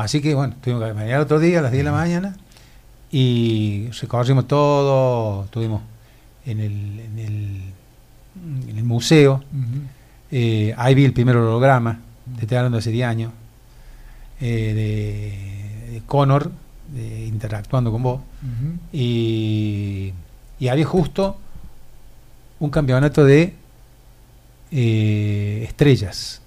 Así 0.00 0.20
que, 0.20 0.34
bueno, 0.34 0.54
tuvimos 0.62 0.84
que 0.86 0.94
mañana 0.94 1.20
otro 1.20 1.38
día 1.38 1.58
a 1.58 1.62
las 1.62 1.72
10 1.72 1.84
de 1.84 1.90
la 1.90 1.96
mañana 1.96 2.36
y 3.12 3.88
recorrimos 4.00 4.46
todo, 4.48 5.44
estuvimos 5.44 5.82
en 6.46 6.60
el, 6.60 7.00
en 7.00 7.18
el, 7.18 7.62
en 8.70 8.78
el 8.78 8.84
museo, 8.84 9.42
eh, 10.30 10.74
ahí 10.76 10.94
vi 10.94 11.04
el 11.04 11.12
primer 11.12 11.36
holograma, 11.36 11.98
te 12.36 12.42
estoy 12.42 12.56
hablando 12.58 12.76
de 12.76 12.80
hace 12.80 12.90
10 12.90 13.06
años, 13.08 13.32
eh, 14.40 14.72
de, 15.88 15.92
de 15.94 16.02
Connor 16.06 16.50
de- 16.94 17.26
interactuando 17.26 17.90
con 17.92 18.02
vos. 18.02 18.20
Y, 18.92 20.12
y 20.58 20.68
había 20.68 20.84
justo 20.86 21.36
un 22.60 22.70
campeonato 22.70 23.24
de 23.24 23.54
eh, 24.72 25.64
estrellas. 25.66 26.42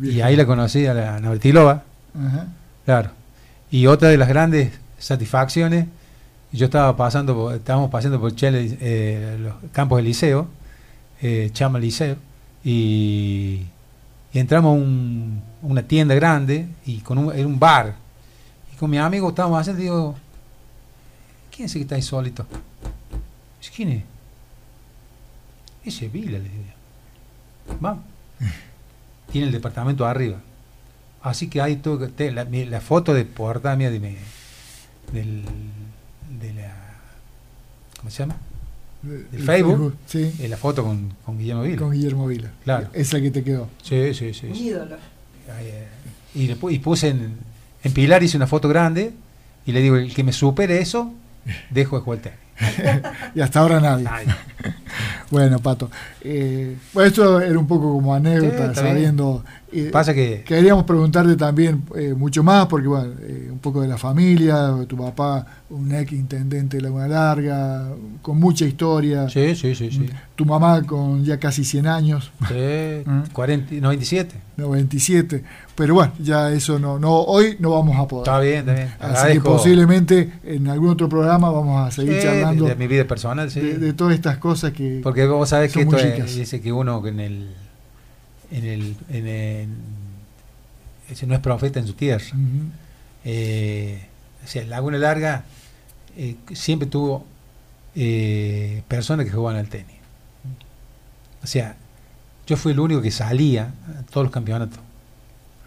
Y 0.00 0.20
ahí 0.20 0.36
la 0.36 0.46
conocí 0.46 0.86
a 0.86 0.94
la 0.94 1.20
Navratilova, 1.20 1.84
Ajá. 2.18 2.46
claro. 2.84 3.10
Y 3.70 3.86
otra 3.86 4.08
de 4.08 4.18
las 4.18 4.28
grandes 4.28 4.72
satisfacciones, 4.98 5.86
yo 6.52 6.66
estaba 6.66 6.94
pasando, 6.96 7.34
por- 7.34 7.54
estábamos 7.54 7.90
pasando 7.90 8.20
por 8.20 8.32
eh, 8.38 9.38
los 9.40 9.54
campos 9.72 9.96
del 9.96 10.04
liceo, 10.06 10.46
eh, 11.22 11.48
Chama 11.52 11.78
Liceo, 11.78 12.16
y, 12.62 13.62
y 14.32 14.38
entramos 14.38 14.70
a 14.76 14.80
un- 14.80 15.42
una 15.62 15.82
tienda 15.82 16.14
grande 16.14 16.66
y 16.84 16.98
con 17.00 17.16
un, 17.18 17.32
era 17.34 17.46
un 17.46 17.58
bar. 17.58 17.94
Y 18.72 18.76
con 18.76 18.90
mi 18.90 18.98
amigo 18.98 19.30
estábamos 19.30 19.58
haciendo, 19.60 19.80
digo, 19.82 20.14
¿quién 21.50 21.66
es 21.66 21.72
ese 21.72 21.78
que 21.78 21.82
está 21.84 21.94
ahí 21.94 22.02
solito? 22.02 22.46
Dice, 23.60 23.72
¿Quién 23.74 23.88
es? 23.90 24.02
Ese 25.84 26.06
es 26.06 26.12
Vila, 26.12 26.38
le 26.38 26.44
digo. 26.48 26.64
Vamos. 27.80 28.04
Tiene 29.32 29.46
el 29.46 29.52
departamento 29.52 30.04
arriba. 30.06 30.38
Así 31.22 31.48
que 31.48 31.60
ahí 31.60 31.76
tuve 31.76 32.06
que 32.06 32.12
te- 32.12 32.32
la, 32.32 32.80
foto 32.80 33.14
de 33.14 33.24
portada 33.24 33.76
mía 33.76 33.90
de 33.90 34.00
mi- 34.00 34.16
del, 35.12 35.44
de 36.40 36.52
la 36.54 36.72
¿cómo 37.98 38.10
se 38.10 38.18
llama? 38.24 38.36
El 39.04 39.26
¿El 39.32 39.42
Facebook? 39.44 39.96
Sí. 40.06 40.32
Eh, 40.40 40.48
la 40.48 40.56
foto 40.56 40.84
con, 40.84 41.12
con 41.24 41.38
Guillermo 41.38 41.62
Vila. 41.62 41.76
Con 41.78 41.90
Guillermo 41.92 42.26
Vila. 42.26 42.50
Claro. 42.64 42.88
Esa 42.92 43.20
que 43.20 43.30
te 43.30 43.42
quedó. 43.42 43.68
Sí, 43.82 44.14
sí, 44.14 44.32
sí. 44.34 44.46
Un 44.46 44.54
sí. 44.54 44.64
ídolo. 44.68 44.96
Eh, 45.60 45.86
Y, 46.34 46.46
le 46.46 46.56
y 46.70 46.78
puse 46.78 47.08
en, 47.08 47.36
en 47.84 47.92
Pilar, 47.92 48.22
hice 48.22 48.36
una 48.36 48.46
foto 48.46 48.68
grande 48.68 49.12
y 49.66 49.72
le 49.72 49.80
digo, 49.80 49.96
el 49.96 50.14
que 50.14 50.22
me 50.24 50.32
supere 50.32 50.80
eso, 50.80 51.12
dejo 51.70 51.96
de 51.98 52.02
jugar 52.02 52.20
tenis. 52.20 52.38
Y 53.34 53.40
hasta 53.40 53.60
ahora 53.60 53.80
nadie. 53.80 54.06
Bueno, 55.30 55.58
Pato. 55.60 55.90
Eh, 56.20 56.76
bueno, 56.92 57.08
esto 57.08 57.40
era 57.40 57.58
un 57.58 57.66
poco 57.66 57.90
como 57.94 58.14
anécdota, 58.14 58.56
Sí, 58.56 58.62
está 58.70 58.82
bien. 58.82 58.94
sabiendo. 58.94 59.44
Eh, 59.72 59.90
Pasa 59.92 60.12
que 60.14 60.42
Queríamos 60.44 60.84
preguntarte 60.84 61.36
también 61.36 61.82
eh, 61.96 62.14
mucho 62.16 62.42
más, 62.42 62.66
porque 62.66 62.88
bueno, 62.88 63.12
eh, 63.22 63.48
un 63.50 63.58
poco 63.58 63.80
de 63.82 63.88
la 63.88 63.98
familia, 63.98 64.74
tu 64.88 64.96
papá, 64.96 65.46
un 65.70 65.92
ex 65.94 66.12
intendente 66.12 66.76
de 66.76 66.82
Laguna 66.82 67.08
Larga, 67.08 67.88
con 68.20 68.38
mucha 68.38 68.64
historia, 68.64 69.28
sí, 69.28 69.54
sí, 69.54 69.74
sí, 69.74 69.90
sí. 69.90 70.08
tu 70.36 70.44
mamá 70.44 70.82
con 70.82 71.24
ya 71.24 71.38
casi 71.38 71.64
100 71.64 71.86
años, 71.86 72.32
Sí, 72.48 72.54
Mm. 73.06 73.22
40, 73.32 73.74
97. 73.80 74.34
97, 74.56 75.42
pero 75.74 75.94
bueno, 75.94 76.12
ya 76.18 76.52
eso 76.52 76.78
no, 76.78 76.98
no 76.98 77.22
hoy 77.22 77.56
no 77.58 77.70
vamos 77.70 77.96
a 77.98 78.06
poder. 78.06 78.28
Está 78.28 78.38
bien, 78.40 78.58
está 78.68 78.74
bien. 78.74 78.88
Así 79.00 79.32
que 79.34 79.40
posiblemente 79.40 80.32
en 80.44 80.68
algún 80.68 80.90
otro 80.90 81.08
programa 81.08 81.50
vamos 81.50 81.86
a 81.86 81.90
seguir 81.90 82.16
sí, 82.16 82.22
charlando 82.22 82.64
de, 82.64 82.70
de, 82.70 82.76
mi 82.76 82.86
vida 82.86 83.04
personal, 83.06 83.50
sí. 83.50 83.60
de 83.60 83.92
todas 83.94 84.14
estas 84.14 84.36
cosas 84.38 84.72
que... 84.72 85.00
Porque 85.02 85.26
vos 85.26 85.48
sabés 85.48 85.72
que 85.72 85.82
esto 85.82 85.96
es- 85.96 86.36
dice 86.36 86.60
que 86.60 86.72
uno 86.72 87.04
en 87.06 87.20
el 87.20 87.48
en 88.52 88.64
el, 88.66 88.96
en 89.10 89.26
el- 89.26 89.68
ese 91.10 91.26
no 91.26 91.34
es 91.34 91.40
profeta 91.40 91.80
en 91.80 91.86
su 91.86 91.94
tierra. 91.94 92.24
Eh, 93.24 94.06
o 94.44 94.46
sea, 94.46 94.64
Laguna 94.64 94.98
Larga 94.98 95.44
eh, 96.16 96.36
siempre 96.52 96.88
tuvo 96.88 97.24
eh, 97.94 98.82
personas 98.88 99.26
que 99.26 99.32
jugaban 99.32 99.58
al 99.58 99.68
tenis. 99.68 99.96
O 101.42 101.46
sea, 101.46 101.76
yo 102.46 102.56
fui 102.56 102.72
el 102.72 102.80
único 102.80 103.02
que 103.02 103.10
salía 103.10 103.72
a 103.98 104.02
todos 104.10 104.24
los 104.26 104.32
campeonatos. 104.32 104.78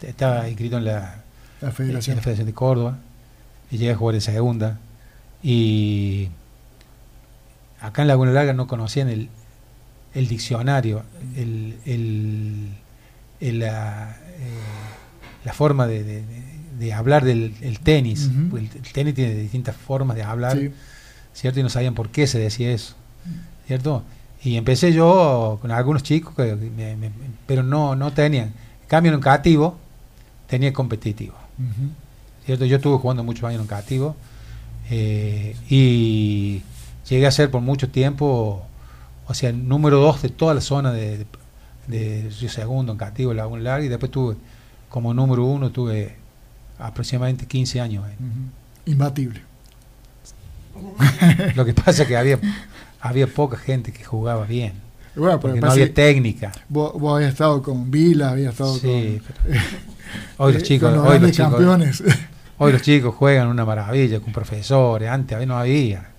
Estaba 0.02 0.48
inscrito 0.50 0.78
en 0.78 0.86
la, 0.86 1.24
La 1.62 1.70
en 1.70 1.74
federación. 1.74 2.16
la 2.18 2.22
Federación 2.22 2.48
de 2.48 2.54
Córdoba 2.54 2.98
y 3.72 3.78
llegué 3.78 3.92
a 3.92 3.96
jugar 3.96 4.16
en 4.16 4.22
segunda. 4.22 4.80
Y 5.44 6.30
acá 7.82 8.02
en 8.02 8.08
Laguna 8.08 8.32
Larga 8.32 8.54
no 8.54 8.68
conocían 8.68 9.10
el, 9.10 9.30
el 10.16 10.28
diccionario, 10.28 11.04
el, 11.36 11.76
el- 11.86 12.70
el, 13.42 13.60
la, 13.60 14.18
eh, 14.40 15.44
la 15.44 15.54
forma 15.54 15.86
de, 15.88 16.04
de- 16.04 16.22
de- 16.26 16.56
de 16.80 16.94
hablar 16.94 17.24
del 17.24 17.54
el 17.62 17.80
tenis. 17.80 18.30
Porque 18.50 18.66
el, 18.66 18.92
tenis 18.92 19.14
tiene 19.14 19.36
distintas 19.36 19.76
formas 19.76 20.18
de 20.18 20.24
hablar, 20.24 20.58
Sí. 20.58 20.72
¿cierto? 21.34 21.60
Y 21.60 21.64
no 21.64 21.70
sabían 21.70 21.94
por 21.94 22.10
qué 22.10 22.28
se 22.28 22.40
decía 22.40 22.72
eso, 22.72 22.96
¿cierto? 23.68 24.04
Y 24.44 24.58
empecé 24.58 24.92
yo 24.94 25.58
con 25.62 25.72
algunos 25.72 26.04
chicos, 26.04 26.34
que 26.36 26.56
me- 26.56 26.96
me- 26.96 27.12
pero 27.48 27.64
no, 27.64 27.96
no 27.96 28.12
tenían. 28.14 28.48
En 28.82 28.88
cambio, 28.88 29.14
en 29.14 29.20
cativo 29.22 29.78
tenía 30.48 30.72
competitivo. 30.74 31.36
¿cierto? 32.46 32.66
Yo 32.66 32.76
estuve 32.78 32.98
jugando 33.00 33.24
muchos 33.24 33.44
años 33.46 33.62
en 33.62 33.68
cativo 33.68 34.16
eh, 34.92 35.56
y 35.70 36.62
llegué 37.10 37.26
a 37.26 37.32
ser 37.32 37.50
por 37.50 37.62
mucho 37.62 37.90
tiempo, 37.90 38.66
o 39.28 39.34
sea, 39.34 39.50
el 39.50 39.68
número 39.68 40.00
dos 40.00 40.22
de 40.22 40.30
toda 40.30 40.54
la 40.54 40.62
zona 40.62 40.92
de, 40.92 41.20
de, 41.20 41.26
de 41.88 42.30
Río 42.40 42.50
Segundo 42.50 42.92
en 42.92 42.98
cativo, 42.98 43.34
Laguna 43.34 43.62
Larga, 43.64 43.86
y 43.86 43.90
después 43.90 44.12
tuve 44.12 44.36
como 44.90 45.14
número 45.14 45.46
uno, 45.46 45.72
tuve 45.72 46.16
aproximadamente 46.80 47.46
15 47.46 47.82
años. 47.82 48.06
eh. 48.10 48.16
Ujú. 48.20 48.92
Imbatible. 48.92 49.42
Lo 51.56 51.66
que 51.66 51.74
pasa 51.74 52.04
es 52.04 52.08
que 52.08 52.18
había, 52.18 52.40
había 53.00 53.28
poca 53.28 53.58
gente 53.58 53.92
que 53.94 54.04
jugaba 54.04 54.46
bien, 54.46 54.74
Bueno, 55.16 55.40
porque 55.40 55.62
no 55.62 55.72
había 55.72 55.94
técnica. 55.94 56.52
vos, 56.70 56.94
vos 57.00 57.16
habías 57.16 57.32
estado 57.32 57.62
con 57.64 57.90
Vila, 57.90 58.32
habías 58.32 58.52
estado 58.54 58.76
Sí, 58.76 59.22
con, 59.26 59.36
pero 59.46 59.56
hoy 60.38 60.54
los 60.54 60.62
eh, 60.64 60.66
chicos, 60.66 60.90
con 60.90 60.98
los 61.00 61.08
hoy 61.08 61.20
los 61.20 61.32
chicos, 61.32 61.50
campeones. 61.52 62.04
Hoy 62.58 62.72
los 62.74 62.82
chicos 62.84 63.16
juegan 63.16 63.48
una 63.48 63.64
maravilla 63.66 64.20
con 64.20 64.34
profesores, 64.34 65.10
antes 65.10 65.48
no 65.48 65.58
había. 65.58 66.10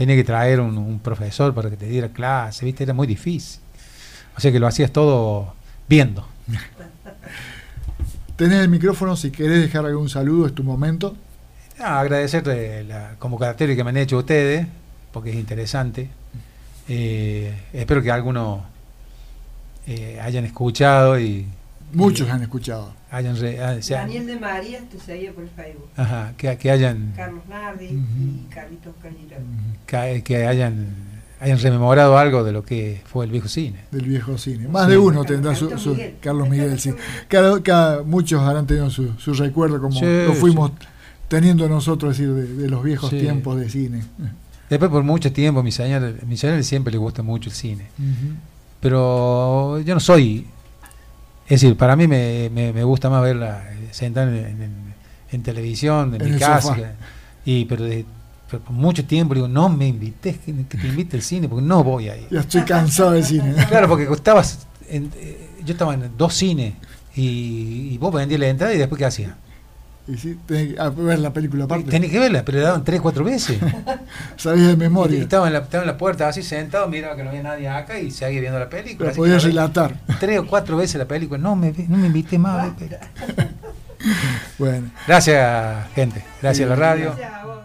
Tenía 0.00 0.16
que 0.16 0.24
traer 0.24 0.60
un, 0.60 0.78
un 0.78 0.98
profesor 0.98 1.52
para 1.52 1.68
que 1.68 1.76
te 1.76 1.84
diera 1.84 2.08
clase, 2.08 2.64
¿viste? 2.64 2.84
Era 2.84 2.94
muy 2.94 3.06
difícil. 3.06 3.60
O 4.34 4.40
sea 4.40 4.50
que 4.50 4.58
lo 4.58 4.66
hacías 4.66 4.90
todo 4.90 5.52
viendo. 5.86 6.26
Tenés 8.36 8.60
el 8.60 8.70
micrófono, 8.70 9.14
si 9.14 9.30
querés 9.30 9.60
dejar 9.60 9.84
algún 9.84 10.08
saludo, 10.08 10.46
es 10.46 10.54
tu 10.54 10.64
momento. 10.64 11.14
Ah, 11.78 12.00
agradecerte 12.00 12.82
la 12.84 13.16
convocatoria 13.18 13.76
que 13.76 13.84
me 13.84 13.90
han 13.90 13.98
hecho 13.98 14.16
ustedes, 14.16 14.66
porque 15.12 15.28
es 15.32 15.36
interesante. 15.36 16.08
Eh, 16.88 17.54
espero 17.74 18.02
que 18.02 18.10
algunos 18.10 18.62
eh, 19.86 20.18
hayan 20.22 20.46
escuchado 20.46 21.20
y 21.20 21.46
Muchos 21.92 22.28
han 22.30 22.42
escuchado. 22.42 22.92
hayan... 23.10 23.36
re- 23.36 23.60
ah, 23.62 23.76
Daniel 23.88 24.26
de 24.26 24.38
María 24.38 24.80
te 24.90 24.98
seguía 25.00 25.32
por 25.32 25.48
Facebook. 25.48 25.88
ajá, 25.96 26.32
que, 26.36 26.56
que 26.58 26.70
hayan... 26.70 27.12
Carlos 27.16 27.42
Nardi 27.48 27.86
y 27.86 28.46
Carlitos 28.50 28.94
Calirón. 29.02 29.42
que, 29.86 30.22
que 30.22 30.46
hayan, 30.46 30.86
hayan 31.40 31.58
rememorado 31.58 32.16
algo 32.18 32.44
de 32.44 32.52
lo 32.52 32.62
que 32.64 33.02
fue 33.06 33.24
el 33.24 33.30
viejo 33.32 33.48
cine. 33.48 33.80
Del 33.90 34.06
viejo 34.06 34.38
cine. 34.38 34.68
Más 34.68 34.84
Sí. 34.84 34.90
de 34.92 34.98
uno 34.98 35.24
tendrá 35.24 35.54
su, 35.54 35.66
Carlos 35.66 35.82
su- 35.82 35.90
Miguel. 35.90 36.14
Carlos 36.20 36.48
Miguel, 36.48 36.78
sí. 36.80 36.92
Cada, 37.28 37.62
cada- 37.62 38.02
muchos 38.04 38.40
habrán 38.42 38.66
tenido 38.66 38.88
su, 38.90 39.12
su 39.18 39.34
recuerdo 39.34 39.80
como 39.80 39.98
Sí, 39.98 40.04
lo 40.26 40.34
fuimos 40.34 40.72
teniendo 41.28 41.68
nosotros, 41.68 42.12
es 42.12 42.18
decir, 42.18 42.34
de, 42.34 42.62
de 42.62 42.68
los 42.70 42.82
viejos 42.82 43.10
Sí. 43.10 43.18
tiempos 43.18 43.58
de 43.58 43.68
cine. 43.70 44.02
Después 44.68 44.88
por 44.90 45.02
mucho 45.02 45.32
tiempo, 45.32 45.62
mi 45.64 45.72
señora, 45.72 46.12
mi 46.26 46.36
señora 46.36 46.62
siempre 46.62 46.92
le 46.92 46.98
gusta 46.98 47.22
mucho 47.24 47.48
el 47.50 47.54
cine. 47.56 47.86
Pero 48.80 49.80
yo 49.80 49.94
no 49.94 50.00
soy... 50.00 50.46
Es 51.50 51.60
decir, 51.60 51.76
para 51.76 51.96
mí 51.96 52.06
me, 52.06 52.48
me, 52.52 52.72
me 52.72 52.84
gusta 52.84 53.10
más 53.10 53.22
verla 53.22 53.64
eh, 53.72 53.88
sentada 53.90 54.30
en, 54.30 54.62
en- 54.62 54.94
en 55.32 55.42
televisión, 55.42 56.14
en, 56.14 56.22
En 56.22 56.32
mi 56.34 56.38
casa. 56.38 56.74
sofá. 56.74 56.92
Y, 57.44 57.64
pero, 57.66 57.84
de- 57.84 58.04
pero 58.50 58.62
por 58.62 58.72
mucho 58.72 59.04
tiempo 59.04 59.34
digo, 59.34 59.46
no 59.48 59.68
me 59.68 59.86
invites, 59.88 60.38
que, 60.38 60.52
te 60.52 60.86
invite 60.86 61.16
al 61.16 61.22
cine, 61.22 61.48
porque 61.48 61.64
no 61.64 61.84
voy 61.84 62.08
ahí. 62.08 62.26
Ya 62.30 62.40
estoy 62.40 62.62
cansado 62.62 63.10
del 63.12 63.24
cine. 63.24 63.54
Claro, 63.68 63.88
porque 63.88 64.04
estabas 64.12 64.66
en- 64.88 65.10
eh, 65.16 65.48
yo 65.64 65.72
estaba 65.72 65.94
en 65.94 66.10
dos 66.16 66.34
cines 66.34 66.74
y, 67.14 67.90
y 67.92 67.98
vos 67.98 68.12
vendías 68.14 68.40
la 68.40 68.48
entrada 68.48 68.72
y 68.74 68.78
después 68.78 68.98
¿qué 68.98 69.04
hacías? 69.04 69.32
Y 70.10 70.16
sí, 70.16 70.36
tenés 70.44 70.74
que 70.74 70.80
ah, 70.80 70.88
ver 70.88 71.20
la 71.20 71.32
película 71.32 71.64
aparte. 71.64 71.88
Tenés 71.88 72.10
que 72.10 72.18
verla, 72.18 72.44
pero 72.44 72.58
le 72.58 72.64
daban 72.64 72.82
tres, 72.82 73.00
cuatro 73.00 73.22
veces. 73.24 73.58
Sabías 74.36 74.66
de 74.66 74.72
Y 74.72 74.76
memoria. 74.76 75.20
estaba 75.20 75.46
en, 75.46 75.52
la, 75.52 75.60
estaba 75.60 75.84
en 75.84 75.86
la 75.86 75.96
puerta 75.96 76.26
así 76.26 76.42
sentado, 76.42 76.88
miraba 76.88 77.14
que 77.14 77.22
no 77.22 77.30
había 77.30 77.42
nadie 77.44 77.68
acá 77.68 77.98
y 78.00 78.10
seguía 78.10 78.40
viendo 78.40 78.58
la 78.58 78.68
película. 78.68 79.10
La 79.10 79.14
podías 79.14 79.44
la 79.44 79.48
relatar. 79.50 79.94
Tres 80.18 80.40
o 80.40 80.46
cuatro 80.46 80.76
veces 80.76 80.96
la 80.98 81.06
película. 81.06 81.38
No 81.38 81.54
me, 81.54 81.72
no 81.88 81.96
me 81.96 82.06
invité 82.06 82.38
más. 82.38 82.72
Bueno. 84.58 84.90
Gracias, 85.06 85.88
gente. 85.94 86.24
Gracias 86.40 86.66
a 86.66 86.70
la 86.70 86.76
radio. 86.76 87.04
Gracias 87.14 87.32
a 87.34 87.44
vos. 87.44 87.59